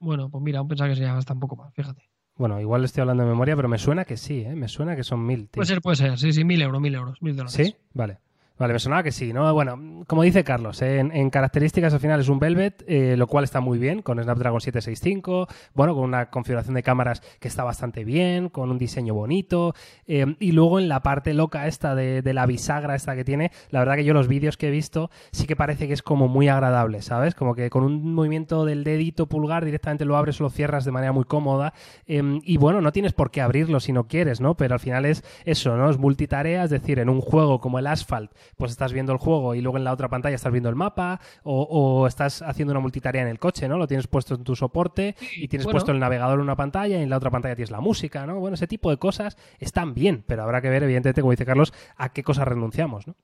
Bueno, 0.00 0.28
pues 0.28 0.42
mira, 0.42 0.58
aún 0.58 0.68
pensaba 0.68 0.90
que 0.90 0.96
sería 0.96 1.16
hasta 1.16 1.32
un 1.34 1.40
poco 1.40 1.54
más, 1.56 1.72
fíjate. 1.72 2.02
Bueno, 2.36 2.60
igual 2.60 2.84
estoy 2.84 3.00
hablando 3.00 3.22
de 3.22 3.30
memoria, 3.30 3.56
pero 3.56 3.68
me 3.68 3.78
suena 3.78 4.04
que 4.04 4.16
sí, 4.16 4.40
¿eh? 4.40 4.54
Me 4.54 4.68
suena 4.68 4.94
que 4.94 5.04
son 5.04 5.24
mil, 5.24 5.48
tío. 5.48 5.60
Puede 5.60 5.66
ser, 5.66 5.80
puede 5.80 5.96
ser, 5.96 6.18
sí, 6.18 6.32
sí, 6.32 6.44
mil 6.44 6.60
euros, 6.60 6.80
mil 6.80 6.94
euros, 6.94 7.20
mil 7.22 7.34
dólares. 7.34 7.54
¿Sí? 7.54 7.74
Vale. 7.94 8.18
Vale, 8.58 8.72
me 8.72 8.78
sonaba 8.78 9.02
que 9.02 9.12
sí, 9.12 9.34
¿no? 9.34 9.52
Bueno, 9.52 10.04
como 10.06 10.22
dice 10.22 10.42
Carlos, 10.42 10.80
¿eh? 10.80 10.98
en, 10.98 11.28
características 11.28 11.92
al 11.92 12.00
final 12.00 12.20
es 12.20 12.30
un 12.30 12.38
Velvet, 12.38 12.84
eh, 12.86 13.14
lo 13.18 13.26
cual 13.26 13.44
está 13.44 13.60
muy 13.60 13.78
bien, 13.78 14.00
con 14.00 14.22
Snapdragon 14.22 14.62
765, 14.62 15.46
bueno, 15.74 15.94
con 15.94 16.04
una 16.04 16.30
configuración 16.30 16.74
de 16.74 16.82
cámaras 16.82 17.20
que 17.38 17.48
está 17.48 17.64
bastante 17.64 18.02
bien, 18.02 18.48
con 18.48 18.70
un 18.70 18.78
diseño 18.78 19.12
bonito, 19.12 19.74
eh, 20.06 20.36
y 20.40 20.52
luego 20.52 20.78
en 20.78 20.88
la 20.88 21.00
parte 21.02 21.34
loca 21.34 21.66
esta 21.66 21.94
de, 21.94 22.22
de 22.22 22.32
la 22.32 22.46
bisagra 22.46 22.94
esta 22.94 23.14
que 23.14 23.24
tiene, 23.24 23.50
la 23.68 23.80
verdad 23.80 23.96
que 23.96 24.04
yo 24.04 24.14
los 24.14 24.26
vídeos 24.26 24.56
que 24.56 24.68
he 24.68 24.70
visto 24.70 25.10
sí 25.32 25.46
que 25.46 25.54
parece 25.54 25.86
que 25.86 25.92
es 25.92 26.02
como 26.02 26.26
muy 26.26 26.48
agradable, 26.48 27.02
¿sabes? 27.02 27.34
Como 27.34 27.54
que 27.54 27.68
con 27.68 27.84
un 27.84 28.14
movimiento 28.14 28.64
del 28.64 28.84
dedito 28.84 29.26
pulgar 29.26 29.66
directamente 29.66 30.06
lo 30.06 30.16
abres 30.16 30.40
o 30.40 30.44
lo 30.44 30.50
cierras 30.50 30.86
de 30.86 30.92
manera 30.92 31.12
muy 31.12 31.24
cómoda, 31.24 31.74
y 32.06 32.56
bueno, 32.56 32.80
no 32.80 32.90
tienes 32.90 33.12
por 33.12 33.30
qué 33.30 33.42
abrirlo 33.42 33.80
si 33.80 33.92
no 33.92 34.04
quieres, 34.04 34.40
¿no? 34.40 34.56
Pero 34.56 34.72
al 34.72 34.80
final 34.80 35.04
es 35.04 35.24
eso, 35.44 35.76
¿no? 35.76 35.90
Es 35.90 35.98
multitarea, 35.98 36.64
es 36.64 36.70
decir, 36.70 37.00
en 37.00 37.10
un 37.10 37.20
juego 37.20 37.60
como 37.60 37.78
el 37.78 37.86
Asphalt, 37.86 38.30
pues 38.56 38.70
estás 38.70 38.92
viendo 38.92 39.12
el 39.12 39.18
juego 39.18 39.54
y 39.54 39.60
luego 39.60 39.78
en 39.78 39.84
la 39.84 39.92
otra 39.92 40.08
pantalla 40.08 40.34
estás 40.36 40.52
viendo 40.52 40.68
el 40.68 40.76
mapa, 40.76 41.20
o, 41.42 41.62
o 41.62 42.06
estás 42.06 42.42
haciendo 42.42 42.72
una 42.72 42.80
multitarea 42.80 43.22
en 43.22 43.28
el 43.28 43.38
coche, 43.38 43.68
¿no? 43.68 43.78
Lo 43.78 43.86
tienes 43.86 44.06
puesto 44.06 44.34
en 44.34 44.44
tu 44.44 44.54
soporte 44.56 45.14
y 45.36 45.48
tienes 45.48 45.64
bueno. 45.64 45.74
puesto 45.76 45.92
el 45.92 45.98
navegador 45.98 46.38
en 46.38 46.42
una 46.42 46.56
pantalla 46.56 46.98
y 46.98 47.02
en 47.02 47.10
la 47.10 47.16
otra 47.16 47.30
pantalla 47.30 47.56
tienes 47.56 47.70
la 47.70 47.80
música, 47.80 48.26
¿no? 48.26 48.38
Bueno, 48.38 48.54
ese 48.54 48.66
tipo 48.66 48.90
de 48.90 48.96
cosas 48.98 49.36
están 49.58 49.94
bien, 49.94 50.24
pero 50.26 50.42
habrá 50.42 50.60
que 50.62 50.68
ver, 50.70 50.82
evidentemente, 50.82 51.20
como 51.20 51.30
dice 51.32 51.46
Carlos, 51.46 51.72
a 51.96 52.12
qué 52.12 52.22
cosas 52.22 52.46
renunciamos, 52.48 53.06
¿no? 53.06 53.16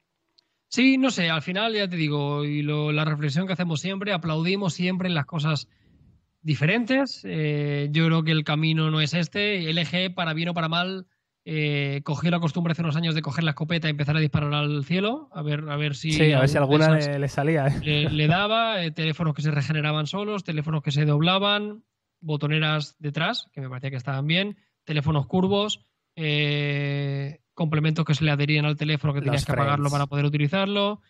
Sí, 0.68 0.96
no 0.96 1.10
sé, 1.10 1.28
al 1.28 1.42
final 1.42 1.74
ya 1.74 1.86
te 1.88 1.96
digo, 1.96 2.44
y 2.44 2.62
lo- 2.62 2.92
la 2.92 3.04
reflexión 3.04 3.46
que 3.46 3.52
hacemos 3.52 3.80
siempre, 3.80 4.12
aplaudimos 4.14 4.72
siempre 4.72 5.08
en 5.08 5.14
las 5.14 5.26
cosas 5.26 5.68
diferentes. 6.40 7.22
Eh, 7.24 7.88
yo 7.92 8.06
creo 8.06 8.24
que 8.24 8.32
el 8.32 8.44
camino 8.44 8.90
no 8.90 9.00
es 9.00 9.14
este. 9.14 9.68
LG, 9.70 10.14
para 10.14 10.32
bien 10.34 10.48
o 10.50 10.54
para 10.54 10.68
mal, 10.68 11.06
eh, 11.44 12.00
cogió 12.04 12.30
la 12.30 12.38
costumbre 12.40 12.72
hace 12.72 12.82
unos 12.82 12.94
años 12.96 13.14
de 13.14 13.22
coger 13.22 13.42
la 13.44 13.50
escopeta 13.50 13.88
y 13.88 13.90
empezar 13.90 14.16
a 14.16 14.20
disparar 14.20 14.54
al 14.54 14.84
cielo, 14.84 15.28
a 15.32 15.42
ver, 15.42 15.68
a 15.68 15.76
ver 15.76 15.96
si, 15.96 16.12
Sí, 16.12 16.32
a 16.32 16.40
ver 16.40 16.48
si 16.48 16.56
alguna 16.56 16.98
esas 16.98 17.12
le, 17.14 17.18
le 17.18 17.28
salía, 17.28 17.66
¿eh? 17.66 17.80
le, 17.82 18.10
le 18.10 18.26
daba, 18.28 18.82
eh, 18.84 18.90
teléfonos 18.92 19.34
que 19.34 19.42
se 19.42 19.50
regeneraban 19.50 20.06
solos, 20.06 20.44
teléfonos 20.44 20.82
que 20.82 20.92
se 20.92 21.04
doblaban, 21.04 21.82
botoneras 22.20 22.94
detrás, 23.00 23.48
que 23.52 23.60
me 23.60 23.68
parecía 23.68 23.90
que 23.90 23.96
estaban 23.96 24.26
bien, 24.26 24.56
teléfonos 24.84 25.26
curvos, 25.26 25.84
eh, 26.16 27.40
complementos 27.54 28.04
que 28.04 28.14
se 28.14 28.24
le 28.24 28.30
adherían 28.30 28.64
al 28.64 28.76
teléfono 28.76 29.12
que 29.12 29.18
Los 29.20 29.24
tenías 29.26 29.44
que 29.44 29.52
apagarlo 29.52 29.88
frames. 29.88 29.92
para 29.92 30.06
poder 30.06 30.24
utilizarlo, 30.24 31.00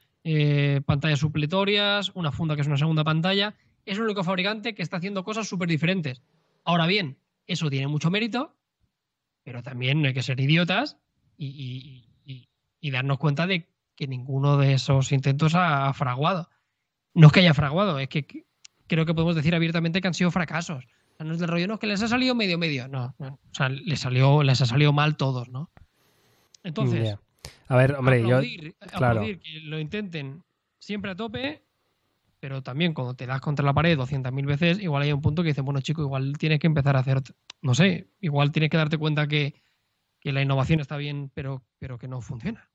pantallas 0.86 1.18
supletorias, 1.18 2.10
una 2.14 2.32
funda 2.32 2.54
que 2.54 2.62
es 2.62 2.66
una 2.66 2.76
segunda 2.78 3.04
pantalla. 3.04 3.54
Es 3.84 3.98
el 3.98 4.04
único 4.04 4.24
fabricante 4.24 4.74
que 4.74 4.82
está 4.82 4.96
haciendo 4.96 5.24
cosas 5.24 5.48
súper 5.48 5.68
diferentes. 5.68 6.22
Ahora 6.64 6.86
bien, 6.86 7.18
eso 7.46 7.68
tiene 7.68 7.88
mucho 7.88 8.10
mérito, 8.10 8.54
pero 9.44 9.62
también 9.62 10.00
no 10.02 10.08
hay 10.08 10.14
que 10.14 10.22
ser 10.22 10.40
idiotas 10.40 10.96
y, 11.36 11.46
y- 11.46 12.32
y- 12.32 12.48
y 12.80 12.90
darnos 12.90 13.18
cuenta 13.18 13.46
de 13.46 13.68
que 13.96 14.06
ninguno 14.06 14.56
de 14.56 14.72
esos 14.74 15.12
intentos 15.12 15.54
ha, 15.54 15.92
fraguado. 15.92 16.48
No 17.14 17.28
es 17.28 17.32
que 17.32 17.40
haya 17.40 17.54
fraguado, 17.54 17.98
es 17.98 18.08
que 18.08 18.44
creo 18.86 19.06
que 19.06 19.14
podemos 19.14 19.36
decir 19.36 19.54
abiertamente 19.54 20.00
que 20.00 20.08
han 20.08 20.14
sido 20.14 20.30
fracasos. 20.30 20.84
O 20.84 21.16
sea, 21.16 21.26
no 21.26 21.34
es 21.34 21.38
del 21.40 21.48
rollo, 21.48 21.68
no, 21.68 21.74
es 21.74 21.80
que 21.80 21.86
les 21.86 22.02
ha 22.02 22.08
salido 22.08 22.34
medio 22.34 22.58
medio. 22.58 22.88
No, 22.88 23.14
no. 23.18 23.28
O 23.34 23.54
sea, 23.54 23.68
les, 23.68 24.00
salió, 24.00 24.42
les 24.42 24.60
ha 24.60 24.66
salido 24.66 24.92
mal 24.92 25.16
todos, 25.16 25.48
¿no? 25.48 25.70
Entonces. 26.62 27.16
A 27.68 27.76
ver, 27.76 27.94
hombre, 27.94 28.20
yo... 28.20 28.40
claro. 28.96 29.20
aplaudir 29.20 29.40
que 29.40 29.60
lo 29.60 29.78
intenten 29.78 30.42
siempre 30.78 31.10
a 31.10 31.16
tope, 31.16 31.62
pero 32.42 32.60
también 32.60 32.92
cuando 32.92 33.14
te 33.14 33.24
das 33.24 33.40
contra 33.40 33.64
la 33.64 33.72
pared 33.72 33.96
200.000 33.96 34.44
veces, 34.44 34.80
igual 34.80 35.04
hay 35.04 35.12
un 35.12 35.20
punto 35.20 35.42
que 35.42 35.50
dices, 35.50 35.62
bueno, 35.64 35.80
chico, 35.80 36.02
igual 36.02 36.32
tienes 36.38 36.58
que 36.58 36.66
empezar 36.66 36.96
a 36.96 36.98
hacer, 36.98 37.22
no 37.60 37.72
sé, 37.72 38.08
igual 38.18 38.50
tienes 38.50 38.68
que 38.68 38.76
darte 38.78 38.98
cuenta 38.98 39.28
que, 39.28 39.62
que 40.18 40.32
la 40.32 40.42
innovación 40.42 40.80
está 40.80 40.96
bien, 40.96 41.30
pero, 41.34 41.62
pero 41.78 41.98
que 41.98 42.08
no 42.08 42.20
funciona. 42.20 42.68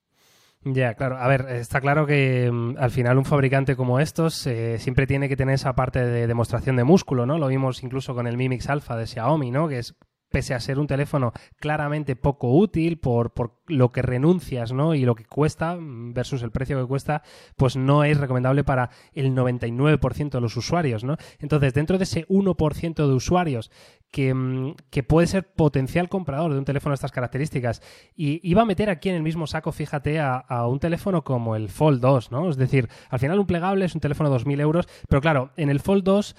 Ya, 0.64 0.94
claro. 0.94 1.18
A 1.18 1.28
ver, 1.28 1.48
está 1.50 1.82
claro 1.82 2.06
que 2.06 2.50
mm, 2.50 2.78
al 2.78 2.92
final 2.92 3.18
un 3.18 3.26
fabricante 3.26 3.76
como 3.76 4.00
estos 4.00 4.48
eh, 4.48 4.80
siempre 4.80 5.06
tiene 5.06 5.28
que 5.28 5.36
tener 5.36 5.56
esa 5.56 5.76
parte 5.76 6.00
de 6.02 6.28
demostración 6.28 6.78
de 6.78 6.86
músculo, 6.86 7.26
¿no? 7.26 7.38
Lo 7.38 7.50
vimos 7.50 7.84
incluso 7.84 8.16
con 8.16 8.26
el 8.26 8.38
Mi 8.38 8.48
Mix 8.48 8.70
Alpha 8.70 8.96
de 8.96 9.06
Xiaomi, 9.06 9.52
¿no? 9.52 9.68
Que 9.68 9.80
es 9.80 9.96
pese 10.30 10.54
a 10.54 10.60
ser 10.60 10.80
un 10.80 10.88
teléfono 10.88 11.34
claramente 11.60 12.16
poco 12.16 12.52
útil 12.54 13.00
por, 13.00 13.34
por 13.34 13.58
lo 13.68 13.92
que 13.92 14.02
renuncias, 14.02 14.72
¿no? 14.72 14.96
Y 14.96 15.06
lo 15.06 15.16
que 15.16 15.26
cuesta 15.26 15.76
mm, 15.76 16.14
versus 16.14 16.42
el 16.44 16.52
precio 16.52 16.80
que 16.80 16.88
cuesta, 16.88 17.24
pues 17.56 17.76
no 17.76 18.04
es 18.04 18.18
recomendable 18.18 18.64
para 18.64 18.90
el 19.14 19.34
99% 19.36 20.30
de 20.30 20.42
los 20.42 20.58
usuarios, 20.58 21.04
¿no? 21.04 21.18
Entonces, 21.40 21.74
dentro 21.74 21.98
de 21.98 22.04
ese 22.04 22.28
1% 22.28 22.96
de 22.96 23.14
usuarios 23.14 23.72
que, 24.12 24.34
mm, 24.34 24.76
que 24.90 25.04
puede 25.04 25.28
ser 25.28 25.52
potencial 25.54 26.10
comprador 26.10 26.54
de 26.54 26.60
un 26.60 26.66
teléfono 26.66 26.92
de 26.92 26.96
estas 26.96 27.12
características. 27.12 27.82
Y 28.16 28.40
iba 28.48 28.62
a 28.62 28.66
meter 28.66 28.90
aquí 28.90 29.10
en 29.10 29.16
el 29.16 29.24
mismo 29.24 29.48
saco, 29.48 29.72
fíjate, 29.72 30.20
a, 30.20 30.44
un 30.68 30.80
teléfono 30.80 31.24
como 31.24 31.56
el 31.56 31.70
Fold 31.70 32.02
2, 32.02 32.32
¿no? 32.32 32.50
Es 32.50 32.58
decir, 32.58 32.90
al 33.10 33.20
final 33.20 33.40
un 33.40 33.48
plegable 33.48 33.86
es 33.86 33.96
un 33.96 34.02
teléfono 34.02 34.30
de 34.30 34.38
2.000 34.38 34.62
euros, 34.62 34.88
pero 35.08 35.22
claro, 35.22 35.52
en 35.58 35.70
el 35.70 35.80
Fold 35.80 36.04
2 36.04 36.36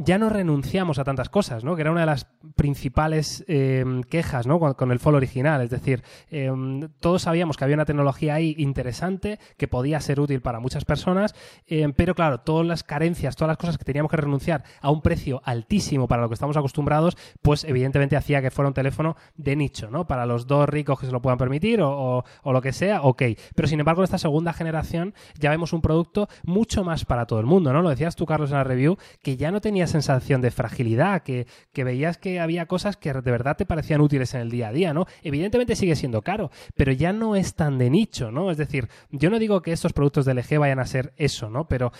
ya 0.00 0.16
no 0.16 0.28
renunciamos 0.28 1.00
a 1.00 1.04
tantas 1.04 1.28
cosas, 1.28 1.64
¿no? 1.64 1.74
Que 1.74 1.82
era 1.82 1.90
una 1.90 2.00
de 2.00 2.06
las 2.06 2.28
principales 2.54 3.44
eh, 3.48 3.84
quejas, 4.08 4.46
¿no? 4.46 4.60
Con, 4.60 4.92
el 4.92 5.00
Fold 5.00 5.16
original. 5.16 5.60
Es 5.60 5.70
decir, 5.70 6.04
eh, 6.30 6.52
todos 7.00 7.22
sabíamos 7.22 7.56
que 7.56 7.64
había 7.64 7.74
una 7.74 7.84
tecnología 7.84 8.34
ahí 8.34 8.54
interesante 8.58 9.40
que 9.56 9.66
podía 9.66 10.00
ser 10.00 10.20
útil 10.20 10.40
para 10.40 10.60
muchas 10.60 10.84
personas, 10.84 11.34
eh, 11.66 11.92
pero 11.96 12.14
claro, 12.14 12.38
todas 12.38 12.64
las 12.64 12.84
carencias, 12.84 13.34
todas 13.34 13.48
las 13.48 13.56
cosas 13.58 13.76
que 13.76 13.84
teníamos 13.84 14.10
que 14.10 14.18
renunciar 14.18 14.62
a 14.80 14.90
un 14.90 15.02
precio 15.02 15.42
altísimo 15.44 16.06
para 16.06 16.22
lo 16.22 16.28
que 16.28 16.34
estamos 16.34 16.56
acostumbrados, 16.56 17.16
pues 17.42 17.64
evidentemente 17.64 18.14
hacía 18.16 18.40
que 18.40 18.52
fuera 18.52 18.68
un 18.68 18.74
teléfono 18.74 19.16
de 19.36 19.56
nicho, 19.56 19.90
¿no? 19.90 20.06
Para 20.06 20.26
los 20.26 20.46
dos 20.46 20.68
ricos 20.68 21.00
que 21.00 21.06
se 21.06 21.12
lo 21.12 21.20
puedan 21.20 21.38
permitir 21.38 21.82
o, 21.82 21.90
o- 22.18 22.24
o 22.44 22.52
lo 22.52 22.60
que 22.62 22.72
sea, 22.72 23.02
ok. 23.02 23.22
Pero 23.56 23.66
sin 23.66 23.80
embargo, 23.80 24.02
en 24.02 24.04
esta 24.04 24.18
segunda 24.18 24.52
generación 24.52 25.12
ya 25.40 25.50
vemos 25.50 25.72
un 25.72 25.80
producto 25.80 26.28
mucho 26.44 26.84
más 26.84 27.04
para 27.04 27.26
todo 27.26 27.40
el 27.40 27.46
mundo, 27.46 27.72
¿no? 27.72 27.82
Lo 27.82 27.90
decías 27.90 28.14
tú, 28.14 28.26
Carlos, 28.26 28.50
en 28.52 28.58
la 28.58 28.64
review, 28.64 28.96
que 29.24 29.36
ya 29.36 29.50
no 29.50 29.60
tenía 29.60 29.87
sensación 29.88 30.40
de 30.40 30.50
fragilidad, 30.50 31.22
que, 31.22 31.46
que 31.72 31.84
veías 31.84 32.18
que 32.18 32.40
había 32.40 32.66
cosas 32.66 32.96
que 32.96 33.12
de 33.12 33.30
verdad 33.30 33.56
te 33.56 33.66
parecían 33.66 34.00
útiles 34.00 34.34
en 34.34 34.42
el 34.42 34.50
día 34.50 34.68
a 34.68 34.72
día, 34.72 34.94
¿no? 34.94 35.06
Evidentemente 35.22 35.76
sigue 35.76 35.96
siendo 35.96 36.22
caro, 36.22 36.50
pero 36.76 36.92
ya 36.92 37.12
no 37.12 37.36
es 37.36 37.54
tan 37.54 37.78
de 37.78 37.90
nicho, 37.90 38.30
¿no? 38.30 38.50
Es 38.50 38.56
decir, 38.56 38.88
yo 39.10 39.30
no 39.30 39.38
digo 39.38 39.62
que 39.62 39.72
estos 39.72 39.92
productos 39.92 40.24
de 40.24 40.34
LG 40.34 40.58
vayan 40.58 40.78
a 40.78 40.86
ser 40.86 41.12
eso, 41.16 41.50
¿no? 41.50 41.66
Pero 41.66 41.92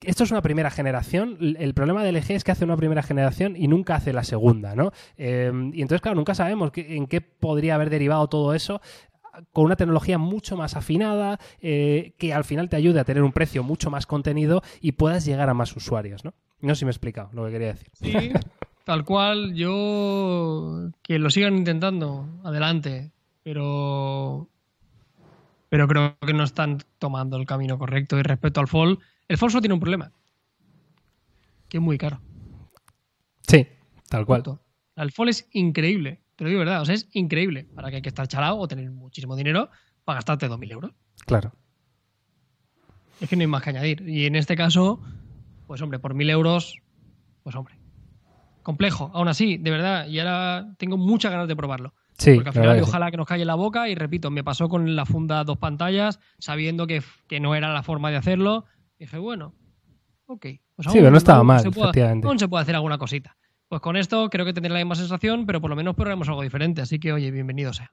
esto 0.00 0.24
es 0.24 0.30
una 0.30 0.42
primera 0.42 0.70
generación. 0.70 1.38
El 1.40 1.74
problema 1.74 2.02
de 2.02 2.12
LG 2.12 2.32
es 2.32 2.44
que 2.44 2.52
hace 2.52 2.64
una 2.64 2.76
primera 2.76 3.02
generación 3.02 3.54
y 3.56 3.68
nunca 3.68 3.94
hace 3.94 4.12
la 4.12 4.24
segunda, 4.24 4.74
¿no? 4.74 4.92
Eh, 5.16 5.52
y 5.72 5.82
entonces, 5.82 6.00
claro, 6.00 6.16
nunca 6.16 6.34
sabemos 6.34 6.72
en 6.74 7.06
qué 7.06 7.20
podría 7.20 7.74
haber 7.74 7.90
derivado 7.90 8.26
todo 8.28 8.54
eso 8.54 8.80
con 9.52 9.64
una 9.64 9.76
tecnología 9.76 10.18
mucho 10.18 10.56
más 10.56 10.76
afinada, 10.76 11.38
eh, 11.60 12.14
que 12.18 12.34
al 12.34 12.44
final 12.44 12.68
te 12.68 12.76
ayude 12.76 13.00
a 13.00 13.04
tener 13.04 13.22
un 13.22 13.32
precio 13.32 13.62
mucho 13.62 13.90
más 13.90 14.06
contenido 14.06 14.62
y 14.80 14.92
puedas 14.92 15.24
llegar 15.24 15.48
a 15.48 15.54
más 15.54 15.74
usuarios, 15.74 16.24
¿no? 16.24 16.34
No 16.62 16.74
sé 16.74 16.80
si 16.80 16.84
me 16.86 16.90
he 16.90 16.92
explicado 16.92 17.28
lo 17.32 17.44
que 17.44 17.52
quería 17.52 17.68
decir. 17.68 17.90
Sí, 17.92 18.32
tal 18.84 19.04
cual. 19.04 19.54
Yo 19.54 20.90
que 21.02 21.18
lo 21.18 21.28
sigan 21.28 21.56
intentando, 21.56 22.26
adelante. 22.44 23.10
Pero 23.42 24.48
pero 25.72 25.88
creo 25.88 26.18
que 26.20 26.34
no 26.34 26.44
están 26.44 26.78
tomando 26.98 27.38
el 27.38 27.46
camino 27.46 27.78
correcto. 27.78 28.18
Y 28.18 28.22
respecto 28.22 28.60
al 28.60 28.68
Fall, 28.68 28.98
el 29.26 29.38
Fall 29.38 29.50
solo 29.50 29.62
tiene 29.62 29.72
un 29.72 29.80
problema, 29.80 30.12
que 31.68 31.78
es 31.78 31.82
muy 31.82 31.96
caro. 31.96 32.20
Sí, 33.48 33.66
tal 34.10 34.26
cual. 34.26 34.42
El 34.96 35.12
Fall 35.12 35.30
es 35.30 35.48
increíble, 35.52 36.20
te 36.36 36.44
lo 36.44 36.50
digo 36.50 36.60
de 36.60 36.66
verdad, 36.66 36.82
o 36.82 36.84
sea, 36.84 36.94
es 36.94 37.08
increíble. 37.12 37.64
Para 37.74 37.88
que 37.88 37.96
hay 37.96 38.02
que 38.02 38.10
estar 38.10 38.28
chalado 38.28 38.58
o 38.58 38.68
tener 38.68 38.90
muchísimo 38.90 39.34
dinero 39.34 39.70
para 40.04 40.16
gastarte 40.16 40.46
2.000 40.46 40.72
euros. 40.72 40.90
Claro. 41.24 41.52
Es 43.22 43.30
que 43.30 43.36
no 43.36 43.40
hay 43.40 43.46
más 43.46 43.62
que 43.62 43.70
añadir. 43.70 44.06
Y 44.06 44.26
en 44.26 44.36
este 44.36 44.56
caso, 44.56 45.00
pues 45.72 45.80
hombre, 45.80 45.98
por 45.98 46.12
1.000 46.14 46.28
euros, 46.28 46.76
pues 47.42 47.56
hombre. 47.56 47.78
Complejo, 48.62 49.10
aún 49.14 49.26
así, 49.28 49.56
de 49.56 49.70
verdad. 49.70 50.06
Y 50.06 50.18
ahora 50.18 50.74
tengo 50.76 50.98
muchas 50.98 51.32
ganas 51.32 51.48
de 51.48 51.56
probarlo. 51.56 51.94
Sí, 52.18 52.34
Porque 52.34 52.50
al 52.50 52.52
final, 52.52 52.80
ojalá 52.82 53.10
que 53.10 53.16
nos 53.16 53.26
calle 53.26 53.46
la 53.46 53.54
boca. 53.54 53.88
Y 53.88 53.94
repito, 53.94 54.30
me 54.30 54.44
pasó 54.44 54.68
con 54.68 54.94
la 54.94 55.06
funda 55.06 55.42
dos 55.44 55.56
pantallas, 55.56 56.20
sabiendo 56.38 56.86
que, 56.86 57.02
que 57.26 57.40
no 57.40 57.54
era 57.54 57.72
la 57.72 57.82
forma 57.82 58.10
de 58.10 58.18
hacerlo. 58.18 58.66
Dije, 58.98 59.16
bueno, 59.16 59.54
ok. 60.26 60.42
Pues 60.76 60.88
Sí, 60.88 60.98
pero 60.98 61.10
no 61.10 61.16
estaba 61.16 61.38
aún 61.38 61.46
mal, 61.46 61.60
se 61.60 61.70
puede- 61.70 61.86
efectivamente. 61.88 62.28
aún 62.28 62.38
se 62.38 62.48
puede 62.48 62.62
hacer 62.64 62.74
alguna 62.74 62.98
cosita. 62.98 63.34
Pues 63.68 63.80
con 63.80 63.96
esto 63.96 64.28
creo 64.28 64.44
que 64.44 64.52
tendré 64.52 64.70
la 64.74 64.78
misma 64.80 64.94
sensación, 64.96 65.46
pero 65.46 65.62
por 65.62 65.70
lo 65.70 65.76
menos 65.76 65.94
probaremos 65.94 66.28
algo 66.28 66.42
diferente. 66.42 66.82
Así 66.82 66.98
que, 66.98 67.14
oye, 67.14 67.30
bienvenido 67.30 67.72
sea. 67.72 67.92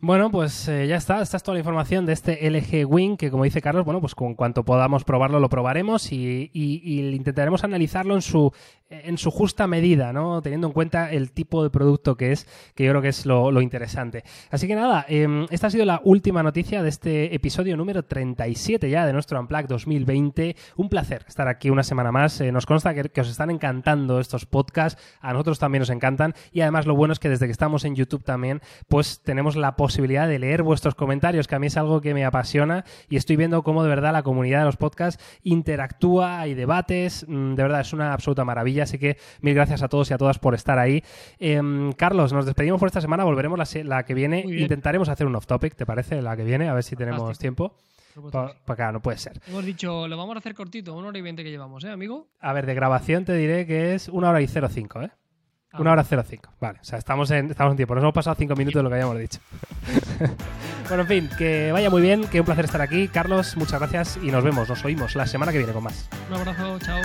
Bueno, 0.00 0.30
pues 0.30 0.68
eh, 0.68 0.86
ya 0.86 0.94
está. 0.94 1.20
Esta 1.20 1.36
es 1.38 1.42
toda 1.42 1.54
la 1.54 1.58
información 1.58 2.06
de 2.06 2.12
este 2.12 2.48
LG 2.48 2.86
Wing, 2.88 3.16
que 3.16 3.32
como 3.32 3.42
dice 3.42 3.60
Carlos, 3.60 3.84
bueno, 3.84 4.00
pues 4.00 4.14
con 4.14 4.36
cuanto 4.36 4.64
podamos 4.64 5.02
probarlo, 5.02 5.40
lo 5.40 5.48
probaremos 5.48 6.12
y, 6.12 6.50
intentaremos 6.54 7.64
analizarlo 7.64 8.14
en 8.14 8.22
su, 8.22 8.52
en 8.90 9.18
su 9.18 9.32
justa 9.32 9.66
medida, 9.66 10.12
¿no? 10.12 10.40
Teniendo 10.40 10.68
en 10.68 10.72
cuenta 10.72 11.10
el 11.10 11.32
tipo 11.32 11.64
de 11.64 11.70
producto 11.70 12.16
que 12.16 12.30
es, 12.30 12.46
que 12.76 12.84
yo 12.84 12.92
creo 12.92 13.02
que 13.02 13.08
es 13.08 13.26
lo, 13.26 13.60
interesante. 13.60 14.22
Así 14.52 14.68
que 14.68 14.76
nada, 14.76 15.04
em, 15.08 15.48
esta 15.50 15.66
ha 15.66 15.70
sido 15.70 15.84
la 15.84 16.00
última 16.04 16.44
noticia 16.44 16.80
de 16.84 16.90
este 16.90 17.34
episodio 17.34 17.76
número 17.76 18.04
37 18.04 18.88
ya 18.88 19.04
de 19.04 19.12
nuestro 19.12 19.40
Unplug 19.40 19.66
2020. 19.66 20.54
Un 20.76 20.88
placer 20.90 21.24
estar 21.26 21.48
aquí 21.48 21.70
una 21.70 21.82
semana 21.82 22.12
más. 22.12 22.40
Eh, 22.40 22.52
nos 22.52 22.66
consta 22.66 22.94
que, 22.94 23.08
que 23.08 23.20
os 23.20 23.28
están 23.28 23.50
encantando 23.50 24.20
estos 24.20 24.46
podcasts. 24.46 25.02
A 25.20 25.32
nosotros 25.32 25.58
también 25.58 25.80
nos 25.80 25.90
encantan. 25.90 26.34
Y 26.52 26.60
además 26.60 26.86
lo 26.86 26.94
bueno 26.94 27.12
es 27.12 27.18
que 27.18 27.28
desde 27.28 27.46
que 27.46 27.52
estamos 27.52 27.84
en 27.84 27.96
YouTube 27.96 28.22
también, 28.22 28.60
pues 28.86 29.22
tenemos 29.24 29.56
la 29.56 29.74
posibilidad 29.74 29.87
posibilidad 29.88 30.28
de 30.28 30.38
leer 30.38 30.62
vuestros 30.62 30.94
comentarios, 30.94 31.48
que 31.48 31.54
a 31.54 31.58
mí 31.58 31.68
es 31.68 31.78
algo 31.78 32.02
que 32.02 32.12
me 32.12 32.22
apasiona 32.26 32.84
y 33.08 33.16
estoy 33.16 33.36
viendo 33.36 33.62
cómo 33.62 33.82
de 33.82 33.88
verdad 33.88 34.12
la 34.12 34.22
comunidad 34.22 34.58
de 34.58 34.66
los 34.66 34.76
podcasts 34.76 35.18
interactúa, 35.44 36.46
y 36.46 36.52
debates, 36.52 37.24
mm, 37.26 37.54
de 37.54 37.62
verdad 37.62 37.80
es 37.80 37.94
una 37.94 38.12
absoluta 38.12 38.44
maravilla, 38.44 38.82
así 38.82 38.98
que 38.98 39.16
mil 39.40 39.54
gracias 39.54 39.82
a 39.82 39.88
todos 39.88 40.10
y 40.10 40.14
a 40.14 40.18
todas 40.18 40.38
por 40.38 40.54
estar 40.54 40.78
ahí. 40.78 41.02
Em, 41.38 41.92
Carlos, 41.92 42.34
nos 42.34 42.44
despedimos 42.44 42.78
por 42.78 42.88
esta 42.88 43.00
semana, 43.00 43.24
volveremos 43.24 43.58
la, 43.82 44.02
que 44.02 44.12
viene, 44.12 44.40
intentaremos 44.40 45.08
hacer 45.08 45.26
un 45.26 45.34
off-topic, 45.36 45.74
¿te 45.74 45.86
parece? 45.86 46.20
La 46.20 46.36
que 46.36 46.44
viene, 46.44 46.68
a 46.68 46.74
ver 46.74 46.82
si 46.82 46.94
tenemos 46.94 47.38
tiempo. 47.38 47.74
Para 48.30 48.56
acá, 48.66 48.92
no 48.92 49.00
puede 49.00 49.16
ser. 49.16 49.40
Hemos 49.46 49.64
dicho, 49.64 50.06
lo 50.06 50.18
vamos 50.18 50.36
a 50.36 50.40
hacer 50.40 50.54
cortito, 50.54 50.94
una 50.94 51.08
hora 51.08 51.18
y 51.18 51.22
veinte 51.22 51.42
que 51.42 51.50
llevamos, 51.50 51.82
¿eh, 51.84 51.90
amigo? 51.90 52.26
A 52.40 52.52
ver, 52.52 52.66
de 52.66 52.74
grabación 52.74 53.24
te 53.24 53.32
diré 53.32 53.66
que 53.66 53.94
es 53.94 54.08
una 54.08 54.28
hora 54.28 54.42
y 54.42 54.48
05, 54.48 55.02
¿eh? 55.02 55.10
Ah, 55.72 55.80
Una 55.80 55.92
hora 55.92 56.04
05. 56.04 56.50
Vale, 56.60 56.78
o 56.80 56.84
sea, 56.84 56.98
estamos 56.98 57.30
en, 57.30 57.50
estamos 57.50 57.72
en 57.72 57.76
tiempo. 57.76 57.94
Nos 57.94 58.02
hemos 58.02 58.14
pasado 58.14 58.36
cinco 58.38 58.56
minutos 58.56 58.78
de 58.78 58.82
lo 58.82 58.88
que 58.88 58.94
habíamos 58.94 59.18
dicho. 59.18 59.38
bueno, 60.88 61.02
en 61.02 61.08
fin, 61.08 61.30
que 61.36 61.72
vaya 61.72 61.90
muy 61.90 62.00
bien, 62.00 62.26
que 62.26 62.40
un 62.40 62.46
placer 62.46 62.64
estar 62.64 62.80
aquí. 62.80 63.08
Carlos, 63.08 63.56
muchas 63.56 63.78
gracias 63.78 64.18
y 64.22 64.30
nos 64.30 64.42
vemos, 64.42 64.68
nos 64.68 64.84
oímos 64.84 65.14
la 65.14 65.26
semana 65.26 65.52
que 65.52 65.58
viene 65.58 65.72
con 65.72 65.84
más. 65.84 66.08
Un 66.30 66.36
abrazo, 66.36 66.78
chao. 66.78 67.00